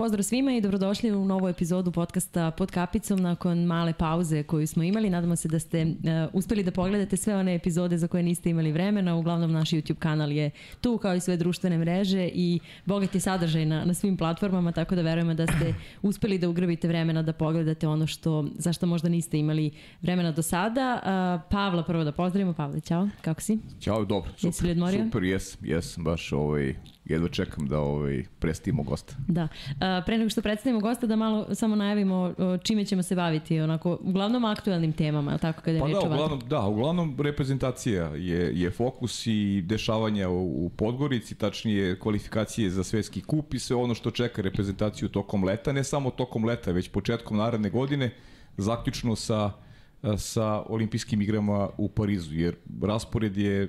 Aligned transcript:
Pozdrav 0.00 0.22
svima 0.22 0.52
i 0.52 0.60
dobrodošli 0.60 1.12
u 1.12 1.24
novu 1.24 1.48
epizodu 1.48 1.92
podcasta 1.92 2.50
Pod 2.50 2.70
kapicom 2.70 3.20
nakon 3.20 3.64
male 3.64 3.92
pauze 3.92 4.42
koju 4.42 4.66
smo 4.66 4.82
imali. 4.82 5.10
Nadamo 5.10 5.36
se 5.36 5.48
da 5.48 5.58
ste 5.58 5.82
uh, 5.84 5.92
uspeli 6.32 6.62
da 6.62 6.70
pogledate 6.70 7.16
sve 7.16 7.36
one 7.36 7.54
epizode 7.54 7.98
za 7.98 8.08
koje 8.08 8.22
niste 8.22 8.50
imali 8.50 8.72
vremena. 8.72 9.16
Uglavnom 9.16 9.52
naš 9.52 9.70
YouTube 9.70 9.98
kanal 9.98 10.32
je 10.32 10.50
tu 10.80 10.98
kao 10.98 11.14
i 11.14 11.20
sve 11.20 11.36
društvene 11.36 11.78
mreže 11.78 12.28
i 12.34 12.60
bogat 12.84 13.14
je 13.14 13.20
sadržaj 13.20 13.66
na, 13.66 13.84
na 13.84 13.94
svim 13.94 14.16
platformama, 14.16 14.72
tako 14.72 14.94
da 14.94 15.02
verujemo 15.02 15.34
da 15.34 15.46
ste 15.46 15.74
uspeli 16.08 16.38
da 16.38 16.48
ugrabite 16.48 16.88
vremena 16.88 17.22
da 17.22 17.32
pogledate 17.32 17.88
ono 17.88 18.06
što, 18.06 18.46
zašto 18.58 18.86
možda 18.86 19.08
niste 19.08 19.38
imali 19.38 19.70
vremena 20.02 20.32
do 20.32 20.42
sada. 20.42 21.00
Uh, 21.02 21.50
Pavla 21.50 21.82
prvo 21.82 22.04
da 22.04 22.12
pozdravimo. 22.12 22.52
Pavle, 22.52 22.80
čao, 22.80 23.08
kako 23.20 23.40
si? 23.40 23.58
Ćao, 23.80 24.04
dobro. 24.04 24.30
Super, 24.36 24.48
Jesi 24.48 24.64
li 24.64 24.70
odmorio? 24.70 25.04
Super, 25.04 25.22
jes, 25.22 25.58
jes, 25.62 25.98
baš 25.98 26.32
ovaj, 26.32 26.74
jedva 27.10 27.28
čekam 27.28 27.66
da 27.66 27.78
ovaj, 27.78 28.24
predstavimo 28.38 28.82
gosta. 28.82 29.14
Da. 29.28 29.48
A, 29.80 30.02
pre 30.06 30.18
nego 30.18 30.30
što 30.30 30.42
predstavimo 30.42 30.80
gosta, 30.80 31.06
da 31.06 31.16
malo 31.16 31.54
samo 31.54 31.76
najavimo 31.76 32.34
čime 32.62 32.84
ćemo 32.84 33.02
se 33.02 33.14
baviti, 33.14 33.60
onako, 33.60 33.98
uglavnom 34.02 34.44
aktuelnim 34.44 34.92
temama, 34.92 35.38
tako 35.38 35.60
kada 35.60 35.72
je 35.72 35.80
Pa 35.80 35.86
reč 35.86 35.96
da, 36.02 36.08
uglavnom, 36.08 36.40
da, 36.48 36.60
uglavnom 36.60 37.16
reprezentacija 37.20 38.04
je, 38.04 38.60
je 38.60 38.70
fokus 38.70 39.26
i 39.26 39.62
dešavanja 39.66 40.28
u, 40.28 40.66
u 40.66 40.70
Podgorici, 40.76 41.34
tačnije 41.34 41.98
kvalifikacije 41.98 42.70
za 42.70 42.84
svetski 42.84 43.20
kup 43.20 43.54
i 43.54 43.58
sve 43.58 43.76
ono 43.76 43.94
što 43.94 44.10
čeka 44.10 44.42
reprezentaciju 44.42 45.08
tokom 45.08 45.44
leta, 45.44 45.72
ne 45.72 45.84
samo 45.84 46.10
tokom 46.10 46.44
leta, 46.44 46.72
već 46.72 46.88
početkom 46.88 47.36
naredne 47.36 47.70
godine, 47.70 48.10
zaključno 48.56 49.16
sa 49.16 49.52
sa 50.16 50.62
olimpijskim 50.68 51.22
igrama 51.22 51.68
u 51.78 51.88
Parizu, 51.88 52.34
jer 52.34 52.56
raspored 52.82 53.36
je 53.36 53.68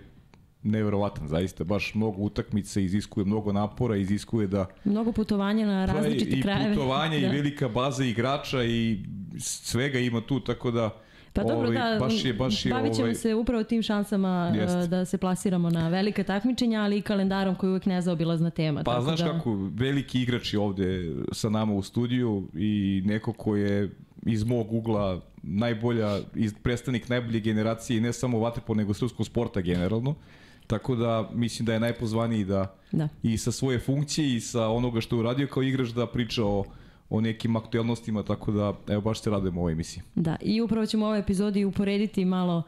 neverovatan, 0.63 1.27
zaista, 1.27 1.63
baš 1.63 1.95
mnogo 1.95 2.21
utakmica, 2.21 2.79
iziskuje 2.79 3.25
mnogo 3.25 3.51
napora, 3.51 3.95
iziskuje 3.95 4.47
da 4.47 4.65
Mnogo 4.83 5.11
putovanja 5.11 5.65
na 5.65 5.85
različite 5.85 6.35
i 6.35 6.41
krajeve. 6.41 6.75
putovanja 6.75 7.19
da. 7.19 7.27
i 7.27 7.29
velika 7.29 7.69
baza 7.69 8.03
igrača 8.05 8.63
i 8.63 8.99
svega 9.39 9.99
ima 9.99 10.21
tu, 10.21 10.39
tako 10.39 10.71
da 10.71 11.01
Pa 11.33 11.43
dobro, 11.43 11.67
ovaj, 11.67 11.93
da, 11.93 11.97
baš 11.99 12.25
je, 12.25 12.33
baš 12.33 12.65
je, 12.65 12.73
bavit 12.73 12.93
ćemo 12.93 13.03
ovaj, 13.03 13.15
se 13.15 13.35
upravo 13.35 13.63
tim 13.63 13.81
šansama 13.83 14.53
Jeste. 14.55 14.77
uh, 14.77 14.85
da 14.85 15.05
se 15.05 15.17
plasiramo 15.17 15.69
na 15.69 15.89
velika 15.89 16.23
takmičenja, 16.23 16.81
ali 16.81 16.97
i 16.97 17.01
kalendarom 17.01 17.55
koji 17.55 17.67
je 17.67 17.71
uvek 17.71 17.85
nezaobilazna 17.85 18.49
tema. 18.49 18.83
Pa 18.83 18.91
tako 18.91 19.03
znaš 19.03 19.19
da... 19.19 19.31
kako, 19.31 19.69
veliki 19.73 20.21
igrač 20.21 20.53
je 20.53 20.59
ovde 20.59 21.15
sa 21.31 21.49
nama 21.49 21.73
u 21.73 21.81
studiju 21.81 22.47
i 22.53 23.01
neko 23.05 23.33
ko 23.33 23.55
je 23.55 23.89
iz 24.25 24.43
mog 24.43 24.73
ugla 24.73 25.21
najbolja, 25.43 26.19
iz, 26.35 26.53
predstavnik 26.63 27.09
najbolje 27.09 27.39
generacije 27.39 27.97
i 27.97 28.01
ne 28.01 28.13
samo 28.13 28.39
vaterpol, 28.39 28.75
nego 28.75 28.93
srpskog 28.93 29.25
sporta 29.25 29.61
generalno. 29.61 30.15
Tako 30.71 30.95
da 30.95 31.29
mislim 31.33 31.65
da 31.65 31.73
je 31.73 31.79
najpozvaniji 31.79 32.45
da 32.45 32.75
Da. 32.91 33.07
i 33.23 33.37
sa 33.37 33.51
svoje 33.51 33.79
funkcije 33.79 34.35
i 34.35 34.39
sa 34.39 34.67
onoga 34.67 35.01
što 35.01 35.15
je 35.15 35.19
uradio 35.19 35.47
kao 35.47 35.63
igrač 35.63 35.89
da 35.89 36.07
priča 36.07 36.45
o, 36.45 36.63
o 37.09 37.21
nekim 37.21 37.55
aktuelnostima, 37.55 38.23
tako 38.23 38.51
da 38.51 38.73
evo 38.87 39.01
baš 39.01 39.21
se 39.21 39.29
radujemo 39.29 39.61
ovoj 39.61 39.71
emisiji. 39.71 40.03
Da, 40.15 40.35
i 40.41 40.61
upravo 40.61 40.85
ćemo 40.85 41.05
u 41.05 41.07
ovoj 41.07 41.19
epizodi 41.19 41.65
uporediti 41.65 42.25
malo 42.25 42.63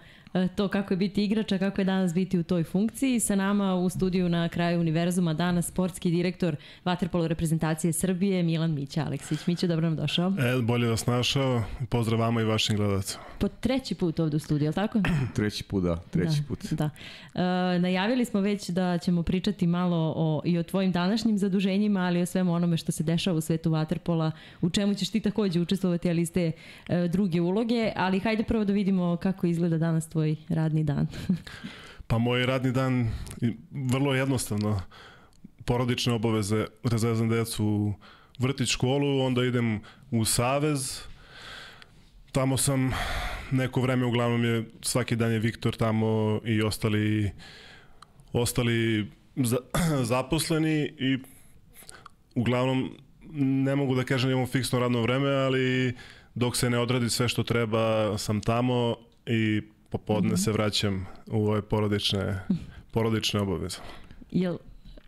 to 0.56 0.67
kako 0.67 0.94
je 0.94 0.98
biti 0.98 1.23
igrača, 1.23 1.58
kako 1.58 1.81
je 1.81 1.86
danas 1.86 2.14
biti 2.14 2.39
u 2.39 2.44
toj 2.44 2.64
funkciji. 2.64 3.20
Sa 3.20 3.36
nama 3.36 3.76
u 3.76 3.89
studiju 3.89 4.30
na 4.30 4.50
kraju 4.50 4.80
univerzuma 4.80 5.34
danas 5.34 5.67
sportski 5.67 6.12
direktor 6.12 6.56
Vaterpolo 6.86 7.28
reprezentacije 7.28 7.94
Srbije 7.94 8.44
Milan 8.44 8.73
Mića 8.73 9.04
Aleksić. 9.06 9.48
Mića, 9.48 9.67
dobro 9.67 9.89
nam 9.89 9.95
došao. 9.95 10.30
E, 10.30 10.61
bolje 10.61 10.88
vas 10.88 11.06
našao. 11.06 11.64
Pozdrav 11.89 12.20
vama 12.20 12.42
i 12.42 12.44
vašim 12.44 12.78
gledalcima. 12.78 13.23
Po 13.39 13.48
treći 13.48 13.95
put 13.95 14.20
ovde 14.20 14.38
u 14.38 14.39
studiju, 14.39 14.66
je 14.66 14.70
li 14.70 14.76
tako? 14.76 15.00
Treći 15.36 15.64
put, 15.64 15.84
da, 15.84 15.95
treći 15.95 16.42
da, 16.42 16.48
put. 16.48 16.59
Da. 16.72 16.89
E, 17.34 17.80
najavili 17.80 18.26
smo 18.26 18.42
već 18.42 18.70
da 18.70 18.98
ćemo 18.98 19.23
pričati 19.23 19.67
malo 19.67 20.14
o, 20.16 20.42
i 20.45 20.58
o 20.58 20.64
tvojim 20.64 20.92
današnjim 20.92 21.38
zaduženjima, 21.38 22.00
ali 22.00 22.20
i 22.20 22.22
o 22.22 22.26
svemu 22.26 22.54
onome 22.54 22.78
što 22.78 22.92
se 22.92 23.04
dešava 23.04 23.38
u 23.38 23.42
svetu 23.42 23.72
Waterpola, 23.72 24.32
u 24.61 24.70
čemu 24.70 24.93
ćeš 24.93 25.10
ti 25.10 25.20
takođe 25.20 25.60
učestvovati, 25.60 26.10
ali 26.10 26.22
iz 26.22 26.32
te 26.32 26.52
e, 26.88 27.08
druge 27.08 27.42
uloge. 27.42 27.92
Ali 27.95 28.20
hajde 28.20 28.43
prvo 28.43 28.66
da 28.66 28.73
vidimo 28.73 29.17
kako 29.17 29.48
izgleda 29.48 29.77
danas 29.77 30.10
tvoj 30.10 30.23
radni 30.50 30.84
dan. 30.84 31.08
Pa 32.10 32.17
moj 32.17 32.45
radni 32.45 32.72
dan 32.72 33.10
vrlo 33.72 34.14
jednostavno. 34.14 34.82
Porodične 35.66 36.14
obaveze, 36.14 36.66
razvezam 36.84 37.30
decu 37.30 37.66
u 37.66 37.94
vrtić 38.39 38.70
školu, 38.70 39.26
onda 39.26 39.45
idem 39.45 39.82
u 40.11 40.26
Savez. 40.26 41.00
Tamo 42.32 42.58
sam 42.58 42.92
neko 43.52 43.82
vreme, 43.82 44.06
uglavnom 44.06 44.45
je, 44.45 44.66
svaki 44.82 45.16
dan 45.16 45.32
je 45.32 45.39
Viktor 45.39 45.76
tamo 45.76 46.42
i 46.45 46.61
ostali, 46.61 47.32
ostali 48.34 49.11
za, 49.36 49.58
zaposleni 50.14 50.94
i 51.00 51.17
uglavnom 52.36 52.98
ne 53.36 53.76
mogu 53.76 53.95
da 53.95 54.04
kažem 54.04 54.32
da 54.32 54.45
fiksno 54.45 54.80
radno 54.80 55.02
vreme, 55.02 55.30
ali 55.30 55.94
dok 56.36 56.58
se 56.58 56.70
ne 56.70 56.80
odradi 56.80 57.10
sve 57.10 57.30
što 57.30 57.44
treba 57.44 58.17
sam 58.17 58.42
tamo 58.42 58.95
i 59.26 59.61
popodne 59.93 60.30
mm 60.30 60.33
-hmm. 60.33 60.43
se 60.43 60.52
vraćam 60.52 61.08
u 61.27 61.48
ove 61.48 61.61
porodične, 61.61 62.39
porodične 62.92 63.39
obaveze. 63.39 63.77
Jel, 64.31 64.58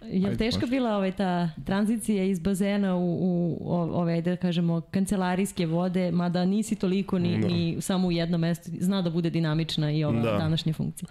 je 0.02 0.30
Ajde, 0.30 0.38
teška 0.38 0.66
bila 0.66 0.96
ovaj, 0.96 1.12
ta 1.12 1.50
tranzicija 1.66 2.24
iz 2.24 2.40
bazena 2.40 2.96
u, 2.96 3.18
u 3.62 3.74
ove, 3.94 4.22
da 4.22 4.36
kažemo, 4.36 4.82
kancelarijske 4.82 5.66
vode, 5.66 6.12
mada 6.12 6.46
nisi 6.46 6.76
toliko 6.76 7.20
ni, 7.20 7.42
Da. 7.42 7.48
ni 7.48 7.78
samo 7.82 8.08
u 8.08 8.12
jednom 8.12 8.42
mestu, 8.42 8.72
zna 8.80 9.02
da 9.02 9.10
bude 9.10 9.30
dinamična 9.30 9.92
i 9.92 10.04
ova 10.04 10.22
Da. 10.22 10.32
današnja 10.32 10.74
funkcija. 10.74 11.10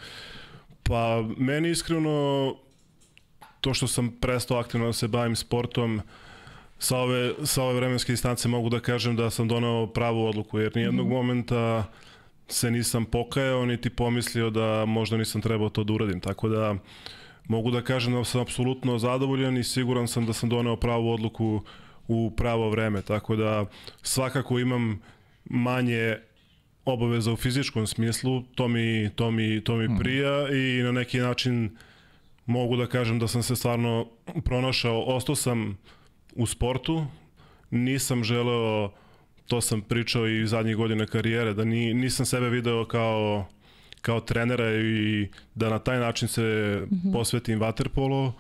Pa 0.83 1.25
meni 1.37 1.71
iskreno 1.71 2.55
to 3.61 3.75
što 3.75 3.87
sam 3.87 4.11
prestao 4.21 4.59
aktivno 4.59 4.87
da 4.87 4.93
se 4.93 5.09
bavim 5.09 5.37
sportom 5.37 6.01
sa 6.79 6.99
ove, 6.99 7.33
sa 7.45 7.62
ove 7.62 7.75
vremenske 7.75 8.12
distance 8.12 8.49
mogu 8.49 8.69
da 8.69 8.81
kažem 8.81 9.17
da 9.17 9.31
sam 9.31 9.49
donao 9.49 9.87
pravu 9.87 10.27
odluku 10.27 10.59
jer 10.59 10.77
nijednog 10.77 11.06
mm 11.06 11.11
-hmm. 11.11 11.15
momenta 11.15 11.85
se 12.49 12.71
nisam 12.71 13.05
pokajao 13.05 13.66
niti 13.66 13.91
pomislio 13.91 14.50
da 14.50 14.84
možda 14.84 15.16
nisam 15.16 15.41
trebao 15.41 15.69
to 15.69 15.84
da 15.84 15.93
uradim. 15.93 16.21
Tako 16.21 16.49
da 16.49 16.75
mogu 17.49 17.71
da 17.71 17.82
kažem 17.82 18.12
da 18.12 18.25
sam 18.25 18.41
apsolutno 18.41 18.99
zadovoljan 18.99 19.56
i 19.56 19.65
siguran 19.65 20.09
sam 20.09 20.27
da 20.27 20.32
sam 20.32 20.49
doneo 20.49 20.77
pravu 20.77 21.10
odluku 21.10 21.62
u 22.09 22.32
pravo 22.37 22.71
vreme. 22.71 23.03
Tako 23.03 23.37
da 23.37 23.66
svakako 24.03 24.59
imam 24.59 25.00
manje 25.44 26.16
obaveza 26.84 27.32
u 27.32 27.37
fizičkom 27.37 27.87
smislu, 27.87 28.43
to 28.55 28.69
mi, 28.69 29.11
to 29.16 29.31
mi, 29.31 29.61
to 29.65 29.76
mi 29.76 29.99
prija 29.99 30.49
i 30.49 30.82
na 30.82 30.93
neki 30.93 31.19
način 31.19 31.76
mogu 32.47 32.76
da 32.76 32.87
kažem 32.87 33.19
da 33.19 33.28
sam 33.28 33.43
se 33.43 33.56
stvarno 33.56 34.06
pronašao, 34.44 35.03
ostao 35.03 35.37
sam 35.37 35.78
u 36.34 36.47
sportu, 36.47 37.06
nisam 37.71 38.25
želeo, 38.25 38.91
to 39.49 39.60
sam 39.60 39.81
pričao 39.81 40.28
i 40.28 40.47
zadnjih 40.47 40.77
godina 40.77 41.06
karijere, 41.06 41.55
da 41.55 41.65
ni, 41.65 41.94
nisam 41.94 42.27
sebe 42.27 42.49
video 42.49 42.84
kao, 42.84 43.47
kao 44.00 44.21
trenera 44.21 44.75
i 44.75 45.28
da 45.55 45.71
na 45.71 45.78
taj 45.78 45.99
način 45.99 46.28
se 46.28 46.43
mm 46.43 46.94
-hmm. 46.94 47.12
posvetim 47.12 47.60
vaterpolo, 47.60 48.32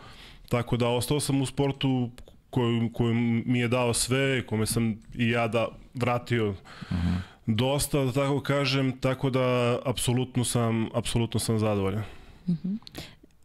tako 0.48 0.76
da 0.76 0.88
ostao 0.88 1.20
sam 1.20 1.42
u 1.42 1.46
sportu 1.46 2.10
koji, 2.50 2.90
koji 2.92 3.14
mi 3.46 3.58
je 3.58 3.68
dao 3.68 3.94
sve, 3.94 4.46
kome 4.46 4.66
sam 4.66 4.96
i 5.14 5.28
ja 5.30 5.48
da 5.48 5.68
vratio 5.94 6.50
uh 6.50 6.56
-huh. 6.90 7.16
dosta, 7.46 8.04
da 8.04 8.12
tako 8.12 8.40
kažem, 8.40 8.98
tako 9.00 9.30
da 9.30 9.78
apsolutno 9.84 10.44
sam, 10.44 10.88
apsolutno 10.94 11.40
sam 11.40 11.58
zadovoljan. 11.58 12.02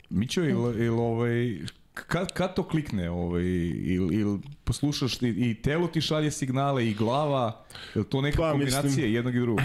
Mićo, 0.10 0.42
ili, 0.42 0.86
ili 0.86 0.90
ovaj, 0.90 1.60
kad, 2.08 2.34
kad 2.34 2.56
to 2.56 2.68
klikne, 2.68 3.10
ovaj, 3.10 3.44
ili, 3.44 4.16
ili 4.16 4.40
poslušaš 4.64 5.22
i, 5.22 5.28
i 5.28 5.62
telo 5.62 5.88
ti 5.88 6.02
šalje 6.02 6.32
signale 6.32 6.88
i 6.88 6.94
glava, 6.94 7.66
je 7.96 8.10
to 8.10 8.22
neka 8.22 8.38
Pa, 8.38 8.52
kombinacija 8.52 8.84
mislim- 8.84 9.14
jednog 9.14 9.36
i 9.36 9.40
drugog? 9.40 9.64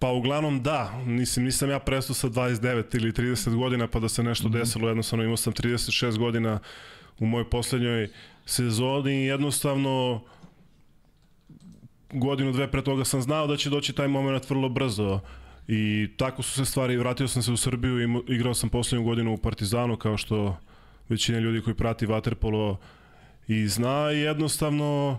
Pa 0.00 0.10
uglavnom 0.10 0.62
da, 0.62 1.02
nisam, 1.06 1.44
nisam 1.44 1.70
ja 1.70 1.78
prestao 1.78 2.14
sa 2.14 2.28
29 2.28 2.96
ili 2.96 3.12
30 3.12 3.54
godina 3.54 3.86
pa 3.86 4.00
da 4.00 4.08
se 4.08 4.22
nešto 4.22 4.48
mm 4.48 4.52
-hmm. 4.52 4.58
desilo, 4.58 4.88
jednostavno 4.88 5.24
imao 5.24 5.36
sam 5.36 5.52
36 5.52 6.18
godina 6.18 6.58
u 7.18 7.26
mojoj 7.26 7.50
poslednjoj 7.50 8.08
sezoni 8.46 9.12
i 9.12 9.26
jednostavno 9.26 10.22
godinu, 12.12 12.52
dve 12.52 12.70
pre 12.70 12.82
toga 12.82 13.04
sam 13.04 13.22
znao 13.22 13.46
da 13.46 13.56
će 13.56 13.70
doći 13.70 13.92
taj 13.92 14.08
moment 14.08 14.50
vrlo 14.50 14.68
brzo 14.68 15.20
i 15.68 16.08
tako 16.16 16.42
su 16.42 16.52
se 16.52 16.64
stvari, 16.64 16.96
vratio 16.96 17.28
sam 17.28 17.42
se 17.42 17.52
u 17.52 17.56
Srbiju 17.56 18.00
i 18.00 18.34
igrao 18.34 18.54
sam 18.54 18.68
poslednju 18.68 19.04
godinu 19.04 19.34
u 19.34 19.36
Partizanu 19.36 19.96
kao 19.96 20.16
što 20.16 20.56
većina 21.10 21.38
ljudi 21.38 21.60
koji 21.60 21.74
prati 21.74 22.06
Waterpolo 22.06 22.76
i 23.48 23.68
zna 23.68 24.12
i 24.12 24.18
jednostavno 24.18 25.18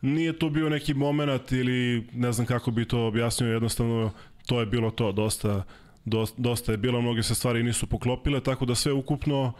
nije 0.00 0.38
to 0.38 0.50
bio 0.50 0.68
neki 0.68 0.94
moment 0.94 1.52
ili 1.52 2.06
ne 2.12 2.32
znam 2.32 2.46
kako 2.46 2.70
bi 2.70 2.84
to 2.84 3.06
objasnio, 3.06 3.52
jednostavno 3.52 4.12
to 4.46 4.60
je 4.60 4.66
bilo 4.66 4.90
to, 4.90 5.12
dosta, 5.12 5.64
dosta, 6.04 6.42
dosta 6.42 6.72
je 6.72 6.78
bilo, 6.78 7.00
mnoge 7.00 7.22
se 7.22 7.34
stvari 7.34 7.62
nisu 7.62 7.86
poklopile, 7.86 8.40
tako 8.40 8.64
da 8.64 8.74
sve 8.74 8.92
ukupno, 8.92 9.52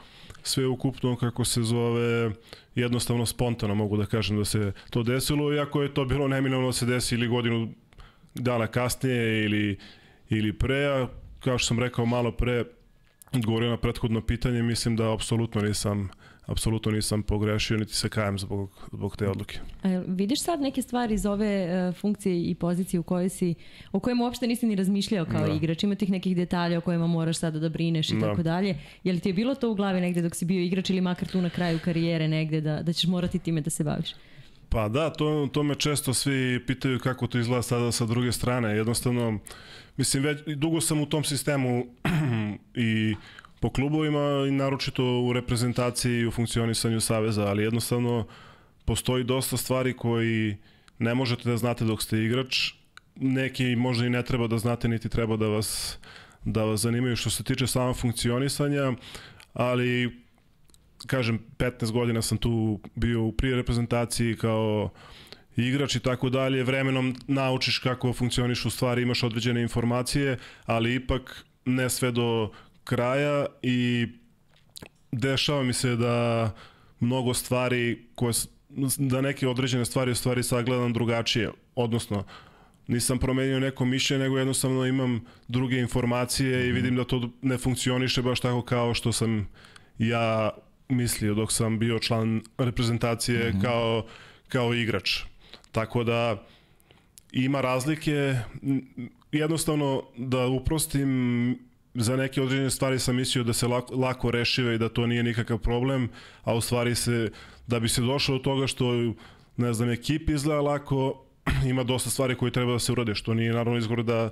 sve 0.43 0.67
ukupno 0.67 1.17
kako 1.17 1.44
se 1.44 1.62
zove, 1.62 2.31
jednostavno 2.75 3.26
spontano 3.26 3.75
mogu 3.75 3.97
da 3.97 4.06
kažem 4.06 4.37
da 4.38 4.44
se 4.44 4.73
to 4.91 5.02
desilo, 5.02 5.55
iako 5.55 5.82
je 5.82 5.94
to 5.94 6.05
bilo 6.05 6.29
neminovno 6.29 6.67
da 6.67 6.73
se 6.73 6.87
desi 6.87 7.14
ili 7.14 7.29
godinu 7.29 7.69
dana 8.35 8.67
kasnije 8.67 9.44
ili, 9.44 9.79
ili 10.31 10.52
pre, 10.52 11.06
kao 11.41 11.58
što 11.58 11.67
sam 11.67 11.79
rekao 11.79 12.06
malo 12.06 12.32
pre, 12.32 12.64
odgovorio 13.32 13.71
na 13.71 13.77
prethodno 13.77 14.21
pitanje, 14.21 14.62
mislim 14.62 14.97
da 14.97 15.15
apsolutno 15.15 15.62
nisam 15.62 16.11
apsolutno 16.50 16.93
nisam 16.93 17.23
pogrešio, 17.23 17.77
niti 17.77 17.94
se 17.94 18.09
kajem 18.09 18.38
zbog, 18.38 18.88
zbog 18.93 19.17
te 19.17 19.29
odluke. 19.29 19.59
A 19.82 20.03
vidiš 20.06 20.43
sad 20.43 20.61
neke 20.61 20.82
stvari 20.82 21.15
iz 21.15 21.27
ove 21.27 21.88
uh, 21.88 21.94
funkcije 21.94 22.50
i 22.50 22.55
pozicije 22.55 23.00
u 23.00 23.03
kojoj 23.03 23.29
si, 23.29 23.55
o 23.93 24.00
kojem 24.00 24.21
uopšte 24.21 24.47
nisi 24.47 24.67
ni 24.67 24.75
razmišljao 24.75 25.25
kao 25.25 25.47
da. 25.47 25.53
igrač? 25.53 25.82
Ima 25.82 25.94
tih 25.94 26.11
nekih 26.11 26.37
detalja 26.37 26.79
o 26.79 26.81
kojima 26.81 27.06
moraš 27.06 27.38
sada 27.38 27.59
da 27.59 27.69
brineš 27.69 28.11
i 28.11 28.15
da. 28.15 28.21
tako 28.21 28.43
dalje. 28.43 28.79
Je 29.05 29.12
li 29.12 29.21
ti 29.21 29.29
je 29.29 29.33
bilo 29.33 29.55
to 29.55 29.71
u 29.71 29.75
glavi 29.75 30.00
negde 30.00 30.23
dok 30.23 30.35
si 30.35 30.44
bio 30.44 30.62
igrač 30.62 30.91
ili 30.91 31.00
makar 31.00 31.29
tu 31.29 31.41
na 31.41 31.50
kraju 31.50 31.79
karijere 31.85 32.29
negde 32.29 32.61
da, 32.61 32.83
da 32.83 32.93
ćeš 32.93 33.06
morati 33.06 33.38
time 33.38 33.61
da 33.61 33.71
se 33.71 33.85
baviš? 33.85 34.15
Pa 34.69 34.88
da, 34.88 35.11
to, 35.11 35.49
to 35.53 35.62
me 35.62 35.75
često 35.75 36.15
svi 36.15 36.67
pitaju 36.67 36.99
kako 36.99 37.26
to 37.26 37.38
izgleda 37.38 37.62
sada 37.62 37.93
sa 37.93 38.06
druge 38.06 38.33
strane. 38.33 38.76
Jednostavno, 38.76 39.38
mislim, 40.00 40.23
već 40.23 40.41
dugo 40.56 40.81
sam 40.81 41.00
u 41.00 41.06
tom 41.06 41.25
sistemu 41.25 41.87
i 42.75 43.14
po 43.61 43.70
klubovima 43.70 44.47
i 44.49 44.50
naročito 44.50 45.05
u 45.05 45.32
reprezentaciji 45.32 46.19
i 46.19 46.26
u 46.26 46.31
funkcionisanju 46.31 47.00
Saveza, 47.00 47.47
ali 47.47 47.62
jednostavno 47.62 48.26
postoji 48.85 49.25
dosta 49.25 49.56
stvari 49.56 49.93
koji 49.97 50.56
ne 50.99 51.14
možete 51.14 51.50
da 51.50 51.56
znate 51.56 51.85
dok 51.85 52.02
ste 52.02 52.25
igrač, 52.25 52.73
neki 53.17 53.76
možda 53.76 54.06
i 54.06 54.11
ne 54.11 54.23
treba 54.23 54.47
da 54.47 54.58
znate 54.58 54.88
niti 54.88 55.08
treba 55.08 55.37
da 55.37 55.49
vas 55.49 55.99
da 56.44 56.64
vas 56.64 56.81
zanimaju 56.81 57.17
što 57.17 57.31
se 57.31 57.44
tiče 57.44 57.67
samo 57.67 57.94
funkcionisanja, 57.94 58.93
ali 59.52 60.17
kažem 61.06 61.38
15 61.58 61.93
godina 61.93 62.23
sam 62.23 62.38
tu 62.38 62.81
bio 62.94 63.23
u 63.23 63.32
prije 63.32 63.56
reprezentaciji 63.56 64.37
kao 64.37 64.91
igrač 65.56 65.94
i 65.94 66.00
tako 66.00 66.31
dalje, 66.31 66.64
vremenom 66.64 67.17
naučiš 67.26 67.79
kako 67.79 68.12
funkcioniš 68.12 68.64
u 68.64 68.70
stvari, 68.70 69.02
imaš 69.02 69.23
određene 69.23 69.62
informacije, 69.62 70.38
ali 70.67 70.94
ipak 70.94 71.44
ne 71.64 71.91
sve 71.91 72.12
do 72.12 72.50
kraja 72.85 73.47
i 73.62 74.06
dešava 75.12 75.62
mi 75.62 75.73
se 75.73 75.97
da 75.97 76.50
mnogo 77.00 77.35
stvari 77.35 78.06
koje 78.14 78.32
da 78.99 79.20
neke 79.20 79.49
određene 79.49 79.85
stvari 79.85 80.11
u 80.11 80.14
stvari 80.14 80.43
sagledam 80.43 80.93
drugačije, 80.93 81.50
odnosno 81.75 82.25
nisam 82.87 83.19
promenio 83.19 83.61
neko 83.61 83.85
mišljenje, 83.85 84.25
nego 84.25 84.38
jednostavno 84.38 84.87
imam 84.87 85.20
druge 85.49 85.79
informacije 85.79 86.69
i 86.69 86.73
vidim 86.73 86.97
da 86.97 87.05
to 87.05 87.31
ne 87.43 87.58
funkcioniše 87.58 88.23
baš 88.23 88.41
tako 88.41 88.62
kao 88.62 88.94
što 88.94 89.12
sam 89.12 89.49
ja 89.99 90.50
mislio 90.88 91.35
dok 91.35 91.52
sam 91.52 91.79
bio 91.79 91.99
član 91.99 92.43
reprezentacije 92.58 93.50
mm 93.50 93.56
-hmm. 93.56 93.62
kao, 93.62 94.06
kao 94.49 94.75
igrač. 94.75 95.23
Tako 95.73 96.05
da 96.05 96.47
ima 97.33 97.61
razlike, 97.61 98.35
jednostavno 99.33 100.03
da 100.17 100.47
uprostim 100.47 101.59
za 101.95 102.17
neke 102.17 102.43
određene 102.43 102.71
stvari 102.71 102.99
sam 102.99 103.17
mislio 103.17 103.45
da 103.45 103.53
se 103.53 103.67
lako, 103.67 103.95
lako 103.97 104.31
rešive 104.31 104.75
i 104.75 104.79
da 104.79 104.89
to 104.89 105.07
nije 105.07 105.23
nikakav 105.23 105.59
problem, 105.59 106.09
a 106.43 106.55
u 106.55 106.61
stvari 106.61 106.95
se, 106.95 107.31
da 107.67 107.81
bi 107.81 107.89
se 107.89 108.01
došlo 108.01 108.39
do 108.39 108.45
toga 108.45 108.67
što, 108.67 109.15
ne 109.57 109.73
znam, 109.73 109.91
ekip 109.91 110.31
izgleda 110.31 110.61
lako, 110.61 111.25
ima 111.71 111.83
dosta 111.83 112.11
stvari 112.11 112.35
koje 112.35 112.53
treba 112.53 112.73
da 112.73 112.79
se 112.79 112.93
urade, 112.93 113.15
što 113.15 113.35
nije 113.35 113.53
naravno 113.53 113.79
izgovor 113.79 114.05
da, 114.05 114.31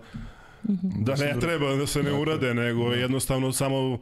mhm. 0.71 1.05
da 1.05 1.15
ne 1.15 1.37
treba 1.41 1.77
da 1.77 1.87
se 1.87 2.03
ne 2.03 2.13
urade, 2.13 2.55
nego 2.55 2.93
jednostavno 2.93 3.53
samo 3.53 3.99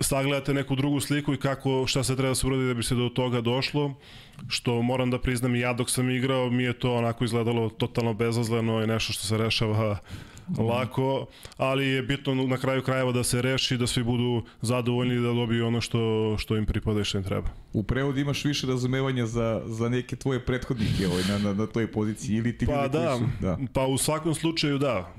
sagledate 0.00 0.54
neku 0.54 0.76
drugu 0.76 1.00
sliku 1.00 1.34
i 1.34 1.36
kako, 1.36 1.86
šta 1.86 2.04
se 2.04 2.16
treba 2.16 2.28
da 2.28 2.34
se 2.34 2.46
uradi 2.46 2.66
da 2.66 2.74
bi 2.74 2.82
se 2.82 2.94
do 2.94 3.08
toga 3.08 3.40
došlo, 3.40 3.94
što 4.48 4.82
moram 4.82 5.10
da 5.10 5.18
priznam 5.18 5.54
i 5.54 5.60
ja 5.60 5.72
dok 5.72 5.90
sam 5.90 6.10
igrao, 6.10 6.50
mi 6.50 6.62
je 6.62 6.72
to 6.72 6.94
onako 6.94 7.24
izgledalo 7.24 7.68
totalno 7.70 8.14
bezazleno 8.14 8.82
i 8.82 8.86
nešto 8.86 9.12
što 9.12 9.26
se 9.26 9.38
rešava 9.38 9.98
lako, 10.58 11.26
ali 11.56 11.86
je 11.86 12.02
bitno 12.02 12.34
na 12.34 12.56
kraju 12.56 12.82
krajeva 12.82 13.12
da 13.12 13.24
se 13.24 13.42
reši, 13.42 13.76
da 13.76 13.86
svi 13.86 14.02
budu 14.02 14.42
zadovoljni 14.62 15.14
da 15.14 15.32
dobiju 15.32 15.66
ono 15.66 15.80
što, 15.80 16.34
što 16.38 16.56
im 16.56 16.66
pripada 16.66 17.00
i 17.00 17.04
što 17.04 17.18
im 17.18 17.24
treba. 17.24 17.48
U 17.72 17.82
prevodu 17.82 18.20
imaš 18.20 18.44
više 18.44 18.66
razumevanja 18.66 19.26
za, 19.26 19.62
za 19.66 19.88
neke 19.88 20.16
tvoje 20.16 20.40
prethodnike 20.40 21.06
ovaj, 21.06 21.22
na, 21.28 21.38
na, 21.38 21.54
na 21.54 21.66
toj 21.66 21.92
poziciji 21.92 22.36
ili 22.36 22.58
ti 22.58 22.66
pa 22.66 22.88
da, 22.88 23.18
su, 23.18 23.24
da, 23.40 23.58
pa 23.72 23.86
u 23.86 23.98
svakom 23.98 24.34
slučaju 24.34 24.78
da. 24.78 25.14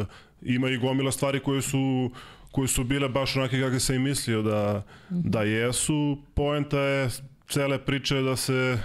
E, 0.00 0.04
ima 0.42 0.68
i 0.70 0.76
gomila 0.76 1.12
stvari 1.12 1.40
koje 1.40 1.62
su 1.62 2.10
koje 2.52 2.68
su 2.68 2.84
bile 2.84 3.08
baš 3.08 3.36
onake 3.36 3.60
kakve 3.60 3.80
sam 3.80 3.96
i 3.96 3.98
mislio 3.98 4.42
da, 4.42 4.82
da 5.10 5.42
jesu. 5.42 6.18
Poenta 6.34 6.80
je 6.80 7.08
cele 7.48 7.78
priče 7.78 8.20
da 8.22 8.36
se 8.36 8.78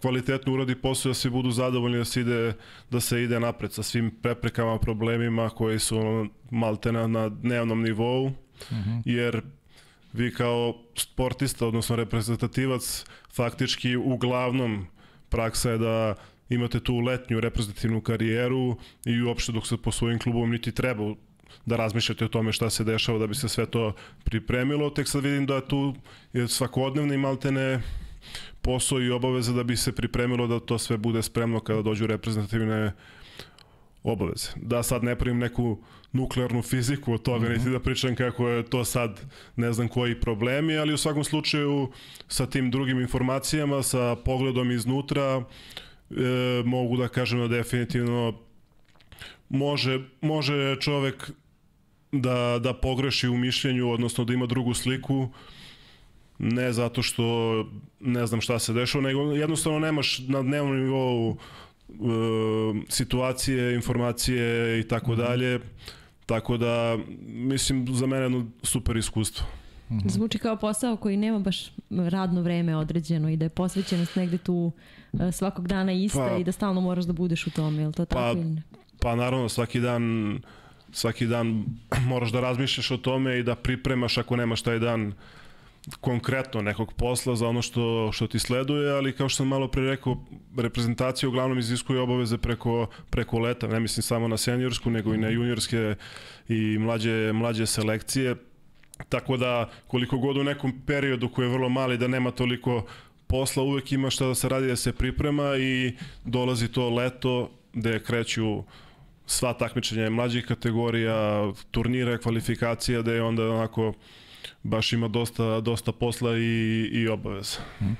kvalitetno 0.00 0.52
uradi 0.52 0.74
posao, 0.74 1.10
da 1.10 1.14
svi 1.14 1.30
budu 1.30 1.50
zadovoljni 1.50 1.98
da 1.98 2.04
se 2.04 2.20
ide, 2.20 2.52
da 2.90 3.00
se 3.00 3.22
ide 3.22 3.40
napred 3.40 3.72
sa 3.72 3.82
svim 3.82 4.10
preprekama, 4.22 4.78
problemima 4.78 5.50
koji 5.50 5.78
su 5.78 6.26
malte 6.50 6.92
na, 6.92 7.06
na 7.06 7.28
dnevnom 7.28 7.82
nivou, 7.82 8.24
uh 8.26 8.32
mhm. 8.72 8.90
-huh. 8.90 9.02
jer 9.04 9.42
vi 10.12 10.34
kao 10.34 10.74
sportista, 10.96 11.66
odnosno 11.66 11.96
reprezentativac, 11.96 13.04
faktički 13.34 13.96
uglavnom 13.96 14.86
praksa 15.28 15.70
je 15.70 15.78
da 15.78 16.14
imate 16.48 16.80
tu 16.80 16.98
letnju 16.98 17.40
reprezentativnu 17.40 18.00
karijeru 18.00 18.76
i 19.04 19.22
uopšte 19.22 19.52
dok 19.52 19.66
se 19.66 19.76
po 19.76 19.92
svojim 19.92 20.18
klubom 20.18 20.50
niti 20.50 20.72
treba 20.72 21.14
da 21.66 21.76
razmišljate 21.76 22.24
o 22.24 22.28
tome 22.28 22.52
šta 22.52 22.70
se 22.70 22.84
dešava 22.84 23.18
da 23.18 23.26
bi 23.26 23.34
se 23.34 23.48
sve 23.48 23.66
to 23.66 23.92
pripremilo. 24.24 24.90
Tek 24.90 25.08
sad 25.08 25.24
vidim 25.24 25.46
da 25.46 25.60
tu 25.60 25.94
je 26.32 26.48
svakodnevni 26.48 27.16
maltene 27.16 27.82
posao 28.62 29.00
i 29.00 29.10
obaveza 29.10 29.52
da 29.52 29.62
bi 29.62 29.76
se 29.76 29.92
pripremilo 29.92 30.46
da 30.46 30.60
to 30.60 30.78
sve 30.78 30.96
bude 30.96 31.22
spremno 31.22 31.60
kada 31.60 31.82
dođu 31.82 32.06
reprezentativne 32.06 32.92
obaveze. 34.02 34.48
Da 34.56 34.82
sad 34.82 35.04
ne 35.04 35.18
pravim 35.18 35.38
neku 35.38 35.78
nuklearnu 36.12 36.62
fiziku 36.62 37.12
od 37.12 37.22
toga, 37.22 37.48
mm 37.48 37.52
-hmm. 37.52 37.58
niti 37.58 37.70
da 37.70 37.80
pričam 37.80 38.16
kako 38.16 38.48
je 38.48 38.62
to 38.62 38.84
sad 38.84 39.20
ne 39.56 39.72
znam 39.72 39.88
koji 39.88 40.20
problemi, 40.20 40.76
ali 40.76 40.94
u 40.94 40.96
svakom 40.96 41.24
slučaju 41.24 41.88
sa 42.28 42.46
tim 42.46 42.70
drugim 42.70 43.00
informacijama, 43.00 43.82
sa 43.82 44.16
pogledom 44.16 44.70
iznutra, 44.70 45.42
e, 45.42 45.42
mogu 46.64 46.96
da 46.96 47.08
kažem 47.08 47.40
da 47.40 47.48
definitivno 47.48 48.34
može, 49.48 50.00
može 50.20 50.76
čovek 50.80 51.30
da, 52.20 52.58
da 52.62 52.74
pogreši 52.74 53.28
u 53.28 53.36
mišljenju, 53.36 53.90
odnosno 53.90 54.24
da 54.24 54.32
ima 54.32 54.46
drugu 54.46 54.74
sliku, 54.74 55.28
ne 56.38 56.72
zato 56.72 57.02
što 57.02 57.24
ne 58.00 58.26
znam 58.26 58.40
šta 58.40 58.58
se 58.58 58.72
dešava, 58.72 59.04
nego 59.04 59.20
jednostavno 59.20 59.78
nemaš 59.78 60.18
na 60.18 60.42
dnevnom 60.42 60.76
nivou 60.76 61.28
uh, 61.30 61.36
situacije, 62.88 63.74
informacije 63.74 64.80
i 64.80 64.88
tako 64.88 65.12
mhm. 65.12 65.20
dalje. 65.20 65.60
Tako 66.26 66.56
da, 66.56 66.98
mislim, 67.26 67.86
za 67.90 68.06
mene 68.06 68.22
jedno 68.22 68.46
super 68.62 68.96
iskustvo. 68.96 69.46
Mhm. 69.90 70.08
Zvuči 70.08 70.38
kao 70.38 70.56
posao 70.56 70.96
koji 70.96 71.16
nema 71.16 71.38
baš 71.38 71.72
radno 71.90 72.42
vreme 72.42 72.76
određeno 72.76 73.30
i 73.30 73.36
da 73.36 73.44
je 73.44 73.48
posvećenost 73.48 74.16
negde 74.16 74.38
tu 74.38 74.72
uh, 75.12 75.20
svakog 75.32 75.68
dana 75.68 75.92
ista 75.92 76.28
pa, 76.30 76.36
i 76.36 76.44
da 76.44 76.52
stalno 76.52 76.80
moraš 76.80 77.04
da 77.04 77.12
budeš 77.12 77.46
u 77.46 77.50
tome, 77.50 77.82
je 77.82 77.86
li 77.86 77.92
to 77.92 78.04
tako 78.04 78.34
pa, 78.34 78.40
ili 78.40 78.50
ne? 78.50 78.62
Pa 79.00 79.16
naravno, 79.16 79.48
svaki 79.48 79.80
dan 79.80 80.38
svaki 80.94 81.26
dan 81.26 81.64
moraš 82.10 82.32
da 82.32 82.40
razmišljaš 82.40 82.90
o 82.90 82.96
tome 82.96 83.38
i 83.38 83.42
da 83.42 83.54
pripremaš 83.54 84.18
ako 84.18 84.36
nemaš 84.36 84.62
taj 84.62 84.78
dan 84.78 85.12
konkretno 86.00 86.62
nekog 86.62 86.92
posla 86.92 87.36
za 87.36 87.48
ono 87.48 87.62
što, 87.62 88.10
što 88.12 88.26
ti 88.26 88.38
sleduje, 88.38 88.92
ali 88.92 89.12
kao 89.12 89.28
što 89.28 89.36
sam 89.36 89.48
malo 89.48 89.68
pre 89.68 89.82
rekao, 89.82 90.24
reprezentacija 90.56 91.28
uglavnom 91.28 91.58
iziskuje 91.58 92.00
obaveze 92.00 92.38
preko, 92.38 92.86
preko 93.10 93.38
leta, 93.38 93.66
ne 93.66 93.80
mislim 93.80 94.02
samo 94.02 94.28
na 94.28 94.36
seniorsku, 94.36 94.90
nego 94.90 95.14
i 95.14 95.18
na 95.18 95.28
juniorske 95.28 95.94
i 96.48 96.78
mlađe, 96.78 97.32
mlađe 97.32 97.66
selekcije, 97.66 98.36
tako 99.08 99.36
da 99.36 99.70
koliko 99.86 100.18
god 100.18 100.36
u 100.36 100.44
nekom 100.44 100.72
periodu 100.86 101.28
koji 101.28 101.46
je 101.46 101.52
vrlo 101.52 101.68
mali 101.68 101.98
da 101.98 102.08
nema 102.08 102.30
toliko 102.30 102.86
posla, 103.26 103.62
uvek 103.62 103.92
ima 103.92 104.10
šta 104.10 104.26
da 104.26 104.34
se 104.34 104.48
radi 104.48 104.66
da 104.66 104.76
se 104.76 104.92
priprema 104.92 105.56
i 105.56 105.92
dolazi 106.24 106.68
to 106.68 106.90
leto 106.90 107.50
gde 107.72 108.02
kreću 108.02 108.62
sva 109.26 109.52
takmičenja 109.52 110.10
mlađih 110.10 110.44
kategorija, 110.46 111.52
turnire, 111.70 112.18
kvalifikacija, 112.18 113.02
da 113.02 113.12
je 113.12 113.22
onda 113.22 113.50
onako 113.50 113.92
baš 114.62 114.92
ima 114.92 115.08
dosta, 115.08 115.60
dosta 115.60 115.92
posla 115.92 116.36
i, 116.38 116.88
i 116.92 117.08
obaveza. 117.08 117.58
Hmm. 117.78 117.96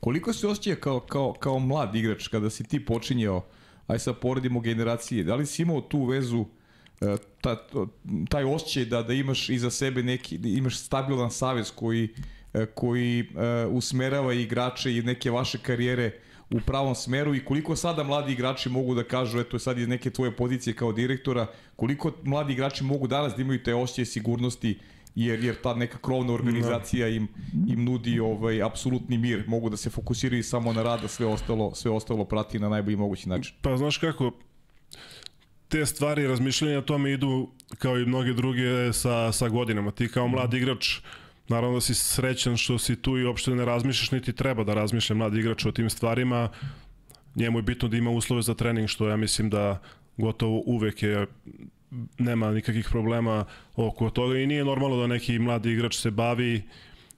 Koliko 0.00 0.32
se 0.32 0.46
osjeća 0.46 0.80
kao, 0.80 1.00
kao, 1.00 1.32
kao 1.32 1.58
mlad 1.58 1.94
igrač 1.94 2.28
kada 2.28 2.50
si 2.50 2.64
ti 2.64 2.84
počinjao, 2.84 3.44
aj 3.86 3.98
sad 3.98 4.18
poredimo 4.18 4.60
generacije, 4.60 5.24
da 5.24 5.34
li 5.34 5.46
si 5.46 5.62
imao 5.62 5.80
tu 5.80 6.04
vezu 6.04 6.44
e, 7.00 7.16
ta, 7.40 7.56
taj 8.28 8.44
osjećaj 8.44 8.84
da, 8.84 9.02
da 9.02 9.12
imaš 9.12 9.48
iza 9.48 9.70
sebe 9.70 10.02
neki, 10.02 10.38
da 10.38 10.48
imaš 10.48 10.78
stabilan 10.78 11.30
savez 11.30 11.70
koji, 11.70 12.08
e, 12.54 12.66
koji 12.66 13.20
uh, 13.20 13.74
usmerava 13.74 14.34
igrače 14.34 14.96
i 14.96 15.02
neke 15.02 15.30
vaše 15.30 15.58
karijere 15.58 16.20
u 16.52 16.60
pravom 16.66 16.94
smeru 16.94 17.34
i 17.34 17.44
koliko 17.44 17.76
sada 17.76 18.02
mladi 18.02 18.32
igrači 18.32 18.68
mogu 18.68 18.94
da 18.94 19.04
kažu, 19.04 19.40
eto 19.40 19.58
sad 19.58 19.78
iz 19.78 19.88
neke 19.88 20.10
tvoje 20.10 20.36
pozicije 20.36 20.74
kao 20.74 20.92
direktora, 20.92 21.46
koliko 21.76 22.12
mladi 22.22 22.52
igrači 22.52 22.84
mogu 22.84 23.06
danas 23.06 23.34
da 23.36 23.42
imaju 23.42 23.62
te 23.62 23.74
osjećaje 23.74 24.06
sigurnosti 24.06 24.78
jer 25.14 25.44
jer 25.44 25.60
ta 25.62 25.74
neka 25.74 25.98
krovna 25.98 26.32
organizacija 26.32 27.08
im 27.08 27.28
im 27.68 27.84
nudi 27.84 28.20
ovaj 28.20 28.62
apsolutni 28.62 29.18
mir, 29.18 29.44
mogu 29.46 29.70
da 29.70 29.76
se 29.76 29.90
fokusiraju 29.90 30.44
samo 30.44 30.72
na 30.72 30.82
rad, 30.82 31.04
a 31.04 31.08
sve 31.08 31.26
ostalo 31.26 31.74
sve 31.74 31.90
ostalo 31.90 32.24
prati 32.24 32.58
na 32.58 32.68
najbolji 32.68 32.96
mogući 32.96 33.28
način. 33.28 33.54
Pa 33.62 33.76
znaš 33.76 33.98
kako 33.98 34.32
te 35.68 35.86
stvari 35.86 36.26
razmišljanja 36.26 36.78
o 36.78 36.82
tome 36.82 37.12
idu 37.12 37.48
kao 37.78 37.98
i 37.98 38.06
mnoge 38.06 38.32
druge 38.32 38.92
sa, 38.92 39.32
sa 39.32 39.48
godinama. 39.48 39.90
Ti 39.90 40.08
kao 40.08 40.28
mlad 40.28 40.54
igrač 40.54 40.98
naravno 41.48 41.76
da 41.76 41.80
si 41.80 41.94
srećan 41.94 42.56
što 42.56 42.78
si 42.78 42.96
tu 42.96 43.18
i 43.18 43.24
uopšte 43.24 43.50
ne 43.50 43.64
razmišljaš, 43.64 44.10
niti 44.10 44.32
treba 44.32 44.64
da 44.64 44.74
razmišlja 44.74 45.16
mlad 45.16 45.34
igrač 45.36 45.64
o 45.66 45.72
tim 45.72 45.90
stvarima. 45.90 46.48
Njemu 47.34 47.58
je 47.58 47.62
bitno 47.62 47.88
da 47.88 47.96
ima 47.96 48.10
uslove 48.10 48.42
za 48.42 48.54
trening, 48.54 48.88
što 48.88 49.08
ja 49.08 49.16
mislim 49.16 49.50
da 49.50 49.80
gotovo 50.16 50.62
uvek 50.66 51.02
je 51.02 51.26
nema 52.18 52.50
nikakvih 52.50 52.88
problema 52.90 53.44
oko 53.76 54.10
toga 54.10 54.38
i 54.38 54.46
nije 54.46 54.64
normalno 54.64 54.96
da 54.96 55.06
neki 55.06 55.38
mladi 55.38 55.72
igrač 55.72 55.96
se 55.96 56.10
bavi 56.10 56.62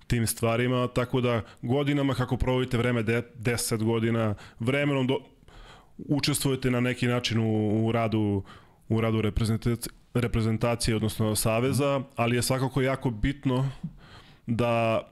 tim 0.07 0.27
stvarima, 0.27 0.89
tako 0.89 1.21
da 1.21 1.43
godinama 1.63 2.15
kako 2.15 2.37
provodite 2.37 2.79
vreme, 2.79 3.03
de, 3.03 3.23
10 3.39 3.85
godina, 3.85 4.35
vremenom 4.59 5.07
do, 5.07 5.19
učestvujete 5.99 6.71
na 6.71 6.81
neki 6.81 7.07
način 7.07 7.39
u, 7.39 7.87
u 7.87 7.93
radu 7.93 8.43
u 8.89 9.01
radu 9.01 9.21
reprezentacije, 9.21 9.93
reprezentacije, 10.15 10.97
odnosno 10.97 11.37
saveza, 11.37 12.03
ali 12.17 12.37
je 12.37 12.43
svakako 12.43 12.83
jako 12.83 13.11
bitno 13.11 13.71
da 14.47 15.03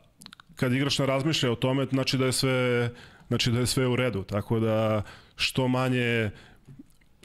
kad 0.57 0.73
igrač 0.73 0.99
ne 0.99 1.07
razmišlja 1.07 1.53
o 1.53 1.55
tome, 1.55 1.87
znači 1.93 2.19
da 2.19 2.27
je 2.27 2.33
sve 2.33 2.91
znači 3.29 3.51
da 3.51 3.59
je 3.59 3.67
sve 3.67 3.87
u 3.87 3.97
redu, 3.97 4.23
tako 4.23 4.61
da 4.61 5.03
što 5.37 5.69
manje 5.69 6.31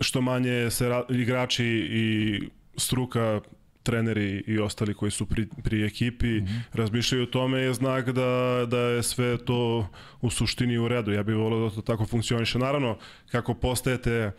što 0.02 0.22
manje 0.22 0.70
se 0.70 0.90
ra, 0.90 1.04
igrači 1.10 1.66
i 1.92 2.40
struka 2.78 3.42
treneri 3.84 4.44
i 4.48 4.60
ostali 4.60 4.94
koji 4.94 5.12
su 5.12 5.26
pri, 5.26 5.48
pri 5.64 5.86
ekipi 5.86 6.28
mm 6.28 6.46
-hmm. 6.46 6.62
razmišljaju 6.74 7.24
o 7.24 7.26
tome 7.26 7.60
je 7.60 7.74
znak 7.74 8.10
da, 8.12 8.66
da 8.68 8.80
je 8.80 9.04
sve 9.04 9.38
to 9.38 9.88
u 10.22 10.30
suštini 10.30 10.78
u 10.78 10.88
redu. 10.88 11.12
Ja 11.12 11.24
bih 11.24 11.36
volio 11.36 11.70
da 11.70 11.76
to 11.76 11.82
tako 11.82 12.06
funkcioniše. 12.06 12.60
Naravno, 12.60 12.98
kako 13.32 13.54
postajete 13.54 14.32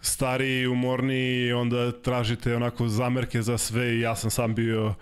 stariji, 0.00 0.66
umorniji, 0.66 1.52
onda 1.52 1.92
tražite 1.92 2.56
onako 2.56 2.88
zamerke 2.88 3.42
za 3.42 3.58
sve 3.58 3.94
i 3.94 4.00
ja 4.00 4.16
sam 4.16 4.30
sam 4.30 4.54
bio 4.54 4.94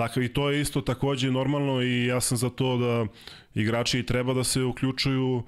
Tako, 0.00 0.20
I 0.20 0.28
to 0.28 0.50
je 0.50 0.60
isto 0.60 0.80
takođe 0.80 1.30
normalno 1.30 1.82
i 1.82 2.06
ja 2.06 2.20
sam 2.20 2.38
za 2.38 2.50
to 2.50 2.76
da 2.76 3.06
igrači 3.54 4.02
treba 4.02 4.34
da 4.34 4.44
se 4.44 4.62
uključuju 4.62 5.42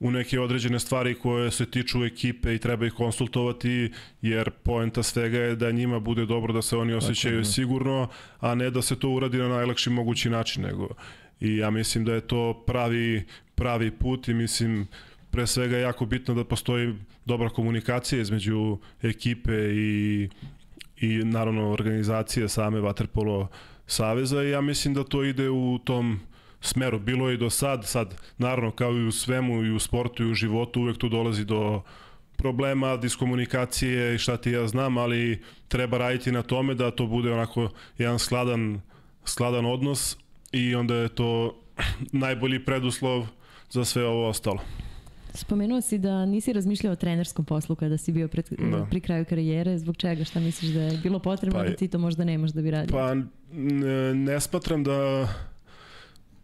u 0.00 0.10
neke 0.10 0.40
određene 0.40 0.78
stvari 0.78 1.14
koje 1.14 1.50
se 1.50 1.66
tiču 1.70 2.04
ekipe 2.04 2.54
i 2.54 2.58
treba 2.58 2.86
ih 2.86 2.92
konsultovati 2.92 3.92
jer 4.22 4.50
poenta 4.50 5.02
svega 5.02 5.38
je 5.38 5.56
da 5.56 5.70
njima 5.70 5.98
bude 6.00 6.26
dobro 6.26 6.52
da 6.52 6.62
se 6.62 6.76
oni 6.76 6.92
osjećaju 6.94 7.40
okay. 7.40 7.54
sigurno, 7.54 8.08
a 8.40 8.54
ne 8.54 8.70
da 8.70 8.82
se 8.82 8.98
to 8.98 9.10
uradi 9.10 9.38
na 9.38 9.48
najlakši 9.48 9.90
mogući 9.90 10.30
način 10.30 10.62
nego 10.62 10.88
i 11.40 11.56
ja 11.56 11.70
mislim 11.70 12.04
da 12.04 12.14
je 12.14 12.20
to 12.20 12.64
pravi 12.66 13.24
pravi 13.54 13.90
put 13.90 14.28
i 14.28 14.34
mislim 14.34 14.86
pre 15.30 15.46
svega 15.46 15.76
je 15.76 15.82
jako 15.82 16.06
bitno 16.06 16.34
da 16.34 16.44
postoji 16.44 16.94
dobra 17.24 17.48
komunikacija 17.48 18.20
između 18.20 18.78
ekipe 19.02 19.54
i 19.74 20.28
i 21.00 21.08
naravno 21.24 21.70
organizacije 21.70 22.48
same 22.48 22.78
Waterpolo 22.78 23.46
saveza 23.88 24.42
i 24.42 24.50
ja 24.50 24.60
mislim 24.60 24.94
da 24.94 25.04
to 25.04 25.24
ide 25.24 25.50
u 25.50 25.78
tom 25.84 26.20
smeru. 26.60 26.98
Bilo 26.98 27.28
je 27.28 27.34
i 27.34 27.38
do 27.38 27.50
sad, 27.50 27.86
sad 27.86 28.14
naravno 28.38 28.70
kao 28.70 28.92
i 28.92 29.06
u 29.06 29.12
svemu 29.12 29.64
i 29.64 29.70
u 29.70 29.78
sportu 29.78 30.22
i 30.22 30.30
u 30.30 30.34
životu 30.34 30.80
uvek 30.80 30.98
tu 30.98 31.08
dolazi 31.08 31.44
do 31.44 31.82
problema, 32.36 32.96
diskomunikacije 32.96 34.14
i 34.14 34.18
šta 34.18 34.36
ti 34.36 34.50
ja 34.50 34.66
znam, 34.66 34.98
ali 34.98 35.42
treba 35.68 35.98
raditi 35.98 36.32
na 36.32 36.42
tome 36.42 36.74
da 36.74 36.90
to 36.90 37.06
bude 37.06 37.32
onako 37.32 37.70
jedan 37.98 38.18
skladan, 38.18 38.80
skladan 39.24 39.66
odnos 39.66 40.16
i 40.52 40.74
onda 40.74 40.94
je 40.94 41.08
to 41.08 41.60
najbolji 42.24 42.64
preduslov 42.64 43.26
za 43.70 43.84
sve 43.84 44.06
ovo 44.06 44.28
ostalo. 44.28 44.60
Spomenuo 45.34 45.80
si 45.80 45.98
da 45.98 46.26
nisi 46.26 46.52
razmišljao 46.52 46.92
o 46.92 46.96
trenerskom 46.96 47.44
poslu 47.44 47.76
kada 47.76 47.98
si 47.98 48.12
bio 48.12 48.28
pred, 48.28 48.48
da. 48.50 48.86
pri 48.90 49.00
kraju 49.00 49.24
karijere. 49.24 49.78
Zbog 49.78 49.96
čega? 49.96 50.24
Šta 50.24 50.40
misliš 50.40 50.70
da 50.70 50.80
je 50.80 50.98
bilo 51.02 51.18
potrebno 51.18 51.58
pa, 51.58 51.64
da 51.64 51.76
ti 51.76 51.88
to 51.88 51.98
možda 51.98 52.24
nemaš 52.24 52.50
da 52.50 52.62
bi 52.62 52.70
radio? 52.70 52.96
Pa 52.96 53.14
ne, 53.52 54.14
ne 54.14 54.40
smatram 54.40 54.84
da 54.84 55.28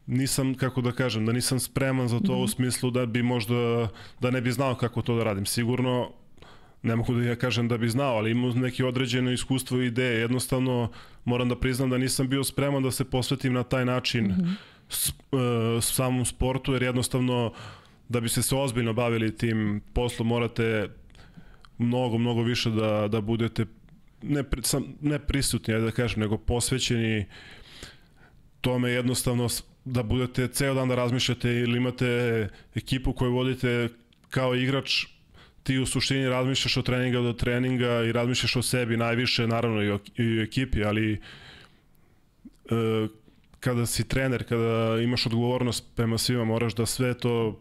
nisam, 0.07 0.55
kako 0.55 0.81
da 0.81 0.93
kažem, 0.93 1.27
da 1.27 1.33
nisam 1.33 1.61
spreman 1.61 2.09
za 2.09 2.21
to 2.21 2.33
mm 2.33 2.37
-hmm. 2.37 2.45
u 2.45 2.49
smislu 2.49 2.91
da 2.91 3.07
bi 3.07 3.23
možda, 3.23 3.89
da 4.21 4.31
ne 4.31 4.41
bi 4.41 4.53
znao 4.53 4.75
kako 4.75 5.03
to 5.03 5.17
da 5.17 5.25
radim. 5.25 5.47
Sigurno, 5.47 6.11
ne 6.83 6.97
mogu 6.97 7.15
da 7.15 7.23
ja 7.23 7.37
kažem 7.37 7.69
da 7.69 7.79
bi 7.79 7.89
znao, 7.89 8.17
ali 8.17 8.31
imam 8.31 8.59
neki 8.59 8.83
određeno 8.83 9.33
iskustvo 9.33 9.81
i 9.81 9.87
ideje. 9.87 10.21
Jednostavno, 10.21 10.91
moram 11.25 11.49
da 11.49 11.57
priznam 11.57 11.91
da 11.91 11.99
nisam 11.99 12.29
bio 12.29 12.45
spreman 12.45 12.83
da 12.83 12.91
se 12.91 13.05
posvetim 13.05 13.53
na 13.53 13.63
taj 13.63 13.85
način 13.85 14.25
mm 14.25 14.31
-hmm. 14.31 14.55
s, 14.89 15.09
uh, 15.09 15.85
samom 15.85 16.25
sportu, 16.25 16.73
jer 16.73 16.83
jednostavno 16.83 17.53
da 18.09 18.21
bi 18.21 18.29
se 18.29 18.43
se 18.43 18.57
ozbiljno 18.57 18.93
bavili 18.93 19.37
tim 19.37 19.83
poslom 19.93 20.29
morate 20.29 20.89
mnogo, 21.79 22.19
mnogo 22.19 22.43
više 22.43 22.71
da, 22.71 23.09
da 23.09 23.21
budete 23.21 23.67
ne, 24.23 24.45
sam, 24.63 24.85
ne 25.01 25.19
prisutni, 25.19 25.81
da 25.81 25.91
kažem, 25.91 26.21
nego 26.21 26.39
posvećeni 26.39 27.27
tome 28.61 28.91
jednostavno 28.91 29.49
da 29.85 30.03
budete 30.03 30.49
ceo 30.49 30.75
dan 30.75 30.89
da 30.89 30.95
razmišljate 30.95 31.53
ili 31.53 31.77
imate 31.77 32.49
ekipu 32.75 33.13
koju 33.13 33.33
vodite 33.33 33.89
kao 34.31 34.55
igrač 34.55 35.07
ti 35.63 35.79
u 35.79 35.87
suštini 35.87 36.29
razmišljaš 36.29 36.77
od 36.77 36.87
treninga 36.87 37.21
do 37.21 37.33
treninga 37.33 38.03
i 38.03 38.13
razmišljaš 38.13 38.57
o 38.57 38.63
sebi 38.63 38.97
najviše, 38.97 39.47
naravno 39.47 39.83
i 39.83 39.91
o, 39.91 39.99
i 40.17 40.39
o 40.39 40.43
ekipi, 40.43 40.85
ali 40.85 41.13
e, 41.13 41.19
kada 43.61 43.87
si 43.87 44.09
trener, 44.09 44.45
kada 44.49 45.01
imaš 45.03 45.27
odgovornost 45.27 45.85
prema 45.97 46.19
svima, 46.19 46.45
moraš 46.45 46.75
da 46.75 46.87
sve 46.87 47.15
to 47.15 47.61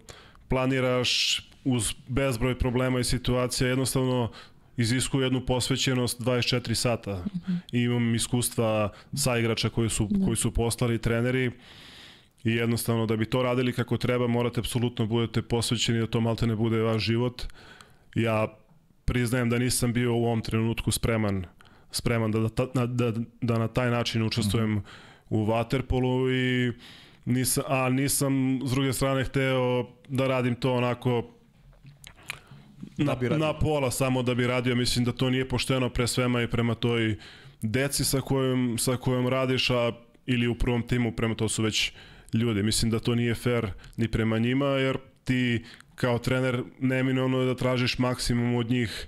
planiraš 0.53 1.41
uz 1.63 1.93
bezbroj 2.07 2.60
problema 2.60 3.00
i 3.00 3.03
situacija, 3.03 3.67
jednostavno 3.67 4.31
iziskuje 4.77 5.25
jednu 5.25 5.45
posvećenost 5.45 6.22
24 6.22 6.74
sata. 6.74 7.15
Mm 7.15 7.39
-hmm. 7.48 7.57
I 7.72 7.81
imam 7.81 8.15
iskustva 8.15 8.93
sa 9.13 9.38
igrača 9.38 9.69
koji 9.69 9.89
su, 9.89 10.07
da. 10.12 10.25
koji 10.25 10.36
su 10.36 10.51
postali 10.51 11.01
treneri 11.01 11.51
i 12.43 12.51
jednostavno 12.51 13.05
da 13.05 13.15
bi 13.15 13.25
to 13.25 13.43
radili 13.43 13.74
kako 13.74 13.98
treba 13.98 14.27
morate 14.27 14.60
apsolutno 14.60 15.05
budete 15.05 15.41
posvećeni 15.41 16.00
da 16.00 16.07
to 16.07 16.22
malte 16.22 16.48
ne 16.48 16.55
bude 16.55 16.81
vaš 16.81 17.03
život. 17.03 17.43
Ja 18.15 18.48
priznajem 19.05 19.50
da 19.50 19.57
nisam 19.57 19.93
bio 19.93 20.13
u 20.13 20.25
ovom 20.25 20.41
trenutku 20.41 20.91
spreman 20.91 21.45
spreman 21.91 22.31
da, 22.31 22.39
da, 22.39 22.86
da, 22.86 23.13
da 23.41 23.57
na 23.57 23.67
taj 23.67 23.91
način 23.91 24.24
učestvujem 24.24 24.72
mm 24.72 24.77
-hmm. 24.77 24.83
u 25.29 25.45
Waterpolu 25.45 26.31
i 26.31 26.74
nisam, 27.25 27.63
a 27.68 27.89
nisam 27.89 28.62
s 28.65 28.72
druge 28.72 28.94
strane 28.94 29.24
hteo 29.24 29.86
da 30.08 30.27
radim 30.27 30.56
to 30.56 30.74
onako 30.74 31.30
na, 32.98 33.15
da 33.15 33.38
na 33.38 33.53
pola 33.53 33.92
samo 33.92 34.24
da 34.24 34.36
bi 34.36 34.48
radio, 34.48 34.75
mislim 34.75 35.06
da 35.06 35.12
to 35.12 35.30
nije 35.30 35.50
pošteno 35.50 35.89
pre 35.89 36.08
svema 36.08 36.42
i 36.42 36.48
prema 36.48 36.75
toj 36.75 37.15
deci 37.62 38.06
sa 38.06 38.22
kojom, 38.22 38.77
sa 38.80 38.98
kojom 38.98 39.27
radiš, 39.27 39.70
a 39.70 39.92
ili 40.25 40.48
u 40.48 40.56
prvom 40.56 40.88
timu 40.88 41.12
prema 41.12 41.36
to 41.36 41.50
su 41.50 41.63
već 41.63 41.92
ljudi. 42.34 42.63
Mislim 42.63 42.92
da 42.92 43.00
to 43.00 43.15
nije 43.15 43.36
fair 43.36 43.72
ni 43.98 44.08
prema 44.08 44.38
njima, 44.38 44.65
jer 44.65 44.98
ti 45.24 45.63
kao 45.96 46.18
trener 46.18 46.63
neminovno 46.80 47.39
je 47.39 47.46
da 47.46 47.56
tražiš 47.56 47.98
maksimum 47.98 48.56
od 48.56 48.70
njih 48.70 49.08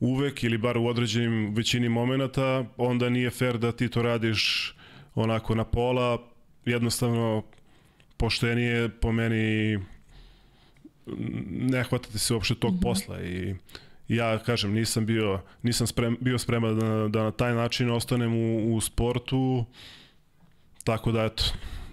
uvek 0.00 0.44
ili 0.44 0.58
bar 0.58 0.78
u 0.78 0.86
određenim 0.86 1.54
većini 1.54 1.88
momenta, 1.88 2.64
onda 2.76 3.08
nije 3.08 3.30
fair 3.30 3.58
da 3.58 3.72
ti 3.72 3.88
to 3.88 4.02
radiš 4.02 4.74
onako 5.14 5.54
na 5.54 5.64
pola, 5.64 6.18
jednostavno 6.64 7.42
poštenije 8.16 8.88
po 8.88 9.12
meni 9.12 9.78
ne 11.50 11.82
hvatate 11.82 12.18
se 12.18 12.34
uopšte 12.34 12.54
tog 12.54 12.74
mm 12.74 12.76
-hmm. 12.76 12.82
posla 12.82 13.22
i 13.22 13.54
ja 14.08 14.38
kažem 14.38 14.72
nisam 14.72 15.06
bio 15.06 15.40
nisam 15.62 15.86
sprem, 15.86 16.16
bio 16.20 16.38
spreman 16.38 16.78
da, 16.78 17.08
da 17.08 17.22
na 17.22 17.30
taj 17.30 17.54
način 17.54 17.90
ostanem 17.90 18.34
u, 18.34 18.74
u 18.76 18.80
sportu 18.80 19.64
tako 20.84 21.12
da 21.12 21.24
eto 21.24 21.44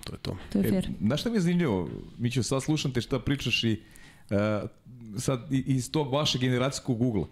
to 0.07 0.13
je 0.13 0.19
to. 0.21 0.37
To 0.51 0.59
je 0.59 0.69
fair. 0.69 0.85
E, 0.85 0.89
znaš 1.01 1.21
šta 1.21 1.29
mi 1.29 1.35
je 1.35 1.41
zanimljivo? 1.41 1.89
Mićo, 2.17 2.43
sad 2.43 2.63
slušam 2.63 2.91
te 2.91 3.01
šta 3.01 3.19
pričaš 3.19 3.63
i 3.63 3.81
uh, 4.29 4.69
sad 5.19 5.47
iz 5.51 5.91
tog 5.91 6.13
vašeg 6.13 6.41
generacijskog 6.41 7.01
ugla. 7.01 7.21
Ili 7.21 7.27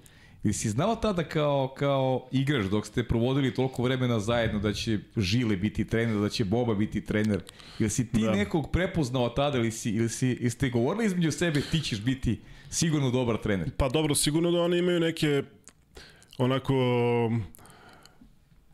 si 0.54 0.70
znala 0.70 0.96
tada 0.96 1.24
kao, 1.24 1.74
kao 1.78 2.28
igrač 2.32 2.66
dok 2.66 2.86
ste 2.86 3.04
provodili 3.04 3.54
toliko 3.54 3.84
vremena 3.84 4.20
zajedno 4.20 4.60
da 4.60 4.74
će 4.74 5.00
Žile 5.18 5.56
biti 5.56 5.86
trener, 5.86 6.18
da 6.18 6.30
će 6.30 6.46
Boba 6.46 6.76
biti 6.76 7.02
trener? 7.02 7.44
Ili 7.80 7.90
si 7.90 8.12
ti 8.12 8.22
da. 8.22 8.32
nekog 8.32 8.72
prepoznao 8.72 9.30
tada 9.30 9.58
ili, 9.58 9.72
si, 9.72 9.90
ili, 9.90 10.10
si, 10.10 10.28
ili 10.28 10.50
ste 10.50 10.70
govorili 10.70 11.06
između 11.06 11.32
sebe 11.32 11.62
ti 11.62 11.82
ćeš 11.82 12.02
biti 12.02 12.40
sigurno 12.70 13.12
dobar 13.12 13.38
trener? 13.38 13.72
Pa 13.78 13.90
dobro, 13.90 14.16
sigurno 14.16 14.52
da 14.52 14.62
oni 14.62 14.78
imaju 14.78 15.00
neke 15.00 15.44
onako 16.38 16.74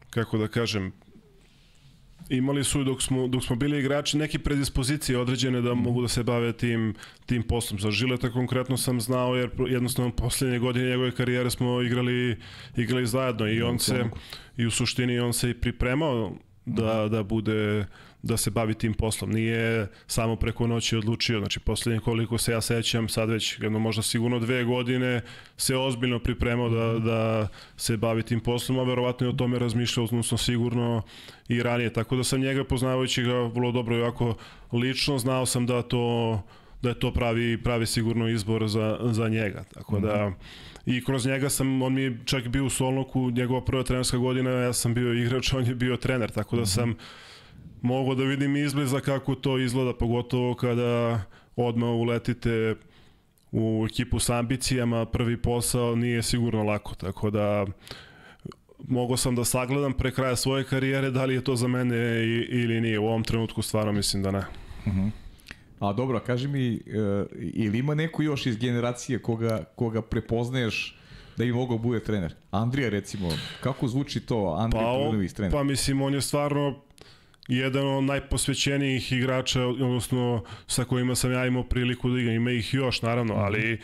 kako 0.10 0.38
da 0.38 0.48
kažem 0.48 0.92
imali 2.32 2.64
su 2.64 2.84
dok 2.84 3.02
smo, 3.02 3.28
dok 3.28 3.44
smo 3.44 3.56
bili 3.56 3.80
igrači 3.80 4.18
neke 4.18 4.40
predispozicije 4.40 5.18
određene 5.18 5.62
da 5.62 5.74
mogu 5.74 6.02
da 6.02 6.08
se 6.08 6.24
bave 6.24 6.54
tim, 6.54 6.96
tim 7.26 7.44
poslom. 7.44 7.80
Za 7.80 7.92
Žileta 7.92 8.32
konkretno 8.32 8.78
sam 8.78 9.02
znao 9.02 9.36
jer 9.36 9.50
jednostavno 9.70 10.12
poslednje 10.12 10.60
godine 10.60 10.90
njegove 10.90 11.12
karijere 11.12 11.50
smo 11.50 11.82
igrali, 11.82 12.38
igrali 12.78 13.08
zajedno 13.08 13.48
i 13.48 13.62
on 13.62 13.80
se 13.80 14.06
i 14.58 14.66
u 14.66 14.72
suštini 14.72 15.20
on 15.20 15.34
se 15.34 15.50
i 15.50 15.54
pripremao 15.54 16.36
da, 16.66 17.08
da 17.08 17.24
bude 17.24 17.86
da 18.24 18.38
se 18.38 18.52
bavi 18.52 18.74
tim 18.74 18.94
poslom. 18.94 19.32
Nije 19.32 19.88
samo 20.08 20.36
preko 20.36 20.68
noći 20.68 20.98
odlučio, 20.98 21.40
znači 21.40 21.60
poslednje 21.60 22.00
koliko 22.00 22.38
se 22.38 22.52
ja 22.52 22.62
sećam, 22.62 23.10
sad 23.10 23.30
već 23.30 23.60
jedno 23.60 23.80
možda 23.80 24.02
sigurno 24.02 24.40
dve 24.40 24.64
godine 24.64 25.22
se 25.58 25.76
ozbiljno 25.78 26.20
pripremao 26.20 26.70
da, 26.70 27.00
da 27.00 27.48
se 27.78 27.98
bavi 27.98 28.24
tim 28.24 28.40
poslom, 28.40 28.80
a 28.80 28.84
verovatno 28.84 29.28
je 29.28 29.30
o 29.30 29.36
tome 29.36 29.60
razmišljao, 29.60 30.04
odnosno 30.04 30.38
sigurno 30.38 31.02
i 31.48 31.64
ranije. 31.64 31.94
Tako 31.94 32.16
da 32.16 32.24
sam 32.24 32.42
njega 32.42 32.64
poznavajući 32.64 33.24
ga 33.24 33.34
vrlo 33.34 33.72
dobro 33.72 33.98
i 33.98 34.02
ovako 34.02 34.36
lično, 34.72 35.18
znao 35.18 35.46
sam 35.46 35.66
da 35.66 35.82
to 35.82 36.42
da 36.82 36.90
je 36.90 37.00
to 37.00 37.14
pravi, 37.14 37.64
pravi 37.64 37.86
sigurno 37.86 38.30
izbor 38.30 38.68
za, 38.68 39.00
za 39.12 39.30
njega. 39.30 39.64
Tako 39.74 40.00
da 40.00 40.32
i 40.86 41.04
kroz 41.04 41.26
njega 41.26 41.50
sam, 41.50 41.82
on 41.82 41.94
mi 41.94 42.02
je 42.02 42.20
čak 42.26 42.48
bio 42.48 42.66
u 42.66 42.70
Solnoku, 42.70 43.32
njegova 43.32 43.66
prva 43.66 43.84
trenerska 43.84 44.18
godina, 44.18 44.50
ja 44.50 44.74
sam 44.74 44.94
bio 44.94 45.14
igrač, 45.14 45.54
on 45.54 45.66
je 45.66 45.76
bio 45.76 45.98
trener, 45.98 46.32
tako 46.32 46.58
da 46.58 46.66
sam 46.66 46.96
mogu 47.82 48.16
da 48.16 48.24
vidim 48.24 48.56
izbliza 48.56 49.00
kako 49.00 49.36
to 49.36 49.58
izgleda, 49.58 49.94
pogotovo 49.94 50.56
kada 50.56 51.22
odmah 51.56 51.90
uletite 51.90 52.76
u 53.52 53.88
ekipu 53.90 54.20
sa 54.20 54.38
ambicijama, 54.38 55.06
prvi 55.06 55.42
posao 55.42 55.96
nije 55.96 56.24
sigurno 56.24 56.64
lako, 56.64 56.96
tako 56.96 57.30
da 57.30 57.66
mogao 58.88 59.18
sam 59.18 59.36
da 59.36 59.46
sagledam 59.46 59.94
pre 59.94 60.12
kraja 60.12 60.36
svoje 60.36 60.64
karijere 60.64 61.12
da 61.12 61.26
li 61.26 61.34
je 61.34 61.44
to 61.44 61.56
za 61.56 61.68
mene 61.68 62.26
ili 62.50 62.82
nije. 62.82 63.00
U 63.00 63.06
ovom 63.06 63.24
trenutku 63.24 63.62
stvarno 63.62 63.92
mislim 63.92 64.24
da 64.24 64.32
ne. 64.32 64.40
Uh 64.86 64.94
mhm. 64.94 65.00
-huh. 65.00 65.21
A 65.82 65.94
dobro, 65.94 66.20
kaži 66.20 66.48
mi, 66.48 66.74
uh, 66.74 67.26
ili 67.40 67.80
ima 67.80 67.96
neko 67.96 68.24
još 68.24 68.46
iz 68.46 68.58
generacije 68.58 69.20
koga, 69.20 69.64
koga 69.76 70.02
prepoznaješ 70.02 70.98
da 71.38 71.46
bi 71.46 71.54
mogao 71.54 71.78
bude 71.78 72.00
trener? 72.00 72.36
Andrija 72.52 72.90
recimo, 72.90 73.30
kako 73.64 73.88
zvuči 73.88 74.20
to 74.20 74.56
Andrija 74.60 74.84
pa, 74.84 74.94
Trudnović 74.94 75.34
trener? 75.34 75.52
Pa 75.52 75.64
mislim, 75.64 76.02
on 76.02 76.14
je 76.14 76.22
stvarno 76.22 76.82
jedan 77.48 77.88
od 77.88 78.04
najposvećenijih 78.04 79.12
igrača, 79.12 79.66
odnosno 79.66 80.44
sa 80.68 80.84
kojima 80.84 81.16
sam 81.16 81.32
ja 81.32 81.46
imao 81.46 81.64
priliku 81.64 82.10
da 82.10 82.20
igram. 82.20 82.36
Ima 82.36 82.52
ih 82.52 82.74
još, 82.74 83.02
naravno, 83.02 83.34
ali 83.34 83.80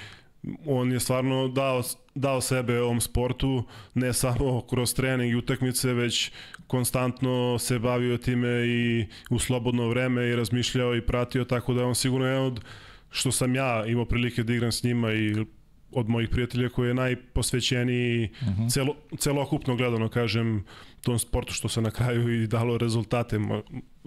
on 0.65 0.91
je 0.91 1.00
stvarno 1.00 1.48
dao, 1.48 1.82
dao 2.15 2.41
sebe 2.41 2.82
ovom 2.82 3.01
sportu, 3.01 3.63
ne 3.94 4.13
samo 4.13 4.62
kroz 4.62 4.94
trening 4.94 5.34
i 5.34 5.36
utakmice, 5.36 5.94
već 5.94 6.32
konstantno 6.67 7.60
se 7.60 7.79
bavio 7.79 8.17
time 8.17 8.67
i 8.67 9.06
u 9.29 9.39
slobodno 9.39 9.89
vreme 9.89 10.27
i 10.27 10.36
razmišljao 10.36 10.96
i 10.96 11.01
pratio, 11.01 11.46
tako 11.46 11.74
da 11.74 11.82
je 11.82 11.88
on 11.88 11.96
sigurno 11.96 12.27
jedan 12.27 12.44
od 12.44 12.62
što 13.12 13.32
sam 13.32 13.56
ja 13.56 13.86
imao 13.86 14.06
prilike 14.06 14.44
da 14.44 14.53
igram 14.53 14.72
s 14.72 14.84
njima 14.84 15.13
i 15.13 15.46
od 15.91 16.10
mojih 16.10 16.29
prijatelja 16.29 16.70
koji 16.70 16.88
je 16.88 16.94
najposvećeniji 16.94 18.29
uh 18.41 18.48
mhm. 18.48 18.62
-huh. 18.62 18.74
celo, 18.74 18.96
celokupno 19.17 19.75
gledano, 19.75 20.10
kažem, 20.10 20.65
tom 21.01 21.20
sportu 21.20 21.53
što 21.53 21.70
se 21.70 21.82
na 21.82 21.91
kraju 21.91 22.44
i 22.44 22.48
dalo 22.48 22.77
rezultate, 22.77 23.39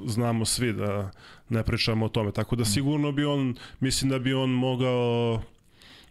znamo 0.07 0.45
svi 0.45 0.73
da 0.73 1.11
ne 1.49 1.63
pričamo 1.63 2.07
o 2.07 2.09
tome. 2.09 2.33
Tako 2.33 2.57
da 2.57 2.63
mhm. 2.63 2.71
sigurno 2.71 3.13
bi 3.13 3.25
on, 3.25 3.57
mislim 3.81 4.11
da 4.11 4.19
bi 4.19 4.35
on 4.35 4.51
mogao 4.51 5.43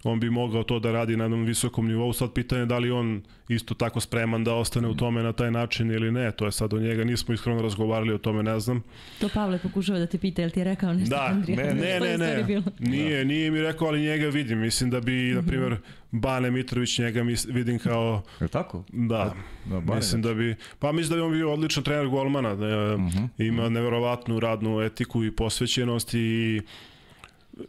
on 0.03 0.19
bi 0.19 0.29
mogao 0.29 0.63
to 0.63 0.79
da 0.79 0.91
radi 0.91 1.17
na 1.17 1.23
jednom 1.23 1.45
visokom 1.45 1.87
nivou. 1.87 2.13
Sad 2.13 2.33
pitanje 2.33 2.61
je 2.61 2.65
da 2.65 2.77
li 2.77 2.91
on 2.91 3.21
isto 3.49 3.73
tako 3.73 3.99
spreman 3.99 4.43
da 4.43 4.53
ostane 4.53 4.87
u 4.87 4.95
tome 4.95 5.23
na 5.23 5.33
taj 5.33 5.51
način 5.51 5.91
ili 5.91 6.11
ne. 6.11 6.31
To 6.31 6.45
je 6.45 6.51
sad 6.51 6.73
od 6.73 6.81
njega. 6.81 7.03
Nismo 7.03 7.33
iskreno 7.33 7.61
razgovarali 7.61 8.13
o 8.13 8.17
tome, 8.17 8.43
ne 8.43 8.59
znam. 8.59 8.83
To 9.19 9.29
Pavle 9.33 9.59
pokušava 9.59 9.99
da 9.99 10.05
te 10.05 10.17
pita, 10.17 10.41
jel 10.41 10.51
ti 10.51 10.59
je 10.59 10.63
rekao 10.63 10.93
nešto? 10.93 11.15
Da, 11.15 11.27
Andrija? 11.31 11.73
ne, 11.73 11.73
ne, 11.73 12.17
ne. 12.17 12.45
ne. 12.47 12.61
Nije, 12.79 13.25
nije 13.25 13.51
mi 13.51 13.61
rekao, 13.61 13.87
ali 13.87 14.01
njega 14.01 14.27
vidim. 14.27 14.59
Mislim 14.59 14.89
da 14.89 14.99
bi, 14.99 15.11
mm 15.11 15.15
-hmm. 15.15 15.35
na 15.35 15.41
primjer, 15.41 15.77
Bane 16.11 16.51
Mitrović 16.51 16.99
njega 16.99 17.21
vidim 17.47 17.79
kao... 17.79 18.21
Je 18.41 18.47
tako? 18.47 18.83
Da. 18.91 19.33
da 19.65 19.79
Bane, 19.79 19.95
mislim 19.95 20.21
da 20.21 20.33
bi... 20.33 20.55
Pa 20.79 20.91
mislim 20.91 21.09
da 21.09 21.15
bi 21.15 21.21
on 21.21 21.31
bio 21.31 21.53
odličan 21.53 21.83
trener 21.83 22.07
golmana. 22.07 22.55
Da, 22.55 22.97
mm 22.97 23.01
-hmm. 23.01 23.27
Ima 23.37 23.69
neverovatnu 23.69 24.39
radnu 24.39 24.81
etiku 24.81 25.23
i 25.23 25.31
posvećenost 25.31 26.13
i 26.13 26.61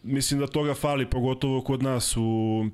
mislim 0.02 0.40
da 0.40 0.46
toga 0.46 0.74
fali, 0.74 1.10
pogotovo 1.10 1.60
kod 1.60 1.82
nas 1.82 2.16
u, 2.16 2.66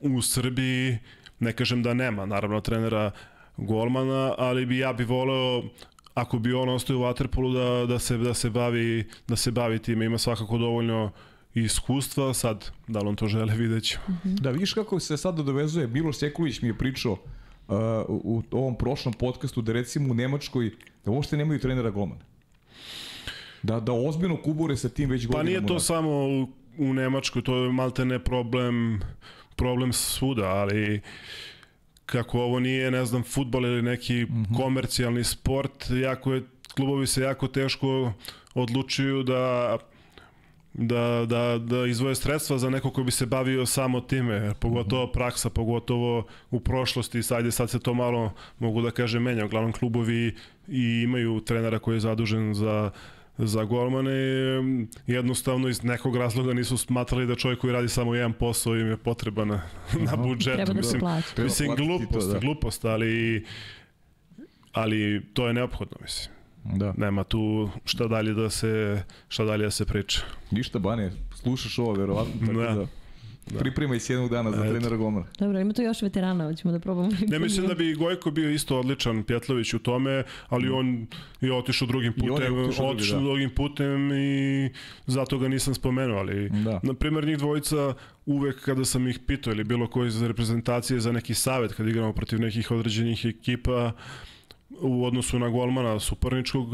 u 0.00 0.22
Srbiji, 0.22 0.98
ne 1.40 1.52
kažem 1.52 1.82
da 1.82 1.94
nema, 1.94 2.26
naravno, 2.26 2.60
trenera 2.60 3.10
golmana, 3.56 4.34
ali 4.38 4.66
bi 4.66 4.78
ja 4.78 4.92
bi 4.92 5.04
voleo 5.04 5.62
ako 6.14 6.38
bi 6.38 6.52
on 6.52 6.68
ostao 6.68 6.96
u 6.96 7.00
Waterpolu 7.00 7.52
da, 7.52 7.86
da, 7.86 7.98
se, 7.98 8.16
da, 8.16 8.34
se 8.34 8.50
bavi, 8.50 9.04
da 9.28 9.36
se 9.36 9.50
bavi 9.50 9.78
time, 9.78 10.04
ima 10.04 10.18
svakako 10.18 10.58
dovoljno 10.58 11.10
iskustva, 11.54 12.34
sad 12.34 12.70
da 12.88 13.00
li 13.00 13.08
on 13.08 13.16
to 13.16 13.28
žele 13.28 13.56
vidjet 13.56 13.98
Mm 14.08 14.12
-hmm. 14.24 14.40
Da, 14.40 14.50
vidiš 14.50 14.72
kako 14.72 15.00
se 15.00 15.16
sad 15.16 15.36
dovezuje, 15.36 15.86
Miloš 15.86 16.18
Sekulić 16.18 16.62
mi 16.62 16.68
je 16.68 16.78
pričao 16.78 17.12
uh, 17.12 17.18
u, 18.08 18.42
u 18.50 18.58
ovom 18.58 18.78
prošlom 18.78 19.14
podcastu 19.14 19.62
da 19.62 19.72
recimo 19.72 20.10
u 20.10 20.14
Nemačkoj 20.14 20.70
da 21.04 21.10
uopšte 21.10 21.36
nemaju 21.36 21.60
trenera 21.60 21.90
golmana. 21.90 22.20
Da, 23.64 23.80
da 23.80 23.92
ozbiljno 23.92 24.36
kubure 24.36 24.76
sa 24.76 24.88
tim 24.88 25.10
već 25.10 25.26
godinama. 25.26 25.44
Pa 25.44 25.48
nije 25.48 25.66
to 25.66 25.80
samo 25.80 26.10
u, 26.78 26.94
Nemačkoj, 26.94 27.42
to 27.42 27.56
je 27.56 27.72
malte 27.72 28.04
ne 28.04 28.18
problem, 28.18 29.00
problem 29.56 29.92
svuda, 29.92 30.44
ali 30.44 31.00
kako 32.06 32.40
ovo 32.40 32.60
nije, 32.60 32.90
ne 32.90 33.04
znam, 33.04 33.22
futbol 33.22 33.66
ili 33.66 33.82
neki 33.82 34.24
mm 34.24 34.26
-hmm. 34.28 34.56
komercijalni 34.56 35.24
sport, 35.24 35.90
jako 35.90 36.34
je, 36.34 36.42
klubovi 36.74 37.06
se 37.06 37.22
jako 37.22 37.48
teško 37.48 38.12
odlučuju 38.54 39.22
da 39.22 39.76
da, 40.74 41.26
da, 41.28 41.58
da 41.58 41.86
izvoje 41.86 42.14
sredstva 42.14 42.58
za 42.58 42.70
neko 42.70 42.90
ko 42.90 43.02
bi 43.02 43.10
se 43.10 43.26
bavio 43.26 43.66
samo 43.66 44.00
time, 44.00 44.52
pogotovo 44.60 45.04
mhm. 45.04 45.12
praksa, 45.12 45.50
pogotovo 45.50 46.26
u 46.50 46.60
prošlosti, 46.60 47.22
sad, 47.22 47.54
sad 47.54 47.70
se 47.70 47.78
to 47.78 47.94
malo, 47.94 48.32
mogu 48.58 48.82
da 48.82 48.90
kažem, 48.90 49.22
menja. 49.22 49.44
Uglavnom 49.44 49.72
klubovi 49.72 50.34
i 50.68 51.02
imaju 51.04 51.40
trenera 51.40 51.78
koji 51.78 51.96
je 51.96 52.00
zadužen 52.00 52.54
za 52.54 52.90
za 53.38 53.64
golmane 53.64 54.12
jednostavno 55.06 55.68
iz 55.68 55.82
nekog 55.82 56.16
razloga 56.16 56.52
nisu 56.52 56.76
smatrali 56.76 57.26
da 57.26 57.34
čovjek 57.34 57.60
koji 57.60 57.72
radi 57.72 57.88
samo 57.88 58.14
jedan 58.14 58.32
posao 58.32 58.76
im 58.76 58.86
je 58.86 58.96
potreba 58.96 59.44
na, 59.44 59.62
na 60.10 60.16
budžetu. 60.16 60.56
Treba 60.56 60.72
da 60.72 60.82
se 60.82 60.98
plaća. 60.98 61.42
Mislim, 61.42 61.74
glupost, 61.76 62.26
to, 62.26 62.32
da. 62.32 62.38
glupost, 62.38 62.84
ali, 62.84 63.44
ali 64.72 65.26
to 65.32 65.46
je 65.46 65.54
neophodno, 65.54 65.96
mislim. 66.02 66.34
Da. 66.64 66.94
Nema 66.96 67.24
tu 67.24 67.70
šta 67.84 68.06
dalje 68.06 68.34
da 68.34 68.50
se 68.50 69.02
šta 69.28 69.44
dalje 69.44 69.64
da 69.64 69.70
se 69.70 69.84
priča. 69.84 70.20
Ništa 70.50 70.78
Bane, 70.78 71.12
slušaš 71.34 71.78
ovo 71.78 71.92
verovatno 71.92 72.46
tako 72.46 72.52
da. 72.52 72.74
da 72.74 72.86
Da. 73.50 73.58
Pripremaj 73.58 74.00
se 74.00 74.12
jednog 74.12 74.30
dana 74.30 74.50
za 74.50 74.62
trenera 74.62 74.96
Gomara. 74.96 75.26
Dobro, 75.38 75.60
ima 75.60 75.72
tu 75.72 75.82
još 75.82 76.02
veterana, 76.02 76.44
hoćemo 76.44 76.72
da 76.72 76.78
probamo. 76.78 77.10
Ne 77.28 77.38
mislim 77.38 77.66
da 77.66 77.74
bi 77.74 77.94
Gojko 77.94 78.30
bio 78.30 78.50
isto 78.50 78.78
odličan 78.78 79.22
Pjetlović 79.22 79.74
u 79.74 79.78
tome, 79.78 80.24
ali 80.48 80.68
on 80.68 81.06
je 81.40 81.52
otišao 81.52 81.88
drugim 81.88 82.12
putem, 82.12 82.58
otišao, 82.58 82.86
otišao 82.86 83.18
da. 83.18 83.24
drugim 83.24 83.50
putem 83.50 84.12
i 84.12 84.70
zato 85.06 85.38
ga 85.38 85.48
nisam 85.48 85.74
spomenuo, 85.74 86.18
ali 86.18 86.50
da. 86.50 86.80
na 86.82 86.94
primjer 86.94 87.26
njih 87.26 87.38
dvojica 87.38 87.94
uvek 88.26 88.64
kada 88.64 88.84
sam 88.84 89.08
ih 89.08 89.18
pitao 89.26 89.52
ili 89.52 89.64
bilo 89.64 89.86
koji 89.86 90.10
za 90.10 90.28
reprezentacije 90.28 91.00
za 91.00 91.12
neki 91.12 91.34
savet 91.34 91.72
kad 91.72 91.88
igramo 91.88 92.12
protiv 92.12 92.40
nekih 92.40 92.70
određenih 92.70 93.24
ekipa 93.24 93.92
u 94.80 95.04
odnosu 95.04 95.38
na 95.38 95.48
golmana 95.48 96.00
suparničkog 96.00 96.68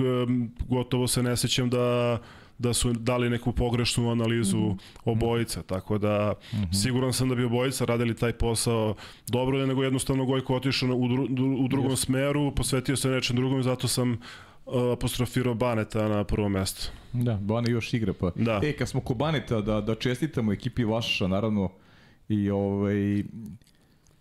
gotovo 0.68 1.06
se 1.06 1.22
ne 1.22 1.36
sećam 1.36 1.70
da 1.70 2.18
da 2.60 2.72
su 2.72 2.92
dali 2.92 3.30
neku 3.30 3.52
pogrešnu 3.52 4.10
analizu 4.10 4.56
mm 4.56 4.70
-hmm. 4.70 4.78
obojica, 5.04 5.62
tako 5.62 5.98
da 5.98 6.34
mm 6.52 6.56
-hmm. 6.56 6.82
siguran 6.82 7.12
sam 7.12 7.28
da 7.28 7.34
bi 7.34 7.44
obojica 7.44 7.84
radili 7.84 8.16
taj 8.16 8.32
posao 8.32 8.94
dobro, 9.28 9.66
nego 9.66 9.82
jednostavno 9.82 10.24
Gojko 10.24 10.56
otišao 10.56 10.96
u, 10.96 11.08
dru, 11.08 11.24
u 11.64 11.68
drugom 11.68 11.90
yes. 11.90 12.04
smeru, 12.04 12.54
posvetio 12.54 12.96
se 12.96 13.08
nečem 13.08 13.36
drugom 13.36 13.60
i 13.60 13.62
zato 13.62 13.88
sam 13.88 14.12
uh, 14.12 14.92
apostrofirao 14.92 15.54
Baneta 15.54 16.08
na 16.08 16.24
prvo 16.24 16.48
mesto. 16.48 16.92
Da, 17.12 17.34
Bane 17.34 17.70
još 17.70 17.94
igra 17.94 18.12
pa. 18.12 18.30
Da. 18.34 18.60
E, 18.64 18.72
kad 18.72 18.88
smo 18.88 19.00
ko 19.00 19.14
Baneta, 19.14 19.60
da, 19.60 19.80
da 19.80 19.94
čestitamo 19.94 20.52
ekipi 20.52 20.84
Vašaša, 20.84 21.28
naravno, 21.28 21.70
i 22.28 22.50
ovaj, 22.50 23.24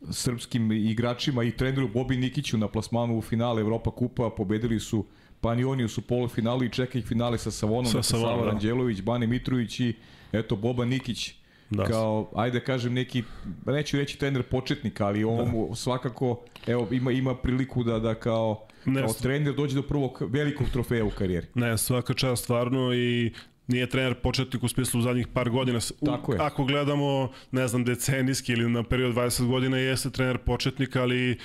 srpskim 0.10 0.71
igračima 0.71 1.43
i 1.43 1.52
treneru 1.52 1.88
Bobi 1.88 2.17
Nikiću 2.17 2.58
na 2.58 2.67
plasmanu 2.67 3.17
u 3.17 3.21
finale 3.21 3.62
Evropa 3.62 3.91
kupa, 3.91 4.30
pobedili 4.38 4.80
su 4.80 5.06
pa 5.41 5.56
ni 5.56 5.63
oni 5.63 5.88
su 5.88 6.02
polufinalu 6.02 6.63
i 6.63 6.69
čeka 6.69 6.99
ih 6.99 7.06
finale 7.06 7.38
sa 7.38 7.52
Savonom, 7.52 7.86
sa 7.86 7.97
dakle, 7.97 8.19
Sava 8.19 8.45
da. 8.45 8.52
Ranđelović, 8.52 9.02
Bani 9.02 9.28
Mitrović 9.28 9.80
i 9.80 9.93
eto 10.32 10.56
Boba 10.56 10.86
Nikić 10.86 11.34
da. 11.69 11.86
kao, 11.86 12.32
ajde 12.36 12.60
da 12.60 12.65
kažem, 12.65 12.93
neki, 12.93 13.23
neću 13.65 13.97
reći 13.97 14.17
trener 14.17 14.43
početnik, 14.43 15.02
ali 15.02 15.23
on 15.23 15.67
da. 15.69 15.75
svakako 15.75 16.41
evo, 16.67 16.88
ima, 16.91 17.12
ima 17.12 17.36
priliku 17.36 17.84
da, 17.84 17.99
da 17.99 18.15
kao, 18.15 18.67
ne, 18.86 19.02
kao 19.02 19.13
trener 19.13 19.56
dođe 19.56 19.75
do 19.75 19.82
prvog 19.82 20.21
velikog 20.28 20.69
trofeja 20.69 21.06
u 21.06 21.10
karijeri. 21.10 21.47
Ne, 21.56 21.78
svaka 21.78 22.13
čast 22.13 22.43
stvarno 22.43 22.93
i 22.93 23.32
nije 23.67 23.89
trener 23.89 24.15
početnik 24.15 24.63
u 24.63 24.67
smislu 24.67 24.99
u 24.99 25.04
zadnjih 25.04 25.28
par 25.28 25.49
godina. 25.49 25.80
Tako 26.06 26.34
je. 26.34 26.39
Ako 26.41 26.65
gledamo, 26.65 27.32
ne 27.52 27.67
znam, 27.67 27.84
decenijski 27.84 28.52
ili 28.52 28.69
na 28.69 28.84
period 28.84 29.15
20 29.15 29.47
godina, 29.47 29.78
jeste 29.78 30.10
trener 30.10 30.38
početnik, 30.38 30.95
ali 30.95 31.38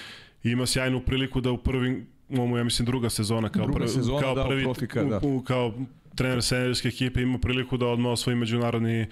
ima 0.43 0.67
sjajnu 0.67 1.01
priliku 1.01 1.41
da 1.41 1.51
u 1.51 1.59
prvim 1.59 2.07
ovo 2.31 2.59
ja 2.59 2.65
mislim 2.65 2.87
druga 2.87 3.11
sezona 3.11 3.49
kao 3.49 3.65
druga 3.65 3.79
prvi, 3.79 3.89
sezona, 3.89 4.21
kao 4.21 4.35
da, 4.35 4.49
profika, 4.63 5.05
da. 5.05 5.21
U, 5.23 5.43
kao 5.43 5.75
trener 6.15 6.43
senjorske 6.43 6.89
ekipe 6.89 7.23
ima 7.23 7.39
priliku 7.39 7.77
da 7.77 7.87
odmah 7.87 8.13
osvoji 8.13 8.37
međunarodni 8.37 9.07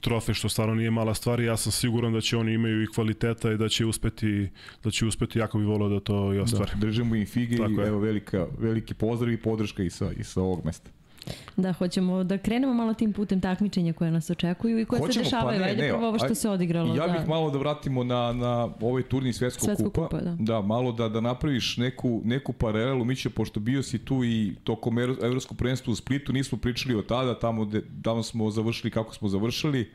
trofej, 0.00 0.34
što 0.34 0.48
stvarno 0.48 0.74
nije 0.74 0.90
mala 0.90 1.14
stvar 1.14 1.40
i 1.40 1.44
ja 1.44 1.56
sam 1.56 1.72
siguran 1.72 2.12
da 2.12 2.20
će 2.20 2.36
oni 2.36 2.52
imaju 2.52 2.82
i 2.82 2.86
kvaliteta 2.86 3.52
i 3.52 3.56
da 3.56 3.68
će 3.68 3.86
uspeti, 3.86 4.48
da 4.84 4.90
će 4.90 5.06
uspeti 5.06 5.38
jako 5.38 5.58
bi 5.58 5.64
volio 5.64 5.88
da 5.88 6.00
to 6.00 6.34
i 6.34 6.38
ostvare. 6.38 6.72
Da, 6.74 6.80
držimo 6.80 7.14
im 7.14 7.26
fige 7.26 7.56
Tako 7.56 7.70
i 7.70 7.74
je. 7.74 7.88
evo 7.88 7.98
velika, 7.98 8.46
veliki 8.58 8.94
pozdrav 8.94 9.32
i 9.32 9.36
podrška 9.36 9.82
i 9.82 9.90
sa, 9.90 10.12
i 10.12 10.24
sa 10.24 10.40
ovog 10.40 10.64
mesta. 10.64 10.90
Da, 11.56 11.72
hoćemo 11.72 12.24
da 12.24 12.38
krenemo 12.38 12.74
malo 12.74 12.94
tim 12.94 13.12
putem 13.12 13.40
takmičenja 13.40 13.92
koje 13.92 14.10
nas 14.10 14.30
očekuju 14.30 14.78
i 14.78 14.84
koje 14.84 14.98
se 14.98 15.06
Hoćemo, 15.06 15.24
dešavaju. 15.24 15.58
pa 15.58 15.64
ne, 15.64 15.70
Ajde 15.70 15.82
ne, 15.82 15.88
prvo 15.88 16.08
ovo 16.08 16.18
što 16.18 16.26
aj- 16.26 16.34
se 16.34 16.50
odigralo. 16.50 16.94
Ja 16.94 17.06
da. 17.06 17.12
bih 17.12 17.28
malo 17.28 17.50
da 17.50 17.58
vratimo 17.58 18.04
na, 18.04 18.32
na 18.32 18.50
ovaj 18.80 19.02
turnir 19.02 19.34
svetskog, 19.34 19.64
Svetskog 19.64 19.86
kupa. 19.86 20.08
kupa, 20.08 20.20
da. 20.20 20.36
da. 20.38 20.60
malo 20.62 20.92
da, 20.92 21.08
da 21.08 21.20
napraviš 21.20 21.76
neku, 21.76 22.20
neku 22.24 22.52
paralelu. 22.52 23.04
Mi 23.04 23.16
će, 23.16 23.30
pošto 23.30 23.60
bio 23.60 23.82
si 23.82 23.98
tu 23.98 24.24
i 24.24 24.54
tokom 24.64 24.94
Evro- 24.94 25.24
evropskog 25.24 25.58
prvenstva 25.58 25.92
u 25.92 25.96
Splitu, 25.96 26.32
nismo 26.32 26.58
pričali 26.58 26.94
o 26.94 27.02
tada, 27.02 27.38
tamo, 27.38 27.64
de, 27.64 27.82
tamo 28.02 28.22
smo 28.22 28.50
završili 28.50 28.90
kako 28.90 29.14
smo 29.14 29.28
završili. 29.28 29.90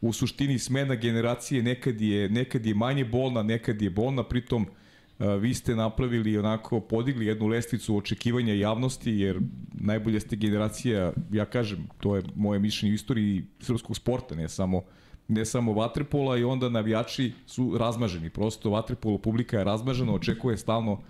U 0.00 0.12
suštini 0.12 0.58
smena 0.58 0.94
generacije 0.94 1.62
nekad 1.62 2.00
je, 2.00 2.28
nekad 2.28 2.66
je 2.66 2.74
manje 2.74 3.04
bolna, 3.04 3.42
nekad 3.42 3.82
je 3.82 3.90
bolna, 3.90 4.22
pritom 4.22 4.62
a, 4.62 4.83
vi 5.18 5.54
ste 5.54 5.76
napravili 5.76 6.38
onako, 6.38 6.80
podigli 6.80 7.26
jednu 7.26 7.46
lestvicu 7.46 7.96
očekivanja 7.96 8.54
javnosti, 8.54 9.10
jer 9.10 9.40
najbolja 9.72 10.20
ste 10.20 10.36
generacija, 10.36 11.12
ja 11.32 11.44
kažem, 11.44 11.88
to 12.00 12.16
je 12.16 12.22
moje 12.34 12.60
mišljenje 12.60 12.92
u 12.92 12.94
istoriji 12.94 13.44
srpskog 13.60 13.96
sporta, 13.96 14.34
ne 14.34 14.48
samo 14.48 14.82
ne 15.28 15.44
samo 15.44 15.72
vaterpola 15.72 16.38
i 16.38 16.44
onda 16.44 16.68
navijači 16.68 17.32
su 17.46 17.78
razmaženi. 17.78 18.30
Prosto 18.30 18.70
vaterpolo 18.70 19.18
publika 19.18 19.58
je 19.58 19.64
razmažena, 19.64 20.14
očekuje 20.14 20.56
stalno 20.56 21.00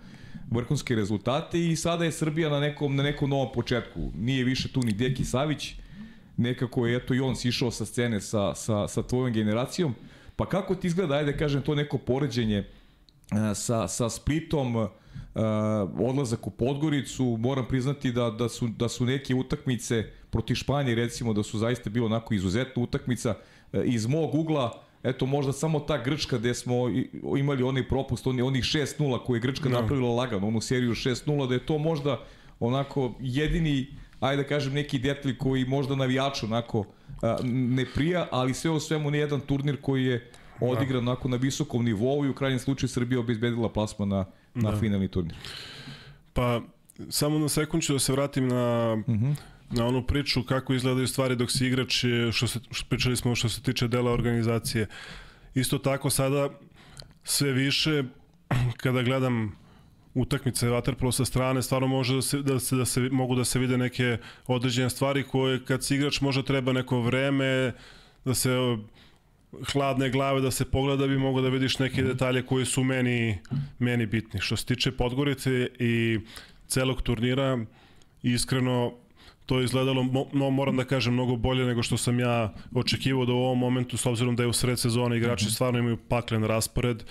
vrhunske 0.51 0.95
rezultate 0.95 1.67
i 1.67 1.75
sada 1.75 2.05
je 2.05 2.11
Srbija 2.11 2.49
na 2.49 2.59
nekom, 2.59 2.95
na 2.95 3.03
nekom 3.03 3.29
novom 3.29 3.51
početku. 3.53 4.11
Nije 4.15 4.43
više 4.43 4.71
tu 4.71 4.83
ni 4.83 4.93
Deki 4.93 5.25
Savić, 5.25 5.73
nekako 6.37 6.87
je 6.87 6.95
eto 6.95 7.13
i 7.13 7.19
on 7.19 7.35
sišao 7.35 7.71
sa 7.71 7.85
scene 7.85 8.21
sa, 8.21 8.55
sa, 8.55 8.87
sa 8.87 9.03
tvojom 9.03 9.33
generacijom. 9.33 9.95
Pa 10.35 10.45
kako 10.45 10.75
ti 10.75 10.87
izgleda, 10.87 11.15
ajde 11.15 11.37
kažem, 11.37 11.61
to 11.61 11.75
neko 11.75 11.97
poređenje 11.97 12.57
e, 12.57 12.65
sa, 13.55 13.87
sa 13.87 14.09
Splitom, 14.09 14.75
uh, 14.75 14.89
odlazak 15.99 16.47
u 16.47 16.49
Podgoricu, 16.49 17.37
moram 17.39 17.67
priznati 17.67 18.11
da, 18.11 18.29
da, 18.29 18.49
su, 18.49 18.67
da 18.67 18.89
su 18.89 19.05
neke 19.05 19.35
utakmice 19.35 20.03
proti 20.29 20.55
Španije 20.55 20.95
recimo 20.95 21.33
da 21.33 21.43
su 21.43 21.57
zaista 21.57 21.89
bilo 21.89 22.05
onako 22.05 22.33
izuzetna 22.33 22.83
utakmica 22.83 23.35
E, 23.75 23.83
iz 23.85 24.05
mog 24.05 24.35
ugla 24.35 24.81
eto 25.03 25.25
možda 25.25 25.53
samo 25.53 25.79
ta 25.79 26.03
Grčka 26.03 26.37
gde 26.37 26.53
smo 26.53 26.75
imali 27.37 27.63
onaj 27.63 27.87
propust, 27.87 28.27
oni, 28.27 28.41
onih 28.41 28.63
6-0 28.63 29.23
koje 29.25 29.37
je 29.37 29.41
Grčka 29.41 29.69
Da. 29.69 29.81
napravila 29.81 30.09
lagano, 30.09 30.47
onu 30.47 30.61
seriju 30.61 30.91
6-0, 30.91 31.47
da 31.47 31.53
je 31.53 31.65
to 31.65 31.77
možda 31.77 32.19
onako 32.59 33.13
jedini 33.19 33.87
ajde 34.19 34.43
da 34.43 34.49
kažem 34.49 34.73
neki 34.73 34.99
detalj 34.99 35.37
koji 35.37 35.65
možda 35.65 35.95
navijaču 35.95 36.45
onako 36.45 36.85
ne 37.43 37.85
prija, 37.95 38.27
ali 38.31 38.53
sve 38.53 38.71
u 38.71 38.79
svemu 38.79 39.11
ne 39.11 39.17
jedan 39.17 39.39
turnir 39.39 39.81
koji 39.81 40.05
je 40.05 40.31
odigran 40.61 41.07
onako 41.07 41.27
na 41.27 41.37
visokom 41.37 41.85
nivou 41.85 42.25
i 42.25 42.29
u 42.29 42.33
krajnjem 42.33 42.59
slučaju 42.59 42.89
Srbija 42.89 43.19
obezbedila 43.19 43.69
plasma 43.69 44.05
na, 44.05 44.25
na 44.53 44.71
Da. 44.71 44.77
finalni 44.77 45.07
turnir. 45.07 45.35
Pa, 46.33 46.61
samo 47.09 47.39
na 47.39 47.49
sekund 47.49 47.83
ću 47.83 47.93
da 47.93 47.99
se 47.99 48.11
vratim 48.11 48.47
na, 48.47 48.93
uh 49.07 49.15
-huh. 49.15 49.35
na 49.71 49.87
onu 49.87 50.03
priču 50.07 50.43
kako 50.43 50.73
izgledaju 50.73 51.07
stvari 51.07 51.35
dok 51.35 51.51
si 51.51 51.67
igrač, 51.67 52.03
što 52.31 52.47
se, 52.47 52.59
što 52.71 52.89
pričali 52.89 53.17
smo 53.17 53.35
što 53.35 53.49
se 53.49 53.61
tiče 53.61 53.87
dela 53.87 54.11
organizacije. 54.11 54.87
Isto 55.55 55.77
tako 55.77 56.09
sada 56.09 56.49
sve 57.23 57.51
više 57.51 58.03
kada 58.83 59.01
gledam 59.01 59.55
utakmice 60.13 60.67
Waterpolo 60.67 61.11
sa 61.11 61.25
strane, 61.25 61.61
stvarno 61.61 61.87
može 61.87 62.15
da 62.15 62.21
se, 62.21 62.41
da 62.41 62.59
se, 62.59 62.75
da 62.75 62.85
se, 62.85 62.99
mogu 63.11 63.35
da 63.35 63.45
se 63.45 63.59
vide 63.59 63.77
neke 63.77 64.17
određene 64.47 64.89
stvari 64.89 65.23
koje 65.23 65.65
kad 65.65 65.83
si 65.83 65.95
igrač 65.95 66.21
možda 66.21 66.43
treba 66.43 66.73
neko 66.73 67.01
vreme 67.01 67.73
da 68.25 68.33
se 68.33 68.49
hladne 69.71 70.09
glave 70.09 70.41
da 70.41 70.51
se 70.51 70.65
pogleda 70.65 71.01
da 71.01 71.07
bi 71.07 71.17
mogo 71.17 71.41
da 71.41 71.49
vidiš 71.49 71.79
neke 71.79 72.03
detalje 72.03 72.45
koji 72.45 72.65
su 72.65 72.83
meni, 72.83 73.37
meni 73.79 74.05
bitni. 74.05 74.41
Što 74.41 74.55
se 74.55 74.65
tiče 74.65 74.91
Podgorice 74.91 75.69
i 75.79 76.19
celog 76.67 77.01
turnira, 77.01 77.65
iskreno 78.23 78.93
to 79.45 79.59
je 79.59 79.65
izgledalo, 79.65 80.05
no, 80.33 80.49
moram 80.49 80.77
da 80.77 80.83
kažem, 80.83 81.13
mnogo 81.13 81.35
bolje 81.35 81.65
nego 81.65 81.83
što 81.83 81.97
sam 81.97 82.19
ja 82.19 82.53
očekivao 82.75 83.25
da 83.25 83.33
u 83.33 83.37
ovom 83.37 83.59
momentu, 83.59 83.97
s 83.97 84.05
obzirom 84.05 84.35
da 84.35 84.43
je 84.43 84.49
u 84.49 84.53
sred 84.53 84.79
sezone 84.79 85.17
igrači 85.17 85.51
stvarno 85.51 85.79
imaju 85.79 85.97
paklen 85.97 86.43
raspored, 86.43 87.03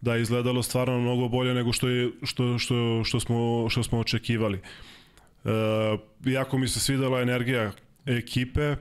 da 0.00 0.14
je 0.14 0.22
izgledalo 0.22 0.62
stvarno 0.62 1.00
mnogo 1.00 1.28
bolje 1.28 1.54
nego 1.54 1.72
što, 1.72 1.88
je, 1.88 2.10
što, 2.22 2.58
što, 2.58 3.04
što, 3.04 3.20
smo, 3.20 3.66
što 3.68 3.82
smo 3.82 3.98
očekivali. 3.98 4.60
E, 5.44 5.50
jako 6.24 6.58
mi 6.58 6.68
se 6.68 6.80
svidela 6.80 7.20
energija 7.20 7.72
ekipe, 8.06 8.62
e, 8.62 8.76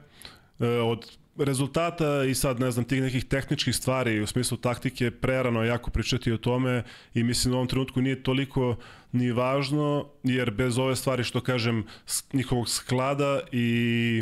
od 0.67 1.17
rezultata 1.45 2.23
i 2.23 2.35
sad 2.35 2.59
ne 2.59 2.71
znam 2.71 2.85
tih 2.85 3.01
nekih 3.01 3.25
tehničkih 3.25 3.75
stvari 3.75 4.21
u 4.21 4.27
smislu 4.27 4.57
taktike 4.57 5.11
prerano 5.11 5.63
jako 5.63 5.91
pričati 5.91 6.31
o 6.31 6.37
tome 6.37 6.83
i 7.13 7.23
mislim 7.23 7.53
u 7.53 7.57
ovom 7.57 7.67
trenutku 7.67 8.01
nije 8.01 8.23
toliko 8.23 8.75
ni 9.11 9.31
važno 9.31 10.07
jer 10.23 10.51
bez 10.51 10.77
ove 10.77 10.95
stvari 10.95 11.23
što 11.23 11.41
kažem 11.41 11.85
njihovog 12.33 12.69
sklada 12.69 13.41
i 13.51 14.21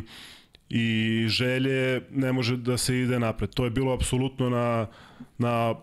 i 0.70 1.26
želje 1.28 2.02
ne 2.12 2.32
može 2.32 2.58
da 2.58 2.78
se 2.78 3.00
ide 3.00 3.20
napred. 3.20 3.50
To 3.50 3.64
je 3.64 3.70
bilo 3.70 3.94
apsolutno 3.94 4.50
na, 4.50 4.88
na 5.38 5.76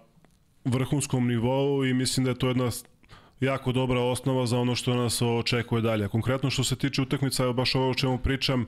vrhunskom 0.64 1.28
nivou 1.28 1.84
i 1.84 1.94
mislim 1.94 2.24
da 2.24 2.30
je 2.30 2.38
to 2.38 2.48
jedna 2.48 2.70
jako 3.40 3.72
dobra 3.72 4.00
osnova 4.00 4.46
za 4.46 4.58
ono 4.58 4.74
što 4.74 4.94
nas 4.94 5.22
očekuje 5.22 5.82
dalje. 5.82 6.08
Konkretno 6.08 6.50
što 6.50 6.64
se 6.64 6.76
tiče 6.76 7.02
utakmica, 7.02 7.42
evo 7.42 7.52
baš 7.52 7.74
ovo 7.74 7.90
o 7.90 7.94
čemu 7.94 8.18
pričam, 8.18 8.66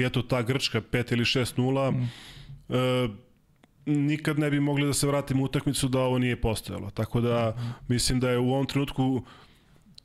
i 0.00 0.04
eto 0.04 0.22
ta 0.22 0.42
Grčka 0.42 0.80
5 0.80 1.12
ili 1.12 1.24
6-0, 1.24 1.90
mm. 1.90 2.08
e, 2.74 3.08
nikad 3.86 4.38
ne 4.38 4.50
bi 4.50 4.60
mogli 4.60 4.86
da 4.86 4.92
se 4.92 5.06
vratimo 5.06 5.42
u 5.42 5.44
utakmicu 5.44 5.88
da 5.88 6.00
ovo 6.00 6.18
nije 6.18 6.40
postojalo. 6.40 6.90
Tako 6.90 7.20
da 7.20 7.56
mislim 7.88 8.20
da 8.20 8.30
je 8.30 8.38
u 8.38 8.52
ovom 8.52 8.66
trenutku 8.66 9.22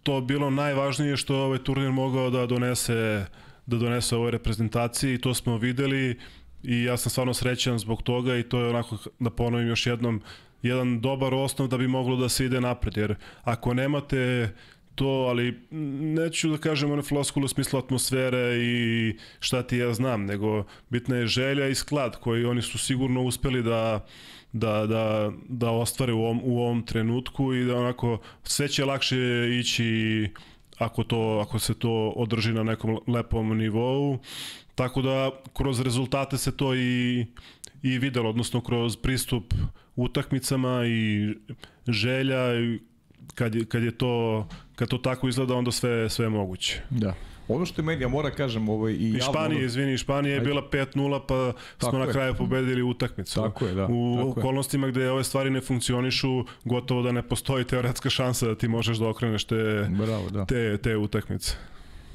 to 0.04 0.22
bilo 0.22 0.50
najvažnije 0.50 1.18
što 1.18 1.36
ovaj 1.36 1.64
turnir 1.64 1.92
mogao 1.92 2.30
da 2.30 2.46
donese 2.46 3.26
da 3.66 3.78
donese 3.78 4.16
ovoj 4.16 4.32
reprezentaciji 4.32 5.14
i 5.14 5.22
to 5.22 5.34
smo 5.34 5.58
videli 5.58 6.20
i 6.64 6.84
ja 6.84 6.98
sam 6.98 7.10
stvarno 7.10 7.34
srećan 7.34 7.80
zbog 7.80 8.02
toga 8.02 8.38
i 8.38 8.44
to 8.44 8.60
je 8.60 8.70
onako 8.70 8.98
da 9.20 9.30
ponovim 9.30 9.68
još 9.68 9.86
jednom 9.86 10.22
jedan 10.62 11.02
dobar 11.02 11.34
osnov 11.34 11.68
da 11.68 11.78
bi 11.78 11.88
moglo 11.88 12.16
da 12.16 12.30
se 12.30 12.46
ide 12.46 12.62
napred 12.62 12.98
jer 12.98 13.16
ako 13.44 13.74
nemate 13.74 14.50
to, 14.96 15.08
ali 15.08 15.60
neću 16.16 16.50
da 16.50 16.58
kažem 16.58 16.92
one 16.92 17.02
floskule 17.02 17.46
u 17.46 17.48
smislu 17.48 17.80
atmosfere 17.80 18.58
i 18.58 19.16
šta 19.40 19.64
ti 19.64 19.78
ja 19.78 19.94
znam, 19.94 20.26
nego 20.26 20.64
bitna 20.90 21.16
je 21.16 21.28
želja 21.28 21.68
i 21.68 21.76
sklad 21.76 22.20
koji 22.20 22.46
oni 22.46 22.62
su 22.62 22.78
sigurno 22.78 23.22
uspeli 23.22 23.64
da 23.64 24.06
da, 24.56 24.86
da, 24.88 25.32
da 25.50 25.72
ostvare 25.72 26.14
u 26.14 26.20
ovom, 26.20 26.42
u 26.44 26.60
ovom 26.60 26.86
trenutku 26.86 27.54
i 27.54 27.66
da 27.66 27.78
onako 27.78 28.20
sve 28.44 28.68
će 28.68 28.86
lakše 28.86 29.18
ići 29.60 30.30
ako, 30.78 31.04
to, 31.04 31.44
ako 31.48 31.60
se 31.60 31.74
to 31.74 32.14
održi 32.16 32.54
na 32.54 32.64
nekom 32.64 33.00
lepom 33.08 33.58
nivou. 33.58 34.20
Tako 34.76 35.02
da 35.02 35.32
kroz 35.54 35.82
rezultate 35.82 36.38
se 36.38 36.58
to 36.58 36.76
i, 36.76 37.26
i 37.84 38.00
videlo, 38.00 38.30
odnosno 38.30 38.62
kroz 38.62 38.96
pristup 38.98 39.54
utakmicama 39.96 40.86
i 40.86 41.34
želja 41.88 42.40
kad 43.36 43.56
je, 43.56 43.66
kad 43.66 43.84
je 43.84 43.98
to 43.98 44.48
kad 44.76 44.88
to 44.88 44.98
tako 44.98 45.28
izgleda 45.28 45.56
onda 45.56 45.72
sve 45.72 46.10
sve 46.10 46.26
je 46.26 46.30
moguće. 46.30 46.82
Da. 46.90 47.14
Ono 47.48 47.66
što 47.66 47.82
je 47.82 47.86
meni, 47.86 48.02
ja 48.02 48.08
moram 48.08 48.32
kažem, 48.32 48.70
ovaj, 48.70 48.94
i 48.94 49.10
I. 49.10 49.20
Španija, 49.22 49.58
ono- 49.58 49.66
izvini, 49.66 49.98
Španija 49.98 50.34
je 50.34 50.40
Ajde. 50.40 50.46
bila 50.46 50.62
5-0 50.64 51.20
pa 51.20 51.52
Tako 51.78 51.90
smo 51.90 52.00
na 52.00 52.06
je. 52.06 52.12
kraju 52.12 52.34
pobedili 52.34 52.82
utakmicu. 52.84 53.36
Tako 53.36 53.66
je, 53.66 53.74
da, 53.74 53.86
U 53.86 53.88
tako 54.18 54.28
je. 54.30 54.32
okolnostima 54.32 54.88
gde 54.88 55.10
ove 55.12 55.24
stvari 55.24 55.50
ne 55.50 55.62
funkcionišu, 55.62 56.28
gotovo 56.64 57.02
da 57.02 57.12
ne 57.12 57.22
postoji 57.22 57.64
teoretska 57.66 58.10
šansa 58.10 58.48
da 58.48 58.56
ti 58.56 58.68
možeš 58.68 58.98
da 58.98 59.10
okreneš 59.10 59.44
te, 59.44 59.56
Bravo, 59.92 60.30
da. 60.30 60.46
te, 60.46 60.78
te 60.78 60.98
utakmice. 60.98 61.56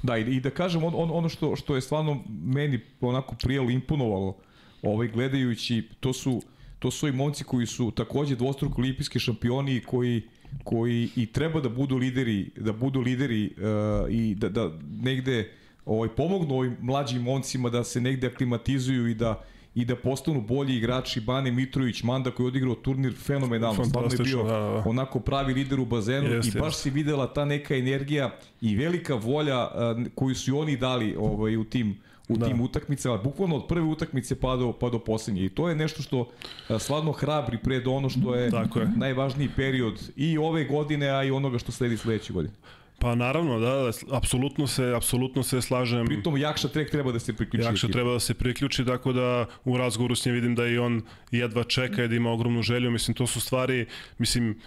Da, 0.02 0.18
i, 0.18 0.22
i 0.22 0.40
da 0.40 0.50
kažem 0.50 0.84
on, 0.84 0.92
on, 0.96 1.10
ono 1.12 1.28
što, 1.28 1.56
što 1.56 1.74
je 1.74 1.80
stvarno 1.80 2.24
meni 2.44 2.80
onako 3.00 3.34
prijelo, 3.34 3.70
imponovalo, 3.70 4.36
ovaj, 4.82 5.08
gledajući, 5.08 5.88
to 6.00 6.12
su, 6.12 6.42
to 6.78 6.90
su 6.90 7.08
i 7.08 7.12
momci 7.12 7.44
koji 7.44 7.66
su 7.66 7.90
takođe 7.90 8.36
dvostruko 8.36 8.80
olimpijski 8.80 9.18
šampioni 9.18 9.80
koji 9.80 10.22
koji 10.64 11.08
i 11.16 11.26
treba 11.26 11.60
da 11.60 11.68
budu 11.68 11.96
lideri, 11.96 12.50
da 12.56 12.72
budu 12.72 13.00
lideri 13.00 13.50
uh, 13.56 14.10
i 14.10 14.34
da, 14.34 14.48
da 14.48 14.70
negde 15.02 15.50
ovaj, 15.86 16.08
pomognu 16.08 16.54
ovim 16.54 16.76
mlađim 16.80 17.22
momcima 17.22 17.70
da 17.70 17.84
se 17.84 18.00
negde 18.00 18.26
aklimatizuju 18.26 19.08
i 19.08 19.14
da 19.14 19.42
i 19.74 19.84
da 19.84 19.96
postanu 19.96 20.40
bolji 20.40 20.76
igrači 20.76 21.20
Bane 21.20 21.50
Mitrović, 21.50 22.02
Manda 22.02 22.30
koji 22.30 22.44
je 22.44 22.48
odigrao 22.48 22.74
turnir 22.74 23.14
fenomenalno, 23.14 23.84
stvarno 23.84 24.10
je 24.12 24.24
bio 24.24 24.42
da, 24.42 24.50
da. 24.50 24.82
onako 24.86 25.20
pravi 25.20 25.54
lider 25.54 25.80
u 25.80 25.84
bazenu 25.84 26.28
Jeste, 26.28 26.58
i 26.58 26.60
baš 26.60 26.72
jeste. 26.72 26.82
si 26.82 26.90
videla 26.90 27.32
ta 27.32 27.44
neka 27.44 27.76
energija 27.76 28.30
i 28.60 28.76
velika 28.76 29.14
volja 29.14 29.64
uh, 29.64 30.06
koju 30.14 30.34
su 30.34 30.50
i 30.50 30.54
oni 30.54 30.76
dali 30.76 31.16
ovaj, 31.18 31.56
u 31.56 31.64
tim 31.64 31.98
u 32.30 32.36
Da. 32.36 32.46
tim 32.46 32.60
utakmicama, 32.60 33.16
bukvalno 33.16 33.56
od 33.56 33.66
prve 33.66 33.86
utakmice 33.86 34.40
pa 34.40 34.56
do, 34.56 34.72
pa 34.72 34.88
do 34.88 34.98
poslednje. 34.98 35.44
I 35.44 35.48
to 35.48 35.68
je 35.68 35.76
nešto 35.76 36.02
što 36.02 36.28
stvarno 36.78 37.12
hrabri 37.12 37.58
pred 37.58 37.86
ono 37.86 38.08
što 38.08 38.34
je, 38.34 38.50
Tako 38.50 38.80
je. 38.80 38.88
najvažniji 38.96 39.48
period 39.56 40.10
i 40.16 40.38
ove 40.38 40.64
godine, 40.64 41.08
a 41.08 41.24
i 41.24 41.30
onoga 41.30 41.58
što 41.58 41.72
sledi 41.72 41.96
sledeće 41.96 42.32
godine. 42.32 42.54
Pa 42.98 43.14
naravno, 43.14 43.58
da, 43.58 43.70
da, 43.70 43.90
apsolutno 44.10 44.66
se, 44.66 44.92
apsolutno 44.96 45.42
se 45.42 45.62
slažem. 45.62 46.06
Pritom 46.06 46.36
Jakša 46.36 46.68
Trek 46.68 46.90
treba 46.90 47.12
da 47.12 47.18
se 47.18 47.32
priključi. 47.32 47.64
Jakša 47.64 47.86
ekipi. 47.86 47.92
treba 47.92 48.12
da 48.12 48.20
se 48.20 48.34
priključi, 48.34 48.84
tako 48.84 49.12
da 49.12 49.46
u 49.64 49.78
razgovoru 49.78 50.14
s 50.14 50.26
njim 50.26 50.34
vidim 50.34 50.54
da 50.54 50.66
i 50.66 50.78
on 50.78 51.02
jedva 51.30 51.64
čeka 51.64 52.04
i 52.04 52.08
da 52.08 52.14
ima 52.14 52.30
ogromnu 52.30 52.62
želju. 52.62 52.90
Mislim, 52.90 53.14
to 53.14 53.26
su 53.26 53.40
stvari, 53.40 53.86
mislim, 54.18 54.60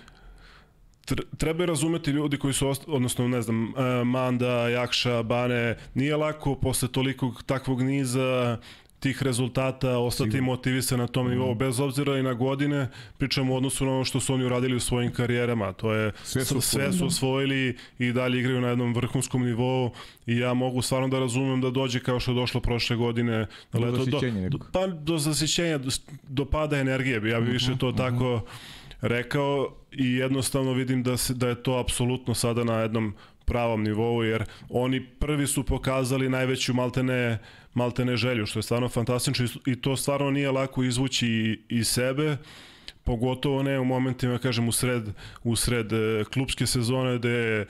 tr- 1.06 1.24
treba 1.38 1.66
razumeti 1.66 2.12
ljudi 2.12 2.38
koji 2.38 2.54
su, 2.54 2.74
odnosno, 2.88 3.28
ne 3.28 3.42
znam, 3.42 3.74
e, 3.78 4.04
Manda, 4.04 4.70
Jakša, 4.70 5.24
Bane, 5.24 5.78
nije 5.94 6.16
lako 6.18 6.56
posle 6.56 6.88
tolikog 6.88 7.44
takvog 7.46 7.82
niza 7.82 8.58
tih 9.00 9.24
rezultata 9.24 9.98
ostati 9.98 10.32
Sigurno. 10.32 10.46
motivisan 10.52 11.00
na 11.00 11.08
tom 11.08 11.30
nivou, 11.30 11.56
bez 11.56 11.80
obzira 11.80 12.18
i 12.18 12.24
na 12.24 12.34
godine, 12.34 12.90
pričamo 13.18 13.54
u 13.54 13.58
odnosu 13.58 13.86
na 13.86 13.92
ono 13.92 14.04
što 14.06 14.20
su 14.20 14.34
oni 14.34 14.46
uradili 14.46 14.76
u 14.76 14.80
svojim 14.80 15.12
karijerama, 15.14 15.74
to 15.74 15.94
je 15.94 16.12
Sve 16.24 16.46
su 16.46 16.62
sve 16.62 16.94
su 16.94 17.06
osvojili 17.06 17.78
i 18.00 18.12
dalje 18.12 18.40
igraju 18.40 18.62
na 18.62 18.68
jednom 18.70 18.94
vrhunskom 18.94 19.46
nivou 19.46 19.92
i 20.26 20.38
ja 20.38 20.54
mogu 20.54 20.82
stvarno 20.82 21.08
da 21.08 21.20
razumem 21.20 21.62
da 21.62 21.70
dođe 21.70 22.00
kao 22.00 22.20
što 22.20 22.32
je 22.32 22.36
došlo 22.36 22.62
prošle 22.62 22.96
godine 22.96 23.48
Do 23.74 23.80
leto, 23.80 23.96
zasićenja 23.98 24.34
do, 24.34 24.58
nekog. 24.58 24.70
pa 24.74 24.88
do 24.88 25.18
zasićenja, 25.18 25.78
do, 25.78 25.90
do 26.28 26.46
pada 26.46 26.78
energije, 26.80 27.22
ja 27.30 27.40
bih 27.40 27.54
više 27.54 27.78
to 27.78 27.92
tako 27.92 28.42
rekao 29.02 29.76
i 29.98 30.14
jednostavno 30.14 30.74
vidim 30.74 31.04
da, 31.04 31.18
se, 31.18 31.34
da 31.34 31.48
je 31.48 31.64
to 31.64 31.78
apsolutno 31.78 32.34
sada 32.34 32.64
na 32.64 32.80
jednom 32.80 33.14
pravom 33.46 33.84
nivou, 33.84 34.24
jer 34.24 34.44
oni 34.70 35.06
prvi 35.06 35.48
su 35.48 35.64
pokazali 35.64 36.30
najveću 36.30 36.74
maltene, 36.74 37.38
maltene 37.74 38.18
želju, 38.18 38.46
što 38.46 38.60
je 38.60 38.64
stvarno 38.64 38.90
fantastično. 38.90 39.46
I- 39.46 39.72
i 39.72 39.76
to 39.76 39.96
stvarno 39.96 40.32
nije 40.32 40.52
lako 40.52 40.84
izvući 40.84 41.28
i- 41.28 41.60
iz 41.70 41.88
sebe, 41.88 42.38
pogotovo 43.04 43.64
ne 43.64 43.80
u 43.80 43.86
momentima, 43.86 44.38
kažem, 44.38 44.68
u 44.68 44.72
sred, 44.72 45.04
u 45.44 45.56
sred 45.56 45.94
e, 45.94 46.24
klubske 46.34 46.68
sezone 46.68 47.18
gde 47.18 47.66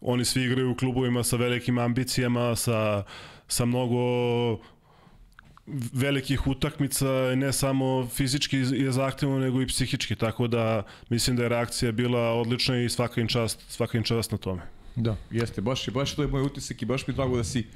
oni 0.00 0.24
svi 0.24 0.42
igraju 0.42 0.70
u 0.70 0.74
klubovima 0.74 1.24
sa 1.24 1.36
velikim 1.36 1.78
ambicijama, 1.78 2.56
sa, 2.56 3.04
sa 3.48 3.64
mnogo 3.64 3.98
velikih 5.92 6.46
utakmica, 6.46 7.06
ne 7.36 7.52
samo 7.52 8.06
fizički 8.06 8.56
je 8.56 8.92
zahtevno, 8.92 9.38
nego 9.38 9.62
i 9.62 9.66
psihički, 9.66 10.14
tako 10.16 10.46
da 10.46 10.82
mislim 11.08 11.36
da 11.36 11.42
je 11.42 11.48
reakcija 11.48 11.92
bila 11.92 12.32
odlična 12.32 12.82
i 12.82 12.88
svaka 12.88 13.20
im 13.20 13.28
čast, 13.28 13.64
svaka 13.68 13.98
im 13.98 14.04
čast 14.04 14.32
na 14.32 14.38
tome. 14.38 14.62
Da, 14.96 15.16
jeste, 15.30 15.60
baš, 15.60 15.90
baš 15.90 16.14
to 16.14 16.22
je 16.22 16.28
moj 16.28 16.42
utisak 16.42 16.82
i 16.82 16.86
baš 16.86 17.06
mi 17.06 17.12
je 17.12 17.16
drago 17.16 17.36
da 17.36 17.44
si, 17.44 17.66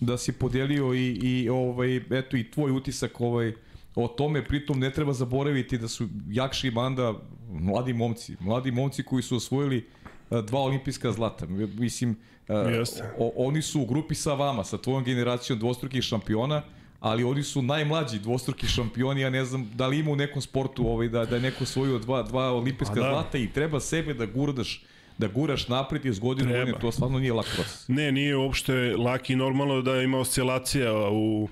da 0.00 0.18
si 0.18 0.32
podelio 0.32 0.94
i, 0.94 1.08
i 1.22 1.48
ovaj, 1.48 1.96
eto 1.96 2.36
i 2.36 2.50
tvoj 2.50 2.70
utisak 2.70 3.20
ovaj, 3.20 3.52
o 3.94 4.08
tome, 4.08 4.44
pritom 4.44 4.80
ne 4.80 4.90
treba 4.90 5.12
zaboraviti 5.12 5.78
da 5.78 5.88
su 5.88 6.08
Jakši 6.28 6.68
i 6.68 6.70
Manda 6.70 7.14
mladi 7.50 7.92
momci, 7.92 8.36
mladi 8.40 8.70
momci 8.70 9.02
koji 9.02 9.22
su 9.22 9.36
osvojili 9.36 9.86
a, 10.30 10.40
dva 10.40 10.60
olimpijska 10.60 11.12
zlata. 11.12 11.46
Mislim, 11.78 12.16
Jeste. 12.48 13.02
o, 13.18 13.32
oni 13.36 13.62
su 13.62 13.80
u 13.80 13.86
grupi 13.86 14.14
sa 14.14 14.34
vama, 14.34 14.64
sa 14.64 14.78
tvojom 14.78 15.04
generacijom 15.04 15.58
dvostrukih 15.58 16.02
šampiona, 16.02 16.62
ali 17.00 17.24
oni 17.24 17.42
su 17.42 17.62
najmlađi 17.62 18.18
dvostruki 18.18 18.66
šampioni, 18.66 19.20
ja 19.20 19.30
ne 19.30 19.44
znam 19.44 19.70
da 19.74 19.86
li 19.86 19.98
ima 19.98 20.10
u 20.10 20.16
nekom 20.16 20.42
sportu 20.42 20.88
ovaj, 20.88 21.08
da, 21.08 21.24
da 21.24 21.36
je 21.36 21.42
neko 21.42 21.64
osvojio 21.64 21.98
dva, 21.98 22.22
dva 22.22 22.52
olimpijska 22.52 22.94
Pa 22.94 23.00
da. 23.00 23.10
zlata 23.10 23.38
i 23.38 23.52
treba 23.52 23.80
sebe 23.80 24.14
da 24.14 24.26
gurdaš 24.26 24.82
da 25.18 25.28
guraš 25.28 25.68
napred 25.68 26.06
iz 26.06 26.18
godine 26.18 26.48
u 26.48 26.52
Treba. 26.52 26.64
godine, 26.64 26.80
to 26.80 26.92
stvarno 26.92 27.18
nije 27.18 27.32
lak. 27.32 27.46
Ne, 27.88 28.12
nije 28.12 28.36
uopšte 28.36 28.72
laki 28.96 29.32
i 29.32 29.36
normalno 29.36 29.82
da 29.82 30.02
ima 30.02 30.18
oscilacija 30.18 31.10
u, 31.10 31.48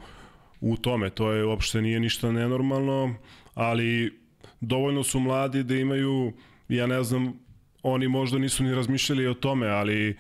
u 0.61 0.77
tome, 0.77 1.11
to 1.11 1.31
je 1.31 1.45
uopšte 1.45 1.83
nije 1.83 2.01
ništa 2.01 2.33
nenormalno, 2.33 3.15
ali 3.55 4.19
dovoljno 4.61 5.03
su 5.03 5.21
mladi 5.21 5.63
da 5.63 5.75
imaju, 5.75 6.33
ja 6.69 6.87
ne 6.87 7.03
znam, 7.03 7.33
oni 7.83 8.09
možda 8.09 8.39
nisu 8.39 8.65
ni 8.65 8.75
razmišljali 8.75 9.27
o 9.27 9.35
tome, 9.35 9.69
ali 9.69 10.17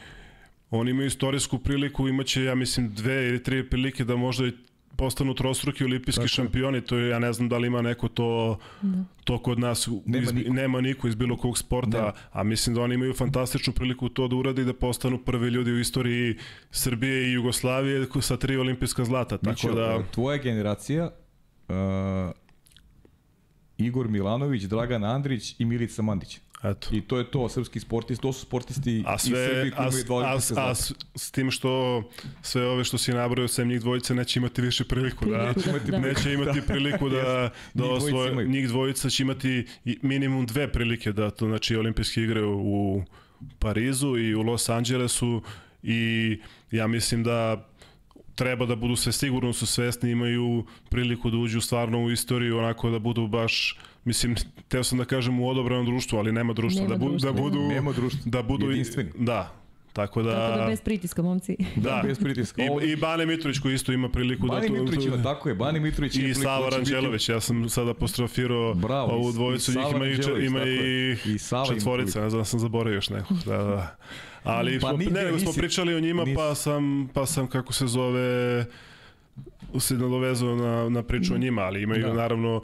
oni 0.70 0.90
imaju 0.90 1.06
istorijsku 1.06 1.58
priliku, 1.58 2.08
imaće, 2.08 2.44
ja 2.44 2.54
mislim, 2.54 2.94
dve 2.94 3.28
ili 3.28 3.42
tri 3.42 3.70
prilike 3.70 4.04
da 4.04 4.16
možda 4.16 4.46
i 4.46 4.52
postanu 4.96 5.34
trostruki 5.34 5.84
olimpijski 5.84 6.20
Tako 6.20 6.28
šampioni, 6.28 6.80
to 6.80 6.96
je, 6.96 7.08
ja 7.08 7.18
ne 7.18 7.32
znam 7.32 7.48
da 7.48 7.58
li 7.58 7.66
ima 7.66 7.82
neko 7.82 8.08
to, 8.08 8.58
to 9.24 9.38
kod 9.42 9.58
nas, 9.58 9.88
Nema 10.04 10.22
iz, 10.22 10.32
niko. 10.32 10.52
nema 10.52 10.80
niko 10.80 11.08
iz 11.08 11.14
bilo 11.14 11.36
kog 11.36 11.58
sporta, 11.58 11.98
Nema. 11.98 12.12
a 12.32 12.42
mislim 12.42 12.74
da 12.74 12.82
oni 12.82 12.94
imaju 12.94 13.14
fantastičnu 13.14 13.72
priliku 13.72 14.08
to 14.08 14.28
da 14.28 14.36
urade 14.36 14.62
i 14.62 14.64
da 14.64 14.74
postanu 14.74 15.18
prvi 15.18 15.48
ljudi 15.48 15.70
u 15.70 15.80
istoriji 15.80 16.36
Srbije 16.70 17.28
i 17.28 17.32
Jugoslavije 17.32 18.06
sa 18.20 18.36
tri 18.36 18.56
olimpijska 18.56 19.04
zlata, 19.04 19.38
tako 19.38 19.50
Mićo, 19.50 19.74
da... 19.74 20.02
tvoja 20.10 20.38
generacija, 20.38 21.10
uh, 21.68 21.74
Igor 23.78 24.08
Milanović, 24.08 24.62
Dragan 24.62 25.04
Andrić 25.04 25.54
i 25.58 25.64
Milica 25.64 26.02
Mandić. 26.02 26.40
Eto. 26.62 26.88
I 26.92 27.00
to 27.00 27.18
je 27.18 27.30
to, 27.30 27.48
srpski 27.48 27.80
sportisti, 27.80 28.22
to 28.22 28.32
su 28.32 28.40
sportisti 28.40 29.04
A 29.06 29.14
iz 29.14 29.20
sve, 29.20 29.46
Srbije 29.46 29.70
koji 29.70 29.86
a, 29.86 29.88
imaju 29.88 30.04
dva 30.04 30.16
a, 30.16 30.18
olimpijska 30.18 30.52
a, 30.52 30.74
zlata. 30.74 30.74
s, 30.74 30.92
s 31.14 31.30
tim 31.30 31.50
što 31.50 32.02
sve 32.42 32.66
ove 32.68 32.84
što 32.84 32.98
si 32.98 33.12
nabrojao, 33.12 33.48
sem 33.48 33.68
njih 33.68 33.80
dvojice, 33.80 34.14
neće 34.14 34.38
imati 34.38 34.62
više 34.62 34.84
priliku 34.84 35.24
da, 35.24 35.52
Priliku, 35.52 35.70
imati 35.70 35.90
da. 35.90 35.98
neće 35.98 36.32
imati 36.32 36.60
priliku 36.66 37.08
da, 37.08 37.22
da 37.74 37.82
Njih 37.82 37.88
dvojica 37.88 38.06
osvoje, 38.06 38.32
imaju. 38.32 38.48
njih 38.48 38.68
dvojica 38.68 39.10
će 39.10 39.22
imati 39.22 39.66
i 39.84 39.98
minimum 40.02 40.46
dve 40.46 40.72
prilike 40.72 41.12
da 41.12 41.30
to 41.30 41.46
znači 41.46 41.76
olimpijske 41.76 42.22
igre 42.22 42.44
u 42.44 43.02
Parizu 43.58 44.18
i 44.18 44.34
u 44.34 44.42
Los 44.42 44.68
Angelesu 44.68 45.42
i 45.82 46.40
ja 46.70 46.86
mislim 46.86 47.24
da 47.24 47.68
treba 48.36 48.66
da 48.66 48.76
budu 48.76 48.96
sve 48.96 49.12
sigurno 49.12 49.52
su 49.52 49.66
svesni 49.66 50.10
imaju 50.10 50.64
priliku 50.88 51.30
da 51.30 51.36
uđu 51.36 51.60
stvarno 51.60 51.98
u 52.00 52.10
istoriju 52.10 52.58
onako 52.58 52.90
da 52.90 52.98
budu 52.98 53.26
baš 53.26 53.78
mislim 54.04 54.34
teo 54.68 54.84
sam 54.84 54.98
da 54.98 55.04
kažem 55.04 55.40
u 55.40 55.48
odobranom 55.48 55.86
društvu 55.86 56.18
ali 56.18 56.32
nema 56.32 56.52
društva 56.52 56.82
Nema 56.82 56.88
da, 56.88 56.98
bu, 56.98 57.08
društva, 57.08 57.30
da 57.30 57.34
da. 57.34 57.42
budu 57.42 57.58
Nema 57.60 57.92
društva. 57.92 58.20
da 58.26 58.42
budu 58.42 58.66
i- 58.66 58.68
Jedinstveni. 58.68 59.10
da 59.16 59.52
tako 59.92 60.22
da 60.22 60.30
Tako 60.32 60.58
da 60.58 60.66
bez 60.66 60.80
pritiska, 60.80 61.22
momci. 61.22 61.56
da, 61.76 62.00
bez 62.04 62.18
pritiska. 62.18 62.62
Ovo- 62.62 62.80
I, 62.80 62.90
i 62.90 62.96
Bane 62.96 63.26
Mitrović 63.26 63.58
koji 63.58 63.74
isto 63.74 63.92
ima 63.92 64.08
priliku 64.08 64.46
Bani 64.46 64.60
da 64.60 64.66
to, 64.68 64.72
Mitrović 64.74 65.06
ima, 65.06 65.22
tako 65.22 65.48
je, 65.48 65.54
Bani 65.54 65.80
Mitrović 65.80 66.16
ima 66.16 66.28
i 66.28 66.34
Sava 66.34 66.70
da 66.70 66.76
Ranđelović, 66.76 67.28
ja 67.28 67.40
sam 67.40 67.68
sada 67.68 67.90
apostrofirao 67.90 68.74
Bravo, 68.74 69.12
ovu 69.12 69.32
dvojicu, 69.32 69.72
njih 69.72 69.86
ima 69.94 70.06
i, 70.06 70.46
ima 70.46 70.62
i. 70.62 71.12
I 71.26 71.38
četvorica, 71.68 72.20
ne 72.20 72.30
znam 72.30 72.40
da 72.40 72.44
sam 72.44 72.60
zaboravio 72.60 72.94
još 72.94 73.10
nekog. 73.10 73.36
Da, 73.38 73.56
da. 73.56 73.96
Ali 74.46 74.80
Pa 74.80 74.88
smo, 74.88 74.96
ne, 74.98 75.24
nego 75.24 75.38
smo 75.38 75.48
nisi- 75.48 75.58
pričali 75.58 75.94
o 75.94 76.00
njima, 76.00 76.24
nisi. 76.24 76.34
pa 76.36 76.54
sam, 76.54 76.82
pa 77.14 77.26
sam 77.26 77.46
kako 77.46 77.72
se 77.72 77.86
zove, 77.86 78.64
se 79.78 79.94
nadovezao 79.94 80.56
na, 80.56 80.88
na 80.90 81.02
priču 81.02 81.34
o 81.34 81.38
njima, 81.38 81.62
ali 81.62 81.82
imaju 81.82 82.02
Da. 82.02 82.12
naravno 82.12 82.62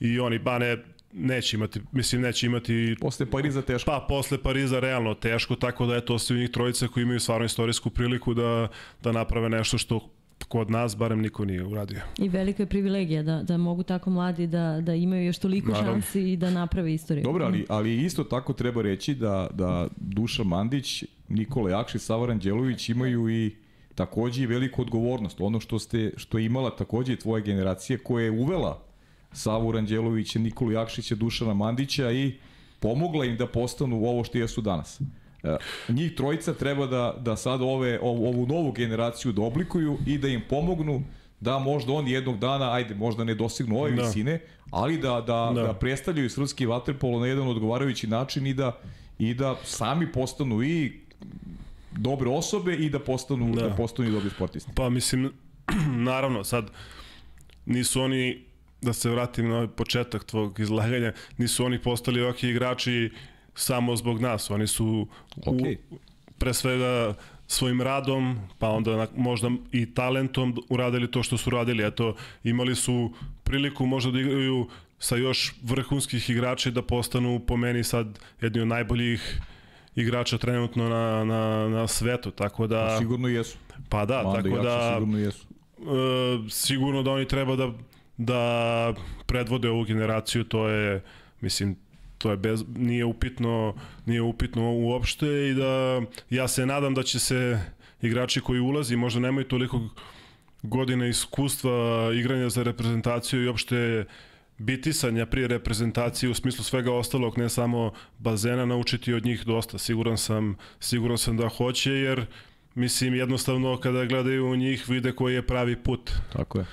i 0.00 0.20
oni, 0.20 0.38
Bane 0.38 0.76
neće 1.12 1.56
imati, 1.56 1.80
mislim 1.92 2.22
neće 2.22 2.46
imati 2.46 2.96
Posle 3.00 3.26
Pariza 3.26 3.62
teško. 3.62 3.90
Pa 3.90 4.06
posle 4.08 4.38
Pariza 4.38 4.80
realno 4.80 5.14
teško, 5.14 5.56
tako 5.56 5.86
da 5.86 5.94
je 5.94 6.04
to 6.04 6.18
svi 6.18 6.36
njih 6.36 6.50
trojica 6.50 6.88
koji 6.88 7.02
imaju 7.02 7.20
stvarno 7.20 7.44
istorijsku 7.44 7.90
priliku 7.90 8.34
da, 8.34 8.68
da 9.02 9.12
naprave 9.12 9.48
nešto 9.48 9.78
što 9.78 10.08
kod 10.48 10.70
nas 10.70 10.96
barem 10.96 11.20
niko 11.20 11.44
nije 11.44 11.64
uradio. 11.64 12.00
I 12.18 12.28
velika 12.28 12.62
je 12.62 12.66
privilegija 12.66 13.22
da, 13.22 13.42
da 13.42 13.56
mogu 13.56 13.82
tako 13.82 14.10
mladi 14.10 14.46
da, 14.46 14.80
da 14.80 14.94
imaju 14.94 15.24
još 15.26 15.38
toliko 15.38 15.70
Naravno. 15.70 15.92
šansi 15.92 16.32
i 16.32 16.36
da 16.36 16.50
naprave 16.50 16.94
istoriju. 16.94 17.24
Dobro, 17.24 17.44
ali, 17.44 17.66
ali 17.68 18.04
isto 18.04 18.24
tako 18.24 18.52
treba 18.52 18.82
reći 18.82 19.14
da, 19.14 19.48
da 19.54 19.88
Dušan 19.96 20.46
Mandić, 20.46 21.04
Nikola 21.28 21.70
Jakši, 21.70 21.98
Sava 21.98 22.26
Ranđelović 22.26 22.88
imaju 22.88 23.30
i 23.30 23.50
takođe 23.94 24.42
i 24.42 24.46
veliku 24.46 24.82
odgovornost. 24.82 25.40
Ono 25.40 25.60
što 25.60 25.78
ste 25.78 26.12
što 26.16 26.38
je 26.38 26.44
imala 26.44 26.76
takođe 26.76 27.12
i 27.12 27.16
tvoja 27.16 27.44
generacija 27.44 27.98
koja 28.04 28.24
je 28.24 28.30
uvela 28.30 28.82
Savu 29.32 29.72
Ranđelovića, 29.72 30.38
Nikolu 30.38 30.72
Jakšića, 30.72 31.14
Dušana 31.14 31.54
Mandića 31.54 32.12
i 32.12 32.32
pomogla 32.80 33.24
im 33.24 33.36
da 33.36 33.46
postanu 33.46 33.96
ovo 33.96 34.24
što 34.24 34.38
jesu 34.38 34.60
danas. 34.60 35.00
E, 35.42 35.56
njih 35.88 36.14
trojica 36.14 36.54
treba 36.54 36.86
da, 36.86 37.14
da 37.20 37.36
sad 37.36 37.62
ove, 37.62 37.98
ovu, 38.02 38.26
ovu 38.26 38.46
novu 38.46 38.72
generaciju 38.72 39.32
da 39.32 39.42
oblikuju 39.42 39.98
i 40.06 40.18
da 40.18 40.28
im 40.28 40.42
pomognu 40.48 41.02
da 41.40 41.58
možda 41.58 41.92
oni 41.92 42.10
jednog 42.10 42.38
dana, 42.38 42.72
ajde, 42.72 42.94
možda 42.94 43.24
ne 43.24 43.34
dostignu 43.34 43.78
ove 43.78 43.90
Da. 43.90 44.02
visine, 44.02 44.40
ali 44.70 44.98
da, 44.98 45.20
da, 45.20 45.52
Da. 45.54 45.62
da. 45.62 45.74
predstavljaju 45.74 46.30
srpski 46.30 46.66
vaterpolo 46.66 47.20
na 47.20 47.26
jedan 47.26 47.48
odgovarajući 47.48 48.06
način 48.06 48.46
i 48.46 48.54
da, 48.54 48.78
i 49.18 49.34
da 49.34 49.56
sami 49.64 50.12
postanu 50.12 50.62
i 50.62 50.92
dobre 51.92 52.28
osobe 52.28 52.74
i 52.74 52.90
da 52.90 52.98
postanu, 52.98 53.54
da. 53.54 53.62
Da. 53.62 53.68
da 53.68 53.74
postanu 53.74 54.08
i 54.08 54.12
dobri 54.12 54.30
sportisti. 54.30 54.70
Pa 54.74 54.88
mislim, 54.88 55.32
naravno, 56.10 56.44
sad 56.44 56.70
nisu 57.66 58.02
oni, 58.02 58.44
da 58.82 58.92
se 58.92 59.10
vratim 59.10 59.48
na 59.48 59.54
ovaj 59.54 59.68
početak 59.68 60.24
tvog 60.24 60.60
izlaganja, 60.60 61.12
nisu 61.38 61.64
oni 61.64 61.78
postali 61.78 62.22
ovakvi 62.22 62.50
igrači 62.50 63.10
samo 63.60 63.96
zbog 63.96 64.20
nas. 64.20 64.50
Oni 64.50 64.66
su 64.66 65.06
Okej. 65.46 65.76
u, 65.90 65.96
pre 66.38 66.54
svega 66.54 67.14
svojim 67.46 67.82
radom, 67.82 68.38
pa 68.58 68.68
onda 68.68 69.06
možda 69.16 69.50
i 69.72 69.94
talentom 69.94 70.56
uradili 70.68 71.10
to 71.10 71.22
što 71.22 71.36
su 71.36 71.50
radili. 71.50 71.86
Eto, 71.86 72.14
imali 72.44 72.74
su 72.74 73.12
priliku 73.44 73.86
možda 73.86 74.10
da 74.10 74.20
igraju 74.20 74.66
sa 74.98 75.16
još 75.16 75.54
vrhunskih 75.62 76.30
igrača 76.30 76.70
da 76.70 76.82
postanu 76.82 77.40
po 77.46 77.56
meni 77.56 77.84
sad 77.84 78.18
jedni 78.40 78.60
od 78.60 78.68
najboljih 78.68 79.40
igrača 79.94 80.38
trenutno 80.38 80.88
na, 80.88 81.24
na, 81.24 81.68
na 81.68 81.86
svetu, 81.86 82.30
tako 82.30 82.66
da... 82.66 82.98
Sigurno 82.98 83.28
jesu. 83.28 83.58
Pa 83.88 84.04
da, 84.04 84.22
Manda 84.22 84.42
tako 84.42 84.62
da 84.62 84.94
Sigurno 84.94 85.18
jesu. 85.18 85.46
e, 85.78 86.50
sigurno 86.50 87.02
da 87.02 87.10
oni 87.10 87.28
treba 87.28 87.56
da, 87.56 87.72
da 88.16 88.94
predvode 89.26 89.68
ovu 89.68 89.84
generaciju, 89.84 90.44
to 90.44 90.68
je, 90.68 91.02
mislim, 91.40 91.76
to 92.20 92.30
je 92.30 92.36
bez, 92.36 92.64
nije 92.76 93.04
upitno 93.04 93.74
nije 94.06 94.22
upitno 94.22 94.72
uopšte 94.72 95.26
i 95.26 95.54
da 95.54 96.02
ja 96.30 96.48
se 96.48 96.66
nadam 96.66 96.94
da 96.94 97.02
će 97.02 97.18
se 97.18 97.60
igrači 98.02 98.40
koji 98.40 98.60
ulazi 98.60 98.96
možda 98.96 99.20
nemaju 99.20 99.48
toliko 99.48 99.80
godine 100.62 101.08
iskustva 101.08 102.10
igranja 102.14 102.48
za 102.48 102.62
reprezentaciju 102.62 103.42
i 103.42 103.46
uopšte 103.48 104.04
bitisanja 104.58 105.26
prije 105.26 105.48
reprezentacije 105.48 106.30
u 106.30 106.34
smislu 106.34 106.64
svega 106.64 106.92
ostalog, 106.92 107.38
ne 107.38 107.48
samo 107.48 107.92
bazena, 108.18 108.66
naučiti 108.66 109.14
od 109.14 109.24
njih 109.24 109.44
dosta. 109.46 109.78
Siguran 109.78 110.18
sam, 110.18 110.56
siguran 110.80 111.18
sam 111.18 111.36
da 111.36 111.48
hoće, 111.48 111.90
jer 111.90 112.26
mislim 112.74 113.14
jednostavno 113.14 113.80
kada 113.80 114.04
gledaju 114.04 114.46
u 114.46 114.56
njih 114.56 114.88
vide 114.88 115.12
koji 115.12 115.34
je 115.34 115.46
pravi 115.46 115.76
put. 115.76 116.10
Tako 116.32 116.58
je. 116.58 116.66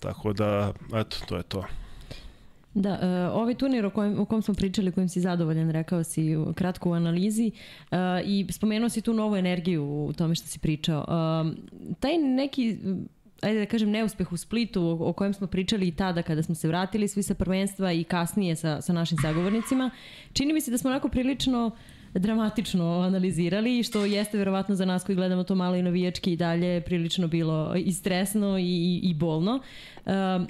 Tako 0.00 0.32
da, 0.32 0.72
eto, 0.94 1.16
to 1.28 1.36
je 1.36 1.42
to. 1.42 1.64
Da, 2.74 2.92
uh, 2.92 3.36
ovaj 3.36 3.54
turnir 3.54 3.86
o 3.86 3.90
kojem, 3.90 4.20
o 4.20 4.24
kojem 4.24 4.42
smo 4.42 4.54
pričali, 4.54 4.92
kojim 4.92 5.08
si 5.08 5.20
zadovoljan, 5.20 5.70
rekao 5.70 6.04
si 6.04 6.36
kratko 6.54 6.90
u 6.90 6.92
analizi 6.92 7.50
uh, 7.90 7.98
i 8.24 8.46
spomenuo 8.50 8.88
si 8.88 9.00
tu 9.00 9.12
novu 9.12 9.36
energiju 9.36 10.06
u 10.06 10.12
tome 10.12 10.34
što 10.34 10.46
si 10.46 10.58
pričao. 10.58 11.04
Uh, 11.08 11.54
taj 12.00 12.18
neki 12.18 12.76
ajde 13.44 13.58
da 13.58 13.66
kažem, 13.66 13.90
neuspeh 13.90 14.32
u 14.32 14.36
Splitu 14.36 14.98
o, 15.00 15.12
kojem 15.12 15.34
smo 15.34 15.46
pričali 15.46 15.88
i 15.88 15.92
tada 15.92 16.22
kada 16.22 16.42
smo 16.42 16.54
se 16.54 16.68
vratili 16.68 17.08
svi 17.08 17.22
sa 17.22 17.34
prvenstva 17.34 17.92
i 17.92 18.04
kasnije 18.04 18.56
sa, 18.56 18.80
sa 18.80 18.92
našim 18.92 19.18
sagovornicima, 19.18 19.90
čini 20.32 20.52
mi 20.52 20.60
se 20.60 20.70
da 20.70 20.78
smo 20.78 20.90
onako 20.90 21.08
prilično 21.08 21.70
dramatično 22.14 22.84
analizirali, 22.84 23.82
što 23.82 24.04
jeste 24.04 24.38
verovatno 24.38 24.74
za 24.74 24.84
nas 24.84 25.04
koji 25.04 25.16
gledamo 25.16 25.44
to 25.44 25.54
malo 25.54 25.76
i 25.76 25.82
navijački 25.82 26.32
i 26.32 26.36
dalje 26.36 26.80
prilično 26.80 27.28
bilo 27.28 27.74
i 27.76 27.92
stresno 27.92 28.58
i, 28.58 28.62
i, 28.62 29.00
i 29.02 29.14
bolno. 29.14 29.54
Uh, 29.54 29.62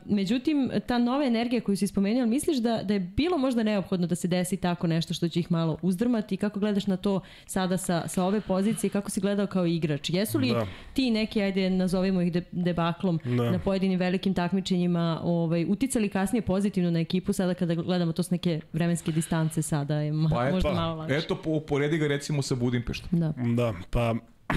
međutim, 0.05 0.71
ta 0.87 0.99
nova 0.99 1.25
energija 1.25 1.61
koju 1.61 1.77
si 1.77 1.87
spomenuo, 1.87 2.27
misliš 2.27 2.59
da, 2.59 2.83
da 2.83 2.95
je 2.95 3.01
bilo 3.01 3.39
možda 3.39 3.63
neophodno 3.63 4.07
da 4.07 4.15
se 4.15 4.29
desi 4.29 4.57
tako 4.57 4.87
nešto 4.87 5.15
što 5.15 5.29
će 5.29 5.41
ih 5.41 5.53
malo 5.53 5.79
uzdrmati? 5.83 6.37
Kako 6.37 6.61
gledaš 6.61 6.87
na 6.87 6.97
to 6.97 7.21
sada 7.47 7.77
sa, 7.77 8.09
sa 8.09 8.25
ove 8.25 8.41
pozicije? 8.41 8.91
Kako 8.91 9.11
si 9.11 9.21
gledao 9.21 9.47
kao 9.47 9.67
igrač? 9.67 10.11
Jesu 10.11 10.39
li 10.39 10.51
da. 10.51 10.67
ti 10.93 11.11
neki, 11.11 11.43
ajde 11.43 11.71
nazovimo 11.71 12.21
ih 12.21 12.33
de, 12.33 12.43
debaklom, 12.53 13.21
da. 13.25 13.51
na 13.51 13.59
pojedinim 13.59 13.99
velikim 13.99 14.35
takmičenjima 14.35 15.21
ovaj, 15.23 15.65
uticali 15.69 16.09
kasnije 16.09 16.43
pozitivno 16.43 16.91
na 16.91 17.01
ekipu 17.01 17.33
sada 17.33 17.55
kada 17.55 17.75
gledamo 17.75 18.13
to 18.13 18.23
s 18.23 18.31
neke 18.31 18.61
vremenske 18.73 19.13
distance 19.13 19.63
sada 19.63 19.97
je 19.97 20.13
ma, 20.13 20.29
pa 20.29 20.51
možda 20.51 20.69
pa, 20.69 20.75
malo 20.75 20.95
lakše? 20.95 21.17
Eto, 21.17 21.43
poredi 21.69 21.99
ga 21.99 22.07
recimo 22.07 22.43
sa 22.43 22.55
Budimpeštom. 22.55 23.21
Da. 23.21 23.33
Da, 23.57 23.75
pa 23.91 24.15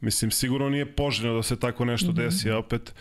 mislim, 0.00 0.30
sigurno 0.30 0.68
nije 0.68 0.86
poželjno 0.86 1.34
da 1.34 1.42
se 1.42 1.56
tako 1.56 1.84
nešto 1.84 2.12
mm 2.12 2.14
-hmm. 2.14 2.24
desi, 2.24 2.50
a 2.50 2.58
opet 2.58 2.94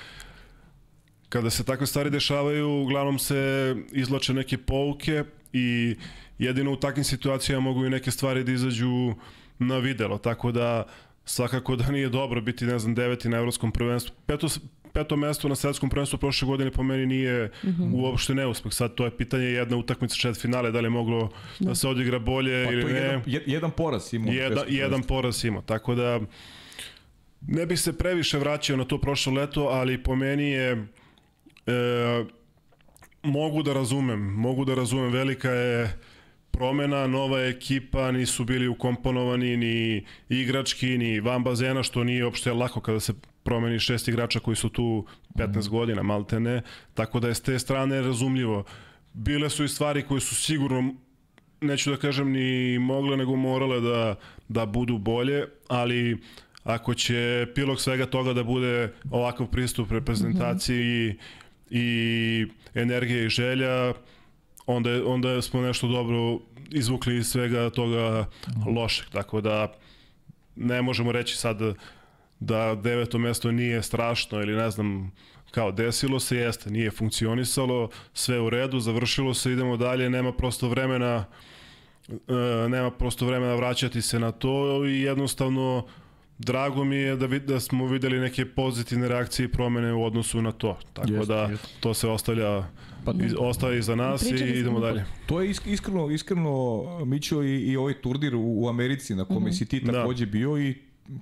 kada 1.34 1.50
se 1.50 1.64
takve 1.64 1.88
stvari 1.88 2.10
dešavaju, 2.10 2.82
uglavnom 2.82 3.20
se 3.20 3.76
izlače 3.92 4.34
neke 4.34 4.58
pouke 4.58 5.24
i 5.54 5.96
jedino 6.40 6.72
u 6.72 6.76
takvim 6.76 7.04
situacijama 7.04 7.62
mogu 7.62 7.86
i 7.86 7.90
neke 7.90 8.12
stvari 8.12 8.44
da 8.44 8.52
izađu 8.52 9.14
na 9.60 9.78
videlo, 9.78 10.18
tako 10.18 10.52
da 10.52 10.86
svakako 11.26 11.76
da 11.76 11.92
nije 11.92 12.10
dobro 12.10 12.42
biti, 12.42 12.66
ne 12.66 12.80
znam, 12.80 12.96
deveti 12.96 13.30
na 13.30 13.38
evropskom 13.38 13.72
prvenstvu. 13.72 14.16
Peto, 14.26 14.48
peto 14.94 15.16
mesto 15.16 15.50
na 15.50 15.56
svetskom 15.56 15.90
prvenstvu 15.90 16.20
prošle 16.20 16.46
godine 16.46 16.72
po 16.72 16.84
meni 16.84 17.06
nije 17.06 17.52
mm 17.64 17.68
-hmm. 17.68 17.94
uopšte 17.94 18.36
neuspeh. 18.36 18.74
Sad 18.74 18.96
to 18.96 19.06
je 19.06 19.18
pitanje 19.18 19.46
jedna 19.46 19.78
utakmica 19.78 20.16
čet 20.16 20.42
finale, 20.42 20.72
da 20.72 20.80
li 20.80 20.86
je 20.86 20.90
moglo 20.90 21.30
da, 21.60 21.70
da 21.70 21.76
se 21.76 21.88
odigra 21.88 22.20
bolje 22.20 22.66
pa, 22.66 22.72
ili 22.72 22.94
ne. 22.94 23.00
Jedan, 23.00 23.22
jedan 23.46 23.72
poraz 23.72 24.14
ima. 24.14 24.32
Jedan, 24.32 24.66
jedan 24.68 25.04
poraz 25.04 25.46
ima, 25.46 25.62
tako 25.62 25.96
da 25.96 26.20
ne 27.48 27.66
bih 27.66 27.80
se 27.80 27.98
previše 27.98 28.38
vraćao 28.38 28.78
na 28.78 28.86
to 28.86 28.98
prošlo 29.02 29.34
leto, 29.34 29.64
ali 29.64 30.04
po 30.04 30.16
meni 30.16 30.50
je 30.50 30.88
E, 31.68 32.26
mogu 33.24 33.64
da 33.64 33.74
razumem, 33.74 34.20
mogu 34.20 34.66
da 34.66 34.76
razumem, 34.76 35.12
velika 35.12 35.50
je 35.50 36.00
promena, 36.52 37.08
nova 37.08 37.42
ekipa, 37.42 38.12
nisu 38.12 38.46
bili 38.46 38.68
ukomponovani 38.68 39.58
ni 39.58 40.06
igrački, 40.30 40.98
ni 40.98 41.20
van 41.20 41.44
bazena, 41.44 41.84
što 41.84 42.04
nije 42.04 42.26
uopšte 42.26 42.54
lako 42.54 42.82
kada 42.82 43.00
se 43.00 43.14
promeni 43.44 43.80
šest 43.80 44.08
igrača 44.08 44.40
koji 44.40 44.56
su 44.56 44.70
tu 44.70 45.06
15 45.36 45.68
mm. 45.68 45.72
godina, 45.72 46.04
malte 46.04 46.40
ne, 46.40 46.62
tako 46.94 47.20
da 47.20 47.28
je 47.28 47.36
s 47.36 47.42
te 47.42 47.60
strane 47.60 48.02
razumljivo. 48.02 48.64
Bile 49.14 49.50
su 49.50 49.64
i 49.64 49.68
stvari 49.68 50.02
koje 50.02 50.22
su 50.22 50.36
sigurno, 50.36 50.94
neću 51.62 51.92
da 51.92 51.98
kažem 51.98 52.32
ni 52.32 52.80
mogle, 52.80 53.18
nego 53.18 53.36
morale 53.36 53.82
da, 53.82 54.16
da 54.48 54.66
budu 54.66 54.98
bolje, 54.98 55.46
ali 55.68 56.18
ako 56.64 56.94
će 56.94 57.48
pilog 57.56 57.82
svega 57.82 58.06
toga 58.06 58.34
da 58.34 58.44
bude 58.44 58.94
ovakav 59.12 59.48
pristup 59.48 59.92
reprezentaciji 59.92 61.10
mm 61.10 61.12
-hmm 61.12 61.43
i 61.74 62.48
energije 62.74 63.26
i 63.26 63.30
želja, 63.30 63.94
onda, 64.66 64.90
onda 65.06 65.42
smo 65.42 65.62
nešto 65.62 65.88
dobro 65.88 66.40
izvukli 66.72 67.18
iz 67.18 67.28
svega 67.28 67.70
toga 67.70 68.26
lošeg. 68.76 69.06
Tako 69.10 69.42
da 69.42 69.74
ne 70.56 70.82
možemo 70.82 71.12
reći 71.12 71.38
sad 71.38 71.58
da 72.40 72.76
deveto 72.76 73.18
mesto 73.18 73.52
nije 73.52 73.84
strašno 73.84 74.42
ili 74.42 74.56
ne 74.56 74.72
znam 74.72 75.12
kao 75.52 75.72
desilo 75.72 76.20
se, 76.20 76.38
jeste, 76.38 76.70
nije 76.72 76.92
funkcionisalo, 76.92 77.90
sve 78.14 78.40
u 78.40 78.50
redu, 78.50 78.80
završilo 78.80 79.34
se, 79.34 79.52
idemo 79.52 79.78
dalje, 79.78 80.10
nema 80.10 80.34
prosto 80.34 80.70
vremena 80.70 81.26
e, 82.10 82.70
nema 82.70 82.92
prosto 82.92 83.26
vremena 83.26 83.56
vraćati 83.56 84.02
se 84.02 84.20
na 84.20 84.32
to 84.32 84.86
i 84.86 85.02
jednostavno 85.02 85.86
drago 86.38 86.84
mi 86.84 86.96
je 86.96 87.16
da, 87.16 87.26
vid, 87.26 87.44
da 87.44 87.60
smo 87.60 87.88
videli 87.88 88.20
neke 88.20 88.46
pozitivne 88.46 89.08
reakcije 89.08 89.46
i 89.46 89.52
promene 89.52 89.94
u 89.94 90.04
odnosu 90.04 90.42
na 90.42 90.52
to. 90.52 90.78
Tako 90.94 91.14
jest, 91.14 91.28
da 91.28 91.36
jest. 91.36 91.68
to 91.80 91.94
se 91.94 92.08
ostavlja 92.08 92.64
pa, 93.06 93.14
iz, 93.26 93.34
ostaje 93.40 93.80
iza 93.80 93.96
nas 93.96 94.32
i 94.32 94.36
idemo 94.36 94.80
dalje. 94.80 95.06
To 95.26 95.42
je 95.42 95.50
iskreno, 95.66 96.10
iskreno 96.10 96.84
Mićo 97.06 97.44
i, 97.44 97.60
i 97.60 97.78
ovaj 97.78 97.94
turnir 97.94 98.36
u, 98.36 98.64
u 98.64 98.70
Americi 98.70 99.16
na 99.16 99.26
kome 99.26 99.40
mm 99.40 99.44
-hmm. 99.44 99.58
si 99.58 99.66
ti 99.66 99.80
da. 99.80 99.92
takođe 99.92 100.26
da. 100.26 100.32
bio 100.32 100.58
i 100.58 100.76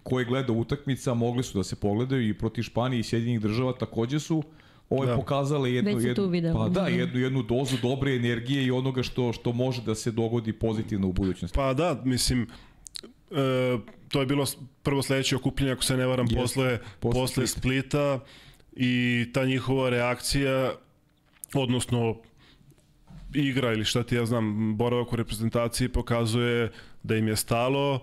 koje 0.04 0.26
gleda 0.26 0.54
utakmica 0.54 1.14
mogli 1.14 1.44
su 1.44 1.58
da 1.58 1.64
se 1.64 1.76
pogledaju 1.76 2.30
i 2.30 2.34
protiv 2.34 2.64
Španije 2.64 3.00
i 3.00 3.04
Sjedinjenih 3.04 3.42
država 3.42 3.74
takođe 3.74 4.20
su 4.20 4.44
ovo 4.90 5.06
da. 5.06 5.16
pokazale 5.16 5.74
jednu, 5.74 6.00
jednu, 6.00 6.54
pa 6.54 6.70
da, 6.70 6.88
jednu, 6.88 7.20
jednu 7.20 7.44
dozu 7.44 7.78
dobre 7.82 8.16
energije 8.16 8.66
i 8.66 8.72
onoga 8.72 9.04
što, 9.04 9.34
što 9.34 9.54
može 9.54 9.82
da 9.82 9.96
se 9.96 10.12
dogodi 10.12 10.54
pozitivno 10.54 11.08
u 11.08 11.14
budućnosti. 11.14 11.56
Pa 11.56 11.74
da, 11.74 12.02
mislim, 12.06 12.48
e, 13.32 13.78
to 14.10 14.20
je 14.20 14.26
bilo 14.26 14.46
prvo 14.84 15.02
sledeće 15.02 15.36
okupljenje, 15.36 15.72
ako 15.72 15.84
se 15.84 15.98
ne 15.98 16.06
varam, 16.06 16.28
yes. 16.28 16.42
posle, 16.42 16.80
posle, 17.00 17.22
posle 17.22 17.48
Splita 17.48 18.20
i 18.74 19.26
ta 19.34 19.46
njihova 19.46 19.90
reakcija, 19.90 20.74
odnosno 21.54 22.16
igra 23.34 23.74
ili 23.74 23.86
šta 23.86 24.04
ti 24.04 24.16
ja 24.16 24.26
znam, 24.26 24.78
boravak 24.78 25.14
u 25.14 25.16
reprezentaciji 25.16 25.90
pokazuje 25.90 26.72
da 27.04 27.16
im 27.16 27.28
je 27.28 27.36
stalo 27.36 28.00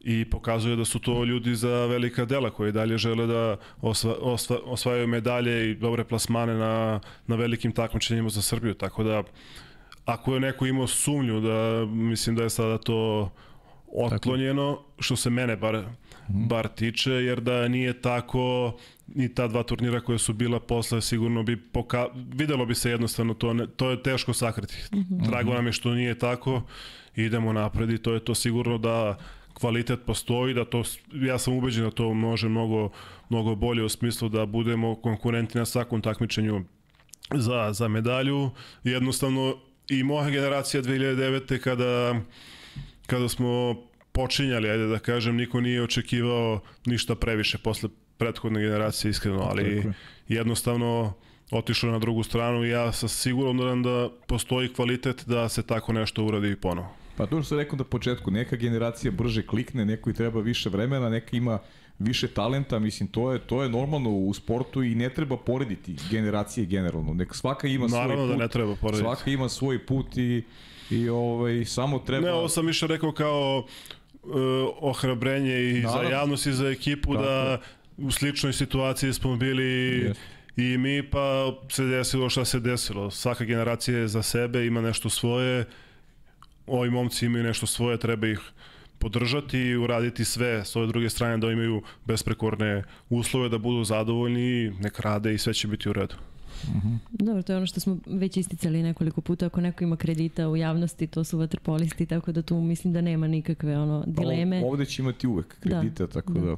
i 0.00 0.24
pokazuje 0.30 0.76
da 0.76 0.84
su 0.84 0.98
to 0.98 1.24
ljudi 1.24 1.54
za 1.54 1.86
velika 1.86 2.24
dela 2.24 2.50
koji 2.50 2.72
dalje 2.72 2.98
žele 2.98 3.26
da 3.26 3.56
osva, 3.80 4.14
osva, 4.20 4.58
osvajaju 4.64 5.06
medalje 5.06 5.70
i 5.70 5.74
dobre 5.74 6.04
plasmane 6.04 6.54
na, 6.54 7.00
na 7.26 7.36
velikim 7.36 7.72
takmičenjima 7.72 8.28
za 8.28 8.42
Srbiju. 8.42 8.74
Tako 8.74 9.02
da, 9.04 9.22
ako 10.04 10.34
je 10.34 10.40
neko 10.40 10.66
imao 10.66 10.86
sumnju 10.86 11.40
da 11.40 11.86
mislim 11.86 12.36
da 12.36 12.42
je 12.42 12.50
sada 12.50 12.78
to 12.78 13.30
otklonjeno, 13.92 14.82
što 14.98 15.16
se 15.16 15.30
mene 15.30 15.56
bar, 15.56 15.74
mhm. 16.30 16.46
bar 16.48 16.68
tiče, 16.68 17.10
jer 17.10 17.40
da 17.40 17.68
nije 17.68 18.00
tako 18.00 18.76
ni 19.06 19.34
ta 19.34 19.48
dva 19.48 19.62
turnira 19.62 20.00
koja 20.00 20.18
su 20.18 20.32
bila 20.32 20.60
posle 20.60 21.00
sigurno 21.00 21.42
bi 21.42 21.56
poka... 21.56 22.06
videlo 22.14 22.66
bi 22.66 22.74
se 22.74 22.90
jednostavno 22.90 23.34
to, 23.34 23.52
ne, 23.52 23.66
to 23.66 23.90
je 23.90 24.02
teško 24.02 24.32
sakriti. 24.32 24.74
Mm 24.92 24.98
-hmm. 24.98 25.28
Drago 25.28 25.54
nam 25.54 25.66
je 25.66 25.72
što 25.72 25.94
nije 25.94 26.18
tako, 26.18 26.62
idemo 27.16 27.52
napred 27.52 27.90
i 27.90 27.98
to 27.98 28.12
je 28.12 28.24
to 28.24 28.34
sigurno 28.34 28.78
da 28.78 29.18
kvalitet 29.54 30.00
postoji, 30.06 30.54
da 30.54 30.64
to, 30.64 30.82
ja 31.12 31.38
sam 31.38 31.54
ubeđen 31.54 31.84
da 31.84 31.90
to 31.90 32.14
može 32.14 32.48
mnogo, 32.48 32.90
mnogo 33.28 33.54
bolje 33.54 33.84
u 33.84 33.88
smislu 33.88 34.28
da 34.28 34.46
budemo 34.46 34.94
konkurenti 34.94 35.58
na 35.58 35.64
svakom 35.64 36.02
takmičenju 36.02 36.64
za, 37.34 37.72
za 37.72 37.88
medalju. 37.88 38.50
Jednostavno 38.84 39.56
i 39.88 40.02
moja 40.02 40.30
generacija 40.30 40.82
2009. 40.82 41.58
kada 41.58 42.20
kada 43.08 43.28
smo 43.28 43.74
počinjali, 44.12 44.70
ajde 44.70 44.86
da 44.86 44.98
kažem, 44.98 45.36
niko 45.36 45.60
nije 45.60 45.82
očekivao 45.82 46.60
ništa 46.86 47.14
previše 47.14 47.58
posle 47.58 47.88
prethodne 48.18 48.60
generacije, 48.60 49.10
iskreno, 49.10 49.42
ali 49.42 49.92
jednostavno 50.28 51.12
otišlo 51.50 51.90
na 51.90 51.98
drugu 51.98 52.22
stranu 52.22 52.64
i 52.64 52.68
ja 52.68 52.92
sam 52.92 53.08
siguran 53.08 53.82
da 53.82 54.08
postoji 54.26 54.72
kvalitet 54.72 55.24
da 55.26 55.48
se 55.48 55.62
tako 55.62 55.92
nešto 55.92 56.24
uradi 56.24 56.56
ponovo. 56.56 56.88
Pa 57.16 57.26
to 57.26 57.42
što 57.42 57.48
sam 57.48 57.58
rekao 57.58 57.76
da 57.76 57.84
početku, 57.84 58.30
neka 58.30 58.56
generacija 58.56 59.10
brže 59.10 59.46
klikne, 59.46 59.84
neko 59.84 60.10
i 60.10 60.14
treba 60.14 60.40
više 60.40 60.70
vremena, 60.70 61.08
neka 61.08 61.36
ima 61.36 61.58
više 61.98 62.28
talenta, 62.28 62.78
mislim 62.78 63.08
to 63.08 63.32
je 63.32 63.38
to 63.38 63.62
je 63.62 63.68
normalno 63.68 64.10
u 64.10 64.34
sportu 64.34 64.82
i 64.82 64.94
ne 64.94 65.10
treba 65.10 65.36
porediti 65.36 65.96
generacije 66.10 66.66
generalno. 66.66 67.14
Neka 67.14 67.34
svaka 67.34 67.68
ima 67.68 67.86
Naravno 67.86 68.14
svoj 68.16 68.26
put. 68.26 68.36
da 68.36 68.42
ne 68.44 68.48
treba 68.48 68.76
porediti. 68.76 69.02
Svaka 69.02 69.30
ima 69.30 69.48
svoj 69.48 69.86
put 69.86 70.16
i 70.16 70.42
i 70.90 71.08
ovaj 71.08 71.64
samo 71.64 71.98
treba 71.98 72.26
Ne, 72.26 72.32
ovo 72.32 72.48
sam 72.48 72.66
više 72.66 72.86
rekao 72.86 73.12
kao 73.12 73.66
uh, 74.22 74.32
ohrabrenje 74.80 75.70
i 75.70 75.80
Naravno. 75.80 76.08
za 76.08 76.14
javnost 76.14 76.46
i 76.46 76.52
za 76.52 76.68
ekipu 76.68 77.14
Tako. 77.14 77.24
da 77.24 77.60
u 77.96 78.10
sličnoj 78.10 78.52
situaciji 78.52 79.12
smo 79.12 79.36
bili 79.36 79.62
yes. 79.64 80.14
i 80.56 80.78
mi 80.78 81.10
pa 81.10 81.54
se 81.70 81.84
desilo 81.84 82.30
šta 82.30 82.44
se 82.44 82.60
desilo. 82.60 83.10
Svaka 83.10 83.44
generacija 83.44 83.98
je 83.98 84.08
za 84.08 84.22
sebe, 84.22 84.66
ima 84.66 84.80
nešto 84.80 85.10
svoje 85.10 85.64
ovi 86.68 86.90
momci 86.90 87.26
imaju 87.26 87.44
nešto 87.44 87.66
svoje, 87.66 87.98
treba 87.98 88.26
ih 88.26 88.40
podržati 88.98 89.58
i 89.58 89.76
uraditi 89.76 90.24
sve 90.24 90.64
s 90.64 90.76
ove 90.76 90.86
druge 90.86 91.10
strane 91.10 91.38
da 91.38 91.50
imaju 91.50 91.82
besprekorne 92.04 92.84
uslove, 93.10 93.48
da 93.48 93.58
budu 93.58 93.84
zadovoljni, 93.84 94.70
nek 94.80 95.00
rade 95.00 95.34
i 95.34 95.38
sve 95.38 95.54
će 95.54 95.68
biti 95.68 95.88
u 95.88 95.92
redu. 95.92 96.14
Dobro, 97.12 97.42
to 97.42 97.52
je 97.52 97.56
ono 97.56 97.66
što 97.66 97.80
smo 97.80 97.98
već 98.06 98.36
isticali 98.36 98.82
nekoliko 98.82 99.20
puta. 99.20 99.46
Ako 99.46 99.60
neko 99.60 99.84
ima 99.84 99.96
kredita 99.96 100.48
u 100.48 100.56
javnosti, 100.56 101.06
to 101.06 101.24
su 101.24 101.38
vaterpolisti, 101.38 102.06
tako 102.06 102.32
da 102.32 102.42
tu 102.42 102.60
mislim 102.60 102.92
da 102.92 103.00
nema 103.00 103.26
nikakve 103.26 103.78
ono, 103.78 104.04
dileme. 104.06 104.60
Pa, 104.60 104.66
ovde 104.66 104.84
će 104.84 105.02
imati 105.02 105.26
uvek 105.26 105.60
kredite, 105.60 106.06
da. 106.06 106.12
tako 106.12 106.32
da. 106.32 106.40
da 106.40 106.56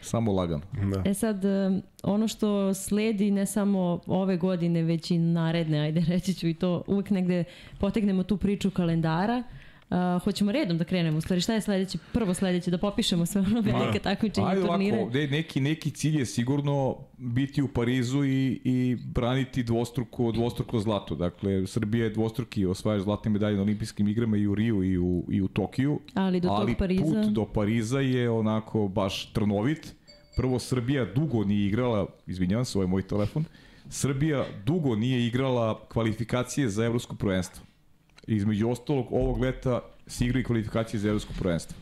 samo 0.00 0.32
lagano. 0.32 0.62
Da. 0.94 1.10
E 1.10 1.14
sad, 1.14 1.42
ono 2.02 2.28
što 2.28 2.74
sledi 2.74 3.30
ne 3.30 3.46
samo 3.46 4.00
ove 4.06 4.36
godine, 4.36 4.82
već 4.82 5.10
i 5.10 5.18
naredne, 5.18 5.80
ajde 5.80 6.00
reći 6.08 6.34
ću 6.34 6.48
i 6.48 6.54
to, 6.54 6.82
uvek 6.86 7.10
negde 7.10 7.44
potegnemo 7.78 8.22
tu 8.22 8.36
priču 8.36 8.70
kalendara, 8.70 9.42
Uh, 9.46 9.65
hoćemo 10.24 10.52
redom 10.52 10.78
da 10.78 10.84
krenemo, 10.84 11.18
u 11.18 11.20
stvari 11.20 11.40
šta 11.40 11.54
je 11.54 11.60
sledeće, 11.60 11.98
prvo 12.12 12.34
sledeće, 12.34 12.70
da 12.70 12.78
popišemo 12.78 13.26
sve 13.26 13.40
ono 13.40 13.60
velike 13.60 13.98
takmičenje 13.98 14.46
Ajde 14.46 14.66
turnire. 14.66 14.98
Ovako, 14.98 15.12
de, 15.12 15.26
neki, 15.26 15.60
neki 15.60 15.90
cilj 15.90 16.18
je 16.18 16.26
sigurno 16.26 16.96
biti 17.18 17.62
u 17.62 17.68
Parizu 17.68 18.24
i, 18.24 18.60
i 18.64 18.96
braniti 19.04 19.62
dvostruko, 19.62 20.32
dvostruko 20.32 20.80
zlato. 20.80 21.14
Dakle, 21.14 21.66
Srbija 21.66 22.04
je 22.04 22.10
dvostruki 22.10 22.66
osvajač 22.66 23.02
zlatne 23.02 23.30
medalje 23.30 23.56
na 23.56 23.62
olimpijskim 23.62 24.08
igrama 24.08 24.36
i 24.36 24.46
u 24.46 24.54
Riju 24.54 24.84
i 24.84 24.98
u, 24.98 25.24
i 25.30 25.42
u 25.42 25.48
Tokiju. 25.48 26.00
Ali 26.14 26.40
do 26.40 26.48
ali 26.48 26.72
tog 26.72 26.78
Pariza... 26.78 27.04
put 27.04 27.32
do 27.32 27.44
Pariza 27.44 28.00
je 28.00 28.30
onako 28.30 28.88
baš 28.88 29.32
trnovit. 29.32 29.94
Prvo, 30.36 30.58
Srbija 30.58 31.04
dugo 31.14 31.44
nije 31.44 31.66
igrala, 31.66 32.06
izvinjavam 32.26 32.64
se, 32.64 32.78
ovo 32.78 32.82
je 32.82 32.88
moj 32.88 33.02
telefon, 33.02 33.44
Srbija 33.88 34.44
dugo 34.64 34.96
nije 34.96 35.26
igrala 35.26 35.86
kvalifikacije 35.88 36.68
za 36.68 36.84
evropsko 36.84 37.16
prvenstvo 37.16 37.66
između 38.26 38.70
ostalog 38.70 39.06
ovog 39.10 39.40
leta 39.40 39.80
se 40.06 40.26
igra 40.26 40.40
i 40.40 40.44
kvalifikacije 40.44 41.00
za 41.00 41.08
evropsko 41.08 41.32
prvenstvo. 41.38 41.76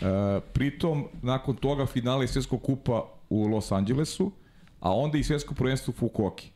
E, 0.00 0.40
pritom, 0.52 1.04
nakon 1.22 1.56
toga 1.56 1.86
finale 1.86 2.26
Svetskog 2.26 2.62
kupa 2.62 3.04
u 3.28 3.46
Los 3.46 3.72
Angelesu, 3.72 4.32
a 4.80 4.92
onda 4.92 5.18
i 5.18 5.22
Svetsko 5.22 5.54
prvenstvo 5.54 5.94
u 5.96 5.98
Fukuoki. 5.98 6.50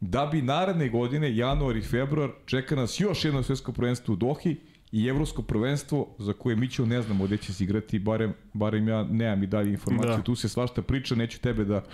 Da 0.00 0.26
bi 0.26 0.42
naredne 0.42 0.88
godine, 0.88 1.36
januar 1.36 1.76
i 1.76 1.82
februar, 1.82 2.30
čeka 2.46 2.76
nas 2.76 3.00
još 3.00 3.24
jedno 3.24 3.42
Svetsko 3.42 3.72
prvenstvo 3.72 4.12
u 4.12 4.16
Dohi 4.16 4.56
i 4.92 5.06
Evropsko 5.06 5.42
prvenstvo 5.42 6.08
za 6.18 6.32
koje 6.32 6.56
mi 6.56 6.70
ćemo 6.70 6.88
ne 6.88 7.02
znamo 7.02 7.24
gde 7.24 7.36
će 7.36 7.54
se 7.54 7.64
igrati, 7.64 7.98
barem, 7.98 8.34
barem 8.52 8.88
ja 8.88 9.04
nemam 9.04 9.42
i 9.42 9.46
dalje 9.46 9.70
informaciju, 9.70 10.16
da. 10.16 10.22
tu 10.22 10.34
se 10.34 10.48
svašta 10.48 10.82
priča, 10.82 11.14
neću 11.14 11.40
tebe 11.40 11.64
da 11.64 11.84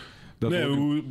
da 0.41 0.49
ne, 0.49 0.69
u, 0.69 1.03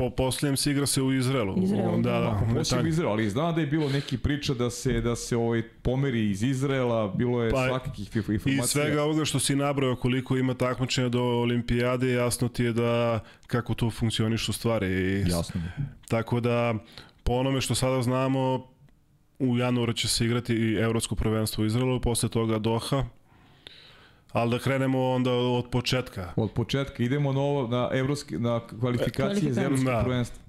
po 0.00 0.10
posljednjem 0.10 0.56
se 0.56 0.70
igra 0.70 0.86
se 0.86 1.02
u 1.02 1.12
Izraelu. 1.12 1.62
Izraelu 1.62 2.02
da, 2.02 2.10
da. 2.10 2.20
da 2.20 2.54
Posljednjem 2.54 2.86
Izraelu, 2.86 3.12
ali 3.12 3.30
znam 3.30 3.54
da 3.54 3.60
je 3.60 3.66
bilo 3.66 3.88
neki 3.88 4.18
priča 4.18 4.54
da 4.54 4.70
se 4.70 5.00
da 5.00 5.16
se 5.16 5.36
ovaj 5.36 5.62
pomeri 5.62 6.30
iz 6.30 6.42
Izraela, 6.42 7.08
bilo 7.08 7.42
je 7.42 7.50
pa, 7.50 7.66
svakakih 7.66 8.16
informacija. 8.16 8.64
I 8.64 8.66
svega 8.66 9.02
ovoga 9.02 9.24
što 9.24 9.38
si 9.38 9.56
nabrojao 9.56 9.96
koliko 9.96 10.36
ima 10.36 10.54
takmičenja 10.54 11.08
do 11.08 11.22
olimpijade, 11.22 12.12
jasno 12.12 12.48
ti 12.48 12.64
je 12.64 12.72
da 12.72 13.20
kako 13.46 13.74
to 13.74 13.90
funkcionišu 13.90 14.52
stvari. 14.52 14.86
I, 14.86 15.24
jasno. 15.28 15.60
Tako 16.08 16.40
da 16.40 16.74
po 17.22 17.32
onome 17.32 17.60
što 17.60 17.74
sada 17.74 18.02
znamo 18.02 18.66
u 19.38 19.58
januaru 19.58 19.92
će 19.92 20.08
se 20.08 20.24
igrati 20.24 20.54
i 20.54 20.74
evropsko 20.74 21.14
prvenstvo 21.14 21.62
u 21.62 21.66
Izraelu, 21.66 22.00
posle 22.00 22.28
toga 22.28 22.58
Doha, 22.58 23.04
Ali 24.32 24.50
da 24.50 24.58
krenemo 24.58 25.10
onda 25.10 25.32
od 25.32 25.70
početka. 25.70 26.32
Od 26.36 26.50
početka. 26.50 27.02
Idemo 27.02 27.32
na, 27.32 27.40
ovo, 27.40 27.68
na, 27.68 27.88
evropski, 27.92 28.38
na 28.38 28.60
kvalifikacije 28.80 29.52
za 29.52 29.62
evropsko 29.62 29.90
da. 29.90 30.02
prvenstvo. 30.02 30.42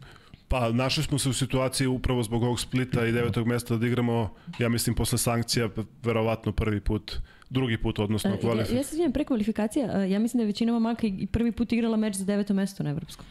Pa 0.47 0.71
našli 0.71 1.03
smo 1.03 1.19
se 1.19 1.29
u 1.29 1.33
situaciji 1.33 1.87
upravo 1.87 2.23
zbog 2.23 2.43
ovog 2.43 2.59
splita 2.59 3.05
i 3.05 3.11
devetog 3.11 3.47
mesta 3.47 3.77
da 3.77 3.87
igramo, 3.87 4.33
ja 4.59 4.69
mislim, 4.69 4.95
posle 4.95 5.17
sankcija, 5.17 5.69
verovatno 6.03 6.51
prvi 6.51 6.79
put, 6.79 7.11
drugi 7.49 7.77
put, 7.77 7.99
odnosno 7.99 8.37
kvalifikacija. 8.41 8.75
Ja, 8.75 8.79
ja 8.79 8.83
se 8.83 8.95
svijem, 8.95 9.11
pre 9.11 9.25
kvalifikacija, 9.25 10.03
ja 10.03 10.19
mislim 10.19 10.37
da 10.37 10.43
je 10.43 10.47
većina 10.47 10.73
mamaka 10.73 11.07
i 11.07 11.27
prvi 11.27 11.51
put 11.51 11.73
igrala 11.73 11.97
meč 11.97 12.15
za 12.15 12.25
deveto 12.25 12.53
mesto 12.53 12.83
na 12.83 12.89
evropskom. 12.89 13.25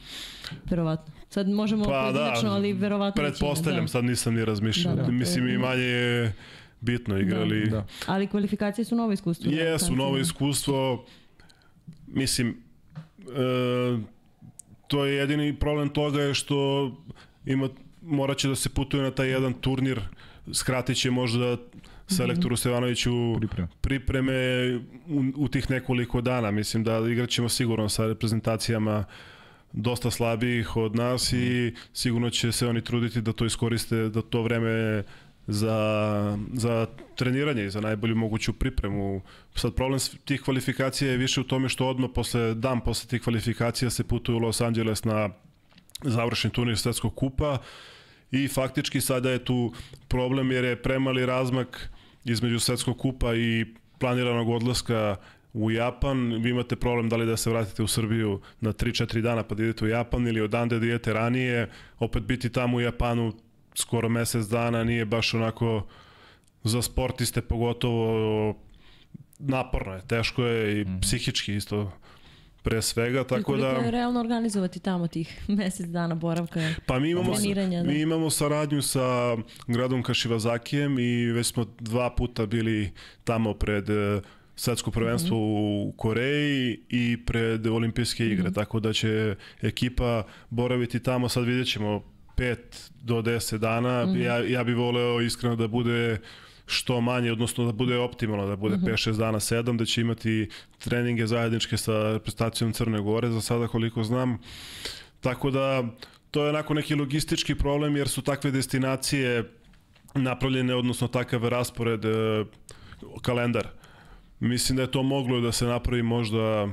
Verovatno. 0.70 1.14
Sad 1.28 1.48
možemo 1.48 1.84
pa, 1.84 1.90
pojedinačno, 1.90 2.48
da, 2.48 2.54
ali 2.54 2.72
verovatno 2.72 3.22
Pretpostavljam, 3.22 3.84
da. 3.84 3.88
sad 3.88 4.04
nisam 4.04 4.34
ni 4.34 4.44
razmišljao. 4.44 4.94
Da, 4.94 5.02
da, 5.02 5.10
mislim, 5.10 5.48
i 5.48 5.58
manje 5.58 5.82
je 5.82 6.32
bitno 6.80 7.18
igrali. 7.18 7.64
Da, 7.64 7.70
da. 7.70 7.86
Ali 8.06 8.26
kvalifikacije 8.26 8.84
su 8.84 8.96
novo 8.96 9.12
iskustvo. 9.12 9.52
Jesu, 9.52 9.96
novo 9.96 10.18
iskustvo. 10.18 11.04
Mislim, 12.06 12.56
e, 13.18 13.98
to 14.88 15.04
je 15.04 15.14
jedini 15.14 15.58
problem 15.58 15.88
toga 15.88 16.22
je 16.22 16.34
što 16.34 16.90
ima, 17.46 17.68
morat 18.02 18.38
će 18.38 18.48
da 18.48 18.54
se 18.54 18.68
putuje 18.68 19.02
na 19.02 19.10
taj 19.10 19.28
jedan 19.28 19.52
turnir, 19.52 20.00
skratit 20.52 20.96
će 20.96 21.10
možda 21.10 21.56
selektoru 22.08 22.56
Stevanoviću 22.56 23.10
pripreme, 23.38 23.68
pripreme 23.80 24.34
u, 25.08 25.24
u 25.36 25.48
tih 25.48 25.70
nekoliko 25.70 26.20
dana. 26.20 26.50
Mislim 26.50 26.84
da 26.84 26.98
igraćemo 26.98 27.48
sigurno 27.48 27.88
sa 27.88 28.06
reprezentacijama 28.06 29.04
dosta 29.72 30.10
slabijih 30.10 30.76
od 30.76 30.96
nas 30.96 31.32
i 31.32 31.74
sigurno 31.92 32.30
će 32.30 32.52
se 32.52 32.66
oni 32.66 32.84
truditi 32.84 33.20
da 33.20 33.32
to 33.32 33.46
iskoriste, 33.46 34.08
da 34.08 34.22
to 34.22 34.42
vreme 34.42 35.02
za, 35.50 36.38
za 36.52 36.86
treniranje 37.16 37.64
i 37.64 37.70
za 37.70 37.80
najbolju 37.80 38.16
moguću 38.16 38.52
pripremu. 38.52 39.20
Sad 39.54 39.74
problem 39.74 40.00
tih 40.24 40.42
kvalifikacija 40.42 41.10
je 41.10 41.16
više 41.16 41.40
u 41.40 41.44
tome 41.44 41.68
što 41.68 41.88
odmah 41.88 42.10
posle, 42.14 42.54
dan 42.54 42.80
posle 42.80 43.08
tih 43.08 43.22
kvalifikacija 43.22 43.90
se 43.90 44.04
putuje 44.04 44.36
u 44.36 44.38
Los 44.38 44.60
Angeles 44.60 45.04
na 45.04 45.30
završni 46.04 46.50
turnir 46.50 46.78
Svetskog 46.78 47.14
kupa 47.14 47.58
i 48.30 48.48
faktički 48.48 49.00
sada 49.00 49.30
je 49.30 49.44
tu 49.44 49.72
problem 50.08 50.52
jer 50.52 50.64
je 50.64 50.82
premali 50.82 51.26
razmak 51.26 51.90
između 52.24 52.60
Svetskog 52.60 52.98
kupa 52.98 53.34
i 53.34 53.66
planiranog 53.98 54.48
odlaska 54.48 55.16
u 55.52 55.70
Japan, 55.70 56.42
vi 56.42 56.50
imate 56.50 56.76
problem 56.76 57.08
da 57.08 57.16
li 57.16 57.26
da 57.26 57.36
se 57.36 57.50
vratite 57.50 57.82
u 57.82 57.86
Srbiju 57.86 58.40
na 58.60 58.72
3-4 58.72 59.20
dana 59.20 59.42
pa 59.42 59.54
da 59.54 59.62
idete 59.62 59.84
u 59.84 59.88
Japan 59.88 60.26
ili 60.26 60.40
odande 60.40 60.78
da 60.78 60.86
idete 60.86 61.12
ranije, 61.12 61.70
opet 61.98 62.22
biti 62.22 62.52
tamo 62.52 62.76
u 62.76 62.80
Japanu 62.80 63.32
skoro 63.74 64.08
mesec 64.08 64.46
dana 64.46 64.84
nije 64.84 65.04
baš 65.04 65.34
onako 65.34 65.86
za 66.64 66.82
sportiste 66.82 67.40
pogotovo 67.40 68.54
naporno 69.38 69.92
je, 69.94 70.02
teško 70.06 70.44
je 70.44 70.80
i 70.80 70.84
mm. 70.84 71.00
psihički 71.00 71.54
isto 71.54 71.92
pre 72.62 72.82
svega, 72.82 73.24
tako 73.24 73.56
da... 73.56 73.68
je 73.68 73.90
realno 73.90 74.20
organizovati 74.20 74.80
tamo 74.80 75.06
tih 75.06 75.42
mesec 75.58 75.86
dana 75.86 76.14
boravka 76.14 76.60
Pa 76.86 76.98
mi 76.98 77.10
imamo, 77.10 77.32
da. 77.70 77.82
mi 77.82 78.00
imamo 78.00 78.30
saradnju 78.30 78.82
sa 78.82 79.36
gradom 79.66 80.02
Kašivazakijem 80.02 80.98
i 80.98 81.24
već 81.32 81.46
smo 81.46 81.66
dva 81.78 82.14
puta 82.14 82.46
bili 82.46 82.92
tamo 83.24 83.54
pred 83.54 83.90
e, 83.90 84.20
svetsko 84.56 84.90
prvenstvo 84.90 85.36
mm 85.36 85.40
-hmm. 85.40 85.88
u 85.88 85.92
Koreji 85.96 86.80
i 86.88 87.24
pred 87.26 87.66
olimpijske 87.66 88.26
igre, 88.26 88.48
mm 88.48 88.52
-hmm. 88.52 88.54
tako 88.54 88.80
da 88.80 88.92
će 88.92 89.36
ekipa 89.62 90.22
boraviti 90.50 91.02
tamo, 91.02 91.28
sad 91.28 91.44
vidjet 91.44 91.68
ćemo 91.68 92.02
5 92.40 92.56
do 93.02 93.22
10 93.22 93.58
dana. 93.58 94.06
Mm 94.06 94.08
-hmm. 94.08 94.22
ja, 94.22 94.38
ja 94.38 94.64
bih 94.64 94.76
voleo 94.76 95.20
iskreno 95.20 95.56
da 95.56 95.68
bude 95.68 96.18
što 96.66 97.00
manje, 97.00 97.32
odnosno 97.32 97.64
da 97.64 97.72
bude 97.72 97.98
optimalno, 97.98 98.46
da 98.46 98.56
bude 98.56 98.76
mm 98.76 98.80
-hmm. 98.80 98.92
5-6 98.92 99.16
dana, 99.16 99.40
7, 99.40 99.76
da 99.76 99.84
će 99.84 100.00
imati 100.00 100.48
treninge 100.78 101.26
zajedničke 101.26 101.76
sa 101.76 102.12
reprezentacijom 102.12 102.72
Crne 102.72 103.00
Gore, 103.00 103.30
za 103.30 103.40
sada 103.40 103.68
koliko 103.68 104.04
znam. 104.04 104.38
Tako 105.20 105.50
da, 105.50 105.84
to 106.30 106.44
je 106.44 106.50
onako 106.50 106.74
neki 106.74 106.94
logistički 106.94 107.54
problem, 107.54 107.96
jer 107.96 108.08
su 108.08 108.22
takve 108.22 108.50
destinacije 108.50 109.44
napravljene, 110.14 110.74
odnosno 110.74 111.08
takav 111.08 111.48
raspored, 111.48 112.04
e, 112.04 112.44
kalendar. 113.22 113.68
Mislim 114.40 114.76
da 114.76 114.82
je 114.82 114.90
to 114.90 115.02
moglo 115.02 115.40
da 115.40 115.52
se 115.52 115.66
napravi 115.66 116.02
možda 116.02 116.68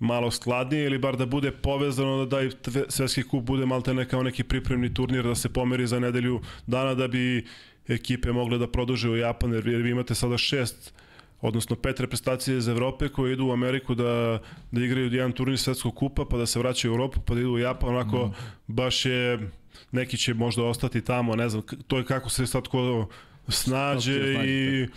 malo 0.00 0.30
skladnije 0.30 0.86
ili 0.86 0.98
bar 0.98 1.16
da 1.16 1.26
bude 1.26 1.50
povezano 1.50 2.26
da 2.26 2.42
i 2.42 2.50
svetski 2.88 3.22
kup 3.22 3.44
bude 3.44 3.66
malte 3.66 4.04
kao 4.04 4.22
neki 4.22 4.44
pripremni 4.44 4.94
turnir 4.94 5.24
da 5.24 5.34
se 5.34 5.48
pomeri 5.48 5.86
za 5.86 5.98
nedelju 5.98 6.40
dana 6.66 6.94
da 6.94 7.08
bi 7.08 7.46
ekipe 7.88 8.32
mogle 8.32 8.58
da 8.58 8.66
produže 8.66 9.10
u 9.10 9.16
Japan 9.16 9.52
jer 9.52 9.64
vi 9.64 9.90
imate 9.90 10.14
sada 10.14 10.38
šest 10.38 10.94
odnosno 11.40 11.76
pet 11.76 12.00
reprezentacije 12.00 12.58
iz 12.58 12.68
Evrope 12.68 13.08
koje 13.08 13.32
idu 13.32 13.46
u 13.46 13.52
Ameriku 13.52 13.94
da, 13.94 14.40
da 14.70 14.84
igraju 14.84 15.12
jedan 15.12 15.32
turnir 15.32 15.58
svetskog 15.58 15.94
kupa 15.94 16.24
pa 16.24 16.36
da 16.36 16.46
se 16.46 16.58
vraćaju 16.58 16.92
u 16.92 16.94
Europu 16.94 17.20
pa 17.20 17.34
da 17.34 17.40
idu 17.40 17.50
u 17.50 17.58
Japan 17.58 17.88
onako 17.88 18.26
mm. 18.26 18.32
baš 18.66 19.06
je 19.06 19.50
neki 19.92 20.16
će 20.16 20.34
možda 20.34 20.64
ostati 20.64 21.00
tamo 21.00 21.36
ne 21.36 21.48
znam 21.48 21.62
to 21.86 21.98
je 21.98 22.04
kako 22.04 22.30
se 22.30 22.46
sad 22.46 22.68
ko 22.68 23.08
snađe 23.48 24.34
i 24.46 24.88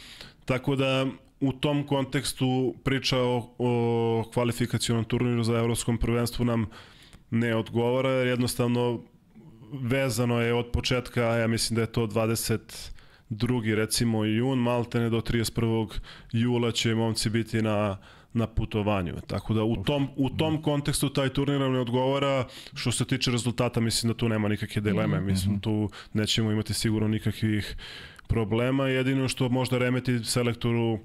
tako 0.46 0.76
da 0.76 1.08
u 1.40 1.54
tom 1.54 1.88
kontekstu 1.88 2.76
priča 2.84 3.18
o, 3.18 3.56
o 3.58 4.24
kvalifikacijonom 4.34 5.06
turniru 5.06 5.44
za 5.44 5.54
evropskom 5.54 5.98
prvenstvu 5.98 6.46
nam 6.46 6.66
ne 7.30 7.56
odgovara, 7.56 8.10
jer 8.10 8.28
jednostavno 8.28 9.02
vezano 9.74 10.42
je 10.42 10.54
od 10.54 10.72
početka, 10.72 11.22
ja 11.22 11.48
mislim 11.48 11.76
da 11.76 11.82
je 11.82 11.92
to 11.92 12.08
22. 12.08 13.76
recimo 13.76 14.26
jun, 14.26 14.60
maltene 14.60 15.10
do 15.10 15.22
31. 15.22 16.00
jula 16.32 16.72
će 16.72 16.96
momci 16.96 17.30
biti 17.30 17.62
na 17.62 17.98
na 18.34 18.48
putovanju. 18.48 19.14
Tako 19.28 19.54
da 19.54 19.64
u 19.64 19.84
tom, 19.84 20.08
u 20.16 20.30
tom 20.30 20.62
kontekstu 20.62 21.10
taj 21.10 21.30
turnir 21.30 21.60
nam 21.60 21.74
ne 21.74 21.80
odgovara. 21.80 22.48
Što 22.74 22.92
se 22.92 23.06
tiče 23.06 23.32
rezultata, 23.32 23.80
mislim 23.80 24.14
da 24.14 24.18
tu 24.18 24.30
nema 24.30 24.48
nikakve 24.48 24.82
dileme. 24.82 25.18
Mhm, 25.18 25.26
mislim, 25.26 25.52
mhm. 25.52 25.62
tu 25.62 25.90
nećemo 26.14 26.52
imati 26.52 26.74
sigurno 26.74 27.08
nikakvih 27.08 27.76
problema, 28.34 28.88
jedino 28.88 29.28
što 29.28 29.50
možda 29.50 29.78
remeti 29.78 30.24
selektoru 30.24 31.00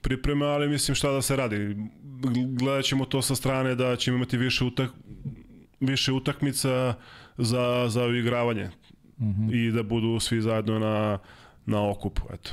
pripreme, 0.00 0.46
ali 0.46 0.68
mislim 0.68 0.94
šta 0.94 1.12
da 1.12 1.22
se 1.22 1.36
radi. 1.36 1.76
Gledat 2.48 2.84
ćemo 2.84 3.04
to 3.04 3.22
sa 3.22 3.34
strane 3.36 3.74
da 3.74 3.96
ćemo 3.96 4.16
imati 4.16 4.36
više, 4.36 4.64
utak, 4.64 4.90
više 5.80 6.12
utakmica 6.12 6.94
za, 7.38 7.88
za 7.88 8.06
igravanje 8.06 8.70
mm 9.18 9.24
-hmm. 9.24 9.54
i 9.54 9.72
da 9.72 9.82
budu 9.82 10.20
svi 10.20 10.40
zajedno 10.40 10.78
na, 10.78 11.18
na 11.66 11.90
okupu. 11.90 12.22
Eto. 12.32 12.50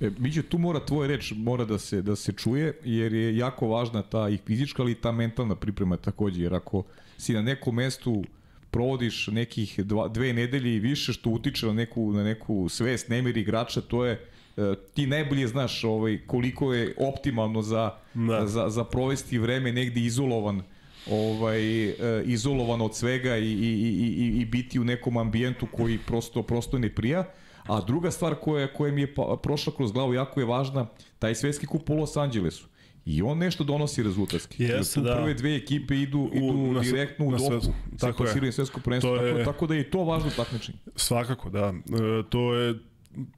E, 0.00 0.10
Miđe, 0.18 0.42
tu 0.42 0.58
mora 0.58 0.80
tvoja 0.80 1.08
reč 1.08 1.32
mora 1.36 1.64
da 1.64 1.78
se 1.78 2.02
da 2.02 2.16
se 2.16 2.32
čuje 2.32 2.74
jer 2.84 3.14
je 3.14 3.36
jako 3.36 3.68
važna 3.68 4.02
ta 4.02 4.28
i 4.28 4.36
fizička 4.46 4.82
ali 4.82 4.92
i 4.92 5.00
ta 5.00 5.12
mentalna 5.12 5.54
priprema 5.54 5.96
takođe 5.96 6.42
jer 6.42 6.54
ako 6.54 6.82
si 7.18 7.32
na 7.32 7.42
nekom 7.42 7.74
mestu 7.74 8.24
provodiš 8.72 9.26
nekih 9.26 9.80
dva, 9.80 10.08
dve 10.08 10.32
nedelje 10.32 10.76
i 10.76 10.80
više 10.80 11.12
što 11.12 11.30
utiče 11.30 11.66
na 11.66 11.72
neku, 11.72 12.12
na 12.12 12.24
neku 12.24 12.68
svest, 12.68 13.08
nemir 13.08 13.36
igrača, 13.36 13.80
to 13.80 14.04
je 14.04 14.12
e, 14.56 14.74
ti 14.94 15.06
najbolje 15.06 15.46
znaš 15.48 15.84
ovaj, 15.84 16.18
koliko 16.26 16.74
je 16.74 16.94
optimalno 16.98 17.62
za, 17.62 17.90
da. 18.14 18.46
za, 18.46 18.68
za 18.68 18.84
provesti 18.84 19.38
vreme 19.38 19.72
negde 19.72 20.00
izolovan 20.00 20.62
ovaj 21.10 21.88
e, 21.88 21.94
izolovan 22.24 22.80
od 22.80 22.96
svega 22.96 23.36
i, 23.36 23.52
i, 23.52 23.70
i, 24.18 24.40
i 24.40 24.44
biti 24.44 24.80
u 24.80 24.84
nekom 24.84 25.16
ambijentu 25.16 25.66
koji 25.66 25.98
prosto 25.98 26.42
prosto 26.42 26.78
ne 26.78 26.94
prija. 26.94 27.24
A 27.66 27.80
druga 27.80 28.10
stvar 28.10 28.34
koja, 28.34 28.72
koja 28.72 28.92
mi 28.92 29.00
je 29.00 29.14
pa, 29.14 29.38
prošla 29.42 29.72
kroz 29.76 29.92
glavu 29.92 30.14
jako 30.14 30.40
je 30.40 30.46
važna, 30.46 30.86
taj 31.18 31.34
svetski 31.34 31.66
kup 31.66 31.90
u 31.90 31.94
Los 31.94 32.16
Angelesu. 32.16 32.71
I 33.04 33.22
on 33.22 33.38
nešto 33.38 33.64
donosi 33.64 34.02
rezultatski. 34.02 34.62
Jeste, 34.62 35.00
da. 35.00 35.16
prve 35.16 35.34
dve 35.34 35.56
ekipe 35.56 35.96
idu, 35.96 36.30
idu 36.32 36.46
u, 36.46 36.80
direktno 36.80 37.26
u 37.26 37.30
dopu. 37.30 37.60
Sve, 37.60 37.72
tako 38.00 38.24
je. 38.24 38.52
svetsko 38.52 38.80
prvenstvo. 38.80 39.16
Je, 39.16 39.32
tako, 39.32 39.52
tako 39.52 39.66
da 39.66 39.74
je 39.74 39.80
i 39.80 39.90
to 39.90 40.04
važno 40.04 40.30
takmičenje. 40.36 40.78
Svakako, 40.96 41.50
da. 41.50 41.66
E, 41.68 42.22
to 42.28 42.54
je 42.54 42.74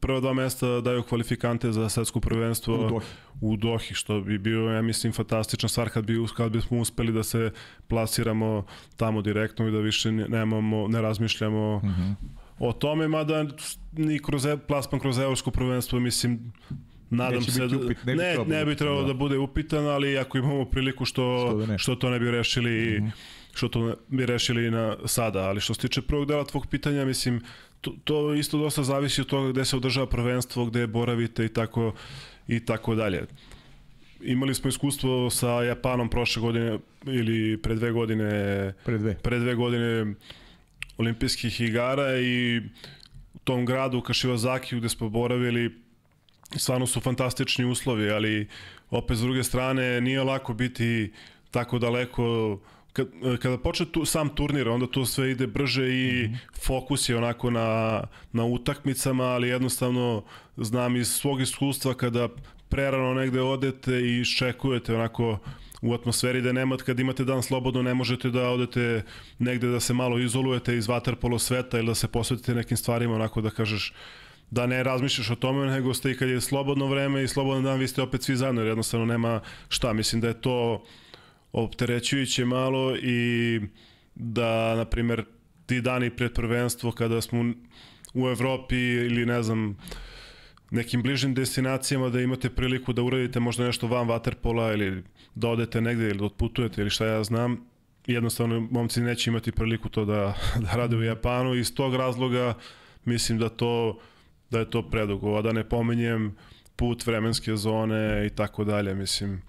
prva 0.01 0.21
dva 0.21 0.33
mesta 0.33 0.81
daju 0.81 1.03
kvalifikante 1.03 1.73
za 1.73 1.89
svetsko 1.89 2.21
prvenstvo 2.21 2.87
u 2.87 2.89
Dohi. 2.89 3.07
u 3.41 3.57
Dohi, 3.57 3.95
što 3.95 4.21
bi 4.21 4.39
bio, 4.39 4.61
ja 4.61 4.83
mislim, 4.83 5.13
fantastična 5.13 5.69
stvar 5.69 5.91
kad, 5.91 6.05
bi, 6.05 6.19
kad 6.37 6.53
bismo 6.53 6.79
uspeli 6.79 7.13
da 7.13 7.23
se 7.23 7.51
plasiramo 7.89 8.67
tamo 8.97 9.23
direktno 9.23 9.69
i 9.69 9.73
da 9.73 9.79
više 9.79 10.13
nemamo, 10.13 10.89
ne 10.89 11.03
razmišljamo 11.03 11.77
uh 11.77 11.85
mhm. 11.85 12.03
-huh. 12.03 12.15
o 12.59 12.73
tome, 12.73 13.09
mada 13.09 13.47
ni 13.93 14.19
kroz, 14.19 14.47
e, 14.47 14.57
plasman 14.57 15.01
kroz 15.01 15.19
evropsko 15.19 15.51
prvenstvo, 15.51 16.01
mislim, 16.01 16.53
Nadam 17.11 17.39
Neće 17.39 17.53
se 17.53 17.67
da, 17.67 17.77
upit, 17.77 18.05
ne, 18.05 18.15
ne, 18.15 18.37
ne 18.47 18.65
bi 18.65 18.77
trebalo 18.77 19.01
da. 19.01 19.07
da 19.07 19.15
bude 19.15 19.39
upitan, 19.39 19.87
ali 19.87 20.19
ako 20.19 20.39
imamo 20.39 20.65
priliku 20.65 21.05
što, 21.05 21.47
što, 21.49 21.67
da 21.67 21.79
što 21.79 21.95
to 21.95 22.11
ne 22.11 22.19
bi 22.19 22.31
rešili 22.31 23.01
mm 23.01 23.05
-hmm. 23.05 23.11
što 23.55 23.69
to 23.69 23.97
bi 24.09 24.27
rešili 24.27 24.71
na 24.71 24.97
sada, 25.05 25.41
ali 25.41 25.61
što 25.61 25.75
se 25.75 25.81
tiče 25.81 26.03
prvog 26.03 26.29
dela 26.29 26.45
tvog 26.45 26.67
pitanja, 26.67 27.05
mislim, 27.05 27.43
to, 27.81 27.95
to 28.05 28.35
isto 28.35 28.59
dosta 28.59 28.83
zavisi 28.83 29.21
od 29.21 29.27
toga 29.27 29.51
gde 29.53 29.65
se 29.65 29.77
održava 29.77 30.07
prvenstvo, 30.07 30.65
gde 30.65 30.87
boravite 30.87 31.45
i 31.45 31.49
tako 31.49 31.93
i 32.49 32.65
tako 32.65 32.95
dalje. 32.95 33.27
Imali 34.21 34.55
smo 34.55 34.69
iskustvo 34.69 35.31
sa 35.31 35.49
Japanom 35.49 36.09
prošle 36.11 36.43
godine 36.43 36.79
ili 37.07 37.63
pre 37.63 37.75
dve 37.75 37.93
godine 37.93 38.73
pre 38.85 38.99
dve, 38.99 39.15
pre 39.15 39.39
dve 39.39 39.55
godine 39.55 40.15
olimpijskih 40.99 41.61
igara 41.61 42.19
i 42.21 42.61
u 43.35 43.39
tom 43.45 43.67
gradu 43.67 43.99
u 43.99 44.03
Kašivazaki 44.03 44.77
gde 44.77 44.89
smo 44.89 45.09
boravili 45.09 45.84
stvarno 46.59 46.87
su 46.87 47.01
fantastični 47.01 47.65
uslovi, 47.65 48.11
ali 48.11 48.49
opet 48.91 49.17
s 49.17 49.21
druge 49.21 49.45
strane 49.45 50.01
nije 50.01 50.23
lako 50.23 50.55
biti 50.55 51.13
tako 51.51 51.79
daleko 51.79 52.59
kad, 52.93 53.09
kada 53.43 53.59
počne 53.59 53.87
tu, 53.87 54.05
sam 54.05 54.29
turnir, 54.29 54.69
onda 54.69 54.87
to 54.87 55.07
sve 55.07 55.31
ide 55.31 55.47
brže 55.47 55.89
i 55.89 56.29
mm 56.29 56.33
-hmm. 56.33 56.67
fokus 56.67 57.09
je 57.09 57.17
onako 57.17 57.51
na, 57.51 58.03
na 58.33 58.45
utakmicama, 58.45 59.25
ali 59.25 59.49
jednostavno 59.49 60.23
znam 60.57 60.97
iz 60.97 61.09
svog 61.09 61.41
iskustva 61.41 61.95
kada 61.95 62.29
prerano 62.69 63.15
negde 63.15 63.41
odete 63.41 64.01
i 64.01 64.21
iščekujete 64.21 64.95
onako 64.95 65.39
u 65.83 65.95
atmosferi 65.95 66.43
da 66.43 66.53
nema, 66.53 66.77
kad 66.77 67.01
imate 67.01 67.25
dan 67.25 67.43
slobodno 67.43 67.83
ne 67.83 67.95
možete 67.95 68.31
da 68.31 68.49
odete 68.51 69.03
negde 69.39 69.69
da 69.69 69.81
se 69.81 69.95
malo 69.95 70.19
izolujete 70.19 70.77
iz 70.77 70.89
vaterpolo 70.89 71.39
sveta 71.39 71.79
ili 71.79 71.87
da 71.87 71.95
se 71.95 72.09
posvetite 72.09 72.55
nekim 72.55 72.77
stvarima 72.77 73.15
onako 73.15 73.41
da 73.41 73.51
kažeš 73.51 73.93
da 74.55 74.67
ne 74.67 74.83
razmišljaš 74.83 75.31
o 75.31 75.35
tome, 75.35 75.67
nego 75.67 75.95
ste 75.95 76.11
i 76.11 76.17
kad 76.17 76.29
je 76.29 76.41
slobodno 76.41 76.87
vreme 76.87 77.23
i 77.25 77.29
slobodan 77.29 77.63
dan, 77.65 77.79
vi 77.79 77.89
ste 77.89 78.03
opet 78.03 78.23
svi 78.23 78.37
zajedno, 78.37 78.61
jer 78.61 78.69
jednostavno 78.69 79.07
nema 79.07 79.41
šta. 79.69 79.93
Mislim 79.93 80.21
da 80.21 80.29
je 80.29 80.41
to 80.41 80.85
opterećujuće 81.53 82.45
malo 82.45 82.97
i 82.97 83.61
da, 84.15 84.75
na 84.77 84.85
primer, 84.85 85.25
ti 85.67 85.81
dani 85.81 86.11
pred 86.11 86.33
prvenstvo 86.33 86.93
kada 86.93 87.21
smo 87.21 87.53
u 88.15 88.29
Evropi 88.29 88.77
ili 88.77 89.27
ne 89.27 89.43
znam, 89.43 89.77
nekim 90.71 91.03
bližim 91.03 91.35
destinacijama 91.35 92.09
da 92.09 92.21
imate 92.21 92.51
priliku 92.51 92.93
da 92.93 93.03
uradite 93.03 93.41
možda 93.41 93.67
nešto 93.67 93.87
van 93.87 94.09
vaterpola 94.09 94.73
ili 94.73 95.03
da 95.35 95.49
odete 95.49 95.81
negde 95.81 96.09
ili 96.09 96.19
da 96.19 96.25
otputujete 96.25 96.81
ili 96.81 96.91
šta 96.91 97.07
ja 97.07 97.25
znam, 97.25 97.67
jednostavno 98.07 98.61
momci 98.71 99.01
neće 99.01 99.31
imati 99.31 99.53
priliku 99.53 99.89
to 99.89 100.05
da, 100.05 100.35
da 100.65 100.77
rade 100.77 100.97
u 100.97 101.03
Japanu 101.03 101.55
i 101.55 101.61
iz 101.61 101.75
tog 101.75 101.95
razloga 101.95 102.55
mislim 103.05 103.39
da 103.39 103.49
to 103.49 103.99
da 104.55 104.63
je 104.63 104.71
to 104.71 104.83
predugo, 104.91 105.35
a 105.39 105.43
da 105.43 105.53
ne 105.53 105.65
pomenjem 105.69 106.31
put 106.77 107.07
vremenske 107.07 107.57
zone 107.57 108.27
i 108.27 108.31
tako 108.31 108.65
dalje, 108.65 108.95
mislim 108.95 109.43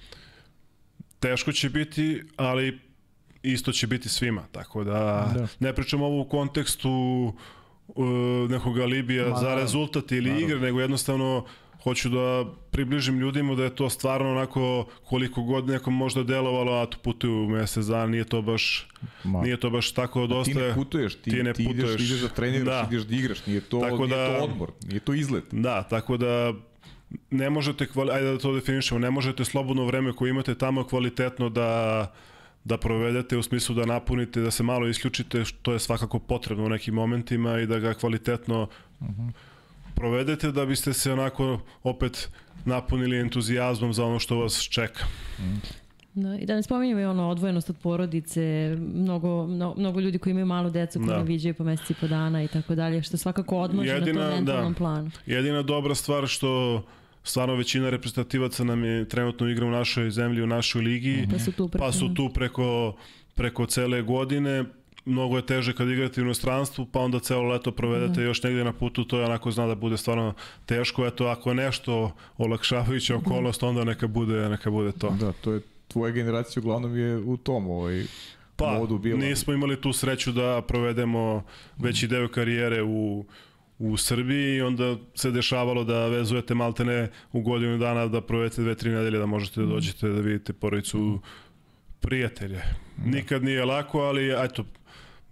teško 1.19 1.51
će 1.51 1.69
biti, 1.69 2.23
ali 2.35 2.79
isto 3.43 3.71
će 3.71 3.87
biti 3.87 4.09
svima, 4.09 4.43
tako 4.51 4.83
da, 4.83 5.31
da. 5.35 5.47
ne 5.59 5.73
pričam 5.73 6.01
ovo 6.01 6.21
u 6.21 6.29
kontekstu 6.29 6.91
uh, 7.87 8.05
nekog 8.49 8.79
alibija 8.79 9.29
Ma, 9.29 9.35
za 9.35 9.49
da. 9.49 9.55
rezultat 9.55 10.11
ili 10.11 10.41
igre, 10.41 10.59
nego 10.59 10.81
jednostavno 10.81 11.45
hoću 11.85 12.09
da 12.09 12.45
približim 12.71 13.19
ljudima 13.19 13.55
da 13.55 13.63
je 13.63 13.75
to 13.75 13.89
stvarno 13.89 14.31
onako 14.31 14.85
koliko 15.03 15.43
god 15.43 15.67
nekom 15.67 15.95
možda 15.95 16.23
delovalo, 16.23 16.81
a 16.81 16.89
tu 16.89 16.97
putuju 17.03 17.49
mesec 17.49 17.85
dana, 17.85 18.05
nije 18.05 18.23
to 18.23 18.41
baš 18.41 18.87
Ma. 19.23 19.41
nije 19.41 19.59
to 19.59 19.69
baš 19.69 19.91
tako 19.91 20.27
dosta. 20.27 20.53
Ti 20.53 20.59
ne 20.59 20.73
putuješ, 20.73 21.15
ti, 21.15 21.31
ti 21.31 21.43
ne 21.43 21.53
ti 21.53 21.65
putuješ. 21.65 21.89
ideš, 21.89 22.09
ideš 22.09 22.21
da 22.21 22.27
treniraš, 22.27 22.65
da. 22.65 22.87
ideš 22.91 23.03
da 23.03 23.15
igraš, 23.15 23.45
nije 23.45 23.61
to, 23.61 23.79
tako 23.79 24.05
nije 24.05 24.17
da, 24.17 24.37
to 24.37 24.43
odmor, 24.43 24.71
nije 24.87 24.99
to 24.99 25.13
izlet. 25.13 25.43
Da, 25.51 25.83
tako 25.83 26.17
da 26.17 26.53
ne 27.29 27.49
možete, 27.49 27.87
ajde 28.13 28.31
da 28.31 28.37
to 28.37 28.53
definišemo, 28.53 28.99
ne 28.99 29.11
možete 29.11 29.45
slobodno 29.45 29.85
vreme 29.85 30.13
koje 30.13 30.29
imate 30.29 30.55
tamo 30.55 30.83
kvalitetno 30.83 31.49
da 31.49 32.11
da 32.63 32.77
provedete 32.77 33.37
u 33.37 33.43
smislu 33.43 33.75
da 33.75 33.85
napunite, 33.85 34.41
da 34.41 34.51
se 34.51 34.63
malo 34.63 34.87
isključite, 34.87 35.45
što 35.45 35.73
je 35.73 35.79
svakako 35.79 36.19
potrebno 36.19 36.65
u 36.65 36.69
nekim 36.69 36.93
momentima 36.93 37.59
i 37.59 37.65
da 37.65 37.79
ga 37.79 37.93
kvalitetno 37.93 38.67
uh 38.99 39.09
mhm. 39.09 39.21
-huh 39.21 39.54
provedete 39.95 40.51
da 40.51 40.65
biste 40.65 40.93
se 40.93 41.13
onako 41.13 41.59
opet 41.83 42.29
napunili 42.65 43.19
entuzijazmom 43.19 43.93
za 43.93 44.05
ono 44.05 44.19
što 44.19 44.37
vas 44.37 44.61
čeka. 44.61 45.05
Da, 46.13 46.37
I 46.37 46.45
da 46.45 46.55
ne 46.55 46.63
spominjamo 46.63 47.01
i 47.01 47.05
ono 47.05 47.29
odvojenost 47.29 47.69
od 47.69 47.75
porodice, 47.83 48.75
mnogo, 48.79 49.47
mnogo, 49.47 49.79
mnogo 49.79 49.99
ljudi 49.99 50.17
koji 50.17 50.31
imaju 50.31 50.45
malu 50.45 50.69
decu 50.69 50.99
koji 50.99 51.09
da. 51.09 51.17
ne 51.17 51.23
viđaju 51.23 51.53
po 51.53 51.63
meseci 51.63 51.93
i 51.93 51.95
po 52.01 52.07
dana 52.07 52.43
i 52.43 52.47
tako 52.47 52.75
dalje, 52.75 53.03
što 53.03 53.17
svakako 53.17 53.57
odmože 53.57 53.89
jedina, 53.89 54.21
na 54.21 54.29
tom 54.29 54.37
mentalnom 54.37 54.73
da. 54.73 54.77
planu. 54.77 55.11
Jedina 55.25 55.61
dobra 55.61 55.95
stvar 55.95 56.27
što 56.27 56.83
stvarno 57.23 57.55
većina 57.55 57.89
reprezentativaca 57.89 58.63
nam 58.63 58.83
je 58.83 59.09
trenutno 59.09 59.49
igra 59.49 59.65
u 59.65 59.71
našoj 59.71 60.11
zemlji, 60.11 60.41
u 60.41 60.47
našoj 60.47 60.81
ligi, 60.81 61.27
pa 61.31 61.39
su 61.39 61.51
tu 61.51 61.67
preko, 61.67 61.85
pa 61.85 61.91
su 61.91 62.13
tu 62.13 62.29
preko, 62.33 62.95
preko 63.35 63.65
cele 63.65 64.01
godine, 64.01 64.65
mnogo 65.05 65.37
je 65.37 65.45
teže 65.45 65.73
kad 65.73 65.89
igrate 65.89 66.21
u 66.21 66.23
inostranstvu, 66.23 66.85
pa 66.85 66.99
onda 66.99 67.19
celo 67.19 67.43
leto 67.43 67.71
provedete 67.71 68.21
mm. 68.21 68.23
još 68.23 68.43
negde 68.43 68.63
na 68.63 68.73
putu, 68.73 69.03
to 69.03 69.19
je 69.19 69.25
onako 69.25 69.51
zna 69.51 69.67
da 69.67 69.75
bude 69.75 69.97
stvarno 69.97 70.33
teško. 70.65 71.05
Eto, 71.05 71.25
ako 71.25 71.49
je 71.49 71.55
nešto 71.55 72.11
olakšavajuća 72.37 73.17
mhm. 73.17 73.25
okolnost, 73.25 73.63
onda 73.63 73.83
neka 73.83 74.07
bude, 74.07 74.49
neka 74.49 74.71
bude 74.71 74.91
to. 74.91 75.09
Da, 75.09 75.31
to 75.31 75.51
je 75.51 75.61
tvoja 75.87 76.11
generacija 76.11 76.61
uglavnom 76.61 76.97
je 76.97 77.17
u 77.17 77.37
tom 77.37 77.69
ovaj, 77.69 78.03
pa, 78.55 78.77
modu 78.79 78.97
bila. 78.97 79.19
nismo 79.19 79.53
imali 79.53 79.81
tu 79.81 79.93
sreću 79.93 80.31
da 80.31 80.61
provedemo 80.67 81.43
veći 81.77 82.07
deo 82.07 82.27
karijere 82.27 82.83
u 82.83 83.25
u 83.79 83.97
Srbiji 83.97 84.55
i 84.55 84.61
onda 84.61 84.95
se 85.15 85.31
dešavalo 85.31 85.83
da 85.83 86.07
vezujete 86.07 86.53
maltene 86.53 87.09
u 87.31 87.41
godinu 87.41 87.77
dana 87.77 88.07
da 88.07 88.21
provedete 88.21 88.61
dve, 88.61 88.75
tri 88.75 88.89
nedelje 88.89 89.19
da 89.19 89.25
možete 89.25 89.59
da 89.59 89.65
mhm. 89.65 89.73
dođete 89.73 90.07
da 90.07 90.21
vidite 90.21 90.53
porodicu 90.53 91.19
prijatelje. 91.99 92.61
Da. 92.97 93.09
Nikad 93.09 93.43
nije 93.43 93.65
lako, 93.65 93.99
ali 93.99 94.45
eto, 94.45 94.65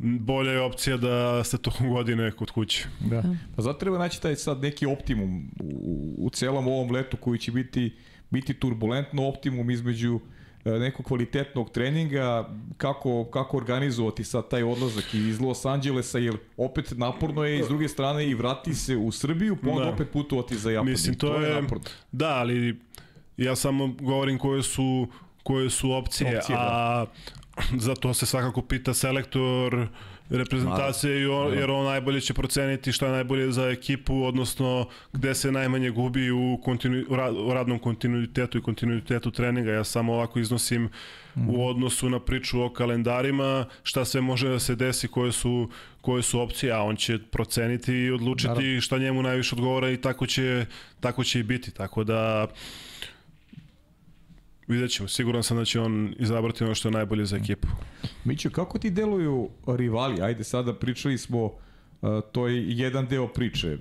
bolja 0.03 0.51
je 0.51 0.61
opcija 0.61 0.97
da 0.97 1.43
ste 1.43 1.57
tokom 1.57 1.89
godine 1.89 2.31
kod 2.31 2.51
kuće. 2.51 2.85
Da. 2.99 3.21
da. 3.21 3.35
Pa 3.55 3.61
zato 3.61 3.79
treba 3.79 3.97
naći 3.97 4.21
taj 4.21 4.35
sad 4.35 4.61
neki 4.61 4.85
optimum 4.85 5.51
u, 5.59 6.15
u 6.17 6.29
celom 6.29 6.67
ovom 6.67 6.91
letu 6.91 7.17
koji 7.17 7.39
će 7.39 7.51
biti 7.51 7.91
biti 8.33 8.53
turbulentno 8.53 9.27
optimum 9.27 9.71
između 9.71 10.19
e, 10.65 10.69
nekog 10.71 11.05
kvalitetnog 11.05 11.71
treninga, 11.71 12.49
kako, 12.77 13.25
kako 13.25 13.57
organizovati 13.57 14.23
sad 14.23 14.49
taj 14.49 14.63
odlazak 14.63 15.13
iz 15.13 15.39
Los 15.39 15.65
Angelesa, 15.65 16.17
jer 16.19 16.37
opet 16.57 16.93
naporno 16.97 17.43
je 17.43 17.59
i 17.59 17.63
s 17.63 17.67
druge 17.67 17.87
strane 17.87 18.27
i 18.29 18.33
vrati 18.33 18.73
se 18.73 18.97
u 18.97 19.11
Srbiju, 19.11 19.57
pa 19.63 19.69
onda 19.69 19.83
da. 19.83 19.89
opet 19.89 20.11
putovati 20.13 20.57
za 20.57 20.71
Japan. 20.71 20.91
Mislim, 20.91 21.15
to, 21.15 21.27
to 21.27 21.41
je, 21.41 21.49
je 21.49 21.61
naporno. 21.61 21.83
Da, 22.11 22.29
ali 22.29 22.79
ja 23.37 23.55
samo 23.55 23.87
govorim 24.01 24.37
koje 24.37 24.63
su 24.63 25.07
koje 25.43 25.69
su 25.69 25.91
opcije, 25.91 26.37
opcije 26.37 26.57
a, 26.59 27.05
da. 27.05 27.33
za 27.85 27.95
to 27.95 28.13
se 28.13 28.25
svakako 28.25 28.61
pita 28.61 28.93
selektor 28.93 29.87
reprezentacije 30.29 31.21
i 31.21 31.25
on, 31.25 31.53
jer 31.53 31.71
on 31.71 31.85
najbolje 31.85 32.21
će 32.21 32.33
proceniti 32.33 32.91
šta 32.91 33.05
je 33.05 33.11
najbolje 33.11 33.51
za 33.51 33.69
ekipu, 33.69 34.23
odnosno 34.23 34.87
gde 35.13 35.35
se 35.35 35.51
najmanje 35.51 35.89
gubi 35.89 36.31
u, 36.31 36.59
kontinu, 36.63 37.03
u 37.45 37.53
radnom 37.53 37.79
kontinuitetu 37.79 38.57
i 38.57 38.61
kontinuitetu 38.61 39.31
treninga. 39.31 39.71
Ja 39.71 39.83
samo 39.83 40.13
ovako 40.13 40.39
iznosim 40.39 40.89
mm. 41.35 41.49
u 41.49 41.67
odnosu 41.67 42.09
na 42.09 42.19
priču 42.19 42.61
o 42.61 42.69
kalendarima, 42.69 43.65
šta 43.83 44.05
sve 44.05 44.21
može 44.21 44.49
da 44.49 44.59
se 44.59 44.75
desi, 44.75 45.07
koje 45.07 45.31
su, 45.31 45.69
koje 46.01 46.23
su 46.23 46.39
opcije, 46.39 46.73
a 46.73 46.81
on 46.81 46.95
će 46.95 47.19
proceniti 47.31 47.93
i 47.93 48.11
odlučiti 48.11 48.47
Naravno. 48.47 48.81
šta 48.81 48.97
njemu 48.97 49.21
najviše 49.21 49.55
odgovara 49.55 49.89
i 49.89 49.97
tako 49.97 50.25
će, 50.25 50.65
tako 50.99 51.23
će 51.23 51.39
i 51.39 51.43
biti. 51.43 51.71
Tako 51.71 52.03
da 52.03 52.47
Vidjet 54.67 54.91
ćemo, 54.91 55.07
siguran 55.07 55.43
sam 55.43 55.57
da 55.57 55.65
će 55.65 55.79
on 55.79 56.15
izabrati 56.19 56.63
ono 56.63 56.75
što 56.75 56.87
je 56.87 56.91
najbolje 56.91 57.25
za 57.25 57.37
ekipu. 57.37 57.67
Mićo, 58.23 58.49
kako 58.49 58.79
ti 58.79 58.89
deluju 58.89 59.49
rivali? 59.67 60.21
Ajde, 60.21 60.43
sada 60.43 60.73
pričali 60.73 61.17
smo, 61.17 61.51
to 62.31 62.47
je 62.47 62.77
jedan 62.77 63.07
deo 63.07 63.27
priče. 63.27 63.77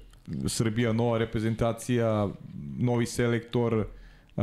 Srbija, 0.47 0.93
nova 0.93 1.18
reprezentacija, 1.18 2.28
novi 2.78 3.07
selektor, 3.07 3.87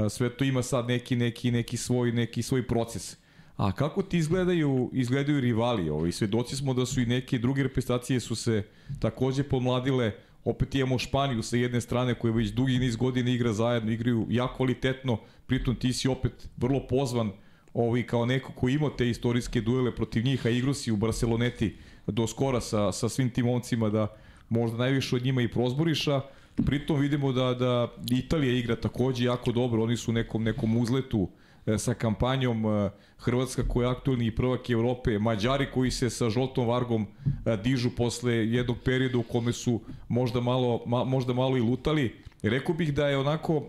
sve 0.10 0.30
to 0.30 0.44
ima 0.44 0.64
sad 0.64 0.88
neki, 0.88 1.16
neki, 1.16 1.52
neki, 1.52 1.78
svoj, 1.78 2.12
neki 2.12 2.42
svoj 2.42 2.68
proces. 2.68 3.18
A 3.56 3.72
kako 3.72 4.02
ti 4.02 4.18
izgledaju, 4.18 4.90
izgledaju 4.94 5.40
rivali? 5.40 5.90
Ovi 5.90 6.12
svedoci 6.12 6.56
smo 6.56 6.74
da 6.74 6.86
su 6.86 7.02
i 7.02 7.06
neke 7.06 7.40
druge 7.40 7.64
reprezentacije 7.64 8.20
su 8.20 8.36
se 8.36 8.64
takođe 9.00 9.44
pomladile, 9.44 10.12
opet 10.46 10.76
imamo 10.76 11.00
Španiju 11.00 11.44
sa 11.44 11.58
jedne 11.58 11.82
strane 11.82 12.16
koja 12.16 12.34
već 12.34 12.50
dugi 12.50 12.80
niz 12.80 12.96
godina 12.96 13.32
igra 13.32 13.54
zajedno, 13.54 13.92
igraju 13.92 14.28
jako 14.30 14.56
kvalitetno, 14.56 15.18
pritom 15.48 15.76
ti 15.76 15.94
si 15.94 16.08
opet 16.08 16.50
vrlo 16.58 16.88
pozvan 16.88 17.32
ovaj, 17.74 18.04
kao 18.04 18.26
neko 18.26 18.52
ko 18.54 18.70
ima 18.70 18.90
te 18.98 19.10
istorijske 19.10 19.62
duele 19.62 19.96
protiv 19.96 20.24
njih, 20.24 20.46
a 20.46 20.50
igru 20.50 20.74
si 20.74 20.92
u 20.92 20.98
Barceloneti 20.98 21.76
do 22.08 22.28
skora 22.28 22.62
sa, 22.62 22.92
sa 22.92 23.10
svim 23.10 23.30
tim 23.30 23.46
momcima 23.46 23.90
da 23.90 24.08
možda 24.50 24.78
najviše 24.78 25.16
od 25.16 25.24
njima 25.24 25.42
i 25.42 25.48
prozboriša. 25.48 26.22
Pritom 26.66 27.00
vidimo 27.00 27.32
da, 27.32 27.54
da 27.54 27.88
Italija 28.12 28.54
igra 28.54 28.76
takođe 28.76 29.26
jako 29.26 29.52
dobro, 29.52 29.84
oni 29.84 29.98
su 29.98 30.12
u 30.12 30.14
nekom, 30.14 30.44
nekom 30.44 30.78
uzletu 30.78 31.30
sa 31.78 31.94
kampanjom 31.94 32.66
e, 32.66 32.90
Hrvatska 33.18 33.64
koja 33.68 33.88
je 33.88 33.92
aktualni 33.92 34.36
prvak 34.36 34.70
Evrope, 34.70 35.20
Mađari 35.20 35.68
koji 35.74 35.92
se 35.92 36.10
sa 36.10 36.30
žoltom 36.30 36.68
vargom 36.68 37.08
e, 37.46 37.58
dižu 37.58 37.90
posle 37.98 38.34
jednog 38.34 38.78
perioda 38.86 39.18
u 39.18 39.24
kome 39.24 39.54
su 39.54 39.82
možda 40.08 40.42
malo, 40.42 40.84
ma, 40.86 41.04
možda 41.04 41.34
malo 41.34 41.58
i 41.58 41.62
lutali. 41.62 42.16
Rekao 42.44 42.76
bih 42.76 42.94
da 42.94 43.08
je 43.08 43.18
onako 43.18 43.56
e, 43.58 43.64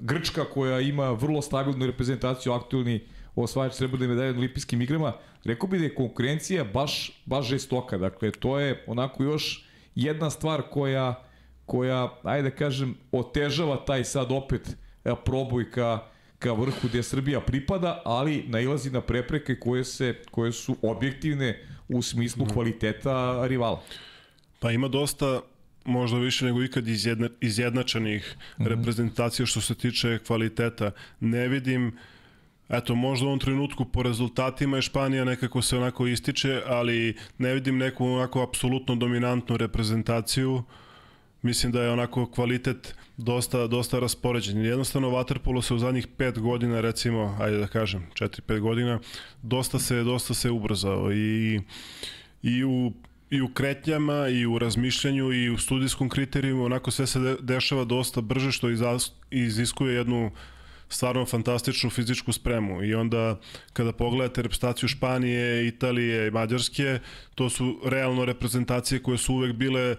Grčka 0.00 0.44
koja 0.44 0.80
ima 0.80 1.10
vrlo 1.10 1.42
stabilnu 1.42 1.86
reprezentaciju 1.86 2.52
aktualni 2.52 3.00
osvajač 3.36 3.72
srebrne 3.72 4.08
medalje 4.08 4.32
na 4.32 4.38
olimpijskim 4.38 4.82
igrama, 4.82 5.12
rekao 5.44 5.68
bih 5.68 5.80
da 5.80 5.86
je 5.86 5.94
konkurencija 5.94 6.64
baš, 6.64 7.22
baš 7.26 7.46
žestoka. 7.46 7.98
Dakle, 7.98 8.30
to 8.30 8.58
je 8.58 8.84
onako 8.86 9.22
još 9.22 9.66
jedna 9.94 10.30
stvar 10.30 10.62
koja, 10.70 11.22
koja 11.66 12.08
ajde 12.22 12.50
da 12.50 12.56
kažem, 12.56 12.96
otežava 13.12 13.84
taj 13.84 14.04
sad 14.04 14.32
opet 14.32 14.76
e, 15.04 15.14
proboj 15.24 15.70
ka, 15.70 16.09
ka 16.40 16.52
vrhu 16.52 16.88
gde 16.88 17.02
Srbija 17.02 17.40
pripada, 17.40 18.02
ali 18.04 18.44
nailazi 18.48 18.90
na 18.90 19.00
prepreke 19.00 19.58
koje, 19.60 19.84
se, 19.84 20.14
koje 20.30 20.52
su 20.52 20.76
objektivne 20.82 21.62
u 21.88 22.02
smislu 22.02 22.44
mhm. 22.44 22.54
kvaliteta 22.54 23.46
rivala. 23.46 23.82
Pa 24.58 24.72
ima 24.72 24.88
dosta 24.88 25.40
možda 25.84 26.18
više 26.18 26.44
nego 26.44 26.62
ikad 26.62 26.88
izjedna, 26.88 27.28
izjednačenih 27.40 28.36
mm 28.36 28.62
-hmm. 28.62 28.68
reprezentacija 28.68 29.46
što 29.46 29.60
se 29.60 29.74
tiče 29.74 30.18
kvaliteta. 30.26 30.90
Ne 31.20 31.48
vidim 31.48 31.98
Eto, 32.70 32.94
možda 32.94 33.26
u 33.26 33.28
ovom 33.28 33.38
trenutku 33.38 33.84
po 33.84 34.02
rezultatima 34.02 34.76
je 34.76 34.82
Španija 34.82 35.24
nekako 35.24 35.62
se 35.62 35.76
onako 35.76 36.06
ističe, 36.06 36.62
ali 36.66 37.16
ne 37.38 37.54
vidim 37.54 37.78
neku 37.78 38.06
onako 38.06 38.42
apsolutno 38.42 38.94
dominantnu 38.94 39.56
reprezentaciju. 39.56 40.62
Mislim 41.42 41.72
da 41.72 41.82
je 41.82 41.90
onako 41.90 42.30
kvalitet 42.30 42.94
dosta, 43.16 43.66
dosta 43.66 43.98
raspoređen. 43.98 44.64
Jednostavno, 44.64 45.10
Waterpolo 45.10 45.62
se 45.62 45.74
u 45.74 45.78
zadnjih 45.78 46.06
pet 46.06 46.38
godina, 46.38 46.80
recimo, 46.80 47.36
ajde 47.40 47.58
da 47.58 47.66
kažem, 47.66 48.06
4-5 48.14 48.60
godina, 48.60 49.00
dosta 49.42 49.78
se, 49.78 50.02
dosta 50.02 50.34
se 50.34 50.50
ubrzao 50.50 51.12
i, 51.12 51.60
i 52.42 52.64
u 52.64 52.92
i 53.30 53.40
u 53.40 53.48
kretnjama 53.48 54.28
i 54.28 54.46
u 54.46 54.58
razmišljanju 54.58 55.32
i 55.32 55.50
u 55.50 55.58
studijskom 55.58 56.08
kriterijumu, 56.08 56.64
onako 56.64 56.90
sve 56.90 57.06
se 57.06 57.36
dešava 57.40 57.84
dosta 57.84 58.20
brže 58.20 58.52
što 58.52 58.68
iziskuje 59.30 59.94
jednu 59.94 60.30
stvarno 60.88 61.26
fantastičnu 61.26 61.90
fizičku 61.90 62.32
spremu 62.32 62.84
i 62.84 62.94
onda 62.94 63.40
kada 63.72 63.92
pogledate 63.92 64.42
reprezentaciju 64.42 64.88
Španije, 64.88 65.66
Italije 65.66 66.28
i 66.28 66.30
Mađarske, 66.30 66.98
to 67.34 67.50
su 67.50 67.80
realno 67.84 68.24
reprezentacije 68.24 69.02
koje 69.02 69.18
su 69.18 69.34
uvek 69.34 69.52
bile 69.52 69.96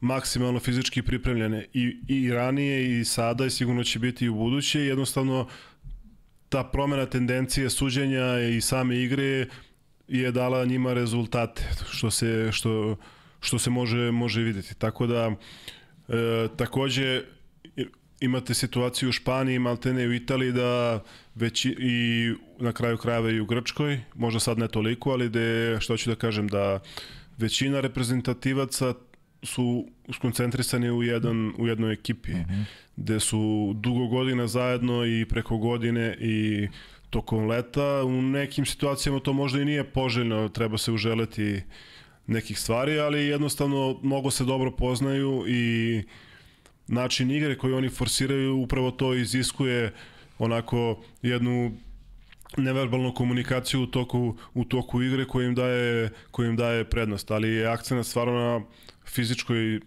maksimalno 0.00 0.60
fizički 0.60 1.02
pripremljene 1.02 1.66
i, 1.72 1.96
i 2.08 2.32
ranije 2.32 3.00
i 3.00 3.04
sada 3.04 3.46
i 3.46 3.50
sigurno 3.50 3.84
će 3.84 3.98
biti 3.98 4.24
i 4.24 4.28
u 4.28 4.34
buduće. 4.34 4.80
Jednostavno 4.80 5.48
ta 6.48 6.64
promena 6.64 7.06
tendencije 7.06 7.70
suđenja 7.70 8.40
i 8.40 8.60
same 8.60 8.96
igre 8.96 9.46
je 10.08 10.32
dala 10.32 10.64
njima 10.64 10.92
rezultate 10.92 11.68
što 11.90 12.10
se 12.10 12.48
što 12.52 12.96
što 13.40 13.58
se 13.58 13.70
može 13.70 14.10
može 14.10 14.42
videti. 14.42 14.74
Tako 14.74 15.06
da 15.06 15.30
e, 16.08 16.48
takođe 16.56 17.22
imate 18.20 18.54
situaciju 18.54 19.08
u 19.08 19.12
Španiji, 19.12 19.58
maltene 19.58 20.06
u 20.06 20.12
Italiji 20.12 20.52
da 20.52 21.00
već 21.34 21.64
i 21.64 22.34
na 22.58 22.72
kraju 22.72 22.96
krajeva 22.96 23.30
i 23.30 23.40
u 23.40 23.46
Grčkoj, 23.46 24.00
možda 24.14 24.40
sad 24.40 24.58
ne 24.58 24.68
toliko, 24.68 25.10
ali 25.10 25.28
da 25.28 25.80
što 25.80 25.96
ću 25.96 26.10
da 26.10 26.16
kažem 26.16 26.48
da 26.48 26.80
većina 27.42 27.80
reprezentativaca 27.80 28.94
su 29.42 29.86
skoncentrisani 30.12 30.90
u 30.90 31.02
jedan 31.02 31.52
u 31.58 31.66
jednoj 31.66 31.92
ekipi 31.92 32.30
mhm. 32.30 32.52
-huh. 32.52 32.64
gde 32.96 33.20
su 33.20 33.72
dugo 33.76 34.06
godina 34.06 34.46
zajedno 34.46 35.06
i 35.06 35.26
preko 35.28 35.58
godine 35.58 36.16
i 36.20 36.68
tokom 37.10 37.46
leta. 37.46 38.04
U 38.04 38.22
nekim 38.22 38.66
situacijama 38.66 39.20
to 39.20 39.32
možda 39.32 39.60
i 39.60 39.64
nije 39.64 39.84
poželjno, 39.84 40.48
treba 40.48 40.78
se 40.78 40.92
uželeti 40.92 41.62
nekih 42.26 42.58
stvari, 42.58 42.98
ali 42.98 43.26
jednostavno 43.26 43.98
mnogo 44.02 44.30
se 44.30 44.44
dobro 44.44 44.70
poznaju 44.70 45.44
i 45.48 46.02
način 46.86 47.30
igre 47.30 47.58
koji 47.58 47.74
oni 47.74 47.88
forsiraju 47.88 48.56
upravo 48.56 48.90
to 48.90 49.14
iziskuje 49.14 49.92
onako 50.38 51.02
jednu 51.22 51.72
neverbalnu 52.56 53.14
komunikaciju 53.14 53.82
u 53.82 53.86
toku, 53.86 54.36
u 54.54 54.64
toku 54.64 55.02
igre 55.02 55.24
koji 55.24 55.46
im 55.46 55.54
daje, 55.54 56.10
koji 56.30 56.48
im 56.48 56.56
daje 56.56 56.84
prednost, 56.84 57.30
ali 57.30 57.48
je 57.48 57.66
akcent 57.66 58.06
stvarno 58.06 58.32
na 58.32 58.64
fizičkoj 59.06 59.80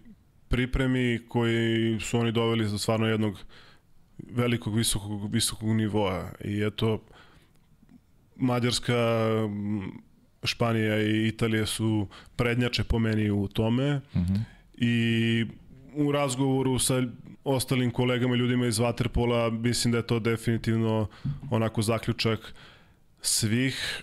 pripremi 0.48 1.20
koji 1.28 2.00
su 2.00 2.18
oni 2.18 2.32
doveli 2.32 2.68
za 2.68 2.78
stvarno 2.78 3.06
jednog 3.06 3.38
velikog 4.18 4.76
visokog, 4.76 5.32
visokog 5.32 5.68
nivoa 5.68 6.30
i 6.44 6.62
eto 6.62 7.02
Mađarska, 8.36 8.94
Španija 10.44 11.02
i 11.02 11.28
Italija 11.28 11.66
su 11.66 12.08
prednjače 12.36 12.84
po 12.84 12.98
meni 12.98 13.30
u 13.30 13.48
tome 13.48 14.00
mhm. 14.16 14.34
-huh. 14.34 14.40
i 14.78 15.46
u 15.94 16.12
razgovoru 16.12 16.78
sa 16.78 17.02
ostalim 17.46 17.90
kolegama 17.90 18.34
i 18.34 18.38
ljudima 18.38 18.66
iz 18.66 18.78
Waterpola 18.78 19.50
mislim 19.50 19.92
da 19.92 19.98
je 19.98 20.06
to 20.06 20.18
definitivno 20.18 21.08
onako 21.50 21.82
zaključak 21.82 22.54
svih 23.20 24.02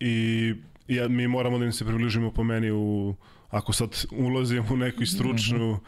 i 0.00 0.54
ja, 0.88 1.08
mi 1.08 1.28
moramo 1.28 1.58
da 1.58 1.64
im 1.64 1.72
se 1.72 1.84
približimo 1.84 2.30
po 2.30 2.44
meni 2.44 2.70
u, 2.70 3.14
ako 3.48 3.72
sad 3.72 4.04
ulazimo 4.12 4.66
u 4.70 4.76
neku 4.76 5.06
stručnu 5.06 5.80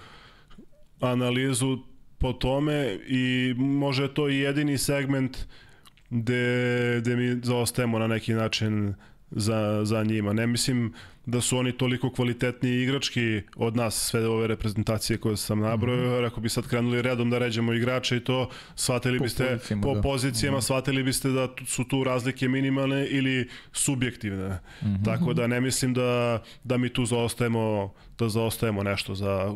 analizu 1.00 1.78
po 2.18 2.32
tome 2.32 2.98
i 3.08 3.54
može 3.56 4.14
to 4.14 4.28
i 4.28 4.38
jedini 4.38 4.78
segment 4.78 5.38
gde, 6.10 6.98
gde 7.00 7.16
mi 7.16 7.40
zaostajemo 7.42 7.98
na 7.98 8.06
neki 8.06 8.34
način 8.34 8.94
za, 9.30 9.80
za 9.84 10.04
njima. 10.04 10.32
Ne 10.32 10.46
mislim 10.46 10.94
da 11.28 11.40
su 11.40 11.58
oni 11.58 11.72
toliko 11.72 12.10
kvalitetni 12.10 12.70
igrački 12.70 13.42
od 13.56 13.76
nas, 13.76 13.94
sve 13.94 14.28
ove 14.28 14.46
reprezentacije 14.46 15.18
koje 15.18 15.36
sam 15.36 15.60
nabrojao, 15.60 16.20
mm 16.20 16.24
-hmm. 16.24 16.26
ako 16.26 16.40
bi 16.40 16.48
sad 16.48 16.68
krenuli 16.68 17.02
redom 17.02 17.30
da 17.30 17.38
ređemo 17.38 17.72
igrače 17.72 18.16
i 18.16 18.24
to, 18.24 18.48
shvatili 18.74 19.18
po 19.18 19.22
biste 19.24 19.44
pozicijama, 19.44 19.82
po 19.82 19.94
da. 19.94 20.00
pozicijama, 20.00 20.56
mm 20.56 20.60
-hmm. 20.60 20.64
shvatili 20.64 21.02
biste 21.02 21.28
da 21.28 21.48
su 21.66 21.84
tu 21.84 22.04
razlike 22.04 22.48
minimalne 22.48 23.06
ili 23.06 23.48
subjektivne. 23.72 24.48
Mm 24.48 24.86
-hmm. 24.86 25.04
Tako 25.04 25.34
da 25.34 25.46
ne 25.46 25.60
mislim 25.60 25.94
da, 25.94 26.42
da 26.64 26.76
mi 26.76 26.88
tu 26.88 27.04
zaostajemo, 27.04 27.92
da 28.18 28.28
zaostajemo 28.28 28.82
nešto 28.82 29.14
za 29.14 29.54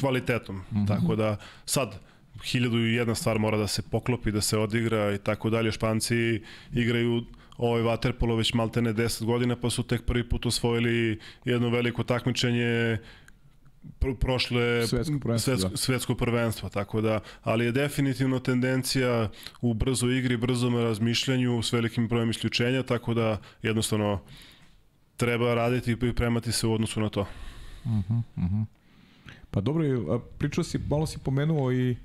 kvalitetom. 0.00 0.56
Mm 0.56 0.76
-hmm. 0.76 0.88
Tako 0.88 1.16
da 1.16 1.36
sad, 1.66 2.00
hiljadu 2.44 2.78
i 2.78 2.94
jedna 2.94 3.14
stvar 3.14 3.38
mora 3.38 3.58
da 3.58 3.66
se 3.66 3.82
poklopi, 3.82 4.32
da 4.32 4.40
se 4.40 4.58
odigra 4.58 5.14
i 5.14 5.18
tako 5.18 5.50
dalje. 5.50 5.72
Španci 5.72 6.42
igraju 6.72 7.24
ovaj 7.58 7.82
vaterpolo 7.82 8.36
već 8.36 8.54
maltene 8.54 8.94
10 8.94 9.24
godina, 9.24 9.56
pa 9.56 9.70
su 9.70 9.82
tek 9.82 10.02
prvi 10.04 10.28
put 10.28 10.46
osvojili 10.46 11.20
jedno 11.44 11.68
veliko 11.68 12.04
takmičenje 12.04 12.98
prošle 14.20 14.86
svetsko 14.86 15.18
prvenstvo, 15.18 15.52
svetsko, 15.52 15.68
da. 15.68 15.76
svetsko 15.76 16.14
prvenstvo, 16.14 16.68
tako 16.68 17.00
da, 17.00 17.20
ali 17.42 17.64
je 17.64 17.72
definitivno 17.72 18.38
tendencija 18.38 19.30
u 19.60 19.74
brzoj 19.74 20.18
igri, 20.18 20.36
brzom 20.36 20.76
razmišljanju 20.76 21.62
s 21.62 21.72
velikim 21.72 22.08
brojem 22.08 22.30
isključenja, 22.30 22.82
tako 22.82 23.14
da 23.14 23.40
jednostavno 23.62 24.20
treba 25.16 25.54
raditi 25.54 25.92
i 25.92 25.96
pripremati 25.96 26.52
se 26.52 26.66
u 26.66 26.72
odnosu 26.72 27.00
na 27.00 27.08
to. 27.08 27.20
Uh 27.20 27.90
-huh, 27.90 28.22
uh 28.36 28.44
-huh. 28.44 28.64
Pa 29.50 29.60
dobro, 29.60 30.18
pričao 30.38 30.64
si, 30.64 30.78
malo 30.78 31.06
si 31.06 31.18
pomenuo 31.18 31.72
i 31.72 31.96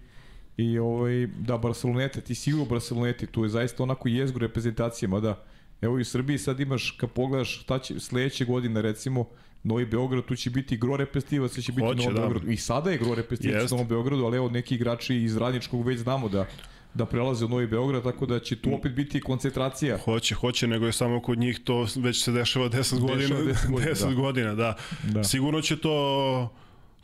i 0.61 0.79
ovaj, 0.79 1.27
da 1.27 1.57
Barceloneta, 1.57 2.21
ti 2.21 2.35
si 2.35 2.53
u 2.53 2.65
Barceloneti, 2.65 3.27
tu 3.27 3.43
je 3.43 3.49
zaista 3.49 3.83
onako 3.83 4.09
jezgu 4.09 4.39
reprezentacije, 4.39 5.09
mada 5.09 5.43
evo 5.81 5.97
i 5.97 6.01
u 6.01 6.05
Srbiji 6.05 6.37
sad 6.37 6.59
imaš, 6.59 6.91
kad 6.91 7.09
pogledaš 7.09 7.61
šta 7.61 7.79
će 7.79 7.99
sledeće 7.99 8.45
godine 8.45 8.81
recimo, 8.81 9.25
Novi 9.63 9.85
Beograd, 9.85 10.25
tu 10.25 10.35
će 10.35 10.49
biti 10.49 10.77
gro 10.77 10.97
repestivac, 10.97 11.51
će 11.51 11.71
biti 11.71 11.87
Hoće, 11.87 12.03
Novi 12.03 12.13
da. 12.13 12.19
Beograd. 12.19 12.49
I 12.49 12.57
sada 12.57 12.91
je 12.91 12.97
gro 12.97 13.15
repestivac 13.15 13.71
u 13.71 13.75
Novom 13.75 13.87
Beogradu, 13.87 14.25
ali 14.25 14.37
evo 14.37 14.49
neki 14.49 14.75
igrači 14.75 15.15
iz 15.15 15.37
Radničkog 15.37 15.87
već 15.87 15.99
znamo 15.99 16.29
da 16.29 16.45
da 16.93 17.05
prelaze 17.05 17.45
u 17.45 17.47
Novi 17.47 17.67
Beograd, 17.67 18.03
tako 18.03 18.25
da 18.25 18.39
će 18.39 18.55
tu 18.55 18.69
mm. 18.69 18.73
opet 18.73 18.91
biti 18.91 19.21
koncentracija. 19.21 19.97
Hoće, 19.97 20.35
hoće, 20.35 20.67
nego 20.67 20.85
je 20.85 20.91
samo 20.91 21.21
kod 21.21 21.37
njih 21.37 21.59
to 21.63 21.87
već 21.95 22.23
se 22.23 22.31
dešava 22.31 22.69
10 22.69 22.99
godina. 22.99 23.35
10 23.35 23.71
godina, 23.71 23.91
10 23.93 24.07
da. 24.07 24.13
godina 24.13 24.55
da. 24.55 24.75
da. 25.03 25.23
Sigurno 25.23 25.61
će 25.61 25.77
to 25.77 26.55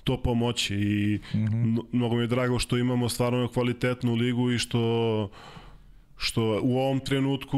to 0.07 0.17
pomoći 0.17 0.75
i 0.75 1.19
mm 1.33 1.37
-hmm. 1.37 1.83
mnogo 1.91 2.15
mi 2.15 2.23
je 2.23 2.27
drago 2.27 2.59
što 2.59 2.77
imamo 2.77 3.09
stvarno 3.09 3.47
kvalitetnu 3.47 4.15
ligu 4.15 4.51
i 4.51 4.59
što 4.59 5.29
što 6.17 6.59
u 6.63 6.77
ovom 6.77 6.99
trenutku 6.99 7.57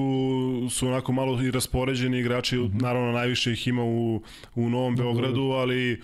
su 0.70 0.88
onako 0.88 1.12
malo 1.12 1.42
i 1.42 1.52
raspoređeni 1.52 2.20
igrači, 2.20 2.58
mm 2.58 2.62
-hmm. 2.62 2.82
naravno 2.82 3.12
najviše 3.12 3.52
ih 3.52 3.68
ima 3.68 3.84
u, 3.84 4.22
u 4.56 4.70
Novom 4.70 4.96
Beogradu, 4.96 5.42
ali 5.42 6.02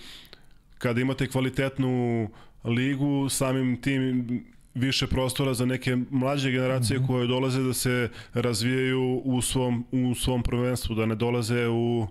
kada 0.78 1.00
imate 1.00 1.28
kvalitetnu 1.28 2.28
ligu, 2.64 3.28
samim 3.28 3.80
tim 3.80 4.44
više 4.74 5.06
prostora 5.06 5.54
za 5.54 5.66
neke 5.66 5.96
mlađe 6.10 6.50
generacije 6.50 6.98
mm 6.98 7.02
-hmm. 7.02 7.06
koje 7.06 7.26
dolaze 7.26 7.62
da 7.62 7.72
se 7.74 8.10
razvijaju 8.34 9.22
u 9.24 9.42
svom, 9.42 9.84
u 9.92 10.14
svom 10.14 10.42
prvenstvu, 10.42 10.94
da 10.94 11.06
ne 11.06 11.14
dolaze 11.14 11.68
u, 11.68 12.06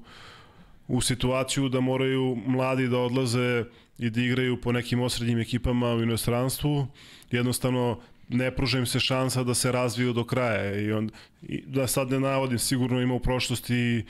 u 0.88 1.02
situaciju 1.02 1.70
da 1.70 1.80
moraju 1.80 2.38
mladi 2.48 2.88
da 2.88 2.98
odlaze 2.98 3.64
i 3.98 4.10
da 4.10 4.22
igraju 4.22 4.62
po 4.62 4.72
nekim 4.72 5.02
osrednjim 5.02 5.40
ekipama 5.40 5.94
u 5.94 6.02
inostranstvu. 6.02 6.88
Jednostavno 7.32 8.00
ne 8.30 8.56
pruža 8.56 8.80
im 8.80 8.86
se 8.86 9.00
šansa 9.00 9.44
da 9.44 9.54
se 9.54 9.72
razviju 9.72 10.14
do 10.14 10.24
kraja 10.24 10.82
i 10.82 10.92
on 10.92 11.10
i 11.42 11.62
da 11.66 11.88
sad 11.88 12.12
ne 12.12 12.20
navodim 12.20 12.60
sigurno 12.60 13.02
ima 13.02 13.14
u 13.14 13.20
prošlosti 13.20 14.06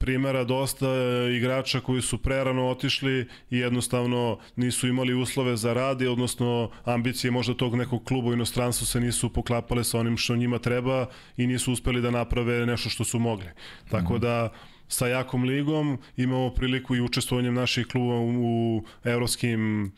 primera 0.00 0.44
dosta 0.44 0.88
igrača 1.36 1.80
koji 1.80 2.02
su 2.02 2.18
prerano 2.18 2.68
otišli 2.68 3.28
i 3.50 3.58
jednostavno 3.58 4.38
nisu 4.56 4.88
imali 4.88 5.14
uslove 5.14 5.56
za 5.56 5.72
rad 5.72 6.02
i 6.02 6.06
odnosno 6.06 6.70
ambicije 6.84 7.30
možda 7.30 7.54
tog 7.54 7.74
nekog 7.74 8.04
kluba 8.04 8.28
u 8.28 8.32
inostranstvu 8.32 8.86
se 8.86 9.00
nisu 9.00 9.32
poklapale 9.32 9.84
sa 9.84 9.98
onim 9.98 10.16
što 10.16 10.36
njima 10.36 10.58
treba 10.58 11.06
i 11.36 11.46
nisu 11.46 11.72
uspeli 11.72 12.00
da 12.02 12.10
naprave 12.10 12.66
nešto 12.66 12.90
što 12.90 13.04
su 13.04 13.18
mogli. 13.18 13.46
Tako 13.90 14.12
mm 14.12 14.16
-hmm. 14.16 14.20
da 14.20 14.52
sa 14.90 15.06
jakom 15.06 15.44
ligom 15.44 15.98
imamo 16.16 16.50
priliku 16.50 16.96
i 16.96 17.00
učestvovanjem 17.00 17.54
naših 17.54 17.86
kluba 17.86 18.14
u, 18.14 18.28
u 18.28 18.84
evropskim 19.04 19.92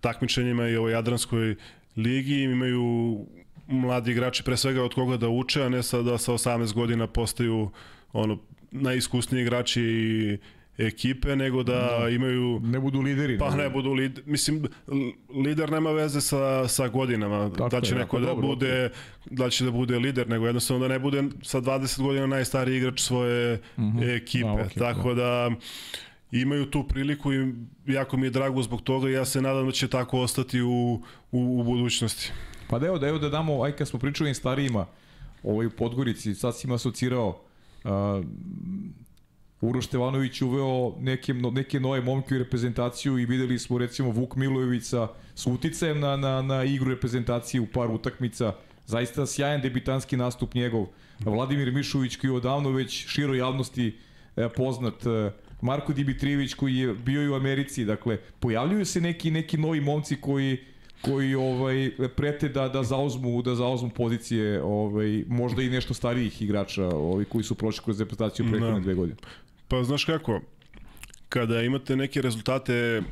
takmičenjima 0.00 0.68
i 0.68 0.76
ovoj 0.76 0.92
Jadranskoj 0.92 1.54
ligi. 1.96 2.42
Imaju 2.42 3.18
mladi 3.66 4.10
igrači 4.10 4.42
pre 4.42 4.56
svega 4.56 4.82
od 4.84 4.94
koga 4.94 5.16
da 5.16 5.28
uče, 5.28 5.62
a 5.62 5.68
ne 5.68 5.82
sada 5.82 6.10
da 6.10 6.18
sa 6.18 6.32
18 6.32 6.74
godina 6.74 7.06
postaju 7.06 7.70
ono 8.12 8.38
najiskusniji 8.70 9.42
igrači 9.42 9.82
i 9.82 10.38
ekipe, 10.78 11.36
nego 11.36 11.62
da, 11.62 11.98
da 12.00 12.08
imaju... 12.08 12.60
Ne 12.62 12.80
budu 12.80 13.00
lideri. 13.00 13.38
Pa 13.38 13.56
ne 13.56 13.70
budu 13.70 13.92
lideri. 13.92 14.26
Mislim, 14.26 14.64
lider 15.44 15.70
nema 15.70 15.90
veze 15.90 16.20
sa, 16.20 16.68
sa 16.68 16.88
godinama. 16.88 17.50
Tako 17.50 17.68
da 17.68 17.80
će 17.80 17.94
je, 17.94 17.98
neko 17.98 18.20
da 18.20 18.26
dobro, 18.26 18.46
bude, 18.46 18.90
da 19.30 19.50
će 19.50 19.64
da 19.64 19.70
bude 19.70 19.98
lider, 19.98 20.28
nego 20.28 20.46
jednostavno 20.46 20.88
da 20.88 20.92
ne 20.92 20.98
bude 20.98 21.24
sa 21.42 21.60
20 21.60 22.02
godina 22.02 22.26
najstariji 22.26 22.76
igrač 22.76 23.00
svoje 23.00 23.60
mm 23.76 23.82
-hmm. 23.82 24.16
ekipe. 24.16 24.48
A, 24.48 24.52
okay, 24.52 24.78
Tako 24.78 25.14
da 25.14 25.50
imaju 26.32 26.70
tu 26.70 26.84
priliku 26.88 27.32
i 27.32 27.54
jako 27.86 28.16
mi 28.16 28.26
je 28.26 28.30
drago 28.30 28.62
zbog 28.62 28.82
toga 28.82 29.08
i 29.08 29.12
ja 29.12 29.24
se 29.24 29.42
nadam 29.42 29.66
da 29.66 29.72
će 29.72 29.88
tako 29.88 30.20
ostati 30.20 30.62
u, 30.62 31.02
u, 31.32 31.60
u 31.60 31.62
budućnosti. 31.62 32.32
Pa 32.70 32.78
da 32.78 32.86
evo 32.86 32.98
da, 32.98 33.08
evo 33.08 33.18
da 33.18 33.28
damo, 33.28 33.62
aj 33.62 33.72
kad 33.72 33.88
smo 33.88 33.98
pričali 33.98 34.30
o 34.30 34.34
starijima, 34.34 34.86
ovaj 35.42 35.66
u 35.66 35.70
Podgorici, 35.70 36.34
sad 36.34 36.56
si 36.56 36.66
im 36.66 36.72
asocirao 36.72 37.28
uh, 37.84 37.90
Uroš 39.60 39.86
Stevanović 39.86 40.42
uveo 40.42 40.94
neke, 41.00 41.34
neke 41.34 41.80
nove 41.80 42.00
momke 42.00 42.34
u 42.34 42.38
reprezentaciju 42.38 43.18
i 43.18 43.26
videli 43.26 43.58
smo 43.58 43.78
recimo 43.78 44.10
Vuk 44.10 44.36
Milojević 44.36 44.84
sa, 44.84 45.08
s 45.34 45.46
uticajem 45.46 46.00
na, 46.00 46.16
na, 46.16 46.42
na 46.42 46.64
igru 46.64 46.90
reprezentacije 46.90 47.60
u 47.60 47.66
par 47.66 47.90
utakmica. 47.90 48.52
Zaista 48.86 49.26
sjajan 49.26 49.60
debitanski 49.60 50.16
nastup 50.16 50.54
njegov. 50.54 50.86
Vladimir 51.20 51.72
Mišović 51.72 52.16
koji 52.16 52.30
je 52.30 52.36
odavno 52.36 52.70
već 52.70 53.06
široj 53.08 53.38
javnosti 53.38 53.96
e, 54.36 54.48
poznat. 54.48 55.06
E, 55.06 55.30
Marko 55.60 55.92
Dimitrijević 55.92 56.54
koji 56.54 56.76
je 56.76 56.94
bio 56.94 57.22
i 57.22 57.28
u 57.28 57.34
Americi. 57.34 57.84
Dakle, 57.84 58.18
pojavljuju 58.40 58.84
se 58.84 59.00
neki 59.00 59.30
neki 59.30 59.58
novi 59.58 59.80
momci 59.80 60.16
koji 60.20 60.58
koji 61.04 61.34
ovaj 61.34 61.90
prete 62.16 62.48
da 62.48 62.68
da 62.68 62.82
zauzmu 62.82 63.42
da 63.42 63.54
zauzmu 63.54 63.90
pozicije 63.90 64.62
ovaj 64.62 65.24
možda 65.28 65.62
i 65.62 65.68
nešto 65.70 65.94
starijih 65.94 66.42
igrača 66.42 66.88
ovaj 66.88 67.24
koji 67.24 67.44
su 67.44 67.54
prošli 67.54 67.84
kroz 67.84 68.00
reprezentaciju 68.00 68.46
prethodne 68.50 68.80
dve 68.80 68.94
godine. 68.94 69.16
Pa 69.74 69.84
znaš 69.84 70.04
kako, 70.04 70.40
kada 71.28 71.62
imate 71.62 71.96
neke 71.96 72.22
rezultate 72.22 73.02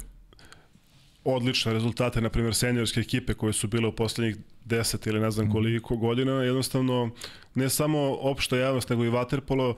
odlične 1.25 1.73
rezultate, 1.73 2.21
na 2.21 2.31
primjer 2.31 2.55
senjorske 2.55 3.01
ekipe 3.01 3.35
koje 3.35 3.53
su 3.53 3.69
bile 3.69 3.89
u 3.89 3.93
poslednjih 3.93 4.37
10 4.67 5.09
ili 5.09 5.21
ne 5.21 5.31
znam 5.31 5.47
mhm. 5.47 5.53
koliko 5.53 5.97
godina, 5.97 6.33
jednostavno 6.33 7.11
ne 7.55 7.69
samo 7.69 8.17
opšta 8.21 8.57
javnost, 8.57 8.91
nego 8.91 9.05
i 9.05 9.09
vaterpolo 9.09 9.77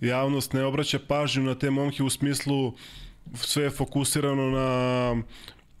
javnost 0.00 0.52
ne 0.52 0.64
obraća 0.64 0.98
pažnju 1.08 1.42
na 1.42 1.54
te 1.54 1.70
momke 1.70 2.02
u 2.02 2.10
smislu 2.10 2.74
sve 3.34 3.64
je 3.64 3.70
fokusirano 3.70 4.50
na 4.50 5.22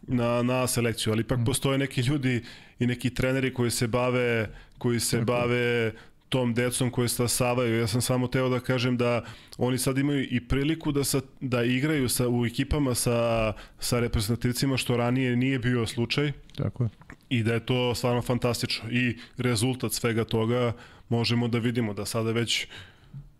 na, 0.02 0.42
na 0.42 0.66
selekciju, 0.66 1.12
ali 1.12 1.20
ipak 1.20 1.38
mhm. 1.38 1.44
postoje 1.44 1.78
neki 1.78 2.00
ljudi 2.00 2.42
i 2.78 2.86
neki 2.86 3.14
treneri 3.14 3.54
koji 3.54 3.70
se 3.70 3.86
bave 3.86 4.50
koji 4.78 5.00
se 5.00 5.16
Tako. 5.16 5.32
bave 5.32 5.92
tom 6.32 6.54
decom 6.54 6.90
koje 6.90 7.08
stasavaju. 7.08 7.78
Ja 7.78 7.86
sam 7.86 8.00
samo 8.00 8.26
teo 8.26 8.48
da 8.48 8.60
kažem 8.60 8.96
da 8.96 9.24
oni 9.58 9.78
sad 9.78 9.98
imaju 9.98 10.26
i 10.30 10.40
priliku 10.48 10.92
da, 10.92 11.04
sa, 11.04 11.20
da 11.40 11.64
igraju 11.64 12.08
sa, 12.08 12.28
u 12.28 12.46
ekipama 12.46 12.94
sa, 12.94 13.52
sa 13.78 14.00
reprezentativcima, 14.00 14.76
što 14.76 14.96
ranije 14.96 15.36
nije 15.36 15.58
bio 15.58 15.86
slučaj. 15.86 16.32
Tako 16.56 16.84
je. 16.84 16.88
I 17.28 17.42
da 17.42 17.54
je 17.54 17.66
to 17.66 17.94
stvarno 17.94 18.22
fantastično. 18.22 18.90
I 18.90 19.18
rezultat 19.36 19.92
svega 19.92 20.24
toga 20.24 20.72
možemo 21.08 21.48
da 21.48 21.58
vidimo 21.58 21.94
da 21.94 22.06
sada 22.06 22.32
već 22.32 22.66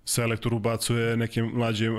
selektor 0.05 0.55
ubacuje 0.55 1.17
neke 1.17 1.43
mlađe 1.43 1.91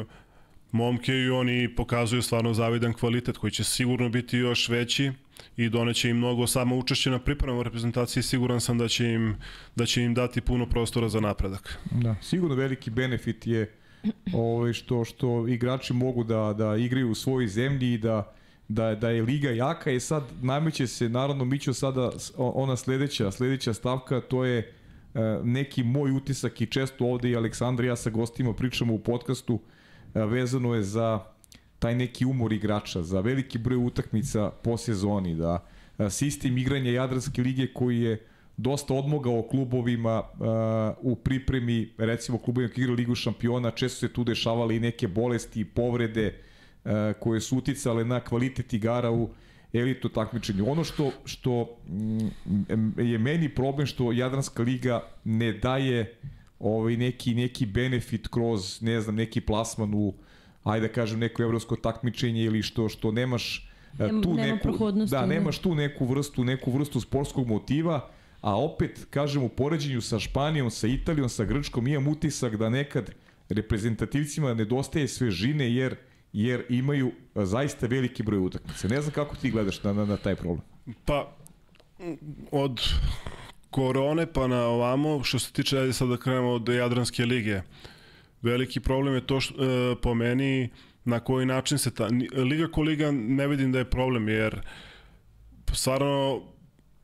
momke 0.73 1.13
i 1.13 1.29
oni 1.29 1.75
pokazuju 1.75 2.21
stvarno 2.21 2.53
zavidan 2.53 2.93
kvalitet 2.93 3.37
koji 3.37 3.51
će 3.51 3.63
sigurno 3.63 4.09
biti 4.09 4.37
još 4.37 4.69
veći 4.69 5.11
i 5.57 5.69
doneće 5.69 6.09
im 6.09 6.17
mnogo 6.17 6.47
samo 6.47 6.77
učešće 6.77 7.09
na 7.09 7.19
pripremu 7.19 7.63
reprezentacije 7.63 8.23
siguran 8.23 8.61
sam 8.61 8.77
da 8.77 8.87
će 8.87 9.11
im 9.11 9.35
da 9.75 9.85
će 9.85 10.03
im 10.03 10.13
dati 10.13 10.41
puno 10.41 10.65
prostora 10.65 11.09
za 11.09 11.19
napredak. 11.19 11.79
Da, 11.91 12.15
sigurno 12.21 12.55
veliki 12.55 12.89
benefit 12.89 13.47
je 13.47 13.71
ovaj 14.33 14.73
što 14.73 15.05
što 15.05 15.47
igrači 15.47 15.93
mogu 15.93 16.23
da 16.23 16.53
da 16.57 16.75
igraju 16.75 17.11
u 17.11 17.15
svojoj 17.15 17.47
zemlji 17.47 17.93
i 17.93 17.97
da 17.97 18.33
da, 18.67 18.95
da 18.95 19.09
je 19.09 19.21
liga 19.21 19.49
jaka 19.49 19.91
i 19.91 19.99
sad 19.99 20.23
nameće 20.41 20.87
se 20.87 21.09
naravno 21.09 21.45
Mićo 21.45 21.73
sada 21.73 22.11
ona 22.37 22.77
sledeća 22.77 23.31
sledeća 23.31 23.73
stavka 23.73 24.21
to 24.21 24.45
je 24.45 24.59
e, 24.59 25.19
neki 25.43 25.83
moj 25.83 26.11
utisak 26.11 26.61
i 26.61 26.65
često 26.65 27.05
ovde 27.05 27.29
i 27.29 27.35
Aleksandar 27.35 27.85
i 27.85 27.87
ja 27.87 27.95
sa 27.95 28.09
gostima 28.09 28.53
pričamo 28.53 28.93
u 28.93 28.99
podcastu 28.99 29.59
e, 29.59 29.82
vezano 30.13 30.73
je 30.73 30.83
za 30.83 31.19
taj 31.79 31.95
neki 31.95 32.25
umor 32.25 32.53
igrača, 32.53 33.01
za 33.03 33.19
veliki 33.19 33.57
broj 33.57 33.77
utakmica 33.77 34.51
po 34.63 34.77
sezoni, 34.77 35.35
da 35.35 35.65
sistem 36.09 36.57
igranja 36.57 36.91
Jadranske 36.91 37.41
lige 37.41 37.67
koji 37.73 38.01
je 38.01 38.25
dosta 38.57 38.93
odmogao 38.93 39.41
klubovima 39.41 40.21
uh, 40.21 41.11
u 41.11 41.15
pripremi, 41.15 41.89
recimo 41.97 42.37
klubovima 42.37 42.73
koji 42.73 42.83
igraju 42.83 42.95
Ligu 42.95 43.15
šampiona, 43.15 43.71
često 43.71 44.07
se 44.07 44.13
tu 44.13 44.23
dešavale 44.23 44.75
i 44.75 44.79
neke 44.79 45.07
bolesti, 45.07 45.65
povrede 45.65 46.33
uh, 46.85 46.91
koje 47.19 47.41
su 47.41 47.57
uticale 47.57 48.05
na 48.05 48.19
kvalitet 48.19 48.73
igara 48.73 49.11
u 49.11 49.29
elitu 49.73 50.09
takmičenju. 50.09 50.71
Ono 50.71 50.83
što, 50.83 51.11
što 51.25 51.77
mm, 51.87 52.99
je 53.01 53.17
meni 53.17 53.49
problem 53.49 53.87
što 53.87 54.11
Jadranska 54.11 54.63
liga 54.63 55.01
ne 55.23 55.53
daje 55.53 56.15
ovaj 56.63 56.97
neki 56.97 57.33
neki 57.35 57.65
benefit 57.65 58.27
kroz 58.27 58.81
ne 58.81 59.01
znam 59.01 59.15
neki 59.15 59.41
plasman 59.41 59.93
u 59.93 60.13
ajde 60.63 60.87
da 60.87 60.93
kažem 60.93 61.19
neko 61.19 61.43
evropsko 61.43 61.75
takmičenje 61.75 62.43
ili 62.43 62.61
što 62.61 62.89
što 62.89 63.11
nemaš 63.11 63.69
e, 63.99 64.03
Nema, 64.03 64.21
tu 64.21 64.33
nema 64.33 64.55
neku 64.55 64.91
da 64.91 65.25
nemaš 65.25 65.59
tu 65.59 65.75
neku 65.75 66.05
vrstu 66.05 66.43
neku 66.43 66.71
vrstu 66.71 67.01
sportskog 67.01 67.47
motiva 67.47 68.09
a 68.41 68.59
opet 68.59 69.07
kažem 69.09 69.43
u 69.43 69.49
poređenju 69.49 70.01
sa 70.01 70.19
Španijom, 70.19 70.71
sa 70.71 70.87
Italijom, 70.87 71.29
sa 71.29 71.45
Grčkom 71.45 71.87
imam 71.87 72.07
utisak 72.07 72.55
da 72.55 72.69
nekad 72.69 73.11
reprezentativcima 73.49 74.53
nedostaje 74.53 75.07
svežine 75.07 75.73
jer 75.73 75.95
jer 76.33 76.63
imaju 76.69 77.11
zaista 77.35 77.87
veliki 77.87 78.23
broj 78.23 78.39
utakmica. 78.39 78.87
Ne 78.87 79.01
znam 79.01 79.13
kako 79.13 79.35
ti 79.35 79.51
gledaš 79.51 79.83
na, 79.83 79.93
na, 79.93 80.05
na 80.05 80.17
taj 80.17 80.35
problem. 80.35 80.61
Pa, 81.05 81.35
od 82.51 82.81
korone 83.73 84.25
pa 84.33 84.47
na 84.47 84.61
ovamo, 84.61 85.23
što 85.23 85.39
se 85.39 85.51
tiče, 85.53 85.79
ajde 85.79 85.93
sad 85.93 86.09
da 86.09 86.17
krenemo 86.17 86.51
od 86.51 86.69
Jadranske 86.69 87.25
lige, 87.25 87.61
veliki 88.41 88.79
problem 88.79 89.15
je 89.15 89.27
to 89.27 89.39
što, 89.39 89.53
e, 89.63 89.95
po 90.01 90.13
meni 90.13 90.69
na 91.05 91.19
koji 91.19 91.45
način 91.45 91.77
se 91.77 91.91
ta 91.91 92.07
liga 92.35 92.67
ko 92.67 92.81
liga 92.81 93.11
ne 93.11 93.47
vidim 93.47 93.71
da 93.71 93.79
je 93.79 93.89
problem 93.89 94.29
jer 94.29 94.61
stvarno 95.73 96.41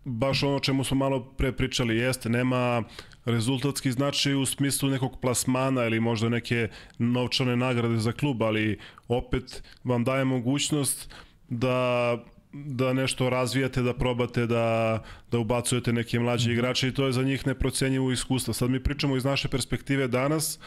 baš 0.06 0.44
ono 0.44 0.60
čemu 0.60 0.84
smo 0.84 0.98
malo 0.98 1.24
pre 1.38 1.52
pričali 1.52 1.98
jeste 1.98 2.30
nema 2.30 2.84
rezultatski 3.26 3.92
značaj 3.92 4.36
u 4.36 4.46
smislu 4.46 4.90
nekog 4.90 5.20
plasmana 5.22 5.86
ili 5.86 6.00
možda 6.00 6.30
neke 6.30 6.70
novčane 6.98 7.56
nagrade 7.56 7.98
za 7.98 8.12
klub, 8.12 8.44
ali 8.44 8.80
opet 9.08 9.64
vam 9.84 10.04
daje 10.04 10.26
mogućnost 10.26 11.14
da 11.50 12.18
da 12.54 12.94
nešto 12.94 13.30
razvijate, 13.30 13.82
da 13.82 13.94
probate 13.94 14.48
da, 14.48 15.00
da 15.32 15.40
ubacujete 15.40 15.94
neke 15.94 16.20
mlađe 16.20 16.54
igrače 16.54 16.88
i 16.88 16.94
to 16.94 17.06
je 17.06 17.12
za 17.12 17.24
njih 17.24 17.48
neprocenjivo 17.48 18.12
iskustvo. 18.12 18.54
Sad 18.54 18.70
mi 18.70 18.84
pričamo 18.84 19.18
iz 19.18 19.26
naše 19.26 19.48
perspektive 19.48 20.08
danas, 20.08 20.60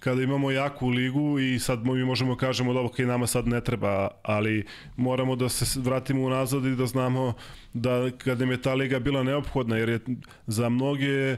kada 0.00 0.22
imamo 0.22 0.50
jaku 0.50 0.88
ligu 0.88 1.38
i 1.38 1.58
sad 1.58 1.86
mi 1.86 2.04
možemo 2.04 2.36
kažemo 2.36 2.72
da 2.72 2.80
ok, 2.80 2.98
nama 2.98 3.26
sad 3.26 3.48
ne 3.48 3.60
treba, 3.60 4.08
ali 4.22 4.64
moramo 4.96 5.36
da 5.36 5.48
se 5.48 5.80
vratimo 5.80 6.22
unazad 6.22 6.64
i 6.64 6.76
da 6.76 6.86
znamo 6.86 7.34
da 7.74 8.10
kada 8.18 8.44
im 8.44 8.50
je 8.50 8.62
ta 8.62 8.74
liga 8.74 8.98
bila 8.98 9.22
neophodna, 9.22 9.76
jer 9.76 9.88
je 9.88 10.00
za 10.46 10.68
mnoge 10.68 11.36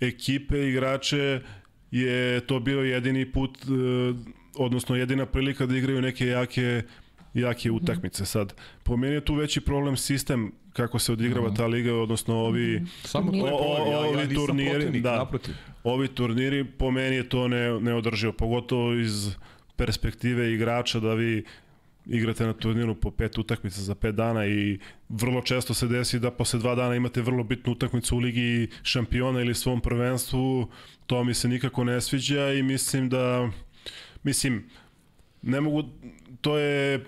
ekipe, 0.00 0.68
igrače 0.68 1.40
je 1.90 2.40
to 2.40 2.60
bio 2.60 2.80
jedini 2.80 3.32
put, 3.32 3.58
e, 3.58 3.68
odnosno 4.56 4.96
jedina 4.96 5.26
prilika 5.26 5.66
da 5.66 5.76
igraju 5.76 6.02
neke 6.02 6.26
jake 6.26 6.82
jake 7.34 7.70
utakmice 7.70 8.26
sad. 8.26 8.54
Po 8.82 8.96
meni 8.96 9.14
je 9.14 9.24
tu 9.24 9.34
veći 9.34 9.60
problem 9.60 9.96
sistem 9.96 10.52
kako 10.72 10.98
se 10.98 11.12
odigrava 11.12 11.48
mhm. 11.48 11.56
ta 11.56 11.66
liga, 11.66 11.94
odnosno 11.94 12.36
ovi 12.36 12.82
Samo 13.02 13.30
to 13.30 13.36
je 13.36 13.42
problem, 13.42 13.92
ja, 13.92 14.20
ja 14.20 14.26
nisam 14.26 14.46
turniri, 14.46 14.70
protivnik, 14.70 15.02
da, 15.02 15.16
naprotiv. 15.16 15.54
Ovi 15.84 16.08
turniri, 16.08 16.64
po 16.64 16.90
meni 16.90 17.16
je 17.16 17.28
to 17.28 17.48
ne, 17.48 17.80
neodrživo, 17.80 18.32
pogotovo 18.32 18.94
iz 18.94 19.30
perspektive 19.76 20.52
igrača 20.52 21.00
da 21.00 21.14
vi 21.14 21.44
igrate 22.06 22.46
na 22.46 22.52
turniru 22.52 22.94
po 22.94 23.10
pet 23.10 23.38
utakmica 23.38 23.80
za 23.80 23.94
pet 23.94 24.14
dana 24.14 24.46
i 24.46 24.78
vrlo 25.08 25.42
često 25.42 25.74
se 25.74 25.88
desi 25.88 26.18
da 26.18 26.30
posle 26.30 26.58
dva 26.58 26.74
dana 26.74 26.94
imate 26.94 27.22
vrlo 27.22 27.44
bitnu 27.44 27.72
utakmicu 27.72 28.16
u 28.16 28.18
Ligi 28.18 28.68
šampiona 28.82 29.40
ili 29.40 29.54
svom 29.54 29.80
prvenstvu, 29.80 30.68
to 31.06 31.24
mi 31.24 31.34
se 31.34 31.48
nikako 31.48 31.84
ne 31.84 32.00
sviđa 32.00 32.52
i 32.52 32.62
mislim 32.62 33.08
da, 33.08 33.50
mislim, 34.22 34.64
ne 35.42 35.60
mogu, 35.60 35.82
to 36.40 36.58
je 36.58 37.04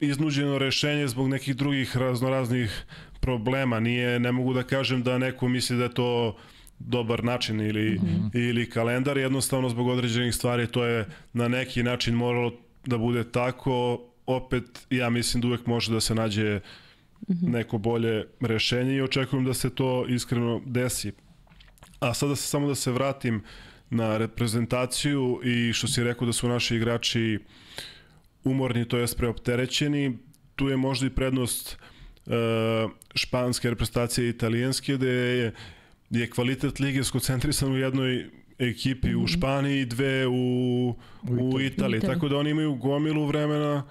iznuđeno 0.00 0.58
rešenje 0.58 1.08
zbog 1.08 1.28
nekih 1.28 1.56
drugih 1.56 1.96
raznoraznih 1.96 2.84
problema. 3.20 3.80
Nije, 3.80 4.20
ne 4.20 4.32
mogu 4.32 4.54
da 4.54 4.62
kažem 4.62 5.02
da 5.02 5.18
neko 5.18 5.48
misli 5.48 5.76
da 5.76 5.84
je 5.84 5.94
to 5.94 6.36
dobar 6.78 7.24
način 7.24 7.60
ili, 7.60 7.90
mm 7.90 8.06
-hmm. 8.06 8.48
ili 8.48 8.70
kalendar, 8.70 9.18
jednostavno 9.18 9.68
zbog 9.68 9.88
određenih 9.88 10.34
stvari 10.34 10.66
to 10.66 10.84
je 10.84 11.06
na 11.32 11.48
neki 11.48 11.82
način 11.82 12.14
moralo 12.14 12.52
da 12.86 12.98
bude 12.98 13.24
tako, 13.30 14.00
opet 14.26 14.86
ja 14.90 15.10
mislim 15.10 15.40
da 15.40 15.48
uvek 15.48 15.66
može 15.66 15.92
da 15.92 16.00
se 16.00 16.14
nađe 16.14 16.60
mhm. 17.30 17.50
neko 17.50 17.78
bolje 17.78 18.24
rešenje 18.40 18.94
i 18.94 19.02
očekujem 19.02 19.44
da 19.44 19.54
se 19.54 19.74
to 19.74 20.06
iskreno 20.08 20.62
desi. 20.66 21.12
A 22.00 22.14
sada 22.14 22.36
se 22.36 22.42
samo 22.42 22.68
da 22.68 22.74
se 22.74 22.92
vratim 22.92 23.42
na 23.90 24.16
reprezentaciju 24.16 25.40
i 25.44 25.72
što 25.72 25.88
si 25.88 26.04
rekao 26.04 26.26
da 26.26 26.32
su 26.32 26.48
naši 26.48 26.76
igrači 26.76 27.38
umorni, 28.44 28.88
to 28.88 28.98
jest 28.98 29.16
preopterećeni. 29.16 30.18
Tu 30.56 30.68
je 30.68 30.76
možda 30.76 31.06
i 31.06 31.10
prednost 31.10 31.78
uh, 32.26 32.32
španske 33.14 33.70
reprezentacije 33.70 34.26
i 34.26 34.30
italijanske, 34.30 34.94
gde 34.94 35.08
je, 35.08 35.52
je 36.10 36.30
kvalitet 36.30 36.80
lige 36.80 37.04
skoncentrisan 37.04 37.72
u 37.72 37.78
jednoj 37.78 38.30
ekipi 38.58 39.08
mm 39.08 39.10
-hmm. 39.10 39.16
u 39.16 39.22
mhm. 39.22 39.32
Španiji 39.32 39.80
i 39.80 39.86
dve 39.86 40.26
u, 40.26 40.32
u, 40.32 40.94
u 41.28 41.60
Italiji. 41.60 41.66
Italiji. 41.66 42.00
Tako 42.00 42.28
da 42.28 42.36
oni 42.36 42.50
imaju 42.50 42.74
gomilu 42.74 43.26
vremena 43.26 43.82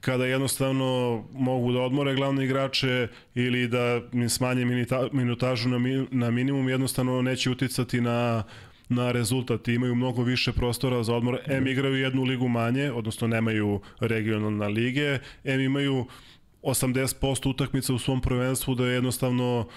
kada 0.00 0.26
jednostavno 0.26 1.24
mogu 1.32 1.72
da 1.72 1.80
odmore 1.80 2.14
glavne 2.14 2.44
igrače 2.44 3.08
ili 3.34 3.68
da 3.68 4.00
smanje 4.28 4.64
minutažu 5.12 5.68
na, 5.68 5.78
na 6.10 6.30
minimum, 6.30 6.68
jednostavno 6.68 7.22
neće 7.22 7.50
uticati 7.50 8.00
na 8.00 8.42
na 8.88 9.12
rezultat 9.12 9.68
imaju 9.68 9.94
mnogo 9.94 10.22
više 10.22 10.52
prostora 10.52 11.02
za 11.02 11.14
odmor. 11.14 11.38
M 11.46 11.66
igraju 11.66 11.96
jednu 11.96 12.22
ligu 12.22 12.48
manje, 12.48 12.92
odnosno 12.92 13.28
nemaju 13.28 13.80
regionalne 14.00 14.68
lige, 14.68 15.18
M 15.44 15.60
imaju 15.60 16.06
80% 16.62 17.50
utakmica 17.50 17.94
u 17.94 17.98
svom 17.98 18.20
prvenstvu 18.20 18.74
da 18.74 18.86
je 18.86 18.94
jednostavno 18.94 19.68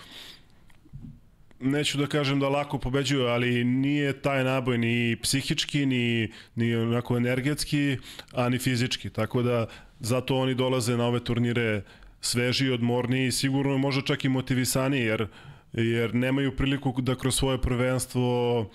neću 1.59 1.97
da 1.97 2.07
kažem 2.07 2.39
da 2.39 2.49
lako 2.49 2.77
pobeđuju, 2.77 3.25
ali 3.25 3.63
nije 3.63 4.13
taj 4.21 4.43
naboj 4.43 4.77
ni 4.77 5.17
psihički, 5.21 5.85
ni, 5.85 6.31
ni 6.55 6.75
onako 6.75 7.17
energetski, 7.17 7.97
a 8.31 8.49
ni 8.49 8.59
fizički. 8.59 9.09
Tako 9.09 9.41
da 9.41 9.67
zato 9.99 10.37
oni 10.37 10.55
dolaze 10.55 10.97
na 10.97 11.05
ove 11.05 11.19
turnire 11.19 11.81
sveži, 12.21 12.69
odmorni 12.69 13.25
i 13.25 13.31
sigurno 13.31 13.77
možda 13.77 14.01
čak 14.01 14.25
i 14.25 14.29
motivisani, 14.29 14.99
jer, 14.99 15.27
jer 15.73 16.15
nemaju 16.15 16.55
priliku 16.55 17.01
da 17.01 17.15
kroz 17.15 17.35
svoje 17.35 17.61
prvenstvo 17.61 18.69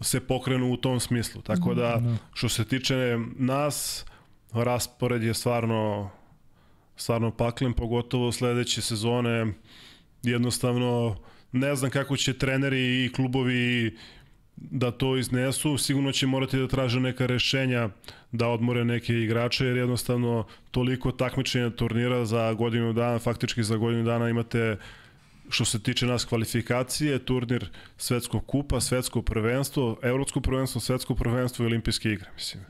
se 0.00 0.20
pokrenu 0.20 0.72
u 0.72 0.76
tom 0.76 1.00
smislu. 1.00 1.42
Tako 1.42 1.74
da, 1.74 1.82
da, 1.82 2.16
što 2.32 2.48
se 2.48 2.64
tiče 2.64 3.18
nas, 3.36 4.04
raspored 4.52 5.22
je 5.22 5.34
stvarno 5.34 6.10
stvarno 6.96 7.30
paklen, 7.30 7.72
pogotovo 7.72 8.32
sledeće 8.32 8.82
sezone. 8.82 9.52
Jednostavno 10.22 11.16
ne 11.52 11.74
znam 11.74 11.90
kako 11.90 12.16
će 12.16 12.38
treneri 12.38 13.04
i 13.04 13.12
klubovi 13.12 13.96
da 14.56 14.90
to 14.90 15.16
iznesu, 15.16 15.78
sigurno 15.78 16.12
će 16.12 16.26
morati 16.26 16.58
da 16.58 16.68
traže 16.68 17.00
neka 17.00 17.26
rešenja 17.26 17.88
da 18.32 18.48
odmore 18.48 18.84
neke 18.84 19.14
igrače, 19.14 19.66
jer 19.66 19.76
jednostavno 19.76 20.46
toliko 20.70 21.12
takmičenja 21.12 21.70
turnira 21.70 22.24
za 22.24 22.52
godinu 22.52 22.92
dana, 22.92 23.18
faktički 23.18 23.62
za 23.62 23.76
godinu 23.76 24.04
dana 24.04 24.28
imate 24.28 24.76
što 25.48 25.64
se 25.64 25.82
tiče 25.82 26.06
nas 26.06 26.24
kvalifikacije, 26.24 27.18
turnir 27.18 27.68
svetskog 27.96 28.46
kupa, 28.46 28.80
svetsko 28.80 29.22
prvenstvo, 29.22 29.98
evropsko 30.02 30.40
prvenstvo, 30.40 30.80
svetsko 30.80 31.14
prvenstvo 31.14 31.62
i 31.62 31.66
olimpijske 31.66 32.10
igre, 32.10 32.30
mislim. 32.34 32.64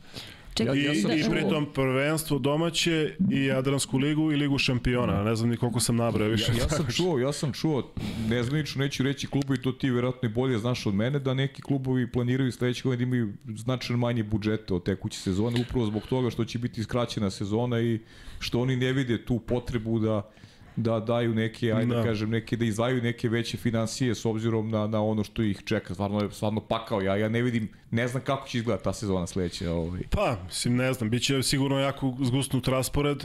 Čekaj, 0.57 0.77
I, 0.77 0.83
ja 0.83 0.95
sam... 0.95 1.11
i 1.11 1.25
pritom 1.31 1.67
prvenstvo 1.75 2.39
domaće 2.39 3.15
i 3.31 3.45
Jadransku 3.45 3.99
ligu 3.99 4.33
i 4.33 4.37
ligu 4.37 4.59
šampiona. 4.59 5.23
Ne 5.25 5.37
znam 5.37 5.51
ni 5.51 5.57
koliko 5.57 5.81
sam 5.81 5.97
nabrao 5.97 6.29
više. 6.29 6.53
Ja, 6.53 6.59
ja 6.59 6.69
sam 6.69 6.87
čuo, 6.91 7.19
ja 7.19 7.33
sam 7.33 7.53
čuo, 7.53 7.93
nezvanično 8.29 8.85
neću 8.85 9.03
reći 9.03 9.27
klubovi, 9.27 9.63
to 9.63 9.73
ti 9.73 9.91
verovatno 9.91 10.29
i 10.29 10.33
bolje 10.33 10.59
znaš 10.59 10.87
od 10.87 10.95
mene, 10.95 11.19
da 11.19 11.35
neki 11.35 11.63
klubovi 11.63 12.13
planiraju 12.13 12.53
sledeće 12.53 12.83
godine 12.85 12.97
da 12.97 13.03
imaju 13.03 13.33
značajno 13.57 13.99
manje 13.99 14.23
budžete 14.23 14.75
od 14.75 14.85
tekuće 14.85 15.19
sezone, 15.19 15.61
upravo 15.61 15.87
zbog 15.87 16.07
toga 16.07 16.31
što 16.31 16.45
će 16.45 16.59
biti 16.59 16.83
skraćena 16.83 17.31
sezona 17.31 17.81
i 17.81 17.99
što 18.39 18.61
oni 18.61 18.77
ne 18.77 18.93
vide 18.93 19.25
tu 19.25 19.39
potrebu 19.39 19.99
da 19.99 20.31
da 20.77 21.01
daju 21.01 21.35
neke, 21.35 21.73
ajde 21.73 21.95
da. 21.95 22.03
kažem, 22.05 22.31
neke 22.31 22.57
da 22.57 22.65
izdvajaju 22.65 23.03
neke 23.03 23.29
veće 23.29 23.57
financije 23.57 24.15
s 24.15 24.25
obzirom 24.25 24.71
na, 24.71 24.87
na 24.87 25.03
ono 25.03 25.25
što 25.25 25.43
ih 25.43 25.63
čeka. 25.65 25.95
Stvarno 25.95 26.21
je 26.21 26.31
stvarno 26.31 26.61
pakao. 26.61 27.01
Ja, 27.01 27.17
ja 27.17 27.29
ne 27.29 27.43
vidim, 27.43 27.69
ne 27.91 28.09
znam 28.09 28.23
kako 28.23 28.49
će 28.49 28.59
izgledati 28.59 28.85
ta 28.85 28.93
sezona 28.93 29.27
sledeća. 29.27 29.73
Ovaj. 29.73 30.01
Pa, 30.11 30.37
mislim, 30.47 30.77
ne 30.77 30.93
znam, 30.93 31.11
biće 31.11 31.43
sigurno 31.43 31.79
jako 31.79 32.17
zgusnut 32.23 32.69
raspored. 32.69 33.25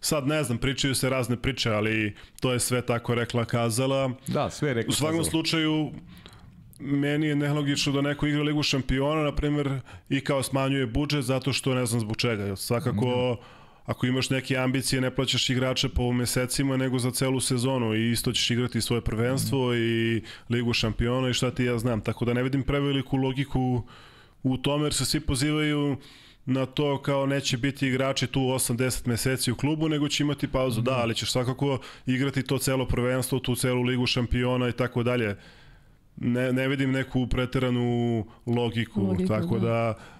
Sad 0.00 0.26
ne 0.26 0.42
znam, 0.44 0.58
pričaju 0.58 0.94
se 0.94 1.10
razne 1.10 1.36
priče, 1.36 1.70
ali 1.70 2.14
to 2.40 2.52
je 2.52 2.60
sve 2.60 2.86
tako 2.86 3.14
rekla 3.14 3.44
kazala. 3.44 4.10
Da, 4.26 4.50
sve 4.50 4.74
rekla 4.74 4.90
U 4.90 4.92
svakom 4.92 5.18
kazala. 5.18 5.30
slučaju, 5.30 5.92
meni 6.78 7.26
je 7.26 7.36
nelogično 7.36 7.92
da 7.92 8.00
neko 8.00 8.26
igra 8.26 8.42
Ligu 8.42 8.62
šampiona, 8.62 9.22
na 9.22 9.34
primjer, 9.34 9.80
i 10.08 10.20
kao 10.20 10.42
smanjuje 10.42 10.86
budžet 10.86 11.24
zato 11.24 11.52
što 11.52 11.74
ne 11.74 11.86
znam 11.86 12.00
zbog 12.00 12.16
čega. 12.16 12.56
Svakako, 12.56 13.36
mm 13.40 13.57
ako 13.88 14.06
imaš 14.06 14.30
neke 14.30 14.56
ambicije 14.56 15.00
ne 15.00 15.14
plaćaš 15.14 15.50
igrače 15.50 15.88
po 15.88 16.12
mesecima 16.12 16.76
nego 16.76 16.98
za 16.98 17.10
celu 17.10 17.40
sezonu 17.40 17.94
i 17.94 18.10
isto 18.10 18.32
ćeš 18.32 18.50
igrati 18.50 18.80
svoje 18.80 19.00
prvenstvo 19.00 19.70
mm. 19.70 19.74
i 19.76 20.22
ligu 20.50 20.72
šampiona 20.72 21.28
i 21.28 21.34
šta 21.34 21.50
ti 21.50 21.64
ja 21.64 21.78
znam. 21.78 22.00
Tako 22.00 22.24
da 22.24 22.32
ne 22.32 22.42
vidim 22.42 22.62
preveliku 22.62 23.16
logiku 23.16 23.82
u 24.42 24.56
tome 24.56 24.84
jer 24.84 24.94
se 24.94 25.04
svi 25.04 25.20
pozivaju 25.20 25.96
na 26.46 26.66
to 26.66 27.02
kao 27.02 27.26
neće 27.26 27.56
biti 27.56 27.88
igrači 27.88 28.26
tu 28.26 28.40
8-10 28.40 29.08
meseci 29.08 29.52
u 29.52 29.56
klubu, 29.56 29.88
nego 29.88 30.08
će 30.08 30.22
imati 30.22 30.48
pauzu. 30.48 30.80
Mm. 30.80 30.84
Da, 30.84 30.96
ali 30.96 31.14
ćeš 31.14 31.32
svakako 31.32 31.78
igrati 32.06 32.42
to 32.42 32.58
celo 32.58 32.86
prvenstvo, 32.86 33.38
tu 33.38 33.54
celu 33.56 33.82
ligu 33.82 34.06
šampiona 34.06 34.68
i 34.68 34.72
tako 34.72 35.02
dalje. 35.02 35.36
Ne, 36.16 36.52
ne 36.52 36.68
vidim 36.68 36.90
neku 36.90 37.26
preteranu 37.26 38.24
logiku, 38.46 39.02
logiku 39.02 39.28
tako 39.28 39.58
da, 39.58 39.66
da 39.66 40.17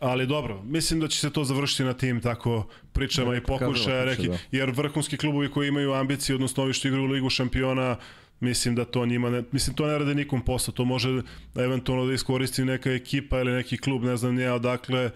Ali 0.00 0.26
dobro, 0.26 0.62
mislim 0.62 1.00
da 1.00 1.08
će 1.08 1.18
se 1.18 1.30
to 1.30 1.44
završiti 1.44 1.84
na 1.84 1.92
tim 1.92 2.20
tako 2.20 2.66
pričama 2.92 3.36
i 3.36 3.40
pokušaja, 3.40 4.04
reki, 4.04 4.28
da. 4.28 4.38
jer 4.52 4.70
vrhunski 4.70 5.16
klubovi 5.16 5.50
koji 5.50 5.68
imaju 5.68 5.92
ambicije, 5.92 6.34
odnosno 6.34 6.62
ovi 6.62 6.72
što 6.72 6.88
igraju 6.88 7.04
u 7.04 7.08
Ligu 7.08 7.30
šampiona, 7.30 7.96
mislim 8.40 8.74
da 8.74 8.84
to 8.84 9.06
njima 9.06 9.30
ne, 9.30 9.42
mislim 9.52 9.76
to 9.76 9.86
ne 9.86 9.98
rade 9.98 10.14
nikom 10.14 10.40
posao, 10.42 10.74
to 10.74 10.84
može 10.84 11.22
eventualno 11.56 12.06
da 12.06 12.12
iskoristi 12.12 12.64
neka 12.64 12.90
ekipa 12.92 13.40
ili 13.40 13.52
neki 13.52 13.76
klub, 13.78 14.02
ne 14.04 14.16
znam 14.16 14.34
nije 14.34 14.52
odakle, 14.52 15.10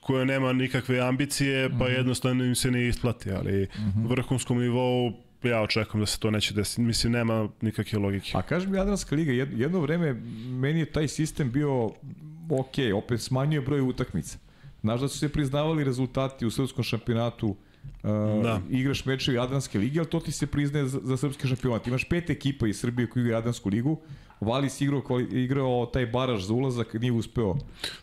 koja 0.00 0.24
nema 0.24 0.52
nikakve 0.52 1.00
ambicije, 1.00 1.68
pa 1.70 1.84
Mhm. 1.84 1.94
jednostavno 1.94 2.44
im 2.44 2.54
se 2.54 2.70
ne 2.70 2.88
isplati, 2.88 3.30
ali 3.32 3.66
vrhunskom 3.98 4.58
nivou 4.58 5.12
ja 5.42 5.60
očekujem 5.62 6.00
da 6.00 6.06
se 6.06 6.18
to 6.18 6.30
neće 6.30 6.54
desiti. 6.54 6.80
Mislim, 6.80 7.12
nema 7.12 7.48
nikakve 7.60 7.98
logike. 7.98 8.30
A 8.34 8.42
kažem 8.42 8.74
Jadranska 8.74 9.16
liga, 9.16 9.32
jed- 9.32 9.58
jedno 9.58 9.80
vreme 9.80 10.12
meni 10.50 10.78
je 10.78 10.86
taj 10.86 11.08
sistem 11.08 11.50
bio 11.50 11.90
ok, 12.52 12.74
opet 12.96 13.20
smanjuje 13.20 13.60
broj 13.60 13.80
utakmica. 13.80 14.38
Znaš 14.80 15.00
da 15.00 15.08
su 15.08 15.18
se 15.18 15.28
priznavali 15.28 15.84
rezultati 15.84 16.46
u 16.46 16.50
srpskom 16.50 16.84
šampionatu 16.84 17.56
Uh, 18.02 18.10
Da. 18.42 18.60
igraš 18.70 19.04
meče 19.04 19.32
Jadranske 19.32 19.78
lige, 19.78 20.00
ali 20.00 20.08
to 20.08 20.20
ti 20.20 20.32
se 20.32 20.46
priznaje 20.46 20.86
za, 20.86 21.00
za 21.02 21.16
srpski 21.16 21.48
šampionat. 21.48 21.86
Imaš 21.86 22.04
pet 22.04 22.30
ekipa 22.30 22.66
iz 22.66 22.78
Srbije 22.78 23.06
koji 23.06 23.22
igra 23.22 23.34
Jadransku 23.34 23.68
ligu. 23.68 24.00
Valis 24.40 24.80
igrao, 24.80 25.00
kvali- 25.00 25.34
igrao 25.34 25.86
taj 25.86 26.06
baraž 26.06 26.42
za 26.42 26.54
ulazak, 26.54 26.94
nije 26.94 27.12
uspeo 27.12 27.54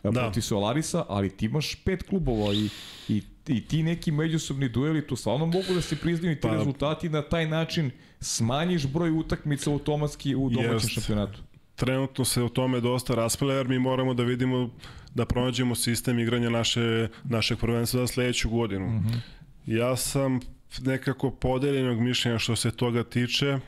da. 0.02 0.10
Da. 0.10 0.20
protiv 0.20 0.40
Solarisa, 0.40 1.04
ali 1.08 1.30
ti 1.30 1.46
imaš 1.46 1.74
pet 1.76 2.02
klubova 2.02 2.54
i, 2.54 2.68
i, 3.08 3.22
i 3.48 3.64
ti 3.64 3.82
neki 3.82 4.10
međusobni 4.12 4.68
dueli, 4.68 5.06
tu 5.06 5.16
stvarno 5.16 5.46
mogu 5.46 5.74
da 5.74 5.80
se 5.80 5.96
priznaju 5.96 6.32
i 6.32 6.36
ti 6.36 6.40
Pa- 6.42 6.54
rezultati 6.54 7.08
na 7.08 7.22
taj 7.22 7.46
način 7.46 7.90
smanjiš 8.20 8.86
broj 8.86 9.10
utakmica 9.10 9.70
automatski 9.70 10.34
u 10.34 10.50
domaćem 10.50 10.72
Jest. 10.72 10.90
šampionatu. 10.90 11.40
Trenutno 11.78 12.24
se 12.24 12.42
o 12.42 12.48
tome 12.48 12.80
dosta 12.80 13.14
raspravlja 13.14 13.56
jer 13.56 13.68
mi 13.68 13.78
moramo 13.78 14.14
da 14.14 14.22
vidimo 14.22 14.70
da 15.14 15.26
pronađemo 15.26 15.74
sistem 15.74 16.18
igranja 16.18 16.50
naše, 16.50 17.08
našeg 17.24 17.58
prvenstva 17.58 18.00
za 18.00 18.06
sledeću 18.06 18.50
godinu. 18.50 18.86
Mm 18.86 19.02
-hmm. 19.02 19.18
Ja 19.66 19.96
sam 19.96 20.40
nekako 20.80 21.30
podeljenog 21.30 22.00
mišljenja 22.00 22.38
što 22.38 22.56
se 22.56 22.70
toga 22.70 23.04
tiče 23.04 23.58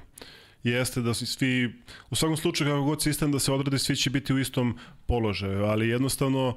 jeste 0.62 1.00
da 1.00 1.14
svi, 1.14 1.74
u 2.11 2.14
svakom 2.14 2.36
slučaju 2.36 2.70
kako 2.70 2.82
god 2.82 3.02
sistem 3.02 3.32
da 3.32 3.38
se 3.38 3.52
odradi, 3.52 3.78
svi 3.78 3.96
će 3.96 4.11
biti 4.11 4.34
u 4.34 4.38
istom 4.38 4.78
položaju, 5.06 5.64
ali 5.64 5.88
jednostavno 5.88 6.56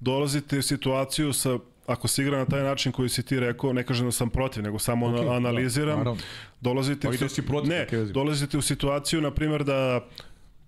dolazite 0.00 0.58
u 0.58 0.62
situaciju 0.62 1.32
sa 1.32 1.58
ako 1.86 2.08
se 2.08 2.22
igra 2.22 2.38
na 2.38 2.44
taj 2.44 2.62
način 2.62 2.92
koji 2.92 3.08
si 3.08 3.22
ti 3.22 3.40
rekao, 3.40 3.72
ne 3.72 3.84
kažem 3.84 4.06
da 4.06 4.12
sam 4.12 4.30
protiv, 4.30 4.62
nego 4.62 4.78
samo 4.78 5.06
okay, 5.06 5.36
analiziram, 5.36 5.88
da, 5.88 5.96
naravno. 5.96 6.22
dolazite, 6.60 7.08
Pa 7.08 7.14
i 7.14 7.18
da 7.18 7.26
u- 7.26 7.28
si 7.28 7.42
protiv, 7.42 7.70
ne, 7.70 7.86
dolazite 8.12 8.58
u 8.58 8.62
situaciju, 8.62 9.20
na 9.20 9.30
primjer, 9.30 9.64
da 9.64 10.08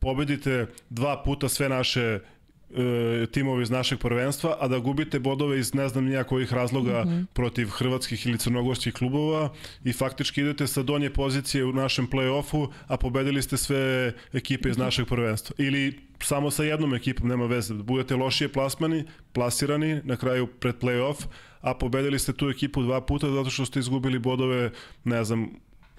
pobedite 0.04 0.66
dva 0.90 1.22
puta 1.22 1.48
sve 1.48 1.68
naše 1.68 2.00
e, 2.00 3.26
timove 3.32 3.62
iz 3.62 3.70
našeg 3.70 3.98
prvenstva, 3.98 4.56
a 4.60 4.68
da 4.68 4.78
gubite 4.78 5.18
bodove 5.18 5.58
iz 5.58 5.74
ne 5.74 5.88
znam 5.88 6.04
nija 6.04 6.24
kojih 6.24 6.52
razloga 6.52 7.04
mm 7.04 7.08
-hmm. 7.08 7.26
protiv 7.32 7.68
hrvatskih 7.68 8.26
ili 8.26 8.38
crnogorskih 8.38 8.94
klubova 8.94 9.52
i 9.84 9.92
faktički 9.92 10.40
idete 10.40 10.66
sa 10.66 10.82
donje 10.82 11.10
pozicije 11.10 11.64
u 11.64 11.72
našem 11.72 12.08
play-offu, 12.08 12.68
a 12.86 12.96
pobedili 12.96 13.42
ste 13.42 13.56
sve 13.56 14.12
ekipe 14.32 14.68
iz 14.68 14.76
našeg 14.78 15.06
prvenstva. 15.06 15.54
Ili 15.58 16.00
samo 16.20 16.50
sa 16.50 16.64
jednom 16.64 16.94
ekipom, 16.94 17.28
nema 17.28 17.46
veze. 17.46 17.74
Budete 17.74 18.16
lošije 18.16 18.52
plasmani, 18.52 19.04
plasirani 19.32 20.00
na 20.04 20.16
kraju 20.16 20.46
pred 20.46 20.74
play-off, 20.80 21.26
a 21.60 21.74
pobedili 21.74 22.18
ste 22.18 22.32
tu 22.32 22.48
ekipu 22.48 22.82
dva 22.82 23.00
puta 23.00 23.30
zato 23.30 23.50
što 23.50 23.66
ste 23.66 23.80
izgubili 23.80 24.18
bodove, 24.18 24.70
ne 25.04 25.24
znam, 25.24 25.50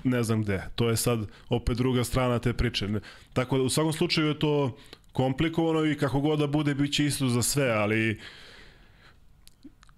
ne 0.06 0.24
znam 0.24 0.43
gde. 0.43 0.64
To 0.76 0.89
je 0.89 0.97
sad 0.97 1.20
opet 1.49 1.78
druga 1.78 2.03
strana 2.03 2.39
te 2.39 2.53
priče. 2.53 2.88
Tako 3.34 3.58
da 3.58 3.64
u 3.64 3.70
svakom 3.70 3.93
slučaju 3.93 4.28
je 4.28 4.39
to 4.39 4.78
komplikovano 5.12 5.86
i 5.86 5.95
kako 5.95 6.20
god 6.20 6.39
da 6.39 6.47
bude 6.47 6.76
bit 6.76 6.93
će 6.93 7.06
isto 7.06 7.28
za 7.28 7.41
sve, 7.41 7.72
ali 7.72 8.20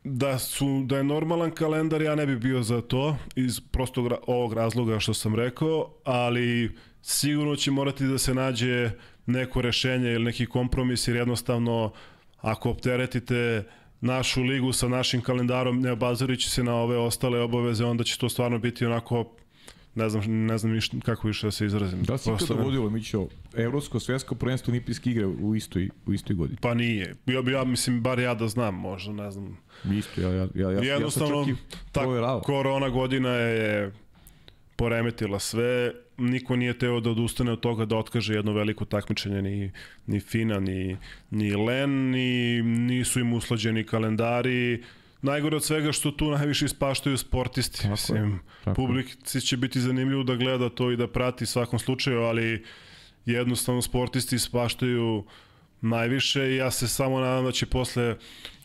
da 0.03 0.39
su 0.39 0.84
da 0.86 0.97
je 0.97 1.03
normalan 1.03 1.51
kalendar 1.51 2.01
ja 2.01 2.16
ne 2.16 2.26
bi 2.26 2.36
bio 2.38 2.64
za 2.64 2.82
to 2.82 3.18
iz 3.36 3.60
prostog 3.60 4.12
ovog 4.28 4.53
razloga 4.53 4.99
što 4.99 5.14
sam 5.14 5.36
rekao, 5.36 5.93
ali 6.03 6.76
sigurno 7.01 7.55
će 7.55 7.72
morati 7.72 8.08
da 8.08 8.18
se 8.18 8.34
nađe 8.34 8.91
neko 9.26 9.62
rešenje 9.62 10.12
ili 10.12 10.24
neki 10.24 10.45
kompromis 10.45 11.08
jer 11.08 11.18
jednostavno 11.18 11.93
ako 12.38 12.70
opteretite 12.70 13.64
našu 14.01 14.43
ligu 14.43 14.74
sa 14.74 14.88
našim 14.88 15.22
kalendarom 15.22 15.82
ne 15.82 15.91
obazorujući 15.91 16.49
se 16.49 16.64
na 16.64 16.76
ove 16.76 16.97
ostale 16.97 17.39
obaveze 17.39 17.86
onda 17.86 18.03
će 18.03 18.18
to 18.18 18.30
stvarno 18.30 18.60
biti 18.60 18.86
onako 18.86 19.36
ne 19.98 20.10
znam, 20.10 20.45
ne 20.45 20.58
znam 20.58 20.72
ništa, 20.72 20.98
kako 21.06 21.28
više 21.28 21.48
da 21.48 21.52
se 21.52 21.66
izrazim. 21.66 22.04
Da 22.04 22.18
si 22.18 22.30
Prosto 22.30 22.48
kada 22.48 22.60
ne- 22.60 22.66
vodilo, 22.66 22.89
Mićo, 22.89 23.28
evropsko, 23.56 24.00
svetsko 24.00 24.36
prvenstvo 24.36 24.72
olimpijske 24.72 25.12
igre 25.12 25.26
u 25.26 25.56
istoj, 25.56 25.89
u 26.06 26.14
istoj 26.14 26.36
godini? 26.36 26.58
Pa 26.62 26.74
nije. 26.74 27.16
Ja, 27.26 27.43
ja 27.52 27.64
mislim, 27.64 28.02
bar 28.02 28.20
ja 28.20 28.34
da 28.34 28.48
znam, 28.48 28.76
možda, 28.76 29.14
ne 29.14 29.32
znam. 29.32 29.58
Isto, 29.91 30.22
ja, 30.22 30.30
ja, 30.30 30.48
ja, 30.56 30.72
ja, 30.72 30.93
Jednostavno, 30.93 31.39
ja 31.39 31.45
sam 31.45 31.56
čak 31.56 31.66
i 31.76 31.91
ta 31.91 32.41
korona 32.41 32.89
godina 32.89 33.30
je 33.30 33.91
poremetila 34.76 35.39
sve, 35.39 35.91
niko 36.18 36.56
nije 36.56 36.78
teo 36.78 37.00
da 37.00 37.10
odustane 37.10 37.52
od 37.52 37.60
toga 37.60 37.86
da 37.86 37.98
otkaže 37.98 38.34
jedno 38.34 38.54
veliko 38.54 38.86
takmičenje, 38.86 39.41
ni, 39.41 39.72
ni 40.08 40.20
Fina, 40.20 40.60
ni, 40.60 40.98
ni 41.32 41.56
Len, 41.56 42.10
ni, 42.10 42.62
nisu 42.62 43.20
im 43.20 43.34
uslađeni 43.34 43.84
kalendari, 43.84 44.84
Najgore 45.22 45.55
od 45.55 45.63
svega 45.63 45.91
što 45.91 46.11
tu 46.11 46.32
najviše 46.32 46.65
ispaštaju 46.65 47.18
sportisti. 47.18 47.78
Tako 47.78 47.91
Mislim, 47.91 48.39
tako 48.63 48.76
publici 48.76 49.41
će 49.41 49.57
biti 49.57 49.82
zanimljivo 49.82 50.24
da 50.24 50.36
gleda 50.36 50.70
to 50.70 50.91
i 50.91 50.97
da 50.97 51.07
prati 51.07 51.45
svakom 51.45 51.80
slučaju, 51.80 52.22
ali 52.22 52.65
jednostavno 53.26 53.82
sportisti 53.82 54.36
ispaštaju 54.36 55.24
najviše 55.82 56.49
i 56.49 56.55
ja 56.55 56.72
se 56.72 56.88
samo 56.88 57.20
nadam 57.20 57.45
da 57.45 57.51
će 57.51 57.65
posle 57.65 58.15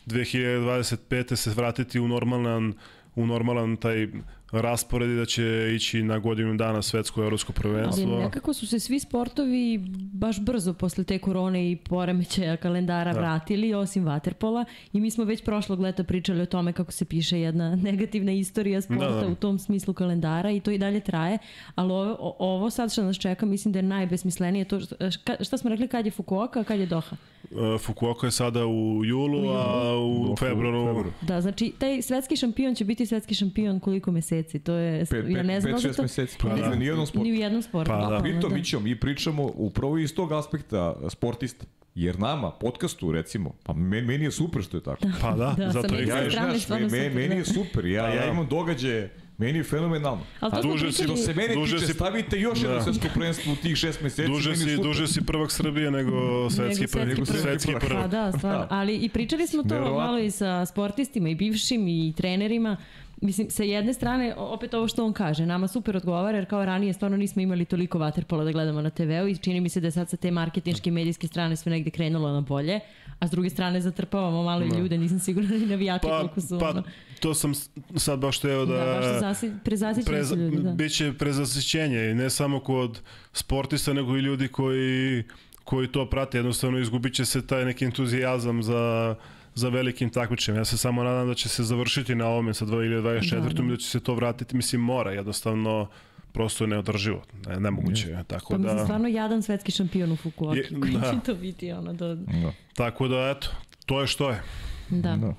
2025. 0.05 1.35
se 1.35 1.49
vratiti 1.49 1.99
u 1.99 2.07
normalan 2.07 2.73
u 3.15 3.25
normalan 3.25 3.75
taj 3.77 4.07
raspored 4.53 5.09
i 5.09 5.15
da 5.15 5.25
će 5.25 5.43
ići 5.75 6.03
na 6.03 6.19
godinu 6.19 6.55
dana 6.55 6.81
svetsko 6.81 7.21
i 7.21 7.23
evropsko 7.23 7.53
Ali 7.53 7.61
prvenstvo. 7.63 8.17
nekako 8.17 8.53
su 8.53 8.67
se 8.67 8.79
svi 8.79 8.99
sportovi 8.99 9.77
baš 10.13 10.39
brzo 10.39 10.73
posle 10.73 11.03
te 11.03 11.19
korone 11.19 11.71
i 11.71 11.75
poremećaja 11.77 12.57
kalendara 12.57 13.13
da. 13.13 13.19
vratili, 13.19 13.73
osim 13.73 14.05
vaterpola. 14.05 14.65
I 14.93 14.99
mi 14.99 15.11
smo 15.11 15.23
već 15.23 15.43
prošlog 15.43 15.79
leta 15.79 16.03
pričali 16.03 16.41
o 16.41 16.45
tome 16.45 16.73
kako 16.73 16.91
se 16.91 17.05
piše 17.05 17.39
jedna 17.39 17.75
negativna 17.89 18.31
istorija 18.31 18.81
sporta 18.81 19.09
Da, 19.09 19.15
da. 19.17 19.27
u 19.27 19.35
tom 19.35 19.59
smislu 19.59 19.93
kalendara 19.93 20.51
i 20.51 20.59
to 20.59 20.71
i 20.71 20.77
dalje 20.77 20.99
traje. 20.99 21.37
Ali 21.75 21.91
ovo, 21.91 22.35
ovo 22.39 22.69
sad 22.69 22.91
što 22.91 23.03
nas 23.03 23.17
čeka 23.17 23.45
mislim 23.45 23.71
da 23.71 23.79
je 23.79 23.83
najbesmislenije. 23.83 24.65
To, 24.65 24.79
što- 24.79 24.95
ška- 24.97 25.43
šta 25.43 25.57
smo 25.57 25.69
rekli, 25.69 25.87
kad 25.87 26.05
je 26.05 26.11
Fukuoka, 26.11 26.59
a 26.59 26.63
kad 26.63 26.79
je 26.79 26.85
Doha? 26.85 27.15
Uh, 27.43 27.81
Fukuoka 27.81 28.27
je 28.27 28.31
sada 28.31 28.65
u 28.65 29.01
julu, 29.05 29.49
a 29.49 29.93
u 29.95 30.21
U 30.23 30.35
februaru... 30.35 30.85
februaru. 30.85 31.11
Da, 31.21 31.41
znači 31.41 31.73
taj 31.73 32.01
svetski 32.01 32.35
šampion 32.35 32.75
će 32.75 32.85
biti 32.85 33.05
svetski 33.05 33.35
šampion 33.35 33.79
koliko 33.79 34.11
meseci? 34.11 34.42
To 34.59 34.73
je, 34.73 35.05
Pet, 35.05 35.25
ja 35.27 35.43
ne 35.43 35.61
znam 35.61 35.73
pet, 35.73 35.75
da 35.75 35.87
šest 35.87 35.95
to... 35.97 36.01
meseci. 36.01 36.37
Pa 36.39 36.49
Pa, 36.49 36.55
da. 36.55 36.61
da. 36.61 36.69
Ni 36.69 36.81
u 36.81 36.87
jednom 36.87 37.05
sportu. 37.05 37.23
Ni 37.23 37.31
u 37.31 37.35
jednom 37.35 37.61
sportu. 37.61 37.89
Pa 37.89 37.95
da. 37.95 38.01
bukvalno, 38.01 38.21
Pritom, 38.21 38.53
Mićo, 38.53 38.79
mi 38.79 38.95
pričamo 38.95 39.51
upravo 39.55 39.97
iz 39.97 40.15
tog 40.15 40.31
aspekta 40.31 40.95
sportista. 41.09 41.65
Jer 41.95 42.19
nama, 42.19 42.51
podcastu 42.51 43.11
recimo, 43.11 43.53
pa 43.63 43.73
meni, 43.73 44.07
meni 44.07 44.23
je 44.23 44.31
super 44.31 44.61
što 44.63 44.77
je 44.77 44.83
tako. 44.83 45.07
Pa 45.21 45.31
da, 45.31 45.55
Da, 45.57 45.71
zato 45.71 45.87
i 45.87 45.97
neke 45.97 46.03
Ja, 46.03 46.15
kažem. 46.15 46.31
strane 46.31 46.49
znaš, 46.49 46.63
stvarno 46.63 46.87
me, 46.87 46.91
me, 46.91 46.97
super, 46.99 47.15
meni 47.15 47.27
da. 47.29 47.35
je 47.35 47.45
super. 47.45 47.85
Ja, 47.85 48.01
Da, 48.01 48.09
ja 48.09 48.21
da. 48.21 48.25
imam 48.27 48.47
događaje, 48.47 49.09
meni 49.37 49.57
je 49.57 49.63
fenomenalno. 49.63 50.21
Ali 50.39 50.51
to 50.51 50.61
smo 50.61 50.71
duže 50.71 50.91
si-. 50.91 51.03
Što 51.03 51.15
se 51.15 51.33
mene 51.33 51.53
Duže 51.55 51.75
tiče, 51.75 51.87
si- 51.87 51.93
stavite 51.93 52.39
još 52.39 52.61
jedno 52.61 52.75
Da. 52.75 52.81
svetsko 52.81 53.07
prvenstvo 53.13 53.53
u 53.53 53.57
tih 53.57 53.75
šest 53.75 54.01
meseci. 54.01 54.27
Duže 54.27 54.49
meni 54.51 54.61
je 54.63 54.77
si, 54.77 54.83
duže 54.83 55.07
si 55.07 55.21
prvak 55.21 55.51
Srbije 55.51 55.91
nego 55.91 56.11
svetski 56.49 56.87
prvak. 56.87 57.07
prvak. 57.09 57.27
Svetski 57.29 57.67
Prvak. 57.69 57.83
prvak. 57.83 58.01
Pa 58.01 58.07
da, 58.09 58.31
stvarno. 58.31 58.59
Da. 58.59 58.67
Ali 58.69 58.95
i 58.95 59.09
pričali 59.09 59.47
smo 59.47 59.63
to 59.63 59.69
Neverovatno. 59.69 59.97
malo 59.97 60.19
i 60.19 60.31
sa 60.31 60.65
sportistima 60.65 61.29
i 61.29 61.35
bivšim 61.35 61.87
i 61.87 62.13
trenerima. 62.13 62.77
Mislim, 63.23 63.49
sa 63.49 63.63
jedne 63.63 63.93
strane, 63.93 64.35
opet 64.37 64.73
ovo 64.73 64.87
što 64.87 65.05
on 65.05 65.13
kaže, 65.13 65.45
nama 65.45 65.67
super 65.67 65.97
odgovara, 65.97 66.37
jer 66.37 66.45
kao 66.45 66.65
ranije 66.65 66.93
stvarno 66.93 67.17
nismo 67.17 67.41
imali 67.41 67.65
toliko 67.65 67.99
vaterpola 67.99 68.43
da 68.43 68.51
gledamo 68.51 68.81
na 68.81 68.89
TV-u 68.89 69.27
i 69.27 69.37
čini 69.37 69.61
mi 69.61 69.69
se 69.69 69.79
da 69.79 69.87
je 69.87 69.91
sad 69.91 70.09
sa 70.09 70.17
te 70.17 70.31
marketinške 70.31 70.89
i 70.89 70.91
medijske 70.91 71.27
strane 71.27 71.55
sve 71.55 71.69
negde 71.69 71.89
krenulo 71.89 72.31
na 72.31 72.41
bolje, 72.41 72.79
a 73.19 73.27
s 73.27 73.31
druge 73.31 73.49
strane 73.49 73.81
zatrpavamo 73.81 74.43
malo 74.43 74.65
i 74.65 74.79
ljude, 74.79 74.97
nisam 74.97 75.19
sigurna 75.19 75.57
ni 75.57 75.65
navijači 75.65 76.07
Pa, 76.07 76.17
koliko 76.17 76.41
su 76.41 76.59
pa 76.59 76.69
ono. 76.69 76.83
to 77.19 77.33
sam 77.33 77.53
sad 77.95 78.19
baš 78.19 78.39
teo 78.39 78.65
da... 78.65 78.73
Da, 78.73 78.85
baš 78.85 79.19
zasi, 79.19 79.51
prezasićeni 79.63 80.15
Prez, 80.15 80.29
su 80.29 80.35
ljudi, 80.35 80.57
da. 80.57 80.71
Biće 80.71 81.13
prezasićenje 81.19 82.11
i 82.11 82.13
ne 82.13 82.29
samo 82.29 82.59
kod 82.59 83.01
sportista 83.33 83.93
nego 83.93 84.17
i 84.17 84.21
ljudi 84.21 84.47
koji, 84.47 85.23
koji 85.63 85.87
to 85.87 86.09
prate. 86.09 86.37
Jednostavno 86.37 86.79
izgubit 86.79 87.13
će 87.13 87.25
se 87.25 87.47
taj 87.47 87.65
neki 87.65 87.85
entuzijazam 87.85 88.63
za, 88.63 89.15
za 89.55 89.69
velikim 89.69 90.09
takmičenjem. 90.09 90.59
Ja 90.59 90.65
se 90.65 90.77
samo 90.77 91.03
nadam 91.03 91.27
da 91.27 91.33
će 91.33 91.49
se 91.49 91.63
završiti 91.63 92.15
na 92.15 92.27
ovome 92.27 92.53
sa 92.53 92.65
2024. 92.65 93.01
Da, 93.31 93.39
Da, 93.39 93.49
da. 93.49 93.53
da. 93.53 93.63
da 93.63 93.77
će 93.77 93.87
se 93.87 93.99
to 93.99 94.15
vratiti. 94.15 94.55
Mislim, 94.55 94.81
mora 94.81 95.11
jednostavno 95.11 95.87
prosto 96.31 96.63
je 96.63 96.67
neodrživo. 96.67 97.21
Ne, 97.47 97.59
nemoguće 97.59 98.09
je. 98.09 98.23
Tako 98.23 98.49
Pa 98.49 98.57
mislim, 98.57 98.77
da, 98.77 98.83
stvarno 98.83 99.07
jadan 99.07 99.41
svetski 99.41 99.71
šampion 99.71 100.11
u 100.11 100.15
Fukuoki, 100.15 100.59
Je- 100.59 100.79
koji 100.81 100.93
da. 100.93 101.01
će 101.03 101.19
to 101.25 101.35
biti 101.35 101.71
ono 101.71 101.93
do... 101.93 102.15
Da. 102.15 102.51
tako 102.73 103.07
da, 103.07 103.35
eto, 103.37 103.47
to 103.85 104.01
je 104.01 104.07
što 104.07 104.29
je. 104.29 104.41
Da. 104.89 105.15
Da. 105.15 105.33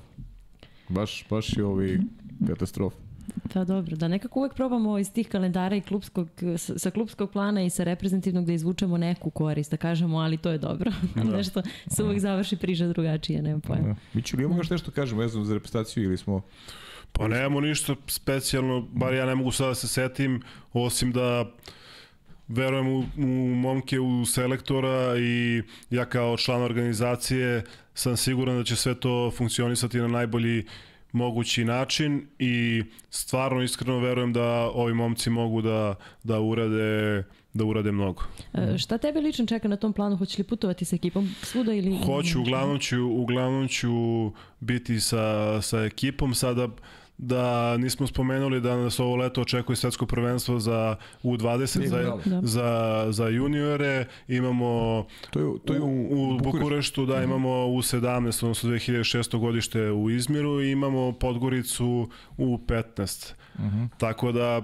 Baš, 0.89 1.25
baš 1.29 1.57
je 1.57 1.63
ovi 1.65 1.99
katastrofa. 2.47 2.97
Pa 3.53 3.63
dobro, 3.63 3.95
da 3.95 4.07
nekako 4.07 4.39
uvek 4.39 4.53
probamo 4.53 4.97
iz 4.99 5.13
tih 5.13 5.27
kalendara 5.27 5.75
i 5.75 5.81
klubskog, 5.81 6.29
sa, 6.57 6.91
klubskog 6.91 7.31
plana 7.31 7.63
i 7.63 7.69
sa 7.69 7.83
reprezentativnog 7.83 8.45
da 8.45 8.53
izvučemo 8.53 8.97
neku 8.97 9.29
korist, 9.29 9.71
da 9.71 9.77
kažemo, 9.77 10.17
ali 10.17 10.37
to 10.37 10.51
je 10.51 10.57
dobro. 10.57 10.91
Da. 11.15 11.23
Nešto 11.23 11.61
se 11.87 12.03
uvek 12.03 12.19
završi 12.19 12.57
priča 12.57 12.87
drugačije, 12.87 13.41
nema 13.41 13.59
pojma. 13.59 13.87
Da. 13.87 13.95
Miću, 14.13 14.37
li 14.37 14.43
imamo 14.43 14.59
još 14.59 14.69
nešto 14.69 14.91
kažemo 14.91 15.21
vezano 15.21 15.45
za 15.45 15.53
reprezentaciju 15.53 16.03
ili 16.03 16.17
smo... 16.17 16.41
Pa 17.11 17.27
nemamo 17.27 17.61
ništa 17.61 17.95
specijalno, 18.07 18.87
bar 18.91 19.13
ja 19.13 19.25
ne 19.25 19.35
mogu 19.35 19.51
sada 19.51 19.69
da 19.69 19.75
se 19.75 19.87
setim, 19.87 20.41
osim 20.73 21.11
da 21.11 21.45
verujem 22.47 22.87
u, 22.87 23.03
u 23.17 23.55
momke, 23.55 23.99
u 23.99 24.25
selektora 24.25 25.17
i 25.17 25.63
ja 25.89 26.05
kao 26.05 26.37
član 26.37 26.61
organizacije 26.61 27.63
sam 27.93 28.17
siguran 28.17 28.57
da 28.57 28.63
će 28.63 28.75
sve 28.75 28.99
to 28.99 29.31
funkcionisati 29.37 29.97
na 29.97 30.07
najbolji 30.07 30.65
mogući 31.15 31.65
način 31.65 32.27
i 32.39 32.83
stvarno 33.09 33.61
iskreno 33.61 33.99
verujem 33.99 34.33
da 34.33 34.71
ovi 34.73 34.93
momci 34.93 35.29
mogu 35.29 35.61
da, 35.61 35.95
da 36.23 36.39
urade 36.39 37.23
da 37.53 37.65
urade 37.65 37.91
mnogo. 37.91 38.23
E, 38.53 38.77
šta 38.77 38.97
tebe 38.97 39.21
lično 39.21 39.45
čeka 39.45 39.67
na 39.67 39.75
tom 39.75 39.93
planu? 39.93 40.17
Hoćeš 40.17 40.37
li 40.37 40.43
putovati 40.43 40.85
sa 40.85 40.95
ekipom 40.95 41.29
svuda 41.41 41.73
ili... 41.73 41.97
Hoću, 42.05 42.41
uglavnom 42.41 42.79
ću, 42.79 42.97
uglavnom 43.05 43.67
ću 43.67 43.91
biti 44.59 44.99
sa, 44.99 45.61
sa 45.61 45.79
ekipom. 45.79 46.33
Sada 46.33 46.67
da 47.17 47.77
nismo 47.77 48.07
spomenuli 48.07 48.61
da 48.61 48.77
nas 48.77 48.99
ovo 48.99 49.15
leto 49.15 49.41
očekuje 49.41 49.75
svetsko 49.75 50.05
prvenstvo 50.05 50.59
za 50.59 50.95
U20 51.23 51.87
za, 51.87 52.17
da. 52.25 52.41
za, 52.43 53.05
za 53.09 53.27
juniore 53.27 54.05
imamo 54.27 55.05
to 55.29 55.39
je, 55.39 55.45
to 55.65 55.73
je 55.73 55.81
u, 55.81 55.85
u, 55.85 56.35
u 56.35 56.37
Bukureštu 56.37 57.05
da 57.05 57.15
mhm. 57.15 57.23
imamo 57.23 57.49
U17 57.49 58.43
odnosno 58.43 58.69
2006. 58.69 59.39
godište 59.39 59.91
u 59.91 60.09
Izmiru 60.09 60.61
i 60.61 60.71
imamo 60.71 61.11
Podgoricu 61.11 62.09
u 62.37 62.57
15 62.57 63.33
uh 63.55 63.61
-huh. 63.61 63.87
tako 63.97 64.31
da 64.31 64.61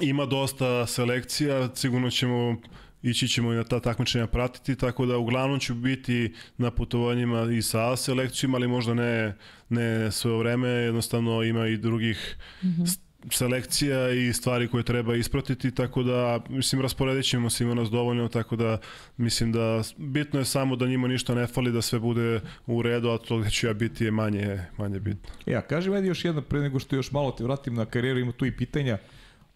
ima 0.00 0.26
dosta 0.26 0.86
selekcija 0.86 1.68
sigurno 1.74 2.10
ćemo 2.10 2.56
ići 3.02 3.28
ćemo 3.28 3.52
i 3.52 3.56
na 3.56 3.64
ta 3.64 3.80
takmičenja 3.80 4.26
pratiti, 4.26 4.76
tako 4.76 5.06
da 5.06 5.18
uglavnom 5.18 5.60
ću 5.60 5.74
biti 5.74 6.34
na 6.58 6.70
putovanjima 6.70 7.52
i 7.52 7.62
sa 7.62 7.92
A 7.92 7.96
selekcijom, 7.96 8.54
ali 8.54 8.68
možda 8.68 8.94
ne, 8.94 9.36
ne 9.68 10.10
sve 10.10 10.38
vreme, 10.38 10.68
jednostavno 10.68 11.42
ima 11.42 11.66
i 11.66 11.76
drugih 11.76 12.36
mm 12.62 12.68
-hmm 12.68 13.10
selekcija 13.30 14.10
i 14.10 14.32
stvari 14.32 14.68
koje 14.68 14.82
treba 14.82 15.16
ispratiti, 15.16 15.74
tako 15.74 16.02
da, 16.02 16.40
mislim, 16.48 16.82
rasporedit 16.82 17.24
ćemo 17.24 17.50
se, 17.50 17.64
ima 17.64 17.74
nas 17.74 17.90
dovoljno, 17.90 18.28
tako 18.28 18.56
da, 18.56 18.78
mislim 19.16 19.52
da 19.52 19.82
bitno 19.96 20.38
je 20.38 20.44
samo 20.44 20.76
da 20.76 20.86
njima 20.86 21.08
ništa 21.08 21.34
ne 21.34 21.46
fali, 21.46 21.72
da 21.72 21.82
sve 21.82 21.98
bude 21.98 22.40
u 22.66 22.82
redu, 22.82 23.08
a 23.08 23.18
to 23.18 23.38
gde 23.38 23.50
ću 23.50 23.66
ja 23.66 23.72
biti 23.72 24.04
je 24.04 24.10
manje, 24.10 24.60
manje 24.78 25.00
bitno. 25.00 25.30
Ja, 25.46 25.62
kaži 25.62 25.90
meni 25.90 26.08
još 26.08 26.24
jedno, 26.24 26.42
pre 26.42 26.60
nego 26.60 26.78
što 26.78 26.96
još 26.96 27.12
malo 27.12 27.30
te 27.30 27.44
vratim 27.44 27.74
na 27.74 27.86
karijeru, 27.86 28.20
ima 28.20 28.32
tu 28.32 28.46
i 28.46 28.56
pitanja, 28.56 28.98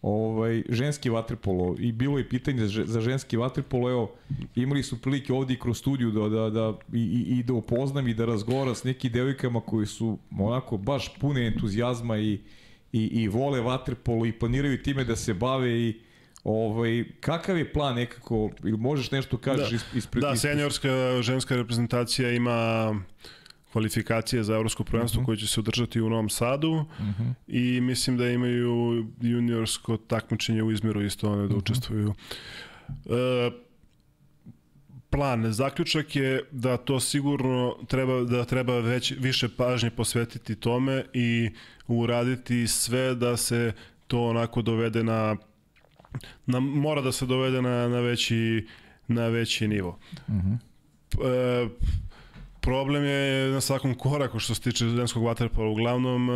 ovaj, 0.05 0.63
ženski 0.69 1.09
vaterpolo 1.09 1.75
i 1.79 1.91
bilo 1.91 2.17
je 2.17 2.29
pitanje 2.29 2.67
za, 2.67 2.85
za 2.85 3.01
ženski 3.01 3.37
vaterpolo, 3.37 3.89
evo, 3.89 4.11
imali 4.55 4.83
su 4.83 5.01
prilike 5.01 5.33
ovde 5.33 5.53
i 5.53 5.59
kroz 5.59 5.77
studiju 5.77 6.11
da, 6.11 6.29
da, 6.29 6.49
da 6.49 6.73
i, 6.93 6.99
i, 6.99 7.39
i 7.39 7.43
da 7.43 7.53
upoznam 7.53 8.07
i 8.07 8.13
da 8.13 8.25
razgovara 8.25 8.75
s 8.75 8.83
nekim 8.83 9.11
devojkama 9.11 9.61
koji 9.61 9.85
su 9.85 10.17
onako 10.39 10.77
baš 10.77 11.15
pune 11.19 11.47
entuzijazma 11.47 12.17
i, 12.17 12.39
i, 12.93 13.03
i 13.03 13.27
vole 13.27 13.61
vaterpolo 13.61 14.25
i 14.25 14.31
planiraju 14.31 14.83
time 14.83 15.03
da 15.03 15.15
se 15.15 15.33
bave 15.33 15.79
i 15.79 15.99
Ovaj, 16.43 17.05
kakav 17.19 17.57
je 17.57 17.73
plan 17.73 17.95
nekako, 17.95 18.49
ili 18.63 18.77
možeš 18.77 19.11
nešto 19.11 19.37
kažeš 19.37 19.69
da. 19.69 19.75
ispred... 19.75 19.97
Ispre, 19.97 20.21
da, 20.21 20.35
seniorska 20.35 21.21
ženska 21.21 21.55
reprezentacija 21.55 22.31
ima 22.31 22.91
kvalifikacije 23.75 24.43
za 24.43 24.55
evropsko 24.55 24.83
prvenstvo 24.83 25.19
uh 25.19 25.21
mhm. 25.21 25.23
-huh. 25.23 25.25
koje 25.25 25.37
će 25.37 25.47
se 25.47 25.59
održati 25.59 26.01
u 26.01 26.09
Novom 26.09 26.29
Sadu 26.29 26.71
uh 26.71 26.99
mhm. 26.99 27.23
-huh. 27.23 27.33
i 27.47 27.81
mislim 27.81 28.17
da 28.17 28.29
imaju 28.29 29.05
juniorsko 29.21 29.97
takmičenje 29.97 30.63
u 30.63 30.71
Izmiru 30.71 31.01
isto 31.01 31.31
one 31.31 31.37
da 31.37 31.43
uh 31.43 31.49
mhm. 31.49 31.55
-huh. 31.55 31.61
učestvuju. 31.61 32.13
E, 32.89 33.51
plan, 35.09 35.53
zaključak 35.53 36.15
je 36.15 36.43
da 36.51 36.77
to 36.77 36.99
sigurno 36.99 37.75
treba 37.87 38.23
da 38.23 38.45
treba 38.45 38.79
već 38.79 39.13
više 39.19 39.49
pažnje 39.57 39.89
posvetiti 39.89 40.55
tome 40.55 41.03
i 41.13 41.49
uraditi 41.87 42.67
sve 42.67 43.15
da 43.15 43.37
se 43.37 43.73
to 44.07 44.25
onako 44.25 44.61
dovede 44.61 45.03
na 45.03 45.35
na 46.45 46.59
mora 46.59 47.01
da 47.01 47.11
se 47.11 47.25
dovede 47.25 47.61
na 47.61 47.87
na 47.87 47.99
veći 47.99 48.67
na 49.07 49.27
veći 49.27 49.67
nivo. 49.67 49.99
Mhm. 50.29 50.37
Uh 50.37 50.59
-huh. 51.19 51.65
e, 51.65 52.04
problem 52.65 53.05
je 53.05 53.51
na 53.51 53.61
svakom 53.61 53.95
koraku 53.95 54.39
što 54.39 54.55
se 54.55 54.61
tiče 54.61 54.85
ženskog 54.85 55.23
vaterpola. 55.23 55.69
Uglavnom, 55.69 56.29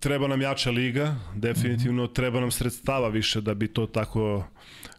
treba 0.00 0.28
nam 0.28 0.40
jača 0.40 0.70
liga, 0.70 1.16
definitivno, 1.34 2.06
-hmm. 2.06 2.14
treba 2.14 2.40
nam 2.40 2.50
sredstava 2.50 3.08
više 3.08 3.40
da 3.40 3.54
bi 3.54 3.68
to 3.68 3.86
tako, 3.86 4.44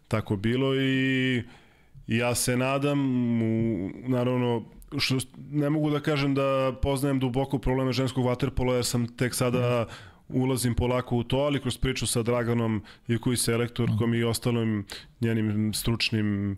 tako 0.07 0.35
bilo 0.35 0.75
i 0.75 1.43
ja 2.07 2.35
se 2.35 2.57
nadam, 2.57 2.99
u, 3.41 3.89
naravno, 4.07 4.65
što 4.97 5.17
ne 5.51 5.69
mogu 5.69 5.89
da 5.89 5.99
kažem 5.99 6.35
da 6.35 6.73
poznajem 6.81 7.19
duboko 7.19 7.59
probleme 7.59 7.93
ženskog 7.93 8.25
vaterpola 8.25 8.75
jer 8.75 8.85
sam 8.85 9.07
tek 9.07 9.35
sada 9.35 9.85
ulazim 10.29 10.75
polako 10.75 11.15
u 11.15 11.23
to, 11.23 11.37
ali 11.37 11.61
kroz 11.61 11.77
priču 11.77 12.07
sa 12.07 12.23
Draganom 12.23 12.83
i 13.07 13.17
koji 13.17 13.37
selektorkom 13.37 14.11
-hmm. 14.11 14.19
i 14.19 14.23
ostalim 14.23 14.85
njenim 15.21 15.73
stručnim 15.73 16.51
uh, 16.51 16.57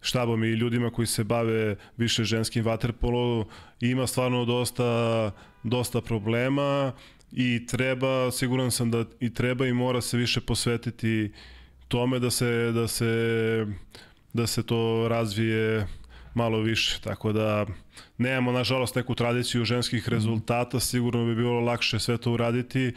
štabom 0.00 0.44
i 0.44 0.48
ljudima 0.48 0.90
koji 0.90 1.06
se 1.06 1.24
bave 1.24 1.76
više 1.96 2.24
ženskim 2.24 2.64
vaterpolo 2.64 3.46
ima 3.80 4.06
stvarno 4.06 4.44
dosta 4.44 5.30
dosta 5.62 6.00
problema 6.00 6.92
i 7.32 7.66
treba 7.66 8.30
siguran 8.30 8.70
sam 8.70 8.90
da 8.90 9.04
i 9.20 9.34
treba 9.34 9.66
i 9.66 9.72
mora 9.72 10.00
se 10.00 10.16
više 10.16 10.40
posvetiti 10.40 11.32
tome 11.88 12.18
da 12.18 12.30
se 12.30 12.72
da 12.72 12.88
se 12.88 13.66
da 14.32 14.46
se 14.46 14.62
to 14.62 15.08
razvije 15.08 15.86
malo 16.34 16.60
više, 16.60 17.00
tako 17.00 17.32
da 17.32 17.66
nemamo 18.18 18.52
nažalost 18.52 18.94
neku 18.94 19.14
tradiciju 19.14 19.64
ženskih 19.64 20.02
mhm. 20.02 20.14
rezultata, 20.14 20.80
sigurno 20.80 21.26
bi 21.26 21.34
bilo 21.34 21.60
lakše 21.60 21.98
sve 21.98 22.18
to 22.18 22.32
uraditi. 22.32 22.92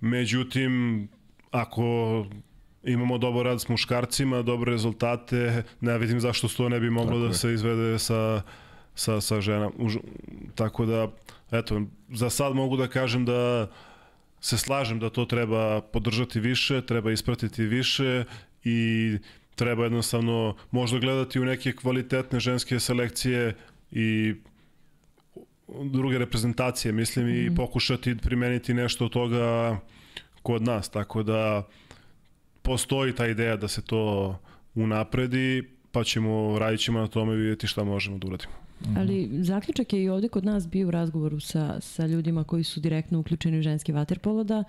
Međutim, 0.00 1.08
ako 1.50 2.26
imamo 2.86 3.18
dobar 3.18 3.44
rad 3.44 3.60
s 3.60 3.68
muškarcima, 3.68 4.42
dobre 4.42 4.72
rezultate, 4.72 5.62
ne 5.80 5.98
vidim 5.98 6.20
zašto 6.20 6.48
to 6.48 6.68
ne 6.68 6.80
bi 6.80 6.90
moglo 6.90 7.10
Tako 7.10 7.20
da 7.20 7.26
je. 7.26 7.34
se 7.34 7.52
izvede 7.52 7.98
sa, 7.98 8.42
sa, 8.94 9.20
sa 9.20 9.40
žena. 9.40 9.70
Tako 10.54 10.86
da, 10.86 11.08
eto, 11.50 11.82
za 12.08 12.30
sad 12.30 12.54
mogu 12.54 12.76
da 12.76 12.88
kažem 12.88 13.24
da 13.24 13.70
se 14.40 14.58
slažem 14.58 14.98
da 14.98 15.10
to 15.10 15.24
treba 15.24 15.80
podržati 15.80 16.40
više, 16.40 16.82
treba 16.86 17.12
ispratiti 17.12 17.62
više 17.62 18.24
i 18.64 19.12
treba 19.54 19.84
jednostavno 19.84 20.56
možda 20.70 20.98
gledati 20.98 21.40
u 21.40 21.44
neke 21.44 21.72
kvalitetne 21.72 22.40
ženske 22.40 22.80
selekcije 22.80 23.54
i 23.90 24.34
druge 25.68 26.18
reprezentacije, 26.18 26.92
mislim, 26.92 27.26
mm. 27.26 27.30
i 27.30 27.46
mhm. 27.46 27.54
pokušati 27.54 28.16
primeniti 28.16 28.74
nešto 28.74 29.04
od 29.04 29.12
toga 29.12 29.76
kod 30.42 30.62
nas, 30.62 30.88
tako 30.88 31.22
da 31.22 31.66
postoji 32.66 33.12
ta 33.12 33.26
ideja 33.26 33.56
da 33.56 33.68
se 33.68 33.82
to 33.82 34.36
unapredi, 34.74 35.62
pa 35.92 36.04
ćemo, 36.04 36.58
radit 36.58 36.80
ćemo 36.80 37.00
na 37.00 37.06
tome 37.06 37.34
i 37.34 37.36
vidjeti 37.36 37.66
šta 37.66 37.84
možemo 37.84 38.18
da 38.18 38.26
uradimo. 38.26 38.52
Ali 38.96 39.28
zaključak 39.32 39.92
je 39.92 40.02
i 40.02 40.08
ovde 40.08 40.28
kod 40.28 40.44
nas 40.44 40.68
bio 40.68 40.88
u 40.88 40.90
razgovoru 40.90 41.40
sa, 41.40 41.80
sa 41.80 42.06
ljudima 42.06 42.44
koji 42.44 42.64
su 42.64 42.80
direktno 42.80 43.20
uključeni 43.20 43.58
u 43.58 43.62
ženski 43.62 43.92
vaterpolo 43.92 44.44
da 44.44 44.64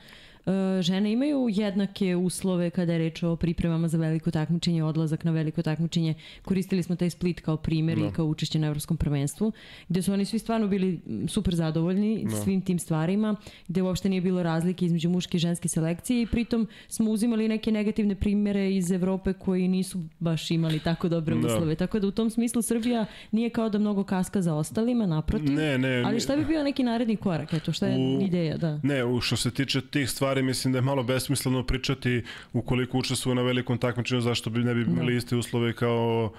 žene 0.81 1.11
imaju 1.11 1.47
jednake 1.51 2.15
uslove 2.15 2.69
kada 2.69 2.93
je 2.93 2.99
reč 2.99 3.23
o 3.23 3.35
pripremama 3.35 3.87
za 3.87 3.97
veliko 3.97 4.31
takmičenje, 4.31 4.83
odlazak 4.83 5.23
na 5.23 5.31
veliko 5.31 5.61
takmičenje. 5.61 6.13
Koristili 6.45 6.83
smo 6.83 6.95
taj 6.95 7.09
split 7.09 7.39
kao 7.41 7.57
primer 7.57 7.97
no. 7.97 8.05
i 8.05 8.07
da. 8.07 8.13
kao 8.13 8.25
učešće 8.25 8.59
na 8.59 8.67
evropskom 8.67 8.97
prvenstvu, 8.97 9.51
gde 9.89 10.01
su 10.01 10.13
oni 10.13 10.25
svi 10.25 10.39
stvarno 10.39 10.67
bili 10.67 10.99
super 11.27 11.55
zadovoljni 11.55 12.23
no. 12.23 12.29
Da. 12.31 12.35
svim 12.35 12.61
tim 12.61 12.79
stvarima, 12.79 13.35
gde 13.67 13.81
uopšte 13.81 14.09
nije 14.09 14.21
bilo 14.21 14.43
razlike 14.43 14.85
između 14.85 15.09
muške 15.09 15.37
i 15.37 15.39
ženske 15.39 15.67
selekcije 15.67 16.21
i 16.21 16.25
pritom 16.25 16.67
smo 16.87 17.11
uzimali 17.11 17.47
neke 17.47 17.71
negativne 17.71 18.15
primere 18.15 18.75
iz 18.75 18.91
Evrope 18.91 19.33
koji 19.33 19.67
nisu 19.67 19.99
baš 20.19 20.51
imali 20.51 20.79
tako 20.79 21.09
dobre 21.09 21.35
no. 21.35 21.41
Da. 21.41 21.47
uslove. 21.47 21.75
Tako 21.75 21.99
da 21.99 22.07
u 22.07 22.11
tom 22.11 22.29
smislu 22.29 22.61
Srbija 22.61 23.05
nije 23.31 23.49
kao 23.49 23.69
da 23.69 23.79
mnogo 23.79 24.03
kaska 24.03 24.41
za 24.41 24.55
ostalima, 24.55 25.05
naprotiv. 25.05 25.51
Ne, 25.51 25.77
ne. 25.77 26.03
Ali 26.05 26.19
šta 26.19 26.35
bi 26.35 26.45
bio 26.45 26.63
neki 26.63 26.83
naredni 26.83 27.15
korak? 27.15 27.53
Eto, 27.53 27.71
šta 27.71 27.87
je 27.87 27.97
u, 27.97 28.21
ideja? 28.21 28.57
Da. 28.57 28.79
Ne, 28.83 29.05
u 29.05 29.21
što 29.21 29.35
se 29.35 29.51
tiče 29.51 29.81
tih 29.81 30.09
stvari 30.09 30.36
stvari 30.37 30.45
mislim 30.45 30.71
da 30.71 30.77
je 30.77 30.81
malo 30.81 31.03
besmisleno 31.03 31.63
pričati 31.63 32.23
ukoliko 32.53 32.97
učestvuju 32.97 33.35
na 33.35 33.41
velikom 33.41 33.77
takmičenju 33.77 34.21
zašto 34.21 34.49
bi 34.49 34.63
ne 34.63 34.73
bi 34.73 34.81
imali 34.81 35.13
da. 35.13 35.17
iste 35.17 35.35
uslove 35.35 35.73
kao 35.73 36.31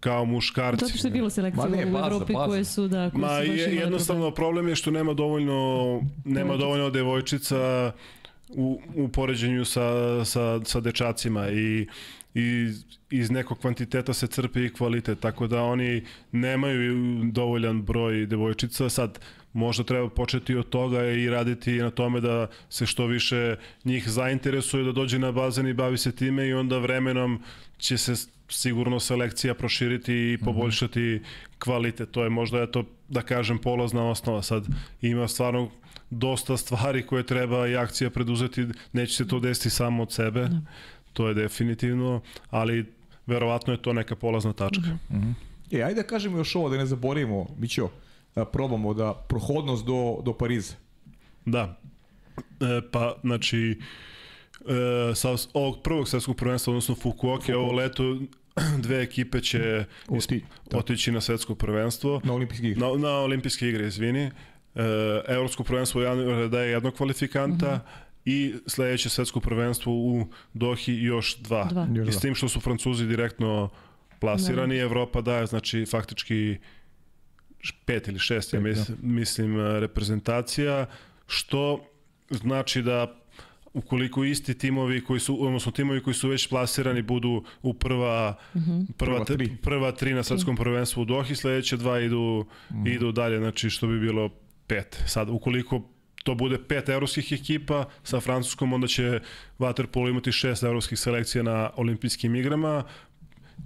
kao 0.00 0.24
muškarci. 0.24 0.84
Zato 0.84 0.98
što 0.98 1.08
je 1.08 1.12
bilo 1.12 1.30
selekcija 1.30 1.66
u 1.68 1.98
Evropi 1.98 2.34
koje 2.34 2.64
su 2.64 2.88
da 2.88 3.10
koje 3.10 3.20
Ma 3.20 3.44
su 3.44 3.52
je, 3.52 3.76
jednostavno 3.76 4.30
problem 4.30 4.68
je 4.68 4.76
što 4.76 4.90
nema 4.90 5.14
dovoljno 5.14 6.00
nema 6.24 6.56
dovoljno 6.56 6.90
devojčica 6.90 7.92
u, 8.48 8.80
u 8.94 9.08
poređenju 9.08 9.64
sa, 9.64 10.24
sa, 10.24 10.60
sa 10.64 10.80
dečacima 10.80 11.50
i 11.50 11.86
i 12.36 12.72
iz 13.10 13.30
nekog 13.30 13.58
kvantiteta 13.58 14.12
se 14.12 14.26
crpe 14.26 14.64
i 14.64 14.72
kvalitet, 14.72 15.20
tako 15.20 15.46
da 15.46 15.62
oni 15.62 16.04
nemaju 16.32 17.22
dovoljan 17.32 17.82
broj 17.82 18.26
devojčica. 18.26 18.88
Sad, 18.88 19.18
možda 19.56 19.84
treba 19.84 20.08
početi 20.08 20.56
od 20.56 20.68
toga 20.68 21.04
i 21.04 21.30
raditi 21.30 21.72
na 21.72 21.90
tome 21.90 22.20
da 22.20 22.46
se 22.68 22.86
što 22.86 23.06
više 23.06 23.56
njih 23.84 24.08
zainteresuje 24.08 24.84
da 24.84 24.92
dođe 24.92 25.18
na 25.18 25.32
bazen 25.32 25.68
i 25.68 25.74
bavi 25.74 25.98
se 25.98 26.12
time 26.12 26.48
i 26.48 26.52
onda 26.52 26.78
vremenom 26.78 27.42
će 27.78 27.98
se 27.98 28.14
sigurno 28.48 29.00
selekcija 29.00 29.54
proširiti 29.54 30.12
i 30.14 30.38
poboljšati 30.44 31.20
kvalitet. 31.58 32.10
To 32.10 32.24
je 32.24 32.30
možda, 32.30 32.62
eto, 32.62 32.84
da 33.08 33.22
kažem, 33.22 33.58
polazna 33.58 34.10
osnova. 34.10 34.42
Sad 34.42 34.66
ima 35.02 35.28
stvarno 35.28 35.70
dosta 36.10 36.56
stvari 36.56 37.06
koje 37.06 37.26
treba 37.26 37.68
i 37.68 37.76
akcija 37.76 38.10
preduzeti, 38.10 38.66
neće 38.92 39.14
se 39.14 39.28
to 39.28 39.40
desiti 39.40 39.70
samo 39.70 40.02
od 40.02 40.12
sebe, 40.12 40.40
da. 40.40 40.60
to 41.12 41.28
je 41.28 41.34
definitivno, 41.34 42.20
ali 42.50 42.84
verovatno 43.26 43.72
je 43.72 43.82
to 43.82 43.92
neka 43.92 44.16
polazna 44.16 44.52
tačka. 44.52 44.90
Mm 45.10 45.16
-hmm. 45.16 45.34
E, 45.70 45.82
ajde 45.82 46.02
da 46.02 46.06
kažemo 46.06 46.38
još 46.38 46.56
ovo, 46.56 46.68
da 46.68 46.76
ne 46.76 46.86
zaboravimo, 46.86 47.46
Mićo, 47.58 47.88
probamo 48.44 48.94
da 48.94 49.14
prohodnost 49.28 49.84
do, 49.84 50.18
do 50.24 50.32
Pariza. 50.32 50.74
Da, 51.44 51.80
e, 52.60 52.90
pa 52.92 53.16
znači 53.20 53.80
e, 54.60 55.14
sa 55.14 55.28
ovog 55.54 55.82
prvog 55.82 56.08
svetskog 56.08 56.36
prvenstva, 56.36 56.70
odnosno 56.70 56.94
Fukuoka, 56.94 57.58
ovo 57.58 57.72
leto 57.72 58.18
dve 58.84 59.02
ekipe 59.02 59.40
će 59.40 59.84
Oti, 60.08 60.44
da. 60.70 60.78
otići 60.78 61.12
na 61.12 61.20
svetsko 61.20 61.54
prvenstvo. 61.54 62.20
Na 62.24 62.32
olimpijske 62.32 62.68
igre. 62.68 62.80
Na, 62.80 62.98
na 62.98 63.10
olimpijske 63.10 63.68
igre, 63.68 63.86
izvini. 63.86 64.22
E, 64.22 64.30
Evropsko 65.28 65.64
prvenstvo 65.64 66.02
daje 66.50 66.70
jednog 66.70 66.94
kvalifikanta, 66.94 67.66
mhm. 67.66 67.76
-huh 67.76 68.06
i 68.26 68.54
sledeće 68.66 69.08
svetsko 69.08 69.40
prvenstvo 69.40 69.92
u 69.92 70.26
Dohi 70.54 70.94
još 70.94 71.36
dva. 71.38 71.64
dva. 71.64 71.86
I 72.08 72.12
s 72.12 72.20
tim 72.20 72.34
što 72.34 72.48
su 72.48 72.60
Francuzi 72.60 73.06
direktno 73.06 73.68
plasirani, 74.20 74.76
da. 74.76 74.82
Evropa 74.82 75.20
daje 75.20 75.46
znači 75.46 75.86
faktički 75.90 76.56
pet 77.72 78.08
ili 78.08 78.18
šest, 78.18 78.54
ja 78.54 78.60
mislim, 78.60 78.98
da. 79.02 79.08
mislim 79.08 79.78
reprezentacija, 79.78 80.86
što 81.26 81.84
znači 82.30 82.82
da 82.82 83.16
ukoliko 83.76 84.24
isti 84.24 84.58
timovi 84.58 85.04
koji 85.04 85.20
su 85.20 85.46
odnosno 85.46 85.72
timovi 85.72 86.02
koji 86.02 86.14
su 86.14 86.28
već 86.28 86.48
plasirani 86.48 87.02
budu 87.02 87.44
u 87.62 87.74
prva 87.74 88.34
mhm. 88.56 88.70
-huh. 88.70 88.86
prva, 88.96 89.24
prva, 89.24 89.24
tri. 89.24 89.56
prva 89.62 89.92
tri 89.92 90.14
na 90.14 90.22
svetskom 90.22 90.56
prvenstvu 90.56 91.00
u 91.02 91.04
Dohi, 91.04 91.34
sledeće 91.34 91.76
dva 91.76 92.00
idu 92.00 92.46
mhm. 92.70 92.82
-huh. 92.82 92.94
idu 92.94 93.12
dalje, 93.12 93.38
znači 93.38 93.70
što 93.70 93.86
bi 93.86 94.00
bilo 94.00 94.30
pet. 94.66 95.02
Sad 95.06 95.28
ukoliko 95.30 95.82
to 96.24 96.34
bude 96.34 96.58
pet 96.58 96.88
evropskih 96.88 97.32
ekipa 97.32 97.84
sa 98.02 98.20
Francuskom, 98.20 98.72
onda 98.72 98.86
će 98.86 99.20
Waterpolo 99.58 100.10
imati 100.10 100.32
šest 100.32 100.62
evropskih 100.62 100.98
selekcija 100.98 101.42
na 101.42 101.70
olimpijskim 101.76 102.34
igrama 102.36 102.84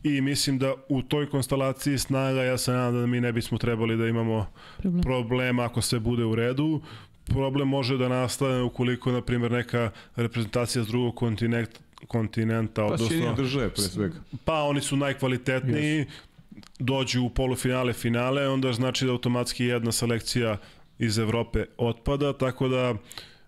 i 0.03 0.21
mislim 0.21 0.59
da 0.59 0.75
u 0.89 1.03
toj 1.03 1.31
konstelaciji 1.31 1.99
snaga 1.99 2.43
ja 2.43 2.59
se 2.59 2.73
nadam 2.73 3.01
da 3.01 3.07
mi 3.07 3.21
ne 3.21 3.33
bismo 3.33 3.59
trebali 3.59 3.97
da 3.97 4.07
imamo 4.07 4.47
problem. 4.79 5.03
problema 5.03 5.65
ako 5.65 5.81
sve 5.81 6.01
bude 6.01 6.25
u 6.25 6.35
redu 6.35 6.81
problem 7.31 7.69
može 7.69 7.97
da 7.97 8.09
nastane 8.09 8.63
ukoliko, 8.63 9.13
na 9.13 9.23
primjer, 9.23 9.53
neka 9.53 9.91
reprezentacija 10.17 10.85
s 10.85 10.87
drugog 10.87 11.15
kontinenta 11.17 11.81
kontinenta, 12.07 12.87
pa, 12.87 12.93
odnosno... 12.93 13.35
države, 13.37 13.71
pre 13.71 13.83
svega. 13.83 14.15
Pa, 14.45 14.63
oni 14.63 14.81
su 14.81 14.97
najkvalitetniji, 14.97 16.05
yes. 16.05 16.07
dođu 16.79 17.23
u 17.23 17.31
polufinale, 17.31 17.93
finale, 17.93 18.49
onda 18.49 18.73
znači 18.73 19.07
da 19.07 19.13
automatski 19.13 19.65
jedna 19.65 19.93
selekcija 19.93 20.57
iz 20.99 21.19
Evrope 21.19 21.65
otpada, 21.77 22.33
tako 22.33 22.69
da 22.69 22.95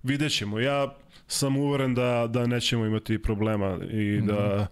vidjet 0.03 0.33
ćemo. 0.33 0.61
Ja 0.61 0.95
sam 1.27 1.57
uveren 1.57 1.95
da, 1.95 2.27
da 2.31 2.47
nećemo 2.47 2.87
imati 2.87 3.23
problema 3.23 3.79
i 3.91 4.21
mm 4.21 4.27
-hmm. 4.27 4.67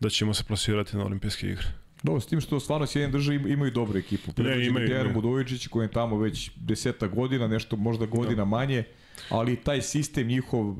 Da, 0.00 0.06
da 0.06 0.10
ćemo 0.10 0.34
se 0.34 0.44
plasirati 0.44 0.96
na 0.96 1.04
olimpijske 1.04 1.46
igre. 1.46 1.66
Dobro, 2.02 2.20
s 2.20 2.26
tim 2.26 2.40
što 2.40 2.60
stvarno 2.60 2.86
Sjedinjene 2.86 3.12
države 3.12 3.36
imaju 3.36 3.70
dobru 3.70 3.98
ekipu. 3.98 4.32
Ne, 4.42 4.66
imaju. 4.66 4.88
Dejan 4.88 5.12
Budovičić 5.14 5.66
koji 5.66 5.84
je 5.84 5.90
tamo 5.90 6.18
već 6.18 6.50
deseta 6.56 7.06
godina, 7.06 7.48
nešto 7.48 7.76
možda 7.76 8.06
godina 8.06 8.36
da. 8.36 8.44
manje, 8.44 8.84
ali 9.28 9.56
taj 9.56 9.82
sistem 9.82 10.26
njihov 10.26 10.74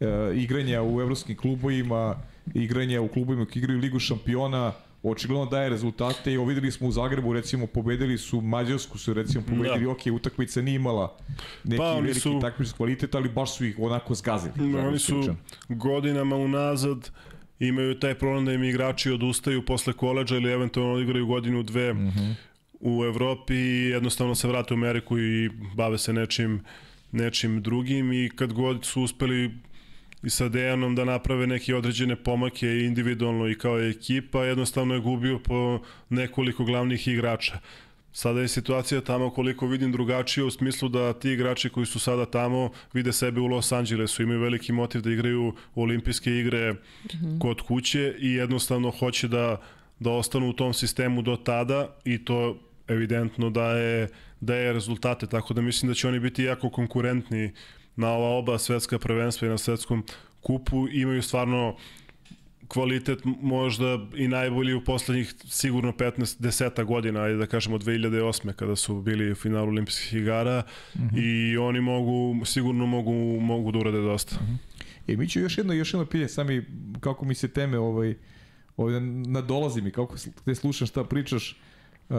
e, 0.00 0.06
igranja 0.34 0.82
u 0.82 1.00
evropskim 1.00 1.36
klubovima, 1.36 2.16
igranja 2.54 3.00
u 3.00 3.08
klubovima 3.08 3.46
koji 3.46 3.60
igraju 3.60 3.78
Ligu 3.80 3.98
šampiona, 3.98 4.72
očigledno 5.02 5.46
daje 5.46 5.68
rezultate 5.68 6.32
i 6.32 6.38
videli 6.38 6.70
smo 6.70 6.88
u 6.88 6.92
Zagrebu 6.92 7.32
recimo 7.32 7.66
pobedili 7.66 8.18
su 8.18 8.40
Mađarsku 8.40 8.98
su 8.98 9.14
recimo 9.14 9.44
pobedili 9.48 9.84
da. 9.84 9.90
ok 9.90 10.00
utakmica 10.12 10.62
nije 10.62 10.76
imala 10.76 11.16
neki 11.64 11.78
pa, 11.78 11.94
veliki 11.94 12.20
su, 12.20 12.38
takmičarski 12.40 12.76
kvalitet 12.76 13.14
ali 13.14 13.28
baš 13.28 13.56
su 13.56 13.64
ih 13.64 13.76
onako 13.78 14.14
zgazili. 14.14 14.72
Da, 14.72 14.78
oni 14.78 14.98
su 14.98 15.34
godinama 15.68 16.36
unazad 16.36 17.10
imaju 17.60 17.98
taj 17.98 18.14
problem 18.14 18.44
da 18.44 18.52
im 18.52 18.64
igrači 18.64 19.10
odustaju 19.10 19.64
posle 19.64 19.92
koleđa 19.92 20.36
ili 20.36 20.52
eventualno 20.52 21.00
igraju 21.00 21.26
godinu, 21.26 21.62
dve 21.62 21.94
mm 21.94 21.98
-hmm. 21.98 22.34
u 22.80 23.04
Evropi 23.04 23.54
i 23.54 23.88
jednostavno 23.90 24.34
se 24.34 24.48
vrate 24.48 24.74
u 24.74 24.76
Ameriku 24.76 25.18
i 25.18 25.50
bave 25.74 25.98
se 25.98 26.12
nečim, 26.12 26.60
nečim 27.12 27.62
drugim 27.62 28.12
i 28.12 28.30
kad 28.36 28.52
god 28.52 28.84
su 28.84 29.02
uspeli 29.02 29.50
i 30.22 30.30
sa 30.30 30.48
Dejanom 30.48 30.94
da 30.94 31.04
naprave 31.04 31.46
neke 31.46 31.74
određene 31.74 32.16
pomake 32.16 32.68
individualno 32.68 33.48
i 33.48 33.54
kao 33.54 33.80
ekipa, 33.80 34.44
jednostavno 34.44 34.94
je 34.94 35.00
gubio 35.00 35.38
po 35.38 35.80
nekoliko 36.08 36.64
glavnih 36.64 37.08
igrača. 37.08 37.58
Sada 38.12 38.40
je 38.40 38.48
situacija 38.48 39.00
tamo 39.00 39.30
koliko 39.30 39.66
vidim 39.66 39.92
drugačije 39.92 40.44
u 40.44 40.50
smislu 40.50 40.88
da 40.88 41.12
ti 41.12 41.30
igrači 41.30 41.68
koji 41.68 41.86
su 41.86 41.98
sada 41.98 42.26
tamo 42.26 42.70
vide 42.92 43.12
sebe 43.12 43.40
u 43.40 43.46
Los 43.46 43.72
Angelesu, 43.72 44.22
imaju 44.22 44.40
veliki 44.40 44.72
motiv 44.72 45.00
da 45.00 45.10
igraju 45.10 45.52
olimpijske 45.74 46.38
igre 46.38 46.72
mm 46.72 46.78
-hmm. 47.06 47.38
kod 47.38 47.60
kuće 47.60 48.14
i 48.18 48.32
jednostavno 48.32 48.90
hoće 48.90 49.28
da, 49.28 49.60
da 49.98 50.10
ostanu 50.10 50.48
u 50.48 50.52
tom 50.52 50.74
sistemu 50.74 51.22
do 51.22 51.36
tada 51.36 51.96
i 52.04 52.24
to 52.24 52.58
evidentno 52.88 53.50
da 53.50 53.70
je, 53.70 54.08
da 54.40 54.54
je 54.54 54.72
rezultate, 54.72 55.26
tako 55.26 55.54
da 55.54 55.60
mislim 55.60 55.88
da 55.88 55.94
će 55.94 56.08
oni 56.08 56.20
biti 56.20 56.44
jako 56.44 56.70
konkurentni 56.70 57.52
na 57.96 58.08
ova 58.08 58.28
oba 58.28 58.58
svetska 58.58 58.98
prvenstva 58.98 59.46
i 59.46 59.50
na 59.50 59.58
svetskom 59.58 60.04
kupu, 60.40 60.88
imaju 60.88 61.22
stvarno 61.22 61.76
kvalitet 62.68 63.18
možda 63.40 63.98
i 64.14 64.28
najbolji 64.28 64.74
u 64.74 64.84
poslednjih 64.84 65.34
sigurno 65.44 65.92
15 65.92 66.40
10 66.40 66.84
godina, 66.84 67.22
ajde 67.22 67.36
da 67.36 67.46
kažemo 67.46 67.78
2008. 67.78 68.52
kada 68.52 68.76
su 68.76 69.00
bili 69.02 69.32
u 69.32 69.34
finalu 69.34 69.68
olimpijskih 69.68 70.14
igara 70.14 70.62
mm 70.94 71.00
-hmm. 71.00 71.18
i 71.22 71.56
oni 71.56 71.80
mogu 71.80 72.44
sigurno 72.44 72.86
mogu 72.86 73.12
mogu 73.40 73.72
da 73.72 73.78
urade 73.78 74.00
dosta. 74.00 74.36
Mm 74.36 74.46
-hmm. 74.46 75.12
E 75.12 75.16
mi 75.16 75.28
ću 75.28 75.40
još 75.40 75.58
jedno 75.58 75.72
još 75.72 75.94
jedno 75.94 76.06
pitanje 76.06 76.28
sami 76.28 76.64
kako 77.00 77.24
mi 77.24 77.34
se 77.34 77.48
teme 77.48 77.78
ovaj 77.78 78.14
ovaj 78.76 79.00
nadolazi 79.26 79.82
mi 79.82 79.90
kako 79.90 80.14
te 80.44 80.54
slušam 80.54 80.86
šta 80.86 81.04
pričaš. 81.04 81.60
Uh, 82.08 82.16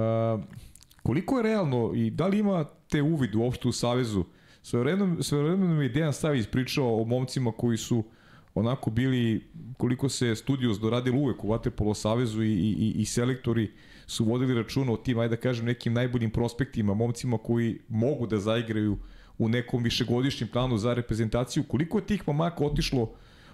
koliko 1.03 1.37
je 1.37 1.43
realno 1.43 1.91
i 1.95 2.09
da 2.09 2.27
li 2.27 2.39
ima 2.39 2.65
te 2.89 3.01
uvid 3.01 3.35
uopšte 3.35 3.67
u 3.67 3.71
savezu? 3.71 4.23
Sve 4.61 4.79
vremeno, 4.79 5.23
sve 5.23 5.43
vremeno 5.43 5.75
mi 5.75 5.85
je 5.85 5.89
Dejan 5.89 6.13
Savić 6.13 6.47
pričao 6.51 7.01
o 7.01 7.05
momcima 7.05 7.51
koji 7.51 7.77
su 7.77 7.97
uh, 7.97 8.05
onako 8.59 8.89
bili, 8.89 9.41
koliko 9.77 10.09
se 10.09 10.35
Studios 10.35 10.79
doradilo 10.79 11.17
uvek 11.17 11.43
u 11.43 11.49
Vaterpolo 11.49 11.93
Savezu 11.93 12.43
i, 12.43 12.53
i, 12.53 12.93
i 12.95 13.05
selektori 13.05 13.71
su 14.07 14.25
vodili 14.25 14.53
računa 14.53 14.91
o 14.91 14.97
tim, 14.97 15.19
ajde 15.19 15.35
da 15.35 15.41
kažem, 15.41 15.65
nekim 15.65 15.93
najboljim 15.93 16.31
prospektima, 16.31 16.93
momcima 16.93 17.37
koji 17.37 17.79
mogu 17.89 18.27
da 18.27 18.37
zaigraju 18.37 18.97
u 19.37 19.49
nekom 19.49 19.83
višegodišnjem 19.83 20.49
planu 20.49 20.77
za 20.77 20.93
reprezentaciju. 20.93 21.63
Koliko 21.63 21.97
je 21.97 22.05
tih 22.05 22.27
mamaka 22.27 22.65
otišlo 22.65 23.11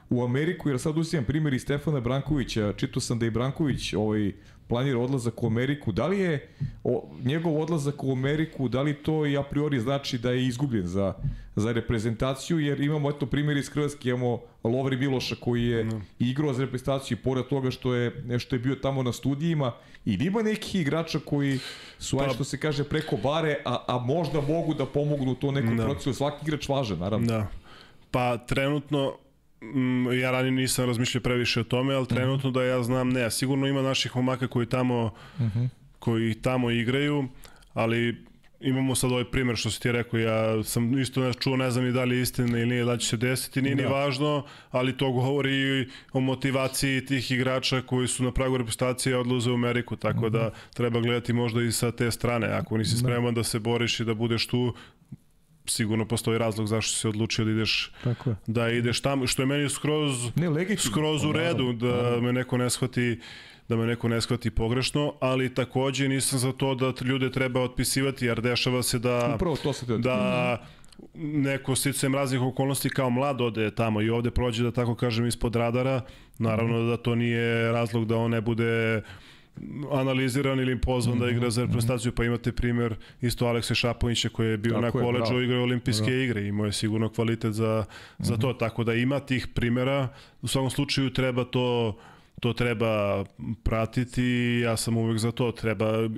u 0.10 0.24
Ameriku, 0.24 0.70
jer 0.70 0.80
sad 0.80 0.98
uzimam 0.98 1.26
primjer 1.26 1.54
i 1.54 1.60
Stefana 1.60 2.00
Brankovića, 2.00 2.74
čitao 2.74 3.02
sam 3.02 3.20
da 3.20 3.26
je 3.26 3.32
Branković 3.32 3.94
ovaj, 3.94 4.32
planira 4.68 5.00
odlazak 5.00 5.44
u 5.44 5.48
Ameriku. 5.48 5.92
Da 5.92 6.08
li 6.08 6.20
je 6.20 6.48
o, 6.84 7.10
njegov 7.24 7.62
odlazak 7.62 8.04
u 8.04 8.12
Ameriku, 8.12 8.70
da 8.70 8.82
li 8.82 8.94
to 8.94 9.26
i 9.26 9.38
a 9.38 9.44
priori 9.44 9.80
znači 9.80 10.18
da 10.18 10.32
je 10.32 10.46
izgubljen 10.46 10.88
za, 10.88 11.14
za 11.56 11.72
reprezentaciju, 11.72 12.60
jer 12.60 12.82
imamo 12.82 13.10
eto 13.10 13.26
primjer 13.26 13.58
iz 13.58 13.70
Hrvatske, 13.70 14.10
imamo 14.10 14.42
Lovri 14.64 14.98
Miloša 14.98 15.36
koji 15.36 15.64
je 15.64 15.84
no. 15.84 16.02
igrao 16.20 16.54
za 16.54 16.62
reprezentaciju 16.62 17.18
pored 17.24 17.46
toga 17.46 17.72
što 17.72 17.94
je, 17.94 18.24
nešto 18.26 18.56
je 18.56 18.60
bio 18.60 18.76
tamo 18.76 19.04
na 19.04 19.14
studijima 19.14 19.72
i 20.06 20.14
ima 20.14 20.42
nekih 20.42 20.82
igrača 20.82 21.20
koji 21.26 21.60
su, 22.00 22.18
pa, 22.18 22.30
što 22.30 22.44
se 22.44 22.58
kaže, 22.58 22.84
preko 22.84 23.18
bare, 23.24 23.58
a, 23.66 23.84
a 23.88 24.00
možda 24.00 24.42
mogu 24.42 24.74
da 24.74 24.86
pomognu 24.86 25.36
to 25.36 25.52
nekom 25.52 25.78
da. 25.78 25.84
procesu. 25.84 26.14
Svaki 26.14 26.38
igrač 26.44 26.70
važan, 26.70 27.00
naravno. 27.00 27.28
Da. 27.28 27.48
Pa 28.12 28.38
trenutno 28.38 29.14
Mm, 29.25 29.25
ja 30.22 30.32
ranije 30.32 30.52
nisam 30.52 30.86
razmišljao 30.86 31.22
previše 31.22 31.60
o 31.60 31.64
tome, 31.64 31.94
ali 31.94 32.04
mhm. 32.04 32.16
trenutno 32.16 32.52
da 32.52 32.64
ja 32.64 32.84
znam, 32.84 33.10
ne, 33.10 33.32
sigurno 33.32 33.68
ima 33.68 33.82
naših 33.82 34.16
momaka 34.16 34.48
koji 34.48 34.66
tamo, 34.66 35.06
uh 35.06 35.46
mhm. 35.46 35.60
-huh. 35.60 35.68
koji 36.00 36.34
tamo 36.34 36.72
igraju, 36.72 37.28
ali 37.74 38.26
imamo 38.60 38.96
sad 38.96 39.12
ovaj 39.12 39.32
primer 39.32 39.56
što 39.56 39.70
si 39.70 39.82
ti 39.82 39.92
rekao, 39.92 40.20
ja 40.20 40.64
sam 40.64 41.00
isto 41.00 41.22
ne 41.22 41.34
čuo, 41.34 41.58
ne 41.58 41.72
znam 41.72 41.86
ni 41.86 41.92
da 41.92 42.04
li 42.04 42.16
je 42.16 42.22
istina 42.22 42.58
ili 42.58 42.66
nije, 42.66 42.86
da 42.86 42.98
će 42.98 43.08
se 43.08 43.18
desiti, 43.18 43.62
nije 43.62 43.76
da. 43.76 43.82
ni 43.82 43.88
važno, 43.88 44.46
ali 44.72 44.98
to 44.98 45.12
govori 45.12 45.88
o 46.14 46.20
motivaciji 46.20 47.06
tih 47.06 47.32
igrača 47.32 47.82
koji 47.82 48.08
su 48.08 48.24
na 48.24 48.32
pragu 48.32 48.58
reprezentacije 48.58 49.18
odlaze 49.18 49.52
u 49.52 49.54
Ameriku, 49.54 49.96
tako 49.96 50.20
uh 50.20 50.26
-huh. 50.26 50.30
da 50.30 50.48
mhm. 50.48 50.56
treba 50.74 51.00
gledati 51.00 51.34
možda 51.34 51.62
i 51.62 51.72
sa 51.72 51.92
te 51.92 52.12
strane, 52.12 52.48
ako 52.48 52.78
nisi 52.78 52.94
da. 52.94 53.00
spreman 53.00 53.34
da 53.34 53.44
se 53.44 53.60
boriš 53.60 54.00
i 54.00 54.06
da 54.06 54.14
budeš 54.14 54.48
tu, 54.48 54.74
sigurno 55.68 56.06
postoji 56.06 56.38
razlog 56.38 56.68
zašto 56.68 56.98
se 56.98 57.10
odlučio 57.10 57.46
da 57.46 57.52
ideš 57.52 57.92
Tako 58.04 58.30
je. 58.30 58.36
da 58.48 58.70
ideš 58.70 59.02
tamo 59.02 59.28
što 59.28 59.42
je 59.42 59.46
meni 59.46 59.70
skroz 59.70 60.32
ne, 60.36 60.50
legitimno. 60.50 60.92
skroz 60.92 61.24
u 61.24 61.32
redu 61.32 61.74
da 61.74 62.20
me 62.22 62.34
neko 62.34 62.58
ne 62.58 62.70
shvati 62.70 63.20
da 63.70 63.76
me 63.76 63.86
neko 63.86 64.08
ne 64.08 64.22
shvati 64.22 64.52
pogrešno, 64.52 65.14
ali 65.20 65.54
takođe 65.54 66.08
nisam 66.10 66.40
za 66.40 66.52
to 66.52 66.76
da 66.76 66.94
ljude 67.06 67.32
treba 67.32 67.62
otpisivati, 67.62 68.26
jer 68.26 68.42
dešava 68.42 68.84
se 68.84 69.00
da 69.00 69.32
Upravo 69.36 69.56
to 69.56 69.74
se 69.74 69.86
da 69.98 70.58
neko 71.16 71.76
sticajem 71.76 72.16
raznih 72.16 72.42
okolnosti 72.42 72.90
kao 72.90 73.10
mlad 73.10 73.42
ode 73.42 73.72
tamo 73.76 74.02
i 74.02 74.10
ovde 74.10 74.32
prođe 74.32 74.64
da 74.64 74.72
tako 74.72 74.96
kažem 74.96 75.28
ispod 75.28 75.56
radara, 75.56 76.02
naravno 76.38 76.84
da 76.86 76.98
to 76.98 77.16
nije 77.16 77.72
razlog 77.72 78.06
da 78.06 78.18
on 78.18 78.32
ne 78.32 78.42
bude 78.42 79.02
analiziran 79.92 80.60
ili 80.60 80.82
pozvan 80.82 81.16
mm 81.16 81.22
-hmm. 81.22 81.26
da 81.26 81.32
igra 81.32 81.50
za 81.50 81.62
reprezentaciju, 81.62 82.12
pa 82.12 82.24
imate 82.26 82.52
primer 82.52 82.96
isto 83.22 83.46
Alekse 83.46 83.76
Šapovića 83.76 84.30
koji 84.30 84.48
je 84.48 84.58
bio 84.58 84.74
tako 84.74 84.86
na 84.86 84.92
koleđu 84.92 85.42
igrao 85.42 85.64
olimpijske 85.64 86.06
bravo. 86.06 86.22
igre, 86.22 86.48
imao 86.48 86.66
je 86.66 86.72
sigurno 86.72 87.10
kvalitet 87.10 87.54
za, 87.54 87.86
mm 87.88 88.24
-hmm. 88.24 88.26
za 88.26 88.38
to, 88.38 88.54
tako 88.54 88.84
da 88.84 88.94
ima 88.94 89.20
tih 89.20 89.48
primera, 89.48 90.08
u 90.42 90.48
svakom 90.48 90.70
slučaju 90.70 91.14
treba 91.14 91.46
to 91.46 91.98
to 92.40 92.54
treba 92.54 93.26
pratiti, 93.64 94.60
ja 94.64 94.78
sam 94.78 94.98
uvek 94.98 95.18
za 95.18 95.32
to, 95.32 95.52
treba, 95.52 96.10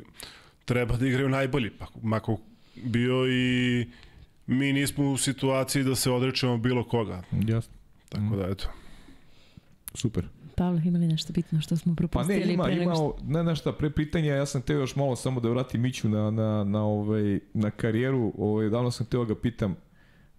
treba 0.66 0.98
da 0.98 1.08
igraju 1.08 1.30
najbolji, 1.30 1.70
pa 1.70 1.86
mako 2.04 2.38
bio 2.76 3.28
i 3.28 3.88
mi 4.48 4.74
nismo 4.74 5.12
u 5.12 5.18
situaciji 5.18 5.84
da 5.84 5.96
se 5.96 6.12
odrečemo 6.12 6.58
bilo 6.58 6.84
koga. 6.84 7.24
Jasno. 7.32 7.74
Tako 8.10 8.24
mm. 8.24 8.38
da, 8.38 8.48
eto. 8.48 8.68
Super. 9.94 10.28
Pavle, 10.58 10.82
ima 10.86 11.00
li 11.00 11.08
nešto 11.08 11.34
bitno 11.34 11.62
što 11.62 11.78
smo 11.78 11.96
propustili? 11.96 12.40
Pa 12.40 12.46
ne, 12.46 12.54
ima, 12.54 12.84
ima, 12.84 12.96
što... 12.96 13.18
ne 13.28 13.44
nešto, 13.44 13.72
pre 13.72 13.90
pitanja, 13.90 14.36
ja 14.36 14.46
sam 14.46 14.62
teo 14.62 14.80
još 14.80 14.96
malo 14.96 15.16
samo 15.16 15.40
da 15.40 15.50
vratim 15.50 15.82
Miću 15.82 16.10
na, 16.10 16.32
na, 16.32 16.64
na, 16.64 16.84
ovaj, 16.84 17.40
na 17.54 17.72
karijeru, 17.72 18.34
ovaj, 18.38 18.70
davno 18.70 18.92
sam 18.92 19.06
teo 19.06 19.26
ga 19.26 19.36
pitam, 19.36 19.76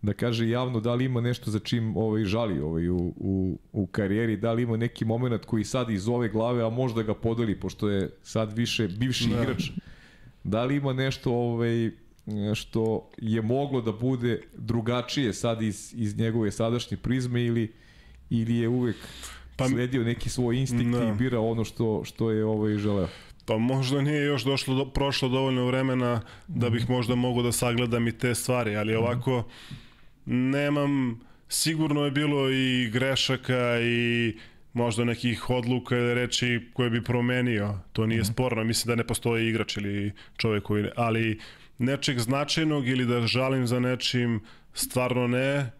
da 0.03 0.13
kaže 0.13 0.49
javno 0.49 0.81
da 0.81 0.95
li 0.95 1.05
ima 1.05 1.21
nešto 1.21 1.51
za 1.51 1.59
čim 1.59 1.97
ovaj 1.97 2.25
žali 2.25 2.61
ovaj 2.61 2.89
u, 2.89 2.97
u, 3.17 3.59
u 3.73 3.87
karijeri, 3.87 4.37
da 4.37 4.53
li 4.53 4.63
ima 4.63 4.77
neki 4.77 5.05
moment 5.05 5.45
koji 5.45 5.65
sad 5.65 5.91
iz 5.91 6.09
ove 6.09 6.29
glave, 6.29 6.67
a 6.67 6.71
možda 6.71 7.03
ga 7.03 7.15
podeli 7.15 7.61
pošto 7.61 7.89
je 7.89 8.11
sad 8.23 8.53
više 8.53 8.89
bivši 8.89 9.29
da. 9.29 9.43
igrač. 9.43 9.71
Da 10.45 10.65
li 10.65 10.77
ima 10.77 10.93
nešto 10.93 11.33
ovaj 11.33 11.91
što 12.55 13.11
je 13.19 13.43
moglo 13.43 13.81
da 13.81 13.93
bude 13.93 14.43
drugačije 14.57 15.33
sad 15.33 15.63
iz, 15.63 15.95
iz 15.97 16.19
njegove 16.19 16.51
sadašnje 16.51 16.97
prizme 16.97 17.45
ili 17.45 17.73
ili 18.31 18.57
je 18.57 18.69
uvek 18.69 18.97
pa, 19.59 19.69
sledio 19.69 20.05
neki 20.05 20.29
svoj 20.29 20.57
instinkt 20.57 20.99
da. 20.99 21.09
i 21.09 21.13
bira 21.13 21.41
ono 21.41 21.65
što, 21.65 22.03
što 22.05 22.31
je 22.31 22.45
ovaj 22.45 22.75
želeo? 22.75 23.09
Pa 23.45 23.59
možda 23.59 24.03
nije 24.03 24.25
još 24.25 24.45
došlo 24.45 24.75
do, 24.75 24.85
prošlo 24.85 25.29
dovoljno 25.29 25.67
vremena 25.67 26.21
da 26.49 26.71
bih 26.71 26.91
možda 26.91 27.15
mogao 27.15 27.43
da 27.43 27.53
sagledam 27.53 28.09
i 28.09 28.13
te 28.13 28.35
stvari, 28.35 28.77
ali 28.77 28.95
ovako 28.95 29.45
nemam, 30.27 31.21
sigurno 31.49 32.05
je 32.05 32.11
bilo 32.11 32.51
i 32.51 32.91
grešaka 32.93 33.81
i 33.81 34.37
možda 34.73 35.05
nekih 35.05 35.51
odluka 35.51 35.97
ili 35.97 36.15
reči 36.15 36.61
koje 36.73 36.91
bi 36.91 37.05
promenio. 37.05 37.79
To 37.93 38.07
nije 38.07 38.21
mm. 38.21 38.25
sporno, 38.25 38.65
mislim 38.65 38.93
da 38.93 38.97
ne 38.97 39.07
postoji 39.07 39.49
igrač 39.49 39.77
ili 39.77 40.13
čovjek 40.37 40.65
koji 40.65 40.83
ne, 40.83 40.91
ali 40.97 41.41
nečeg 41.79 42.19
značajnog 42.19 42.89
ili 42.89 43.07
da 43.07 43.27
žalim 43.27 43.67
za 43.67 43.81
nečim 43.81 44.41
stvarno 44.75 45.27
ne, 45.27 45.71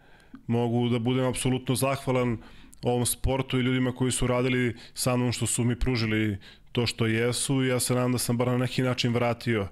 mogu 0.47 0.89
da 0.89 0.99
budem 0.99 1.25
apsolutno 1.25 1.75
zahvalan 1.75 2.37
ovom 2.81 3.05
sportu 3.05 3.59
i 3.59 3.61
ljudima 3.61 3.91
koji 3.91 4.11
su 4.11 4.27
radili 4.27 4.75
sa 4.93 5.15
mnom 5.17 5.31
što 5.31 5.45
su 5.45 5.63
mi 5.63 5.75
pružili 5.75 6.37
to 6.71 6.87
što 6.87 7.05
jesu 7.05 7.63
i 7.63 7.67
ja 7.67 7.79
se 7.79 7.93
nadam 7.93 8.11
da 8.11 8.17
sam 8.17 8.37
bar 8.37 8.47
na 8.47 8.57
neki 8.57 8.81
način 8.81 9.13
vratio 9.13 9.67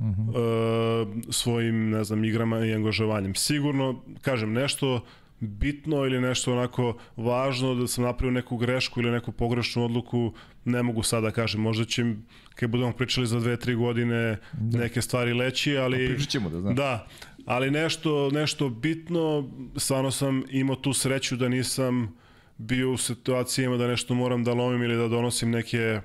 -huh. 0.00 1.06
uh, 1.08 1.24
svojim, 1.30 1.90
ne 1.90 2.04
znam, 2.04 2.24
igrama 2.24 2.64
i 2.64 2.74
angažovanjem. 2.74 3.34
Sigurno, 3.34 4.02
kažem, 4.22 4.52
nešto 4.52 5.04
bitno 5.40 5.96
ili 5.96 6.20
nešto 6.20 6.52
onako 6.52 6.96
važno 7.16 7.74
da 7.74 7.86
sam 7.86 8.04
napravio 8.04 8.32
neku 8.32 8.56
grešku 8.56 9.00
ili 9.00 9.10
neku 9.10 9.32
pogrešnu 9.32 9.84
odluku, 9.84 10.32
ne 10.64 10.82
mogu 10.82 11.02
sada 11.02 11.26
da 11.26 11.30
kažem. 11.30 11.60
Možda 11.60 11.84
će, 11.84 12.14
kad 12.54 12.70
budemo 12.70 12.92
pričali 12.92 13.26
za 13.26 13.40
dve, 13.40 13.56
tri 13.56 13.74
godine, 13.74 14.38
da. 14.52 14.78
neke 14.78 15.02
stvari 15.02 15.32
leći, 15.32 15.76
ali... 15.76 16.08
Pa 16.08 16.14
pričat 16.14 16.30
ćemo 16.30 16.50
da 16.50 16.60
znaš. 16.60 16.76
Da, 16.76 17.06
ali 17.46 17.70
nešto, 17.70 18.30
nešto 18.30 18.68
bitno, 18.68 19.50
stvarno 19.76 20.10
sam 20.10 20.42
imao 20.50 20.76
tu 20.76 20.92
sreću 20.92 21.36
da 21.36 21.48
nisam 21.48 22.16
bio 22.58 22.92
u 22.92 22.96
situacijama 22.96 23.76
da 23.76 23.86
nešto 23.86 24.14
moram 24.14 24.44
da 24.44 24.54
lomim 24.54 24.82
ili 24.82 24.96
da 24.96 25.08
donosim 25.08 25.50
neke 25.50 26.00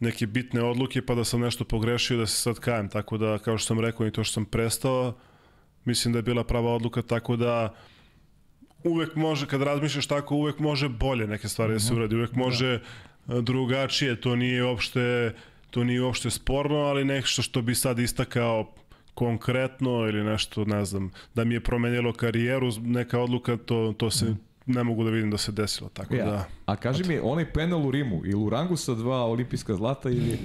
neke 0.00 0.26
bitne 0.26 0.62
odluke 0.62 1.02
pa 1.06 1.14
da 1.14 1.24
sam 1.24 1.40
nešto 1.40 1.64
pogrešio 1.64 2.18
da 2.18 2.26
se 2.26 2.36
sad 2.36 2.58
kajem. 2.58 2.88
Tako 2.88 3.18
da, 3.18 3.38
kao 3.38 3.58
što 3.58 3.66
sam 3.66 3.80
rekao 3.80 4.06
i 4.06 4.10
to 4.10 4.24
što 4.24 4.32
sam 4.32 4.44
prestao, 4.44 5.14
mislim 5.84 6.12
da 6.12 6.18
je 6.18 6.22
bila 6.22 6.44
prava 6.44 6.74
odluka, 6.74 7.02
tako 7.02 7.36
da 7.36 7.74
uvek 8.84 9.14
može, 9.14 9.46
kad 9.46 9.62
razmišljaš 9.62 10.06
tako, 10.06 10.34
uvek 10.34 10.58
može 10.58 10.88
bolje 10.88 11.26
neke 11.26 11.48
stvari 11.48 11.72
da 11.72 11.80
se 11.80 11.92
mhm. 11.92 11.96
uradi, 11.96 12.16
uvek 12.16 12.30
da. 12.30 12.38
može 12.38 12.80
da. 13.26 13.40
drugačije, 13.40 14.20
to 14.20 14.36
nije 14.36 14.64
uopšte 14.64 15.34
to 15.70 15.84
nije 15.84 16.02
uopšte 16.02 16.30
sporno, 16.30 16.76
ali 16.76 17.04
nešto 17.04 17.42
što 17.42 17.62
bi 17.62 17.74
sad 17.74 17.98
istakao 17.98 18.72
konkretno 19.14 19.90
ili 19.90 20.24
nešto, 20.24 20.64
ne 20.64 20.84
znam, 20.84 21.10
da 21.34 21.44
mi 21.44 21.54
je 21.54 21.60
promenilo 21.60 22.12
karijeru, 22.12 22.70
neka 22.80 23.18
odluka, 23.18 23.56
to, 23.56 23.94
to 23.98 24.10
se 24.10 24.24
mm 24.24 24.49
ne 24.72 24.84
mogu 24.84 25.04
da 25.04 25.10
vidim 25.10 25.30
da 25.30 25.38
se 25.38 25.52
desilo, 25.52 25.90
tako 25.92 26.14
ja. 26.14 26.24
da... 26.24 26.44
A 26.66 26.76
kaži 26.76 27.04
mi, 27.04 27.18
onaj 27.22 27.52
penal 27.52 27.86
u 27.86 27.90
Rimu, 27.90 28.22
ili 28.24 28.34
u 28.34 28.50
rangu 28.50 28.76
sa 28.76 28.94
dva 28.94 29.24
olimpijska 29.24 29.74
zlata 29.74 30.10
ili... 30.10 30.38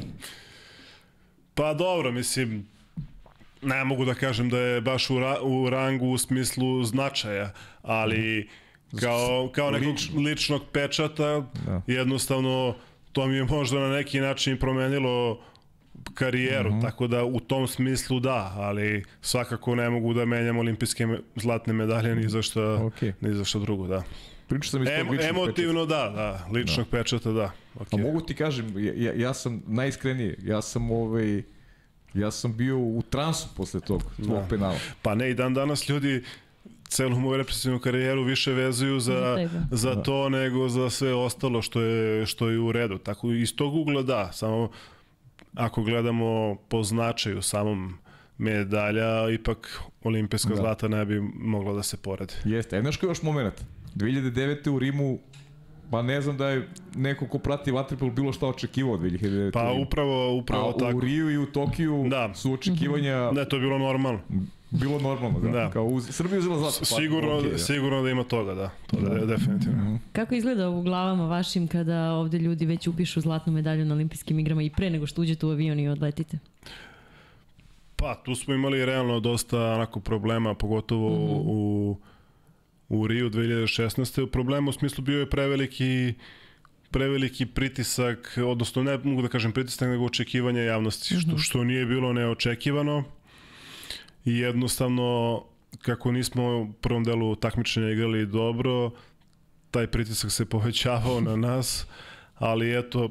Pa 1.53 1.73
dobro, 1.73 2.11
mislim, 2.11 2.67
ne 3.61 3.83
mogu 3.83 4.05
da 4.05 4.13
kažem 4.13 4.49
da 4.49 4.59
je 4.59 4.81
baš 4.81 5.09
u, 5.09 5.19
ra 5.19 5.41
u 5.41 5.69
rangu 5.69 6.05
u 6.05 6.17
smislu 6.17 6.83
značaja, 6.83 7.53
ali 7.81 8.49
kao, 8.99 9.49
kao 9.55 9.71
nekog 9.71 9.89
Lično. 9.89 10.21
ličnog 10.21 10.61
pečata, 10.71 11.45
da. 11.65 11.81
jednostavno 11.87 12.75
to 13.11 13.27
mi 13.27 13.35
je 13.35 13.43
možda 13.43 13.79
na 13.79 13.89
neki 13.89 14.19
način 14.19 14.57
promenilo 14.59 15.39
karijeru, 16.13 16.69
mm 16.69 16.73
-hmm. 16.73 16.81
tako 16.81 17.07
da 17.07 17.23
u 17.23 17.39
tom 17.39 17.67
smislu 17.67 18.19
da, 18.19 18.53
ali 18.55 19.03
svakako 19.21 19.75
ne 19.75 19.89
mogu 19.89 20.13
da 20.13 20.25
menjam 20.25 20.57
olimpijske 20.57 21.07
zlatne 21.35 21.73
medalje 21.73 22.15
ni 22.15 22.29
za 22.29 22.41
šta, 22.41 22.59
okay. 22.59 23.13
ni 23.21 23.33
za 23.33 23.45
šta 23.45 23.59
drugo, 23.59 23.87
da. 23.87 24.03
Pričao 24.47 24.71
sam 24.71 24.87
em, 24.87 25.19
Emotivno 25.29 25.85
pečata. 25.85 26.09
da, 26.09 26.15
da, 26.15 26.47
ličnog 26.53 26.87
da. 26.91 26.97
pečata 26.97 27.31
da. 27.31 27.51
Okay. 27.79 27.99
A 27.99 28.01
mogu 28.01 28.21
ti 28.21 28.33
kažem, 28.33 28.73
ja, 28.77 29.13
ja 29.15 29.33
sam 29.33 29.63
najiskreniji, 29.67 30.35
ja 30.43 30.61
sam 30.61 30.91
ovaj, 30.91 31.43
ja 32.13 32.31
sam 32.31 32.57
bio 32.57 32.79
u 32.79 33.03
transu 33.09 33.47
posle 33.57 33.79
tog 33.79 34.03
tvog 34.23 34.41
da. 34.41 34.47
penala. 34.49 34.77
Pa 35.01 35.15
ne, 35.15 35.31
i 35.31 35.33
dan 35.33 35.53
danas 35.53 35.89
ljudi 35.89 36.23
celu 36.87 37.19
moju 37.19 37.37
represivnu 37.37 37.79
karijeru 37.79 38.23
više 38.23 38.53
vezuju 38.53 38.99
za, 38.99 39.49
za 39.71 39.95
da. 39.95 40.03
to 40.03 40.29
nego 40.29 40.69
za 40.69 40.89
sve 40.89 41.13
ostalo 41.13 41.61
što 41.61 41.81
je, 41.81 42.25
što 42.25 42.49
je 42.49 42.59
u 42.59 42.71
redu. 42.71 42.97
Tako 42.97 43.31
iz 43.31 43.55
tog 43.55 43.75
ugla 43.75 44.01
da, 44.01 44.31
samo 44.31 44.69
ako 45.55 45.83
gledamo 45.83 46.55
po 46.69 46.83
značaju 46.83 47.41
samom 47.41 47.97
medalja, 48.37 49.29
ipak 49.29 49.81
olimpijska 50.03 50.49
da. 50.49 50.55
zlata 50.55 50.87
ne 50.87 51.05
bi 51.05 51.19
mogla 51.35 51.73
da 51.73 51.83
se 51.83 51.97
poredi. 51.97 52.33
Jeste. 52.45 52.81
Znaš 52.81 52.97
koji 52.97 53.09
još 53.09 53.21
moment? 53.21 53.53
2009. 53.95 54.69
u 54.69 54.79
Rimu 54.79 55.19
Pa 55.91 56.01
ne 56.01 56.21
znam 56.21 56.37
da 56.37 56.49
je 56.49 56.69
neko 56.95 57.27
ko 57.27 57.39
prati 57.39 57.71
Vatripol 57.71 58.09
bilo 58.11 58.33
šta 58.33 58.47
očekivao 58.47 58.93
od 58.93 59.01
2009. 59.01 59.51
Pa 59.51 59.71
upravo, 59.71 60.35
upravo 60.37 60.69
A, 60.69 60.77
tako. 60.77 60.97
u 60.97 60.99
Riju 60.99 61.31
i 61.31 61.37
u 61.37 61.45
Tokiju 61.45 62.05
da. 62.09 62.33
su 62.33 62.53
očekivanja... 62.53 63.31
Ne, 63.31 63.45
to 63.45 63.55
je 63.55 63.59
bilo 63.59 63.77
normalno. 63.77 64.19
Bilo 64.79 64.99
normalno, 64.99 65.39
da. 65.39 65.49
da. 65.49 65.69
Kao 65.71 65.85
uz, 65.85 66.07
Srbija 66.09 66.39
uzela 66.39 66.57
zlato. 66.57 66.79
Pa, 66.79 66.85
sigurno, 66.85 67.29
okay, 67.29 67.51
da. 67.51 67.57
sigurno 67.57 68.01
da 68.03 68.09
ima 68.09 68.23
toga, 68.23 68.53
da. 68.53 68.69
To 68.87 68.97
da. 68.97 69.13
je 69.13 69.25
definitivno. 69.25 69.83
Mm 69.83 69.87
-hmm. 69.87 69.99
Kako 70.11 70.35
izgleda 70.35 70.69
u 70.69 70.81
glavama 70.81 71.27
vašim 71.27 71.67
kada 71.67 72.11
ovde 72.11 72.37
ljudi 72.37 72.65
već 72.65 72.87
upišu 72.87 73.21
zlatnu 73.21 73.53
medalju 73.53 73.85
na 73.85 73.93
olimpijskim 73.93 74.39
igrama 74.39 74.63
i 74.63 74.69
pre 74.69 74.89
nego 74.89 75.07
što 75.07 75.21
uđete 75.21 75.45
u 75.45 75.49
avion 75.49 75.79
i 75.79 75.89
odletite? 75.89 76.39
Pa, 77.95 78.15
tu 78.15 78.35
smo 78.35 78.53
imali 78.53 78.85
realno 78.85 79.19
dosta 79.19 79.73
onako 79.73 79.99
problema, 79.99 80.53
pogotovo 80.53 81.09
mm 81.09 81.29
-hmm. 81.29 81.41
u, 81.45 81.97
u 82.89 83.07
Riju 83.07 83.29
2016. 83.29 84.27
Problem 84.27 84.67
u 84.67 84.71
smislu 84.71 85.03
bio 85.03 85.19
je 85.19 85.29
preveliki 85.29 86.13
preveliki 86.91 87.45
pritisak, 87.45 88.37
odnosno 88.45 88.83
ne 88.83 88.97
mogu 89.03 89.21
da 89.21 89.27
kažem 89.27 89.51
pritisak, 89.51 89.89
nego 89.89 90.05
očekivanje 90.05 90.61
javnosti, 90.61 91.13
mm 91.13 91.17
-hmm. 91.17 91.21
što, 91.21 91.31
mhm. 91.31 91.39
što 91.39 91.63
nije 91.63 91.85
bilo 91.85 92.13
neočekivano 92.13 93.03
i 94.25 94.37
jednostavno 94.37 95.43
kako 95.81 96.11
nismo 96.11 96.61
u 96.61 96.73
prvom 96.73 97.03
delu 97.03 97.35
takmičenja 97.35 97.89
igrali 97.89 98.25
dobro, 98.25 98.91
taj 99.71 99.87
pritisak 99.87 100.31
se 100.31 100.45
povećavao 100.55 101.21
na 101.21 101.35
nas, 101.35 101.87
ali 102.35 102.79
eto, 102.79 103.09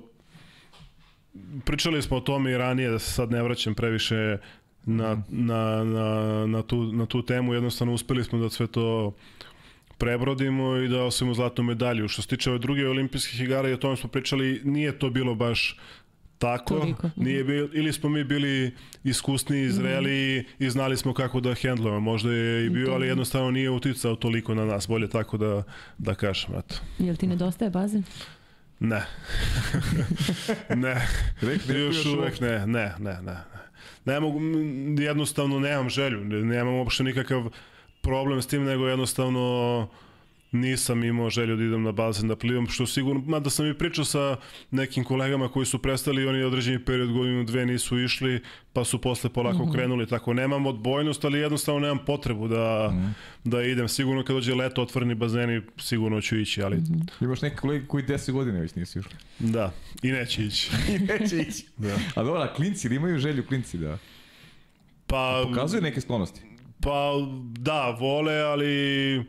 pričali 1.65 2.03
smo 2.03 2.16
o 2.16 2.20
tome 2.20 2.51
i 2.51 2.59
ranije, 2.59 2.91
da 2.91 2.99
se 2.99 3.12
sad 3.12 3.31
ne 3.31 3.43
vraćam 3.43 3.74
previše 3.74 4.39
na, 4.85 5.23
na, 5.28 5.85
na, 5.85 6.47
na, 6.47 6.62
tu, 6.62 6.93
na 6.93 7.07
tu 7.07 7.23
temu, 7.23 7.55
jednostavno 7.55 7.95
uspeli 7.95 8.24
smo 8.24 8.39
da 8.39 8.51
sve 8.51 8.66
to 8.66 9.15
prebrodimo 9.99 10.77
i 10.77 10.89
da 10.89 11.03
osvojimo 11.03 11.35
zlatnu 11.35 11.65
medalju. 11.65 12.09
Što 12.09 12.23
se 12.23 12.28
tiče 12.28 12.51
ove 12.51 12.59
druge 12.59 12.89
olimpijskih 12.89 13.41
igara 13.41 13.69
i 13.69 13.73
o 13.73 13.77
tome 13.77 13.97
smo 13.97 14.11
pričali, 14.11 14.61
nije 14.65 14.99
to 14.99 15.11
bilo 15.11 15.35
baš 15.35 15.78
Tako, 16.39 16.78
Toliko. 16.78 17.11
nije 17.16 17.44
bil, 17.44 17.69
ili 17.73 17.93
smo 17.93 18.09
mi 18.09 18.24
bili 18.24 18.74
iskusni, 19.05 19.70
zreli 19.70 20.40
mm. 20.40 20.65
i 20.65 20.70
znali 20.70 20.97
smo 20.97 21.15
kako 21.15 21.40
da 21.40 21.55
hendlujemo. 21.55 22.01
Možda 22.01 22.32
je 22.32 22.66
i 22.66 22.70
bio, 22.70 22.93
ali 22.93 23.06
jednostavno 23.06 23.51
nije 23.51 23.70
uticao 23.70 24.16
toliko 24.16 24.55
na 24.55 24.65
nas. 24.65 24.89
Bolje 24.89 25.09
tako 25.09 25.36
da, 25.36 25.62
da 25.98 26.15
kažem. 26.15 26.51
Eto. 26.59 26.74
Jel 26.98 27.16
ti 27.16 27.27
nedostaje 27.27 27.70
bazen? 27.70 28.02
Ne. 28.81 29.06
ne. 30.85 31.09
Rek, 31.40 31.69
ne 31.69 31.81
još 31.81 32.06
uvek 32.06 32.40
ne, 32.40 32.66
ne, 32.66 32.94
ne, 32.98 33.23
ne. 33.23 33.36
Ne 34.05 34.20
mogu, 34.20 34.40
jednostavno 34.98 35.61
nemam 35.61 35.89
želju, 35.89 36.24
nemam 36.24 36.74
uopšte 36.74 37.05
nikakav 37.05 37.51
problem 38.02 38.43
s 38.43 38.47
tim, 38.47 38.65
nego 38.65 38.86
jednostavno 38.89 39.89
nisam 40.55 41.05
imao 41.05 41.31
želju 41.31 41.56
da 41.56 41.64
idem 41.64 41.82
na 41.82 41.93
bazen 41.93 42.28
da 42.28 42.36
plivam, 42.36 42.66
što 42.66 42.86
sigurno, 42.86 43.22
mada 43.26 43.51
sam 43.51 43.66
i 43.66 43.74
pričao 43.74 44.05
sa 44.05 44.36
nekim 44.70 45.05
kolegama 45.05 45.48
koji 45.48 45.66
su 45.66 45.78
prestali 45.78 46.22
i 46.22 46.26
oni 46.26 46.43
određeni 46.43 46.85
period 46.85 47.12
godinu 47.12 47.44
dve 47.44 47.66
nisu 47.66 48.01
išli, 48.01 48.43
pa 48.72 48.85
su 48.85 49.01
posle 49.01 49.31
polako 49.31 49.59
mm 49.59 49.68
-hmm. 49.68 49.72
krenuli, 49.72 50.06
tako 50.06 50.35
nemam 50.35 50.66
odbojnost, 50.66 51.24
ali 51.24 51.39
jednostavno 51.39 51.81
nemam 51.81 51.98
potrebu 52.06 52.48
da, 52.48 52.90
mm 52.93 52.97
-hmm. 52.97 53.12
da 53.44 53.62
idem. 53.62 53.89
Sigurno 53.89 54.24
kad 54.24 54.36
dođe 54.36 54.55
leto, 54.55 54.82
otvoreni 54.82 55.14
bazeni, 55.14 55.62
sigurno 55.78 56.20
ću 56.20 56.39
ići, 56.39 56.62
ali... 56.62 56.76
Mm 56.76 56.81
-hmm. 56.81 57.24
Imaš 57.24 57.43
neke 57.43 57.56
kolege 57.56 57.86
koji 57.86 58.05
10 58.05 58.32
godine 58.32 58.60
već 58.60 58.74
nisu 58.74 58.98
išli. 58.98 59.14
Da, 59.39 59.72
i 60.02 60.12
neće 60.12 60.44
ići. 60.44 60.70
I 60.94 60.98
neće 60.98 61.36
ići. 61.36 61.66
da. 61.76 61.97
A 62.14 62.22
dobra, 62.22 62.55
klinci, 62.55 62.86
ili 62.86 62.97
imaju 62.97 63.18
želju 63.18 63.47
klinci 63.47 63.78
da... 63.78 63.98
Pa... 65.06 65.44
Pokazuje 65.48 65.82
neke 65.82 66.01
sklonosti. 66.01 66.40
Pa 66.81 67.12
da, 67.59 67.90
vole, 67.90 68.40
ali 68.40 69.24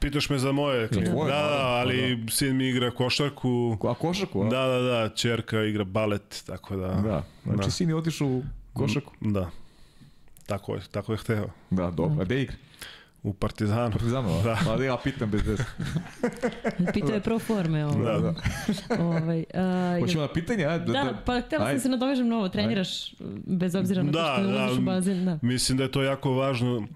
Pitaš 0.00 0.30
me 0.30 0.38
za 0.38 0.52
moje 0.52 0.88
klijente. 0.88 1.10
Da, 1.10 1.26
da, 1.26 1.66
ali 1.66 2.16
da. 2.16 2.32
sin 2.32 2.56
mi 2.56 2.68
igra 2.68 2.90
košarku. 2.90 3.78
A 3.88 3.94
košarku, 3.94 4.42
a? 4.42 4.48
Da, 4.48 4.66
da, 4.66 4.80
da, 4.80 5.08
čerka 5.08 5.62
igra 5.62 5.84
balet, 5.84 6.42
tako 6.46 6.76
da... 6.76 6.88
Da, 6.88 7.22
znači 7.44 7.66
da. 7.66 7.70
sin 7.70 7.88
je 7.88 7.94
otišao 7.94 8.28
u 8.28 8.42
košarku. 8.72 9.12
Da. 9.20 9.50
Tako 10.46 10.74
je, 10.74 10.80
tako 10.90 11.12
je 11.12 11.18
hteo. 11.18 11.46
Da, 11.70 11.90
dobro. 11.90 12.22
A 12.22 12.24
gde 12.24 12.42
igra? 12.42 12.56
U 13.22 13.32
Partizanu. 13.32 13.90
Partizanu, 13.90 14.42
da. 14.44 14.58
Pa 14.66 14.76
da 14.76 14.84
ja 14.84 14.96
pitam 15.04 15.30
bez 15.30 15.46
veze. 15.46 15.64
Pitao 16.94 17.14
je 17.14 17.20
pro 17.20 17.38
forme 17.38 17.86
ovo. 17.86 18.04
Da, 18.04 18.18
da. 18.18 18.34
ovaj, 19.04 19.44
uh, 19.54 20.00
Hoćemo 20.00 20.22
na 20.22 20.32
pitanje, 20.32 20.64
a? 20.64 20.78
Da, 20.78 20.92
da, 20.92 21.22
pa 21.24 21.40
htela 21.40 21.68
sam 21.68 21.80
se 21.80 21.88
nadovežem 21.88 22.28
novo, 22.28 22.48
treniraš 22.48 23.14
bez 23.46 23.74
obzira 23.74 24.02
na 24.02 24.12
da, 24.12 24.36
to 24.36 24.42
što 24.42 24.50
ne 24.50 24.58
da, 24.58 24.72
u 24.72 24.80
bazen. 24.80 25.24
Da. 25.24 25.38
Mislim 25.42 25.78
da 25.78 25.84
je 25.84 25.92
to 25.92 26.02
jako 26.02 26.32
važno 26.32 26.86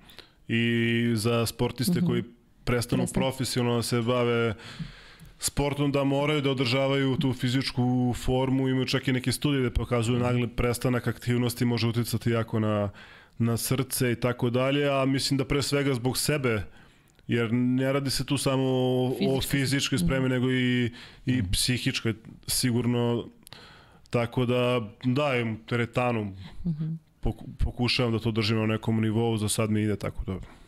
i 0.48 1.12
za 1.14 1.46
sportiste 1.46 1.92
uh 1.92 1.96
mhm. 1.96 2.06
-huh. 2.06 2.08
koji 2.08 2.33
prestanu 2.64 3.02
Prestan. 3.02 3.22
profesionalno 3.22 3.76
da 3.76 3.82
se 3.82 4.02
bave 4.02 4.54
sportom 5.38 5.92
da 5.92 6.04
moraju 6.04 6.40
da 6.40 6.50
održavaju 6.50 7.16
tu 7.16 7.32
fizičku 7.32 8.14
formu, 8.16 8.68
imaju 8.68 8.86
čak 8.86 9.08
i 9.08 9.12
neke 9.12 9.32
studije 9.32 9.62
da 9.62 9.70
pokazuju 9.70 10.18
nagli 10.18 10.48
prestanak 10.48 11.06
aktivnosti 11.06 11.64
može 11.64 11.86
uticati 11.86 12.30
jako 12.30 12.60
na, 12.60 12.90
na 13.38 13.56
srce 13.56 14.12
i 14.12 14.16
tako 14.20 14.50
dalje, 14.50 14.88
a 14.88 15.04
mislim 15.04 15.38
da 15.38 15.44
pre 15.44 15.62
svega 15.62 15.94
zbog 15.94 16.18
sebe 16.18 16.62
jer 17.28 17.52
ne 17.52 17.92
radi 17.92 18.10
se 18.10 18.26
tu 18.26 18.38
samo 18.38 18.64
o 19.28 19.40
fizičkoj 19.48 19.98
spremi, 19.98 20.26
mm. 20.26 20.30
nego 20.30 20.50
i, 20.50 20.92
i 21.26 21.42
mm. 21.42 21.50
psihičkoj 21.52 22.14
sigurno 22.46 23.26
tako 24.10 24.46
da 24.46 24.80
dajem 25.04 25.56
teretanu 25.66 26.24
mm 26.24 26.34
-hmm. 26.64 26.96
pokušavam 27.58 28.12
da 28.12 28.18
to 28.18 28.30
držim 28.30 28.58
na 28.58 28.66
nekom 28.66 29.00
nivou, 29.00 29.36
za 29.36 29.48
sad 29.48 29.70
mi 29.70 29.82
ide 29.82 29.96
tako 29.96 30.24
dobro. 30.24 30.48
Da, 30.48 30.63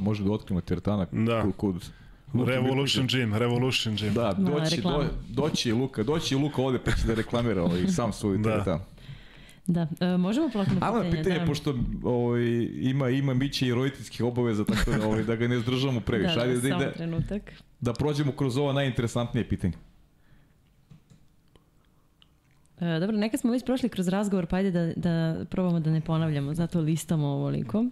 može 0.00 0.24
da 0.24 0.32
otkrimo 0.32 0.60
teretana 0.60 1.06
da. 1.12 1.44
kod 1.56 1.90
Revolution 2.34 3.06
Gym, 3.08 3.38
Revolution 3.38 3.96
Gym. 3.96 4.12
Da, 4.12 4.32
doći, 4.32 4.80
do, 4.80 5.04
doći 5.28 5.72
Luka, 5.72 6.02
doći 6.02 6.34
Luka 6.34 6.62
ovde 6.62 6.78
pa 6.84 6.90
će 6.90 7.06
da 7.06 7.14
reklamira 7.14 7.62
ovaj, 7.62 7.88
sam 7.88 8.12
svoj 8.12 8.38
da. 8.38 8.50
teretan. 8.50 8.80
Da, 9.66 9.86
e, 10.00 10.16
možemo 10.16 10.48
plakno 10.52 10.74
pitanje. 10.74 10.96
Ajmo 10.96 11.10
pitanje, 11.10 11.38
da. 11.38 11.46
pošto 11.46 11.74
ovaj, 12.02 12.42
ima, 12.80 13.08
ima 13.08 13.34
Miće 13.34 13.66
i 13.66 13.74
roditeljskih 13.74 14.24
obaveza, 14.24 14.64
tako 14.64 14.90
da, 14.90 15.06
ovaj, 15.06 15.22
da 15.22 15.36
ga 15.36 15.48
ne 15.48 15.58
zdržamo 15.58 16.00
previše. 16.00 16.34
Da, 16.34 16.40
da, 16.40 16.50
Ajde, 16.50 16.68
da, 16.68 16.76
da, 16.76 16.92
trenutak. 16.92 17.52
Da 17.80 17.92
prođemo 17.92 18.32
kroz 18.32 18.56
ova 18.56 18.72
najinteresantnije 18.72 19.48
pitanje. 19.48 19.72
E, 22.80 23.00
dobro, 23.00 23.16
neka 23.16 23.36
smo 23.36 23.52
već 23.52 23.64
prošli 23.64 23.88
kroz 23.88 24.08
razgovor, 24.08 24.46
pa 24.46 24.56
ajde 24.56 24.70
da, 24.70 24.92
da 24.96 25.44
probamo 25.44 25.80
da 25.80 25.90
ne 25.90 26.00
ponavljamo, 26.00 26.54
zato 26.54 26.80
listamo 26.80 27.26
ovoliko. 27.26 27.84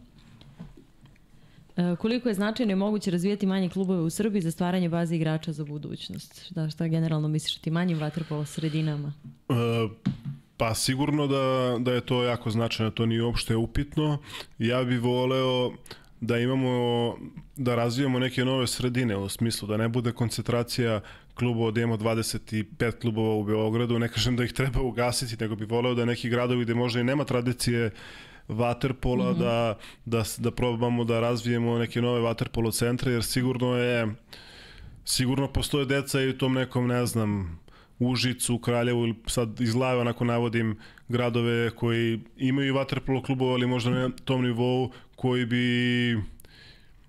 E, 1.81 1.97
koliko 1.97 2.29
je 2.29 2.35
značajno 2.35 2.73
i 2.73 2.77
moguće 2.77 3.11
razvijati 3.11 3.47
manje 3.47 3.69
klubove 3.69 4.01
u 4.01 4.11
Srbiji 4.11 4.43
za 4.43 4.51
stvaranje 4.51 4.89
baze 4.89 5.17
igrača 5.17 5.53
za 5.53 5.65
budućnost? 5.65 6.53
Da, 6.53 6.71
šta 6.71 6.89
generalno 6.89 7.29
misliš 7.29 7.57
o 7.57 7.61
tim 7.61 7.73
manjim 7.73 7.99
vaterpolo 7.99 8.45
sredinama? 8.45 9.13
E, 9.49 9.55
pa 10.57 10.75
sigurno 10.75 11.27
da, 11.27 11.77
da 11.79 11.93
je 11.93 12.01
to 12.01 12.25
jako 12.25 12.51
značajno, 12.51 12.91
to 12.91 13.07
nije 13.07 13.23
uopšte 13.23 13.57
upitno. 13.57 14.19
Ja 14.59 14.85
bih 14.85 15.01
voleo 15.01 15.73
da 16.21 16.39
imamo, 16.39 17.17
da 17.57 17.75
razvijamo 17.75 18.19
neke 18.19 18.45
nove 18.45 18.67
sredine 18.67 19.17
u 19.17 19.29
smislu 19.29 19.69
da 19.69 19.77
ne 19.77 19.89
bude 19.89 20.13
koncentracija 20.13 21.01
klubova, 21.35 21.71
da 21.71 21.81
imamo 21.81 21.97
25 21.97 23.01
klubova 23.01 23.35
u 23.35 23.45
Beogradu, 23.45 23.99
ne 23.99 24.09
kažem 24.09 24.37
da 24.37 24.45
ih 24.45 24.53
treba 24.53 24.81
ugasiti, 24.81 25.37
nego 25.41 25.57
bih 25.57 25.71
voleo 25.71 25.95
da 25.95 26.05
neki 26.05 26.29
gradovi 26.29 26.65
gde 26.65 26.75
možda 26.75 27.01
i 27.01 27.05
nema 27.05 27.25
tradicije 27.25 27.91
vaterpola, 28.51 29.33
mm 29.33 29.35
-hmm. 29.35 29.39
da, 29.39 29.79
da, 30.05 30.25
da 30.39 30.51
probamo 30.51 31.05
da 31.05 31.21
razvijemo 31.21 31.79
neke 31.79 32.03
nove 32.03 32.21
vaterpolo 32.21 32.71
centre, 32.71 33.13
jer 33.13 33.25
sigurno 33.25 33.77
je 33.77 34.15
sigurno 35.05 35.49
postoje 35.53 35.87
deca 35.87 36.21
i 36.21 36.29
u 36.29 36.39
tom 36.39 36.55
nekom, 36.55 36.87
ne 36.87 37.07
znam, 37.07 37.61
Užicu, 37.99 38.59
Kraljevu 38.59 39.03
ili 39.07 39.15
sad 39.27 39.61
iz 39.61 39.75
glave 39.75 40.01
onako 40.01 40.25
navodim 40.25 40.79
gradove 41.09 41.71
koji 41.71 42.21
imaju 42.37 42.75
vaterpolo 42.75 43.23
klubova, 43.23 43.53
ali 43.53 43.67
možda 43.67 43.91
na 43.91 44.11
tom 44.25 44.43
nivou 44.43 44.91
koji 45.17 45.47
bi 45.47 46.17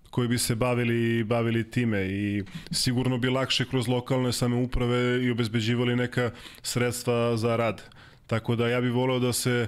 koji 0.09 0.27
bi 0.27 0.38
se 0.38 0.55
bavili 0.55 1.23
bavili 1.23 1.72
time 1.72 2.05
i 2.05 2.43
sigurno 2.72 3.18
bi 3.18 3.30
lakše 3.30 3.65
kroz 3.65 3.88
lokalne 3.88 4.31
samouprave 4.31 5.23
i 5.23 5.31
obezbeđivali 5.31 5.95
neka 5.95 6.31
sredstva 6.61 7.38
za 7.38 7.55
rad. 7.55 7.81
Tako 8.27 8.55
da 8.55 8.69
ja 8.69 8.81
bih 8.81 8.91
voleo 8.91 9.19
da 9.19 9.34
se 9.34 9.68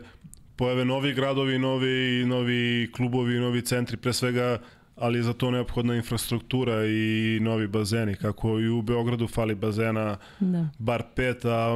pojave 0.56 0.86
novi 0.86 1.14
gradovi, 1.14 1.60
novi, 1.60 2.26
novi 2.26 2.92
klubovi, 2.96 3.40
novi 3.40 3.62
centri, 3.62 3.98
pre 3.98 4.14
svega 4.14 4.60
ali 4.96 5.20
je 5.20 5.24
za 5.24 5.34
to 5.34 5.52
neophodna 5.52 5.96
infrastruktura 5.96 6.86
i 6.86 7.40
novi 7.42 7.68
bazeni, 7.68 8.16
kako 8.16 8.60
i 8.60 8.70
u 8.70 8.82
Beogradu 8.82 9.28
fali 9.28 9.56
bazena 9.56 10.18
da. 10.40 10.70
bar 10.80 11.04
pet, 11.16 11.46
a 11.46 11.76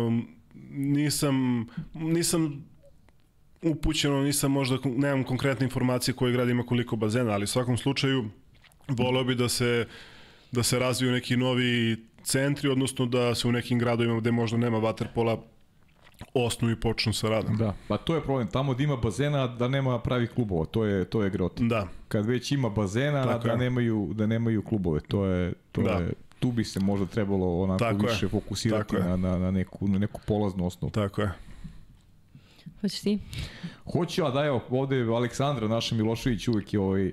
nisam, 0.72 1.66
nisam 1.94 2.66
upućeno, 3.62 4.22
nisam 4.24 4.52
možda, 4.52 4.78
nemam 4.86 5.24
konkretne 5.24 5.64
informacije 5.64 6.14
koji 6.14 6.34
grad 6.34 6.50
ima 6.50 6.64
koliko 6.64 6.96
bazena, 6.96 7.32
ali 7.32 7.44
u 7.44 7.48
svakom 7.48 7.78
slučaju 7.78 8.26
voleo 8.88 9.24
bi 9.24 9.36
da 9.36 9.50
se, 9.50 9.88
da 10.52 10.64
se 10.64 10.80
razviju 10.80 11.12
neki 11.12 11.38
novi 11.38 11.98
centri, 12.24 12.70
odnosno 12.70 13.06
da 13.06 13.36
se 13.36 13.48
u 13.48 13.52
nekim 13.52 13.80
gradovima 13.80 14.20
gde 14.20 14.32
možda 14.32 14.58
nema 14.58 14.78
vaterpola 14.78 15.44
osnovi 16.34 16.76
počnu 16.76 17.14
sa 17.14 17.30
radom. 17.30 17.58
Da, 17.58 17.74
pa 17.88 17.98
to 17.98 18.16
je 18.16 18.22
problem. 18.22 18.48
Tamo 18.48 18.74
da 18.74 18.84
ima 18.84 18.96
bazena, 18.96 19.48
da 19.48 19.68
nema 19.68 20.00
pravih 20.00 20.30
klubova, 20.30 20.66
to 20.66 20.86
je 20.86 21.06
to 21.06 21.24
je 21.24 21.30
grot. 21.30 21.62
Da. 21.62 21.88
Kad 22.08 22.26
već 22.26 22.52
ima 22.52 22.70
bazena, 22.70 23.24
Tako 23.24 23.44
da 23.48 23.52
je. 23.52 23.58
nemaju 23.58 24.10
da 24.14 24.28
nemaju 24.28 24.62
klubove, 24.62 25.00
to 25.00 25.26
je 25.26 25.54
to 25.72 25.82
da. 25.82 25.92
je 25.92 26.14
tu 26.40 26.52
bi 26.52 26.64
se 26.64 26.80
možda 26.80 27.06
trebalo 27.06 27.62
onako 27.62 27.80
Tako 27.80 28.06
više 28.06 28.26
je. 28.26 28.30
fokusirati 28.30 28.96
Tako 28.96 29.10
na, 29.10 29.18
na, 29.18 29.38
na, 29.38 29.52
neku, 29.52 29.88
na 29.88 30.00
neku 30.00 30.22
polaznu 30.28 30.66
osnovu. 30.66 30.92
Tako 30.92 31.22
je. 31.22 31.32
Hoćeš 32.82 33.00
ti? 33.00 33.20
Hoću, 33.94 34.26
a 34.26 34.32
da 34.32 34.46
evo, 34.46 34.64
ovde 34.70 35.02
Aleksandra, 35.02 35.68
naša 35.68 35.96
Milošević 35.96 36.48
uvek 36.48 36.74
je 36.74 36.80
ovaj, 36.80 37.12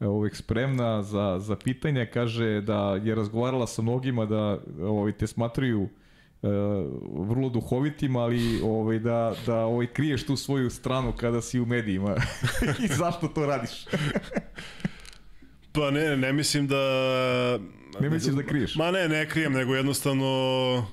uvek 0.00 0.36
spremna 0.36 1.02
za, 1.02 1.38
za 1.40 1.56
pitanja, 1.56 2.06
kaže 2.06 2.60
da 2.60 3.00
je 3.04 3.14
razgovarala 3.14 3.66
sa 3.66 3.82
mnogima 3.82 4.26
da 4.26 4.58
ovaj, 4.82 5.12
te 5.12 5.26
smatraju 5.26 5.82
uh, 5.82 5.88
vrlo 7.12 7.48
duhovitim, 7.48 8.16
ali 8.16 8.60
ovaj, 8.62 8.98
da, 8.98 9.34
da 9.46 9.56
ovaj, 9.56 9.86
kriješ 9.86 10.26
tu 10.26 10.36
svoju 10.36 10.70
stranu 10.70 11.12
kada 11.16 11.42
si 11.42 11.60
u 11.60 11.66
medijima. 11.66 12.16
I 12.84 12.86
zašto 12.86 13.28
to 13.28 13.46
radiš? 13.46 13.84
pa 15.72 15.90
ne, 15.90 16.16
ne 16.16 16.32
mislim 16.32 16.66
da... 16.66 16.78
Ne 18.00 18.10
misliš 18.10 18.34
da 18.34 18.42
kriješ? 18.42 18.74
Ma 18.76 18.90
ne, 18.90 19.08
ne 19.08 19.28
krijem, 19.28 19.52
nego 19.52 19.74
jednostavno 19.74 20.86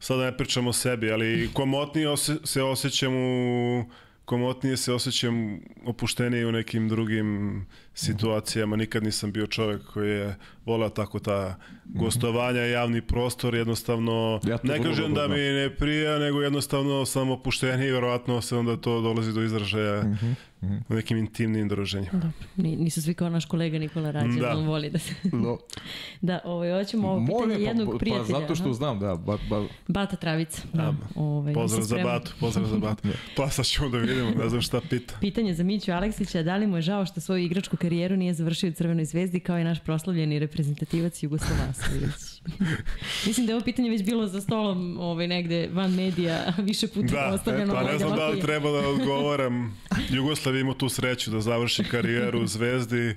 sada 0.00 0.24
ne 0.24 0.36
pričam 0.36 0.66
o 0.66 0.72
sebi, 0.72 1.12
ali 1.12 1.50
komotnije 1.52 2.08
ose, 2.08 2.36
se 2.44 2.62
osjećam 2.62 3.12
u 3.14 3.84
komotnije 4.30 4.76
se 4.76 4.92
osjećam 4.92 5.60
opuštenije 5.84 6.46
u 6.46 6.52
nekim 6.52 6.88
drugim 6.88 7.66
situacijama. 8.04 8.76
Nikad 8.76 9.04
nisam 9.04 9.32
bio 9.32 9.46
čovjek 9.46 9.82
koji 9.92 10.10
je 10.10 10.36
volao 10.66 10.88
tako 10.88 11.18
ta 11.18 11.56
gostovanja, 11.84 12.60
javni 12.60 13.02
prostor, 13.02 13.54
jednostavno 13.54 14.40
ja 14.44 14.58
ne 14.62 14.82
kažem 14.82 15.14
da 15.14 15.28
mi 15.28 15.36
ne 15.36 15.70
prija, 15.70 16.18
nego 16.18 16.42
jednostavno 16.42 17.06
sam 17.06 17.30
opušteniji 17.30 17.88
i 17.88 17.92
verovatno 17.92 18.40
se 18.40 18.56
onda 18.56 18.76
to 18.76 19.00
dolazi 19.00 19.32
do 19.32 19.42
izražaja 19.42 20.02
mm 20.02 20.18
-hmm. 20.62 20.80
u 20.88 20.94
nekim 20.94 21.16
intimnim 21.16 21.68
druženjima. 21.68 22.12
Da, 22.12 22.30
nisu 22.56 23.02
svi 23.02 23.14
kao 23.14 23.28
naš 23.28 23.44
kolega 23.44 23.78
Nikola 23.78 24.10
Rađe, 24.10 24.40
da. 24.40 24.56
on 24.56 24.66
voli 24.66 24.90
da 24.90 24.98
se... 24.98 25.14
No. 25.32 25.58
da, 26.20 26.40
ovaj, 26.44 26.72
hoćemo 26.72 27.08
ovo 27.08 27.26
pitanje 27.26 27.54
pa, 27.54 27.60
jednog 27.60 27.92
pa, 27.92 27.98
prijatelja. 27.98 28.34
Pa 28.34 28.40
zato 28.40 28.54
što 28.54 28.72
znam, 28.72 28.98
da. 28.98 29.14
Ba, 29.14 29.38
ba... 29.50 29.66
Bata 29.88 30.16
Travica. 30.16 30.62
Da, 30.72 30.82
da 30.82 30.94
ovaj, 31.14 31.54
pozdrav 31.54 31.82
za 31.82 31.98
Batu, 32.04 32.32
pozdrav 32.40 32.66
za 32.66 32.78
Batu. 32.78 33.08
pa 33.36 33.50
sad 33.50 33.64
ćemo 33.64 33.88
da 33.88 33.98
vidimo, 33.98 34.30
ne 34.30 34.48
znam 34.48 34.60
šta 34.60 34.80
pita. 34.90 35.14
Pitanje 35.20 35.54
za 35.54 35.62
Miću 35.62 35.92
Aleksića, 35.92 36.42
da 36.42 36.56
li 36.56 36.66
mu 36.66 36.76
je 36.76 36.82
žao 36.82 37.06
što 37.06 37.20
svoju 37.20 37.44
igračku 37.44 37.76
karijeru 37.76 37.89
karijeru 37.90 38.16
nije 38.16 38.34
završio 38.34 38.68
u 38.70 38.72
Crvenoj 38.72 39.04
zvezdi 39.04 39.40
kao 39.40 39.58
i 39.58 39.64
naš 39.64 39.80
proslavljeni 39.84 40.38
reprezentativac 40.38 41.22
Jugoslovasović? 41.22 42.42
Mislim 43.26 43.46
da 43.46 43.52
je 43.52 43.56
ovo 43.56 43.64
pitanje 43.64 43.90
već 43.90 44.02
bilo 44.02 44.26
za 44.26 44.40
stolom 44.40 44.98
ovaj, 45.00 45.28
negde 45.28 45.68
van 45.72 45.94
medija 45.94 46.52
više 46.58 46.88
puta 46.88 47.06
Da, 47.06 47.28
postavljeno. 47.32 47.74
pa 47.74 47.80
ne 47.80 47.86
ovaj, 47.86 47.98
znam 47.98 48.16
da 48.16 48.28
li 48.28 48.40
treba 48.40 48.70
da 48.70 48.88
odgovaram. 48.88 49.78
Jugoslav 50.10 50.56
ima 50.56 50.74
tu 50.74 50.88
sreću 50.88 51.30
da 51.30 51.40
završi 51.40 51.84
karijeru 51.84 52.42
u 52.42 52.46
Zvezdi. 52.46 53.14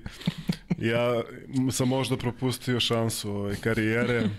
Ja 0.77 1.21
sam 1.71 1.87
možda 1.87 2.17
propustio 2.17 2.79
šansu 2.79 3.31
ove 3.31 3.55
karijere, 3.55 4.29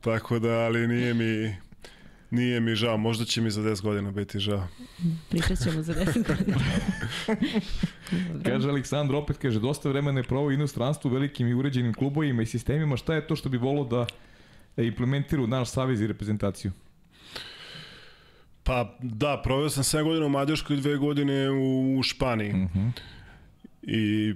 tako 0.00 0.38
da, 0.38 0.52
ali 0.52 0.88
nije 0.88 1.14
mi 1.14 1.56
nije 2.30 2.60
mi 2.60 2.74
žao, 2.74 2.96
možda 2.96 3.24
će 3.24 3.40
mi 3.40 3.50
za 3.50 3.62
10 3.62 3.82
godina 3.82 4.10
biti 4.10 4.38
žao. 4.38 4.68
Pričat 5.28 5.58
ćemo 5.58 5.82
za 5.82 5.94
10 5.94 6.26
godina. 6.28 6.58
Kaže 8.44 8.68
Aleksandar 8.68 9.16
opet, 9.16 9.38
kaže, 9.38 9.60
dosta 9.60 9.88
vremena 9.88 10.20
je 10.20 10.24
provao 10.24 10.46
u 10.46 10.52
inostranstvu, 10.52 11.10
velikim 11.10 11.48
i 11.48 11.54
uređenim 11.54 11.94
klubovima 11.94 12.42
i 12.42 12.46
sistemima. 12.46 12.96
Šta 12.96 13.14
je 13.14 13.26
to 13.26 13.36
što 13.36 13.48
bi 13.48 13.56
volao 13.56 13.84
da 13.84 14.06
implementira 14.82 15.42
u 15.42 15.46
naš 15.46 15.70
savez 15.70 16.00
i 16.00 16.06
reprezentaciju? 16.06 16.72
Pa 18.62 18.96
da, 19.02 19.40
proveo 19.44 19.70
sam 19.70 19.82
7 19.82 20.04
godina 20.04 20.26
u 20.26 20.28
Mađarskoj 20.28 20.76
i 20.76 20.80
2 20.80 20.98
godine 20.98 21.50
u, 21.50 21.98
u 21.98 22.02
Španiji. 22.02 22.50
Uh 22.50 22.56
-huh. 22.56 22.90
I 23.82 24.34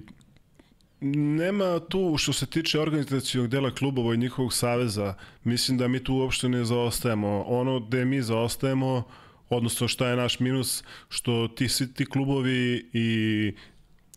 nema 1.01 1.79
tu 1.79 2.15
što 2.17 2.33
se 2.33 2.45
tiče 2.45 2.79
organizacijonog 2.79 3.49
dela 3.49 3.75
klubova 3.75 4.13
i 4.13 4.17
njihovog 4.17 4.53
saveza, 4.53 5.13
mislim 5.43 5.77
da 5.77 5.87
mi 5.87 6.03
tu 6.03 6.15
uopšte 6.15 6.49
ne 6.49 6.65
zaostajemo. 6.65 7.43
Ono 7.47 7.79
gde 7.79 8.05
mi 8.05 8.21
zaostajemo, 8.21 9.03
odnosno 9.49 9.87
šta 9.87 10.07
je 10.07 10.15
naš 10.15 10.39
minus, 10.39 10.83
što 11.09 11.47
ti 11.47 11.69
svi 11.69 11.93
ti 11.93 12.05
klubovi 12.05 12.89
i 12.93 13.53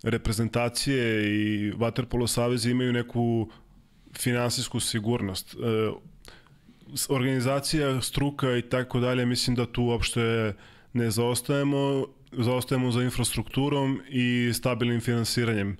reprezentacije 0.02 1.24
i 1.24 1.72
Waterpolo 1.72 2.26
savezi 2.26 2.70
imaju 2.70 2.92
neku 2.92 3.50
finansijsku 4.18 4.80
sigurnost. 4.80 5.54
E, 5.54 5.56
organizacija, 7.08 8.00
struka 8.00 8.56
i 8.56 8.62
tako 8.62 9.00
dalje, 9.00 9.26
mislim 9.26 9.56
da 9.56 9.66
tu 9.66 9.82
uopšte 9.82 10.54
ne 10.92 11.10
zaostajemo, 11.10 12.06
zaostajemo 12.32 12.90
za 12.90 13.02
infrastrukturom 13.02 14.00
i 14.08 14.50
stabilnim 14.54 15.00
finansiranjem 15.00 15.76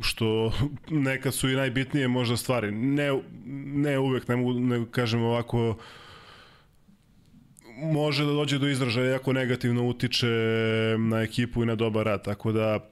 što 0.00 0.52
nekad 0.90 1.34
su 1.34 1.50
i 1.50 1.56
najbitnije 1.56 2.08
možda 2.08 2.36
stvari. 2.36 2.70
Ne, 2.72 3.20
ne 3.66 3.98
uvek, 3.98 4.28
ne 4.28 4.36
mogu 4.36 4.52
ne 4.52 4.84
kažem 4.90 5.22
ovako, 5.22 5.76
može 7.76 8.24
da 8.24 8.32
dođe 8.32 8.58
do 8.58 8.68
izražaja 8.68 9.10
jako 9.10 9.32
negativno 9.32 9.86
utiče 9.86 10.26
na 10.98 11.22
ekipu 11.22 11.62
i 11.62 11.66
na 11.66 11.74
dobar 11.74 12.06
rad, 12.06 12.24
tako 12.24 12.52
da 12.52 12.90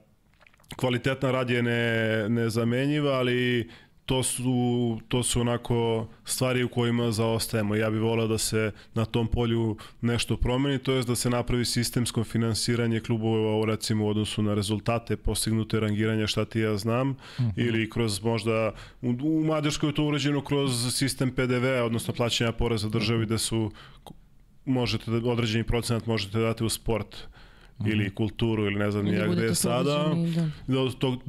kvalitetna 0.75 1.31
rad 1.31 1.49
je 1.49 1.63
ne, 1.63 2.25
nezamenjiva, 2.29 3.11
ali 3.11 3.69
to 4.07 4.23
su, 4.23 4.99
to 5.07 5.23
su 5.23 5.41
onako 5.41 6.07
stvari 6.25 6.63
u 6.63 6.69
kojima 6.69 7.11
zaostajemo. 7.11 7.75
Ja 7.75 7.89
bih 7.89 8.01
volao 8.01 8.27
da 8.27 8.37
se 8.37 8.71
na 8.93 9.05
tom 9.05 9.27
polju 9.27 9.77
nešto 10.01 10.37
promeni, 10.37 10.79
to 10.79 10.93
je 10.93 11.03
da 11.03 11.15
se 11.15 11.29
napravi 11.29 11.65
sistemsko 11.65 12.23
finansiranje 12.23 12.99
klubova 12.99 13.65
recimo 13.65 14.05
u 14.05 14.09
odnosu 14.09 14.41
na 14.41 14.53
rezultate 14.53 15.17
postignute 15.17 15.79
rangiranja 15.79 16.27
šta 16.27 16.45
ti 16.45 16.59
ja 16.59 16.77
znam, 16.77 17.07
mm 17.07 17.17
-hmm. 17.39 17.51
ili 17.55 17.89
kroz 17.89 18.23
možda, 18.23 18.71
u, 19.01 19.15
u 19.23 19.43
Mađarskoj 19.43 19.89
je 19.89 19.95
to 19.95 20.03
urađeno 20.03 20.41
kroz 20.41 20.95
sistem 20.95 21.31
PDV, 21.31 21.83
odnosno 21.85 22.13
plaćanja 22.13 22.51
poreza 22.51 22.89
državi 22.89 23.25
da 23.25 23.37
su 23.37 23.71
možete 24.65 25.11
da, 25.11 25.29
određeni 25.31 25.63
procenat 25.63 26.05
možete 26.05 26.39
dati 26.39 26.63
u 26.63 26.69
sport 26.69 27.27
mm 27.79 27.83
-hmm. 27.83 27.91
ili 27.91 28.15
kulturu 28.15 28.65
ili 28.65 28.79
ne 28.79 28.91
znam 28.91 29.07
Ili 29.07 29.15
nijak 29.15 29.31
gde 29.31 29.43
je 29.43 29.55
sada 29.55 29.83
da. 29.83 30.73
da 30.73 30.79
od 30.79 30.97
tog 30.97 31.19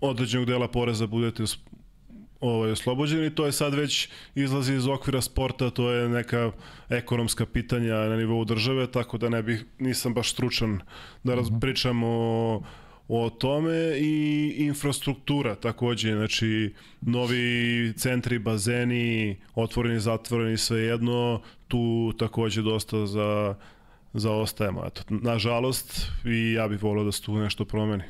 određenog 0.00 0.46
dela 0.46 0.68
poreza 0.68 1.06
budete 1.06 1.44
ovaj, 2.44 2.70
oslobođeni. 2.70 3.34
To 3.34 3.46
je 3.46 3.52
sad 3.52 3.74
već 3.74 4.08
izlazi 4.34 4.74
iz 4.74 4.86
okvira 4.86 5.20
sporta, 5.20 5.70
to 5.70 5.90
je 5.90 6.08
neka 6.08 6.52
ekonomska 6.88 7.46
pitanja 7.46 7.94
na 7.94 8.16
nivou 8.16 8.44
države, 8.44 8.86
tako 8.86 9.18
da 9.18 9.28
ne 9.28 9.42
bih, 9.42 9.64
nisam 9.78 10.14
baš 10.14 10.32
stručan 10.32 10.80
da 11.24 11.34
raz, 11.34 11.48
pričam 11.60 12.02
o, 12.04 12.62
o 13.08 13.30
tome 13.30 13.98
i 13.98 14.54
infrastruktura 14.56 15.54
takođe, 15.54 16.12
znači 16.12 16.74
novi 17.00 17.92
centri, 17.96 18.38
bazeni, 18.38 19.36
otvoreni, 19.54 20.00
zatvoreni, 20.00 20.56
svejedno, 20.56 21.40
tu 21.68 22.12
takođe 22.18 22.62
dosta 22.62 23.06
za 23.06 23.54
zaostajemo. 24.12 24.84
Eto, 24.86 25.02
nažalost, 25.08 26.06
i 26.24 26.52
ja 26.52 26.68
bih 26.68 26.82
volio 26.82 27.04
da 27.04 27.12
se 27.12 27.22
tu 27.22 27.36
nešto 27.36 27.64
promeni. 27.64 28.04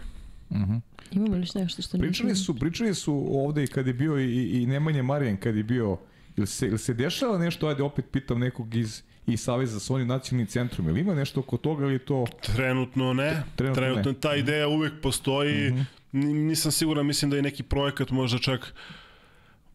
Uh 0.50 0.56
-huh. 0.56 0.80
Imamo 1.12 1.34
li 1.34 1.46
nešto 1.54 1.82
što 1.82 1.98
Pričali 1.98 2.34
su, 2.36 2.54
pričali 2.54 2.94
su 2.94 3.26
ovde 3.30 3.64
i 3.64 3.66
kad 3.66 3.86
je 3.86 3.94
bio 3.94 4.18
i, 4.20 4.62
i 4.62 4.66
Nemanja 4.66 5.02
Marijan, 5.02 5.36
kad 5.36 5.56
je 5.56 5.62
bio, 5.62 5.98
ili 6.36 6.46
se, 6.46 6.66
ili 6.66 6.78
se 6.78 6.94
dešava 6.94 7.38
nešto, 7.38 7.68
ajde 7.68 7.82
opet 7.82 8.04
pitam 8.12 8.38
nekog 8.38 8.74
iz 8.74 9.02
i 9.26 9.36
Saveza 9.36 9.80
sa 9.80 9.94
onim 9.94 10.08
nacionalnim 10.08 10.46
centrom, 10.46 10.88
ili 10.88 11.00
ima 11.00 11.14
nešto 11.14 11.40
oko 11.40 11.56
toga 11.56 11.86
ili 11.86 11.98
to... 11.98 12.24
Trenutno 12.56 13.12
ne. 13.12 13.42
Trenutno 13.56 13.82
Trenutno, 13.82 14.12
ne. 14.12 14.18
ta 14.20 14.36
ideja 14.36 14.68
uvek 14.68 14.92
postoji. 15.02 15.70
Mm 15.70 15.74
Mhm. 15.74 15.80
-hmm. 16.12 16.46
Nisam 16.46 16.72
siguran, 16.72 17.06
mislim 17.06 17.30
da 17.30 17.36
je 17.36 17.42
neki 17.42 17.62
projekat 17.62 18.10
možda 18.10 18.38
čak 18.38 18.74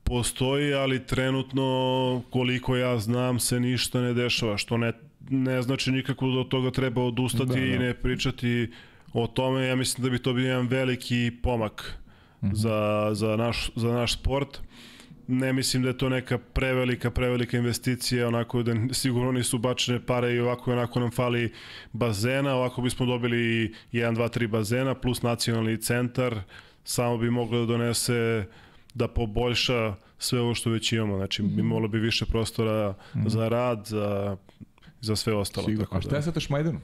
postoji, 0.04 0.74
ali 0.74 1.06
trenutno 1.06 2.24
koliko 2.30 2.76
ja 2.76 3.00
znam 3.00 3.40
se 3.40 3.60
ništa 3.60 4.02
ne 4.02 4.14
dešava, 4.14 4.58
što 4.58 4.78
ne, 4.78 4.94
ne 5.30 5.62
znači 5.62 5.92
nikako 5.92 6.28
da 6.28 6.40
od 6.40 6.48
toga 6.48 6.72
treba 6.72 7.04
odustati 7.04 7.46
Da, 7.46 7.54
da. 7.56 7.60
i 7.62 7.80
ne 7.80 7.94
pričati 7.94 8.72
o 9.14 9.28
tome. 9.28 9.66
Ja 9.66 9.76
mislim 9.76 10.04
da 10.04 10.10
bi 10.10 10.20
to 10.20 10.34
bio 10.34 10.48
jedan 10.48 10.68
veliki 10.68 11.32
pomak 11.44 11.96
Mhm. 12.42 12.54
za, 12.54 13.10
za, 13.14 13.36
naš, 13.36 13.72
za 13.76 13.88
naš 13.90 14.14
sport. 14.14 14.60
Ne 15.28 15.54
mislim 15.54 15.84
da 15.84 15.90
je 15.90 15.98
to 15.98 16.10
neka 16.10 16.38
prevelika, 16.38 17.12
prevelika 17.12 17.58
investicija, 17.58 18.28
onako 18.28 18.64
da 18.64 18.74
sigurno 18.92 19.32
nisu 19.32 19.58
bačene 19.58 20.00
pare 20.02 20.34
i 20.34 20.40
ovako 20.40 20.72
i 20.72 20.74
onako 20.74 21.00
nam 21.00 21.12
fali 21.12 21.54
bazena, 21.94 22.56
ovako 22.56 22.82
bismo 22.82 23.06
dobili 23.06 23.38
1, 23.94 24.16
2, 24.16 24.30
3 24.30 24.48
bazena 24.48 24.96
plus 24.96 25.22
nacionalni 25.22 25.78
centar, 25.78 26.40
samo 26.84 27.18
bi 27.18 27.30
moglo 27.30 27.60
da 27.60 27.66
donese 27.68 28.46
da 28.94 29.08
poboljša 29.08 29.96
sve 30.18 30.40
ovo 30.40 30.56
što 30.56 30.70
već 30.70 30.92
imamo, 30.92 31.18
znači 31.18 31.44
Mhm. 31.44 31.60
imalo 31.60 31.88
bi 31.88 32.00
više 32.00 32.26
prostora 32.26 32.94
za 33.26 33.48
rad, 33.48 33.86
za, 33.86 34.38
za 35.02 35.16
sve 35.16 35.34
ostalo. 35.34 35.66
Sigurno. 35.66 35.86
Tako 35.86 35.98
A 35.98 36.02
šta 36.02 36.10
da. 36.10 36.16
je 36.16 36.24
sa 36.24 36.32
Tašmajdanom? 36.32 36.82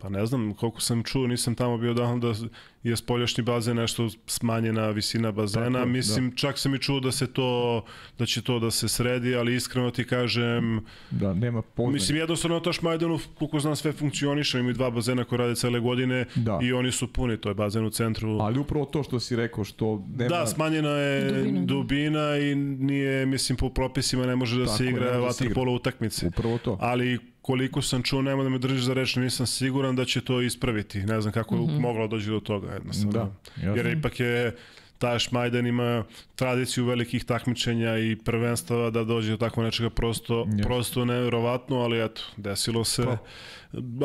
Pa 0.00 0.08
ne 0.10 0.26
znam, 0.26 0.54
koliko 0.54 0.80
sam 0.80 1.02
čuo, 1.02 1.26
nisam 1.26 1.54
tamo 1.54 1.78
bio 1.78 1.94
davno 1.94 2.18
da 2.18 2.34
je 2.82 2.96
spoljašnji 2.96 3.44
bazen 3.44 3.76
nešto 3.76 4.08
smanjena 4.26 4.88
visina 4.88 5.32
bazena. 5.32 5.66
Tako 5.68 5.78
je, 5.78 5.86
Mislim, 5.86 6.32
čak 6.32 6.58
sam 6.58 6.74
i 6.74 6.78
čuo 6.78 7.00
da 7.00 7.12
se 7.12 7.26
to, 7.26 7.84
da 8.18 8.26
će 8.26 8.42
to 8.42 8.58
da 8.58 8.70
se 8.70 8.88
sredi, 8.88 9.34
ali 9.34 9.54
iskreno 9.54 9.90
ti 9.90 10.04
kažem, 10.04 10.80
Da, 11.10 11.34
nema 11.34 11.62
poznanja. 11.62 11.92
mislim 11.92 12.18
jednostavno 12.18 12.56
na 12.56 12.62
Taš 12.62 12.82
Majdanu, 12.82 13.18
koliko 13.34 13.60
znam, 13.60 13.76
sve 13.76 13.92
funkcioniše, 13.92 14.58
imaju 14.58 14.74
dva 14.74 14.90
bazena 14.90 15.24
koji 15.24 15.38
rade 15.38 15.54
cele 15.54 15.80
godine 15.80 16.24
Da. 16.34 16.58
i 16.62 16.72
oni 16.72 16.92
su 16.92 17.06
puni, 17.08 17.36
to 17.36 17.48
je 17.48 17.54
bazen 17.54 17.84
u 17.84 17.90
centru. 17.90 18.38
Ali 18.40 18.58
upravo 18.58 18.84
to 18.84 19.02
što 19.02 19.20
si 19.20 19.36
rekao, 19.36 19.64
što 19.64 20.04
nema... 20.08 20.28
Da, 20.30 20.46
smanjena 20.46 20.90
je 20.90 21.30
Dubina, 21.32 21.60
dubina, 21.62 22.20
da. 22.20 22.38
i 22.38 22.54
nije, 22.54 23.26
mislim, 23.26 23.56
po 23.56 23.68
propisima 23.70 24.26
ne 24.26 24.36
može 24.36 24.58
da 24.58 24.64
Tako 24.64 24.76
se 24.76 24.86
igra 24.86 25.00
da 25.00 25.10
se 25.10 25.14
igra. 25.14 25.26
vaterpolo 25.26 25.72
utakmice. 25.72 26.26
Upravo 26.26 26.58
to. 26.58 26.76
Ali 26.80 27.18
koliko 27.50 27.82
sam 27.82 28.02
čuo, 28.02 28.22
nema 28.22 28.42
da 28.42 28.48
me 28.48 28.58
držiš 28.58 28.80
za 28.82 28.94
reč, 28.94 29.16
nisam 29.16 29.46
siguran 29.48 29.96
da 29.96 30.04
će 30.04 30.20
to 30.20 30.40
ispraviti. 30.40 30.98
Ne 31.00 31.20
znam 31.20 31.32
kako 31.32 31.54
je 31.54 31.60
Mhm. 31.62 31.76
moglo 31.76 32.06
doći 32.08 32.26
do 32.26 32.40
toga 32.40 32.72
jednostavno. 32.72 33.12
Da, 33.12 33.30
jasno. 33.58 33.76
Jer 33.76 33.86
ipak 33.88 34.20
je 34.20 34.56
Taš 35.00 35.30
Majdan 35.30 35.66
ima 35.66 36.04
tradiciju 36.34 36.84
velikih 36.84 37.24
takmičenja 37.24 37.98
i 37.98 38.16
prvenstava 38.16 38.90
da 38.90 39.04
dođe 39.04 39.30
do 39.30 39.36
tako 39.38 39.62
nečega 39.62 39.90
prosto, 39.90 40.38
Jasno. 40.40 40.62
prosto 40.62 41.04
nevjerovatno, 41.04 41.76
ali 41.76 42.04
eto, 42.04 42.22
desilo 42.36 42.84
se. 42.84 43.04
Pa. 43.04 43.18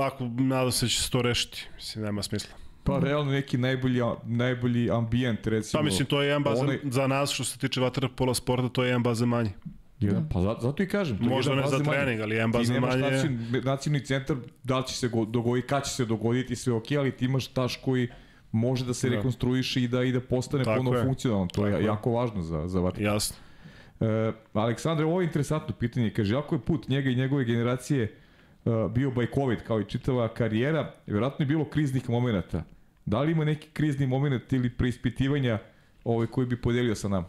Ako, 0.01 0.23
nadam 0.25 0.71
se 0.71 0.85
da 0.85 0.89
će 0.89 1.01
se 1.01 1.11
to 1.11 1.21
rešiti. 1.21 1.67
Mislim, 1.75 2.05
nema 2.05 2.23
smisla. 2.23 2.55
Pa 2.83 2.99
realno 2.99 3.31
neki 3.31 3.57
najbolji, 3.57 4.01
najbolji 4.25 4.89
ambijent, 4.91 5.47
recimo. 5.47 5.79
Pa 5.79 5.85
mislim, 5.85 6.05
to 6.05 6.21
je 6.21 6.27
jedan 6.27 6.43
bazen, 6.43 6.65
onaj- 6.65 6.79
za 6.83 7.07
nas 7.07 7.31
što 7.31 7.43
se 7.43 7.57
tiče 7.57 7.81
vaterpola 7.81 8.33
sporta, 8.33 8.69
to 8.69 8.83
je 8.83 8.89
jedan 8.89 9.03
bazen 9.03 9.29
manje. 9.29 9.51
Jedan, 9.99 10.29
pa 10.29 10.41
zato, 10.41 10.61
zato 10.61 10.83
i 10.83 10.87
kažem. 10.87 11.17
to 11.17 11.23
je 11.23 11.29
Možda 11.29 11.51
ne 11.51 11.57
za 11.57 11.63
bazen 11.63 11.79
manje. 11.79 11.97
trening, 11.97 12.21
ali 12.21 12.35
jedan 12.35 12.51
Ti 12.51 12.57
bazen 12.57 12.73
nemaš 12.73 12.89
manje. 12.91 13.01
nacionalni, 13.03 13.61
nacionalni 13.61 14.05
centar, 14.05 14.35
da 14.63 14.77
li 14.77 14.87
će 14.87 14.93
se 14.93 15.07
go- 15.07 15.25
dogoditi, 15.25 15.67
kad 15.67 15.83
će 15.83 15.91
se 15.91 16.05
dogoditi, 16.05 16.55
sve 16.55 16.73
ok, 16.73 16.91
ali 16.91 17.11
ti 17.11 17.25
imaš 17.25 17.47
taš 17.47 17.75
koji 17.77 18.07
može 18.51 18.85
da 18.85 18.93
se 18.93 19.09
Da. 19.09 19.15
rekonstruiše 19.15 19.81
i 19.81 19.87
da 19.87 20.03
i 20.03 20.11
da 20.11 20.19
postane 20.21 20.63
Tako 20.63 20.77
ponovo 20.77 20.97
je. 20.97 21.03
funkcionalan. 21.03 21.47
To 21.47 21.65
je 21.65 21.71
Tako 21.71 21.81
je. 21.81 21.85
jako 21.85 22.11
važno 22.11 22.41
za, 22.41 22.67
za 22.67 22.79
vatru. 22.79 23.03
Jasno. 23.03 23.35
E, 23.99 24.05
Aleksandre, 24.53 25.05
ovo 25.05 25.21
je 25.21 25.25
interesantno 25.25 25.75
pitanje. 25.75 26.09
Kaže, 26.09 26.33
jako 26.33 26.55
je 26.55 26.61
put 26.61 26.87
njega 26.87 27.09
i 27.09 27.15
njegove 27.15 27.45
generacije 27.45 28.15
uh, 28.65 28.91
bio 28.91 29.11
bajkovit 29.11 29.61
kao 29.61 29.81
i 29.81 29.85
čitava 29.85 30.27
karijera. 30.29 30.93
Vjerojatno 31.07 31.43
je 31.43 31.47
bilo 31.47 31.65
kriznih 31.65 32.09
momenta. 32.09 32.63
Da 33.05 33.21
li 33.21 33.31
ima 33.31 33.45
neki 33.45 33.67
krizni 33.69 34.07
moment 34.07 34.53
ili 34.53 34.69
preispitivanja 34.69 35.59
ovaj, 36.03 36.27
koji 36.27 36.47
bi 36.47 36.57
podelio 36.57 36.95
sa 36.95 37.07
nama? 37.07 37.27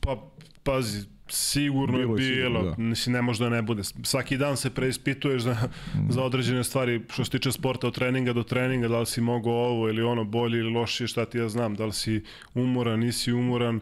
Pa, 0.00 0.22
pazi, 0.62 1.06
Sigurno 1.28 1.98
Bilo 1.98 2.12
je 2.12 2.16
bilo, 2.18 2.60
sigurno, 2.60 2.70
da. 2.70 2.82
mislim 2.82 3.12
ne 3.12 3.22
može 3.22 3.44
da 3.44 3.50
ne 3.50 3.62
bude. 3.62 3.82
Svaki 4.02 4.36
dan 4.36 4.56
se 4.56 4.70
preispituješ 4.70 5.42
za, 5.42 5.56
Mhm. 5.94 6.10
za 6.10 6.22
određene 6.22 6.64
stvari 6.64 7.02
što 7.10 7.24
se 7.24 7.30
tiče 7.30 7.52
sporta 7.52 7.86
od 7.86 7.94
treninga 7.94 8.32
do 8.32 8.42
treninga, 8.42 8.88
da 8.88 9.00
li 9.00 9.06
si 9.06 9.20
mogao 9.20 9.52
ovo 9.54 9.88
ili 9.88 10.02
ono 10.02 10.24
bolje 10.24 10.58
ili 10.58 10.70
lošije, 10.70 11.06
šta 11.06 11.24
ti 11.24 11.38
ja 11.38 11.48
znam, 11.48 11.74
da 11.74 11.84
li 11.84 11.92
si 11.92 12.24
umoran, 12.54 13.00
nisi 13.00 13.32
umoran. 13.32 13.80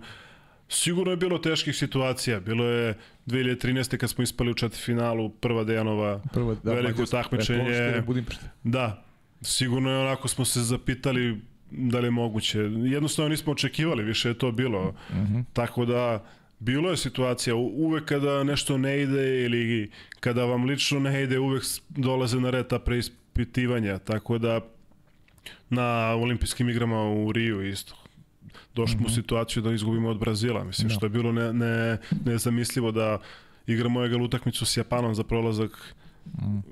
Sigurno 0.68 1.10
je 1.10 1.16
bilo 1.16 1.38
teških 1.38 1.76
situacija. 1.76 2.40
Bilo 2.40 2.64
je 2.64 2.94
2013. 3.26 3.96
kad 3.96 4.10
smo 4.10 4.24
ispali 4.24 4.50
u 4.50 4.54
četvrtfinalu, 4.54 5.28
prva 5.30 5.64
Dejanova 5.64 6.20
Prvo, 6.32 6.54
da, 6.54 6.72
veliko 6.72 6.90
Mađarska, 6.92 7.22
takmičenje. 7.22 8.02
Da, 8.62 9.04
sigurno 9.42 9.90
je 9.90 9.98
onako 9.98 10.28
smo 10.28 10.44
se 10.44 10.62
zapitali 10.62 11.40
da 11.70 11.98
li 12.00 12.06
je 12.06 12.10
moguće. 12.10 12.58
Jednostavno 12.84 13.28
nismo 13.28 13.52
očekivali, 13.52 14.04
više 14.04 14.28
je 14.28 14.38
to 14.38 14.52
bilo. 14.52 14.94
Mhm. 15.10 15.18
-huh. 15.34 15.44
Tako 15.52 15.84
da, 15.84 16.24
bilo 16.64 16.90
je 16.90 16.96
situacija, 16.96 17.54
uvek 17.54 18.04
kada 18.04 18.44
nešto 18.44 18.78
ne 18.78 19.02
ide 19.02 19.44
ili 19.44 19.90
kada 20.20 20.44
vam 20.44 20.64
lično 20.64 21.00
ne 21.00 21.22
ide, 21.22 21.38
uvek 21.38 21.62
dolaze 21.88 22.40
na 22.40 22.50
red 22.50 22.66
ta 22.66 22.78
preispitivanja. 22.78 23.98
Tako 23.98 24.38
da, 24.38 24.60
na 25.70 26.14
olimpijskim 26.14 26.68
igrama 26.68 27.02
u 27.10 27.32
Riju 27.32 27.68
isto. 27.68 27.94
Došli 28.74 28.96
smo 28.98 29.06
u 29.06 29.10
situaciju 29.10 29.62
da 29.62 29.72
izgubimo 29.72 30.08
od 30.08 30.18
Brazila, 30.18 30.64
mislim, 30.64 30.88
Da. 30.88 30.94
što 30.94 31.06
je 31.06 31.10
bilo 31.10 31.32
ne, 31.32 31.52
ne, 31.52 31.98
nezamislivo 32.24 32.92
da 32.92 33.18
igramo 33.66 34.04
egal 34.04 34.22
utakmicu 34.22 34.66
s 34.66 34.76
Japanom 34.76 35.14
za 35.14 35.24
prolazak 35.24 35.94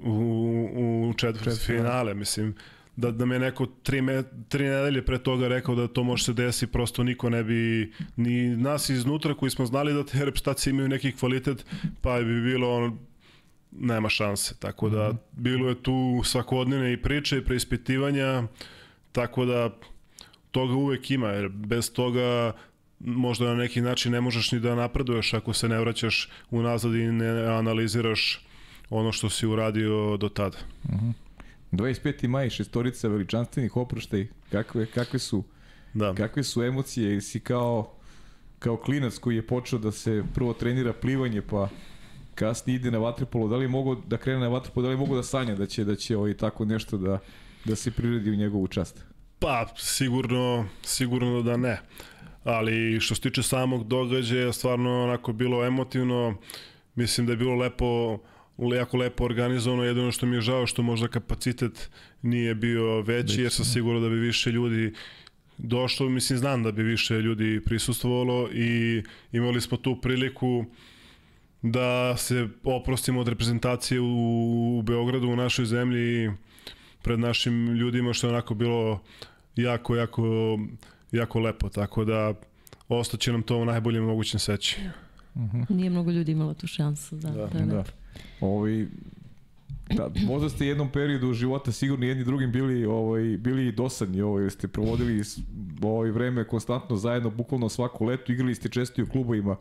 u, 0.03 1.09
u 1.11 1.15
četvrt 1.17 1.67
finale, 1.67 2.15
mislim 2.15 2.55
da, 2.97 3.11
da 3.11 3.25
me 3.25 3.39
neko 3.39 3.67
tri, 3.67 4.03
me, 4.03 4.23
tri 4.49 4.65
nedelje 4.65 5.05
pre 5.05 5.19
toga 5.19 5.49
rekao 5.49 5.75
da 5.75 5.89
to 5.89 6.05
može 6.05 6.25
se 6.25 6.33
desi, 6.33 6.67
prosto 6.67 7.05
niko 7.05 7.31
ne 7.31 7.45
bi, 7.45 7.93
ni 8.17 8.57
nas 8.57 8.89
iznutra 8.89 9.35
koji 9.35 9.51
smo 9.51 9.67
znali 9.67 9.95
da 9.95 10.05
te 10.05 10.25
reprezentacije 10.25 10.71
imaju 10.71 10.89
neki 10.89 11.13
kvalitet, 11.13 11.65
pa 12.01 12.19
bi 12.19 12.43
bilo 12.43 12.77
ono, 12.77 12.97
nema 13.73 14.09
šanse. 14.09 14.55
Tako 14.59 14.89
da, 14.89 15.13
bilo 15.33 15.69
je 15.69 15.83
tu 15.83 16.21
svakodnevne 16.25 16.93
i 16.93 17.03
priče 17.03 17.39
i 17.39 17.45
preispitivanja, 17.45 18.43
tako 19.13 19.45
da 19.45 19.71
toga 20.51 20.75
uvek 20.75 21.11
ima, 21.11 21.29
jer 21.29 21.49
bez 21.49 21.93
toga 21.93 22.53
možda 23.01 23.45
na 23.45 23.55
neki 23.55 23.81
način 23.81 24.13
ne 24.13 24.21
možeš 24.21 24.53
ni 24.53 24.61
da 24.61 24.75
napreduješ 24.75 25.35
ako 25.35 25.53
se 25.53 25.69
ne 25.69 25.81
vraćaš 25.81 26.29
unazad 26.51 26.95
i 26.95 27.13
ne 27.13 27.47
analiziraš 27.47 28.47
ono 28.91 29.13
što 29.13 29.31
si 29.31 29.47
uradio 29.47 30.17
do 30.17 30.29
tada. 30.29 30.59
25. 31.73 32.29
maj, 32.29 32.51
šestorica 32.51 33.09
veličanstvenih 33.09 33.77
oproštaj. 33.77 34.27
Kakve, 34.51 34.87
kakve 34.87 35.19
su 35.19 35.45
Da. 35.95 36.15
kakve 36.15 36.43
su 36.43 36.63
emocije? 36.63 37.21
Si 37.21 37.41
kao 37.41 37.93
kao 38.59 38.77
klinac 38.77 39.19
koji 39.19 39.37
je 39.37 39.47
počeo 39.47 39.79
da 39.79 39.91
se 39.93 40.25
prvo 40.35 40.53
trenira 40.53 40.93
plivanje, 40.93 41.43
pa 41.43 41.69
kasnije 42.35 42.77
ide 42.77 42.91
na 42.91 42.99
vaterpolo, 42.99 43.49
da 43.49 43.57
li 43.57 43.69
mogao 43.69 43.95
da 43.95 44.17
krene 44.17 44.41
na 44.41 44.49
vaterpolo, 44.49 44.87
da 44.87 44.91
li 44.91 44.97
mogao 44.97 45.17
da 45.17 45.23
sanja 45.23 45.55
da 45.55 45.67
će 45.67 45.85
da 45.85 45.97
će 45.97 46.17
ovaj 46.17 46.35
tako 46.35 46.65
nešto 46.65 46.99
da 46.99 47.19
da 47.65 47.77
se 47.77 47.91
priredi 47.91 48.31
u 48.31 48.35
njegovu 48.37 48.69
čast? 48.69 49.05
Pa, 49.39 49.67
sigurno, 49.77 50.67
sigurno 50.85 51.43
da 51.43 51.57
ne. 51.57 51.81
Ali 52.45 53.01
što 53.01 53.15
se 53.15 53.21
tiče 53.21 53.43
samog 53.43 53.87
događaja, 53.87 54.53
stvarno 54.53 55.03
onako 55.05 55.33
bilo 55.33 55.65
emotivno. 55.67 56.35
Mislim 56.95 57.27
da 57.27 57.33
je 57.33 57.37
bilo 57.37 57.55
lepo, 57.55 58.19
jako 58.59 58.97
lepo 58.97 59.25
organizovano. 59.25 59.85
Jedino 59.85 60.13
što 60.13 60.27
mi 60.27 60.37
je 60.37 60.41
žao 60.41 60.67
što 60.67 60.83
možda 60.83 61.09
kapacitet 61.09 61.91
nije 62.23 62.55
bio 62.55 63.01
veći, 63.01 63.43
jer 63.43 63.53
sam 63.53 63.65
sigurno 63.65 64.01
da 64.01 64.09
bi 64.09 64.15
više 64.17 64.53
ljudi 64.53 64.93
došlo. 65.59 66.09
Mislim, 66.09 66.39
znam 66.39 66.63
da 66.63 66.73
bi 66.73 66.83
više 66.83 67.15
ljudi 67.15 67.61
prisustvovalo 67.65 68.49
i 68.53 69.03
imali 69.33 69.61
smo 69.61 69.77
tu 69.77 70.01
priliku 70.01 70.65
da 71.63 72.17
se 72.17 72.49
oprostimo 72.65 73.21
od 73.21 73.29
reprezentacije 73.29 74.01
u, 74.01 74.79
u 74.79 74.83
Beogradu, 74.83 75.29
u 75.29 75.37
našoj 75.37 75.65
zemlji 75.65 76.31
pred 77.03 77.19
našim 77.19 77.67
ljudima, 77.69 78.13
što 78.13 78.27
je 78.27 78.33
onako 78.33 78.55
bilo 78.55 79.03
jako, 79.57 79.97
jako, 79.97 80.23
jako 81.13 81.41
lepo, 81.41 81.69
tako 81.69 82.05
da 82.05 82.35
ostaće 82.89 83.33
nam 83.33 83.43
to 83.43 83.57
u 83.57 83.65
najboljem 83.65 84.05
mogućem 84.05 84.41
seći. 84.41 84.77
Nije 85.69 85.91
mnogo 85.91 86.11
ljudi 86.11 86.33
imalo 86.33 86.55
tu 86.55 86.67
šansu. 86.67 87.17
Da, 87.17 87.31
Da, 87.31 87.59
je 87.59 87.67
Da. 87.67 87.85
Ovaj 88.43 88.87
Da, 89.91 90.11
možda 90.27 90.49
ste 90.49 90.67
jednom 90.67 90.89
periodu 90.89 91.33
života 91.33 91.73
sigurno 91.73 92.07
jedni 92.07 92.25
drugim 92.25 92.53
bili 92.53 92.85
ovaj 92.85 93.23
bili 93.23 93.73
dosadni, 93.73 94.21
ovaj 94.23 94.51
ste 94.51 94.69
provodili 94.69 95.23
ovaj 95.83 96.11
vreme 96.11 96.45
konstantno 96.45 96.97
zajedno, 96.97 97.31
bukvalno 97.31 97.69
svako 97.69 98.05
leto 98.05 98.33
igrali 98.33 98.55
ste 98.55 98.69
često 98.69 99.01
i 99.01 99.05
u 99.05 99.09
klubovima 99.09 99.57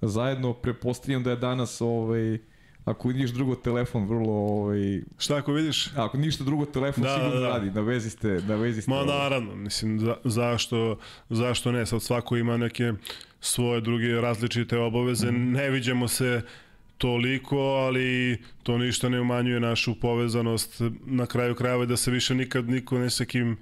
zajedno. 0.00 0.52
Prepostavljam 0.52 1.22
da 1.22 1.30
je 1.30 1.36
danas 1.36 1.80
ovaj 1.80 2.38
ako 2.84 3.08
vidiš 3.08 3.30
drugo 3.30 3.54
telefon 3.54 4.06
vrlo 4.06 4.32
ovaj 4.32 5.02
Šta 5.18 5.36
ako 5.36 5.52
vidiš? 5.52 5.90
ako 5.96 6.18
ništa 6.18 6.44
drugo 6.44 6.64
telefon 6.64 7.04
Da, 7.04 7.14
sigurno 7.14 7.34
da, 7.34 7.40
da. 7.40 7.48
radi, 7.48 7.70
na 7.70 7.80
vezi 7.80 8.10
ste, 8.10 8.28
na 8.28 8.54
vezi 8.54 8.82
ste. 8.82 8.90
Ma 8.90 8.96
ovaj. 8.96 9.18
naravno, 9.18 9.54
mislim, 9.54 10.00
za, 10.00 10.16
zašto, 10.24 10.98
zašto 11.30 11.72
ne? 11.72 11.86
Sad 11.86 12.02
svako 12.02 12.36
ima 12.36 12.56
neke 12.56 12.92
svoje 13.40 13.80
druge 13.80 14.20
različite 14.20 14.78
obaveze, 14.78 15.32
ne 15.32 15.70
viđamo 15.70 16.08
se 16.08 16.42
toliko, 16.98 17.58
ali 17.58 18.38
to 18.62 18.78
ništa 18.78 19.08
ne 19.08 19.20
umanjuje 19.20 19.60
našu 19.60 19.94
povezanost. 20.00 20.80
Na 21.06 21.26
kraju 21.26 21.54
krajeva 21.54 21.86
da 21.86 21.96
se 21.96 22.10
više 22.10 22.34
nikad 22.34 22.68
niko 22.68 22.98
ne 22.98 23.10
sa 23.10 23.24
kim 23.24 23.56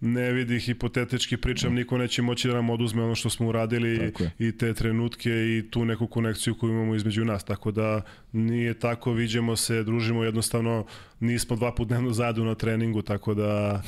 ne 0.00 0.32
vidi, 0.32 0.60
hipotetički 0.60 1.36
pričam, 1.36 1.74
niko 1.74 1.98
neće 1.98 2.22
moći 2.22 2.48
da 2.48 2.54
nam 2.54 2.70
oduzme 2.70 3.02
ono 3.02 3.14
što 3.14 3.30
smo 3.30 3.48
uradili 3.48 4.12
i 4.38 4.52
te 4.52 4.74
trenutke 4.74 5.30
i 5.30 5.70
tu 5.70 5.84
neku 5.84 6.06
konekciju 6.06 6.54
koju 6.54 6.70
imamo 6.70 6.94
između 6.94 7.24
nas, 7.24 7.44
tako 7.44 7.70
da 7.70 8.02
nije 8.32 8.74
tako, 8.74 9.12
viđemo 9.12 9.56
se, 9.56 9.82
družimo 9.82 10.24
jednostavno, 10.24 10.86
nismo 11.20 11.56
dva 11.56 11.74
put 11.74 11.88
dnevno 11.88 12.12
zajedno 12.12 12.44
na 12.44 12.54
treningu, 12.54 13.02
tako 13.02 13.34
da, 13.34 13.82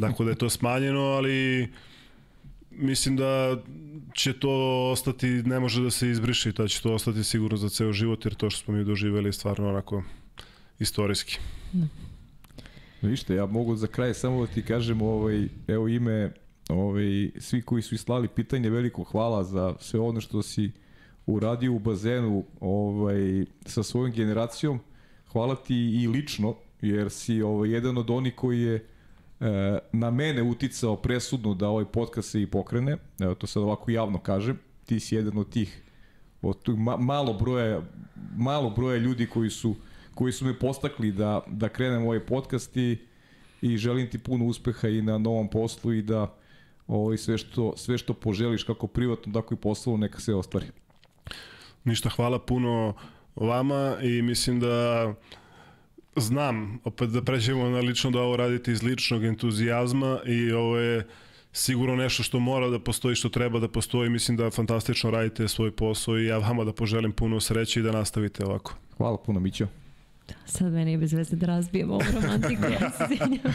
tako 0.00 0.24
da 0.24 0.30
je 0.30 0.36
to 0.36 0.50
smanjeno, 0.50 1.00
ali 1.00 1.68
mislim 2.78 3.16
da 3.16 3.56
će 4.14 4.32
to 4.32 4.50
ostati, 4.92 5.26
ne 5.26 5.60
može 5.60 5.82
da 5.82 5.90
se 5.90 6.10
izbriše 6.10 6.48
i 6.48 6.52
da 6.52 6.68
će 6.68 6.82
to 6.82 6.94
ostati 6.94 7.24
sigurno 7.24 7.56
za 7.56 7.68
ceo 7.68 7.92
život, 7.92 8.24
jer 8.24 8.34
to 8.34 8.50
što 8.50 8.64
smo 8.64 8.74
mi 8.74 8.84
doživeli 8.84 9.28
je 9.28 9.32
stvarno 9.32 9.68
onako 9.68 10.02
istorijski. 10.78 11.38
Vište, 13.02 13.34
ja 13.34 13.46
mogu 13.46 13.76
za 13.76 13.86
kraj 13.86 14.14
samo 14.14 14.46
da 14.46 14.52
ti 14.52 14.62
kažem 14.62 15.02
ovaj, 15.02 15.48
evo 15.68 15.88
ime 15.88 16.32
ovaj, 16.68 17.30
svi 17.38 17.62
koji 17.62 17.82
su 17.82 17.94
islali 17.94 18.28
pitanje, 18.28 18.70
veliko 18.70 19.04
hvala 19.04 19.44
za 19.44 19.74
sve 19.80 20.00
ono 20.00 20.20
što 20.20 20.42
si 20.42 20.70
uradio 21.26 21.72
u 21.72 21.78
bazenu 21.78 22.44
ovaj, 22.60 23.44
sa 23.66 23.82
svojom 23.82 24.12
generacijom. 24.12 24.80
Hvala 25.32 25.56
ti 25.56 25.74
i 25.74 26.08
lično, 26.08 26.54
jer 26.80 27.10
si 27.10 27.42
ovaj, 27.42 27.70
jedan 27.70 27.98
od 27.98 28.10
onih 28.10 28.34
koji 28.34 28.60
je 28.60 28.86
na 29.92 30.10
mene 30.10 30.42
uticao 30.42 30.96
presudno 30.96 31.54
da 31.54 31.68
ovaj 31.68 31.84
podcast 31.84 32.30
se 32.30 32.42
i 32.42 32.46
pokrene. 32.46 32.96
Evo 33.20 33.34
to 33.34 33.46
sad 33.46 33.62
ovako 33.62 33.90
javno 33.90 34.18
kažem. 34.18 34.58
Ti 34.86 35.00
si 35.00 35.14
jedan 35.14 35.38
od 35.38 35.50
tih 35.50 35.82
od 36.42 36.62
tog 36.62 36.78
ma, 36.78 36.96
malo 36.96 37.32
broja 37.32 37.82
malo 38.36 38.70
broja 38.70 38.96
ljudi 38.96 39.26
koji 39.26 39.50
su 39.50 39.74
koji 40.14 40.32
su 40.32 40.44
me 40.44 40.58
postakli 40.58 41.12
da 41.12 41.40
da 41.46 41.68
krenem 41.68 42.02
ovaj 42.02 42.20
podcast 42.20 42.76
i 42.76 42.98
i 43.62 43.76
želim 43.76 44.10
ti 44.10 44.18
puno 44.18 44.44
uspeha 44.44 44.88
i 44.88 45.02
na 45.02 45.18
novom 45.18 45.48
poslu 45.50 45.92
i 45.92 46.02
da 46.02 46.34
ovaj 46.86 47.16
sve 47.16 47.38
što 47.38 47.76
sve 47.76 47.98
što 47.98 48.14
poželiš 48.14 48.62
kako 48.62 48.86
privatno 48.86 49.32
tako 49.32 49.54
i 49.54 49.56
poslovno 49.56 50.06
neka 50.06 50.20
se 50.20 50.34
ostvari. 50.34 50.66
Ništa, 51.84 52.08
hvala 52.08 52.38
puno 52.38 52.94
vama 53.36 53.96
i 54.02 54.22
mislim 54.22 54.60
da 54.60 55.14
znam, 56.20 56.80
opet 56.84 57.10
da 57.10 57.22
pređemo 57.22 57.68
na 57.68 57.78
lično 57.78 58.10
da 58.10 58.20
ovo 58.20 58.36
radite 58.36 58.72
iz 58.72 58.82
ličnog 58.82 59.24
entuzijazma 59.24 60.18
i 60.26 60.52
ovo 60.52 60.78
je 60.78 61.06
sigurno 61.52 61.96
nešto 61.96 62.22
što 62.22 62.38
mora 62.38 62.68
da 62.68 62.78
postoji, 62.78 63.14
što 63.14 63.28
treba 63.28 63.58
da 63.58 63.68
postoji. 63.68 64.10
Mislim 64.10 64.36
da 64.36 64.50
fantastično 64.50 65.10
radite 65.10 65.48
svoj 65.48 65.70
posao 65.70 66.18
i 66.18 66.26
ja 66.26 66.38
vama 66.38 66.64
da 66.64 66.72
poželim 66.72 67.12
puno 67.12 67.40
sreće 67.40 67.80
i 67.80 67.82
da 67.82 67.92
nastavite 67.92 68.44
ovako. 68.44 68.74
Hvala 68.96 69.16
puno 69.16 69.40
Mićo. 69.40 69.66
Sad 70.46 70.72
meni 70.72 70.92
je 70.92 70.98
bez 70.98 71.12
veze 71.12 71.36
da 71.36 71.46
razbijemo 71.46 71.94
ovu 71.94 72.02
romantiku, 72.14 72.62
ja 72.62 72.90
se 72.90 73.14
izvinjam. 73.14 73.54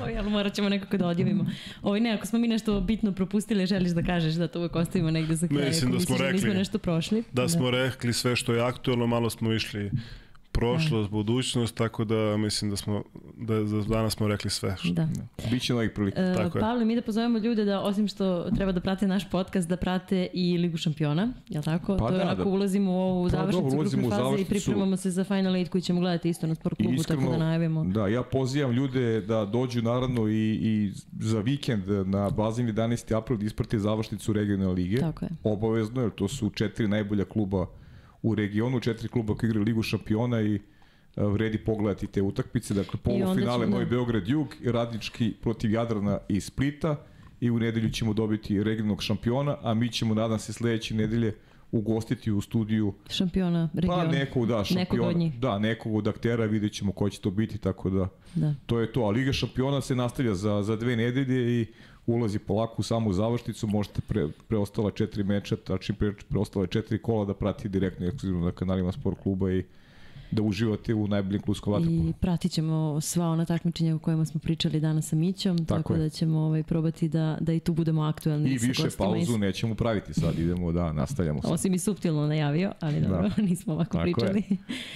Ovo, 0.00 0.18
ali 0.18 0.30
morat 0.30 0.54
ćemo 0.54 0.68
nekako 0.68 0.96
da 0.96 1.06
odjavimo. 1.06 1.46
Ovo, 1.82 1.98
ne, 1.98 2.10
ako 2.10 2.26
smo 2.26 2.38
mi 2.38 2.48
nešto 2.48 2.80
bitno 2.80 3.12
propustili, 3.12 3.66
želiš 3.66 3.92
da 3.92 4.02
kažeš 4.02 4.34
da 4.34 4.48
to 4.48 4.58
uvek 4.58 4.76
ostavimo 4.76 5.10
negde 5.10 5.36
za 5.36 5.48
kraj. 5.48 5.68
Mislim 5.68 5.92
da 5.92 6.00
smo 6.00 6.14
nismo 6.14 6.26
rekli 6.26 6.54
nešto 6.54 6.78
prošli. 6.78 7.22
Da 7.32 7.48
smo 7.48 7.70
rekli 7.70 8.12
sve 8.12 8.36
što 8.36 8.54
je 8.54 8.62
aktuelno, 8.62 9.06
malo 9.06 9.30
smo 9.30 9.52
išli 9.52 9.90
prošlost, 10.62 11.10
budućnost, 11.10 11.74
tako 11.74 12.04
da 12.04 12.36
mislim 12.36 12.70
da 12.70 12.76
smo 12.76 13.02
da 13.36 13.66
za 13.66 13.82
danas 13.82 14.12
smo 14.12 14.28
rekli 14.28 14.50
sve. 14.50 14.76
Što, 14.78 14.92
Da. 14.92 15.08
Biće 15.50 15.72
novih 15.72 15.90
prilika. 15.94 16.20
E, 16.20 16.34
Tako 16.34 16.58
je. 16.58 16.62
Pavle, 16.62 16.84
mi 16.84 16.94
da 16.94 17.02
pozovemo 17.02 17.38
ljude 17.38 17.64
da 17.64 17.80
osim 17.80 18.08
što 18.08 18.50
treba 18.56 18.72
da 18.72 18.80
prate 18.80 19.06
naš 19.06 19.30
podcast, 19.30 19.68
da 19.68 19.76
prate 19.76 20.28
i 20.32 20.58
Ligu 20.58 20.76
šampiona, 20.76 21.32
je 21.48 21.58
li 21.58 21.64
tako? 21.64 21.96
Pa 21.96 22.08
to 22.08 22.14
je 22.14 22.18
da, 22.18 22.24
onako 22.24 22.44
da. 22.44 22.50
ulazimo 22.50 22.92
u 22.92 22.94
ovu 22.94 23.24
Pa 23.24 23.30
završnicu 23.30 23.62
dobro, 23.62 23.78
ulazimo 23.78 24.02
grupne 24.02 24.16
faze 24.16 24.22
i 24.22 24.24
završnicu. 24.24 24.50
pripremamo 24.64 24.96
se 24.96 25.10
za 25.10 25.24
Final 25.24 25.56
Eight 25.56 25.70
koji 25.72 25.82
ćemo 25.82 26.00
gledati 26.00 26.28
isto 26.28 26.46
na 26.46 26.54
sport 26.54 26.76
klubu, 26.76 27.02
tako 27.02 27.22
da 27.22 27.36
najavimo. 27.36 27.84
Da, 27.84 28.08
ja 28.08 28.22
pozivam 28.22 28.72
ljude 28.72 29.20
da 29.20 29.44
dođu 29.44 29.82
naravno 29.82 30.28
i, 30.28 30.58
i 30.62 30.90
za 31.20 31.40
vikend 31.40 31.84
na 32.06 32.30
bazin 32.30 32.66
11. 32.66 33.16
april 33.18 33.38
da 33.38 33.44
isprate 33.44 33.78
završnicu 33.78 34.32
regionalne 34.32 34.74
lige. 34.74 34.96
Tako 35.00 35.24
je. 35.24 35.30
Obavezno, 35.44 36.02
jer 36.02 36.10
to 36.10 36.28
su 36.28 36.50
četiri 36.50 36.88
najbolja 36.88 37.24
kluba 37.24 37.66
u 38.22 38.34
regionu, 38.34 38.80
četiri 38.80 39.08
kluba 39.08 39.34
koji 39.34 39.48
igraju 39.48 39.64
Ligu 39.64 39.82
šampiona 39.82 40.40
i 40.42 40.54
e, 40.54 40.60
vredi 41.16 41.58
pogledati 41.58 42.06
te 42.06 42.22
utakmice. 42.22 42.74
Dakle, 42.74 43.00
polufinale 43.02 43.66
Novi 43.66 43.84
da. 43.84 43.90
Beograd 43.90 44.28
Jug, 44.28 44.48
Radnički 44.64 45.34
protiv 45.42 45.70
Jadrana 45.72 46.18
i 46.28 46.40
Splita 46.40 46.96
i 47.40 47.50
u 47.50 47.58
nedelju 47.58 47.90
ćemo 47.90 48.12
dobiti 48.12 48.62
regionalnog 48.62 49.02
šampiona, 49.02 49.56
a 49.62 49.74
mi 49.74 49.88
ćemo, 49.92 50.14
nadam 50.14 50.38
se, 50.38 50.52
sledeće 50.52 50.94
nedelje 50.94 51.34
ugostiti 51.72 52.30
u 52.32 52.40
studiju 52.40 52.94
Šampiona 53.10 53.68
regiona. 53.74 54.04
Pa 54.04 54.10
nekog, 54.12 54.46
da, 54.46 54.56
Nekog 54.56 54.66
šampiona. 54.66 55.08
od 55.08 55.16
njih. 55.16 55.38
Da, 55.38 55.58
nekog 55.58 55.94
od 55.94 56.08
aktera, 56.08 56.44
vidjet 56.44 56.72
ćemo 56.72 56.92
ko 56.92 57.10
će 57.10 57.20
to 57.20 57.30
biti, 57.30 57.58
tako 57.58 57.90
da 57.90 58.08
Da. 58.34 58.54
to 58.66 58.80
je 58.80 58.92
to. 58.92 59.00
A 59.00 59.10
Liga 59.10 59.32
šampiona 59.32 59.80
se 59.80 59.94
nastavlja 59.96 60.34
za, 60.34 60.62
za 60.62 60.76
dve 60.76 60.96
nedelje 60.96 61.60
i 61.60 61.66
ulazi 62.06 62.38
polako 62.38 62.74
u 62.78 62.82
samu 62.82 63.12
završnicu, 63.12 63.66
možete 63.66 64.00
pre, 64.08 64.28
preostala 64.48 64.90
četiri 64.90 65.24
meča, 65.24 65.56
tačnije 65.56 65.98
pre, 65.98 66.12
preostale 66.28 66.66
četiri 66.66 67.02
kola 67.02 67.24
da 67.24 67.34
pratite 67.34 67.68
direktno 67.68 68.06
i 68.06 68.08
ekskluzivno 68.08 68.44
na 68.44 68.52
kanalima 68.52 68.92
sport 68.92 69.22
kluba 69.22 69.52
i 69.52 69.64
da 70.32 70.42
uživate 70.42 70.94
u 70.94 71.08
najboljim 71.08 71.42
kluskom 71.42 71.72
vaterpolu. 71.72 72.08
I 72.08 72.12
pratit 72.12 72.52
ćemo 72.52 73.00
sva 73.00 73.26
ona 73.26 73.44
takmičenja 73.44 73.94
o 73.94 73.98
kojima 73.98 74.24
smo 74.24 74.40
pričali 74.40 74.80
danas 74.80 75.08
sa 75.08 75.16
Mićom, 75.16 75.58
tako, 75.58 75.74
Tako 75.74 75.94
je. 75.94 75.98
da 75.98 76.08
ćemo 76.08 76.38
ovaj, 76.38 76.62
probati 76.62 77.08
da, 77.08 77.38
da 77.40 77.52
i 77.52 77.60
tu 77.60 77.74
budemo 77.74 78.02
aktuelni. 78.02 78.50
I 78.50 78.58
više 78.58 78.82
pauzu 78.98 79.18
iz- 79.22 79.38
nećemo 79.38 79.74
praviti 79.74 80.14
sad, 80.14 80.38
idemo 80.38 80.72
da 80.72 80.92
nastavljamo. 80.92 81.42
Sad. 81.42 81.52
Osim 81.52 81.74
i 81.74 81.78
suptilno 81.78 82.26
najavio, 82.26 82.72
ali 82.80 83.00
dobro, 83.00 83.30
nismo 83.48 83.72
ovako 83.72 83.90
Tako 83.92 84.08
je. 84.08 84.12
pričali. 84.14 84.42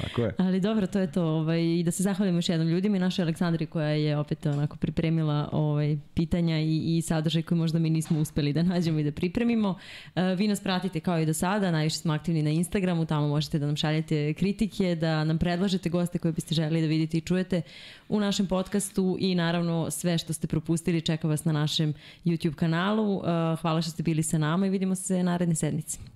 Tako 0.01 0.23
je. 0.23 0.35
Ali 0.39 0.61
dobro, 0.61 0.87
to 0.87 0.99
je 0.99 1.13
to. 1.13 1.25
Ovaj, 1.25 1.63
I 1.65 1.83
da 1.83 1.91
se 1.91 2.03
zahvalimo 2.03 2.39
još 2.39 2.49
jednom 2.49 2.69
ljudima 2.69 2.97
i 2.97 3.01
našoj 3.01 3.23
Aleksandri 3.23 3.67
koja 3.67 3.89
je 3.89 4.19
opet 4.19 4.47
onako 4.47 4.77
pripremila 4.77 5.49
ovaj, 5.53 5.97
pitanja 6.15 6.59
i, 6.59 6.97
i 6.97 7.03
sadržaj 7.03 7.43
koji 7.43 7.59
možda 7.59 7.79
mi 7.79 7.91
nismo 7.91 8.21
uspeli 8.21 8.53
da 8.53 8.63
nađemo 8.63 8.99
i 8.99 9.05
da 9.05 9.13
pripremimo. 9.13 9.75
E, 10.15 10.35
vi 10.35 10.49
nas 10.49 10.61
pratite 10.61 11.01
kao 11.01 11.19
i 11.21 11.27
do 11.27 11.35
sada, 11.35 11.71
najviše 11.71 11.97
smo 11.97 12.13
aktivni 12.13 12.43
na 12.43 12.51
Instagramu, 12.51 13.07
tamo 13.07 13.29
možete 13.29 13.59
da 13.59 13.67
nam 13.67 13.77
šaljete 13.77 14.35
kritike, 14.35 14.95
da 14.95 15.25
nam 15.27 15.39
predlažete 15.39 15.89
goste 15.89 16.19
koje 16.19 16.33
biste 16.33 16.55
želeli 16.55 16.81
da 16.81 16.87
vidite 16.87 17.19
i 17.19 17.21
čujete 17.21 17.63
u 18.09 18.21
našem 18.21 18.47
podcastu 18.47 19.17
i 19.21 19.35
naravno 19.35 19.91
sve 19.91 20.19
što 20.19 20.33
ste 20.33 20.47
propustili 20.47 21.01
čeka 21.01 21.29
vas 21.29 21.45
na 21.45 21.53
našem 21.53 21.95
YouTube 22.25 22.55
kanalu. 22.55 23.21
E, 23.21 23.57
hvala 23.61 23.83
što 23.83 23.91
ste 23.91 24.03
bili 24.03 24.23
sa 24.23 24.39
nama 24.39 24.67
i 24.67 24.71
vidimo 24.71 24.95
se 24.95 25.23
naredne 25.23 25.55
sedmice. 25.55 26.16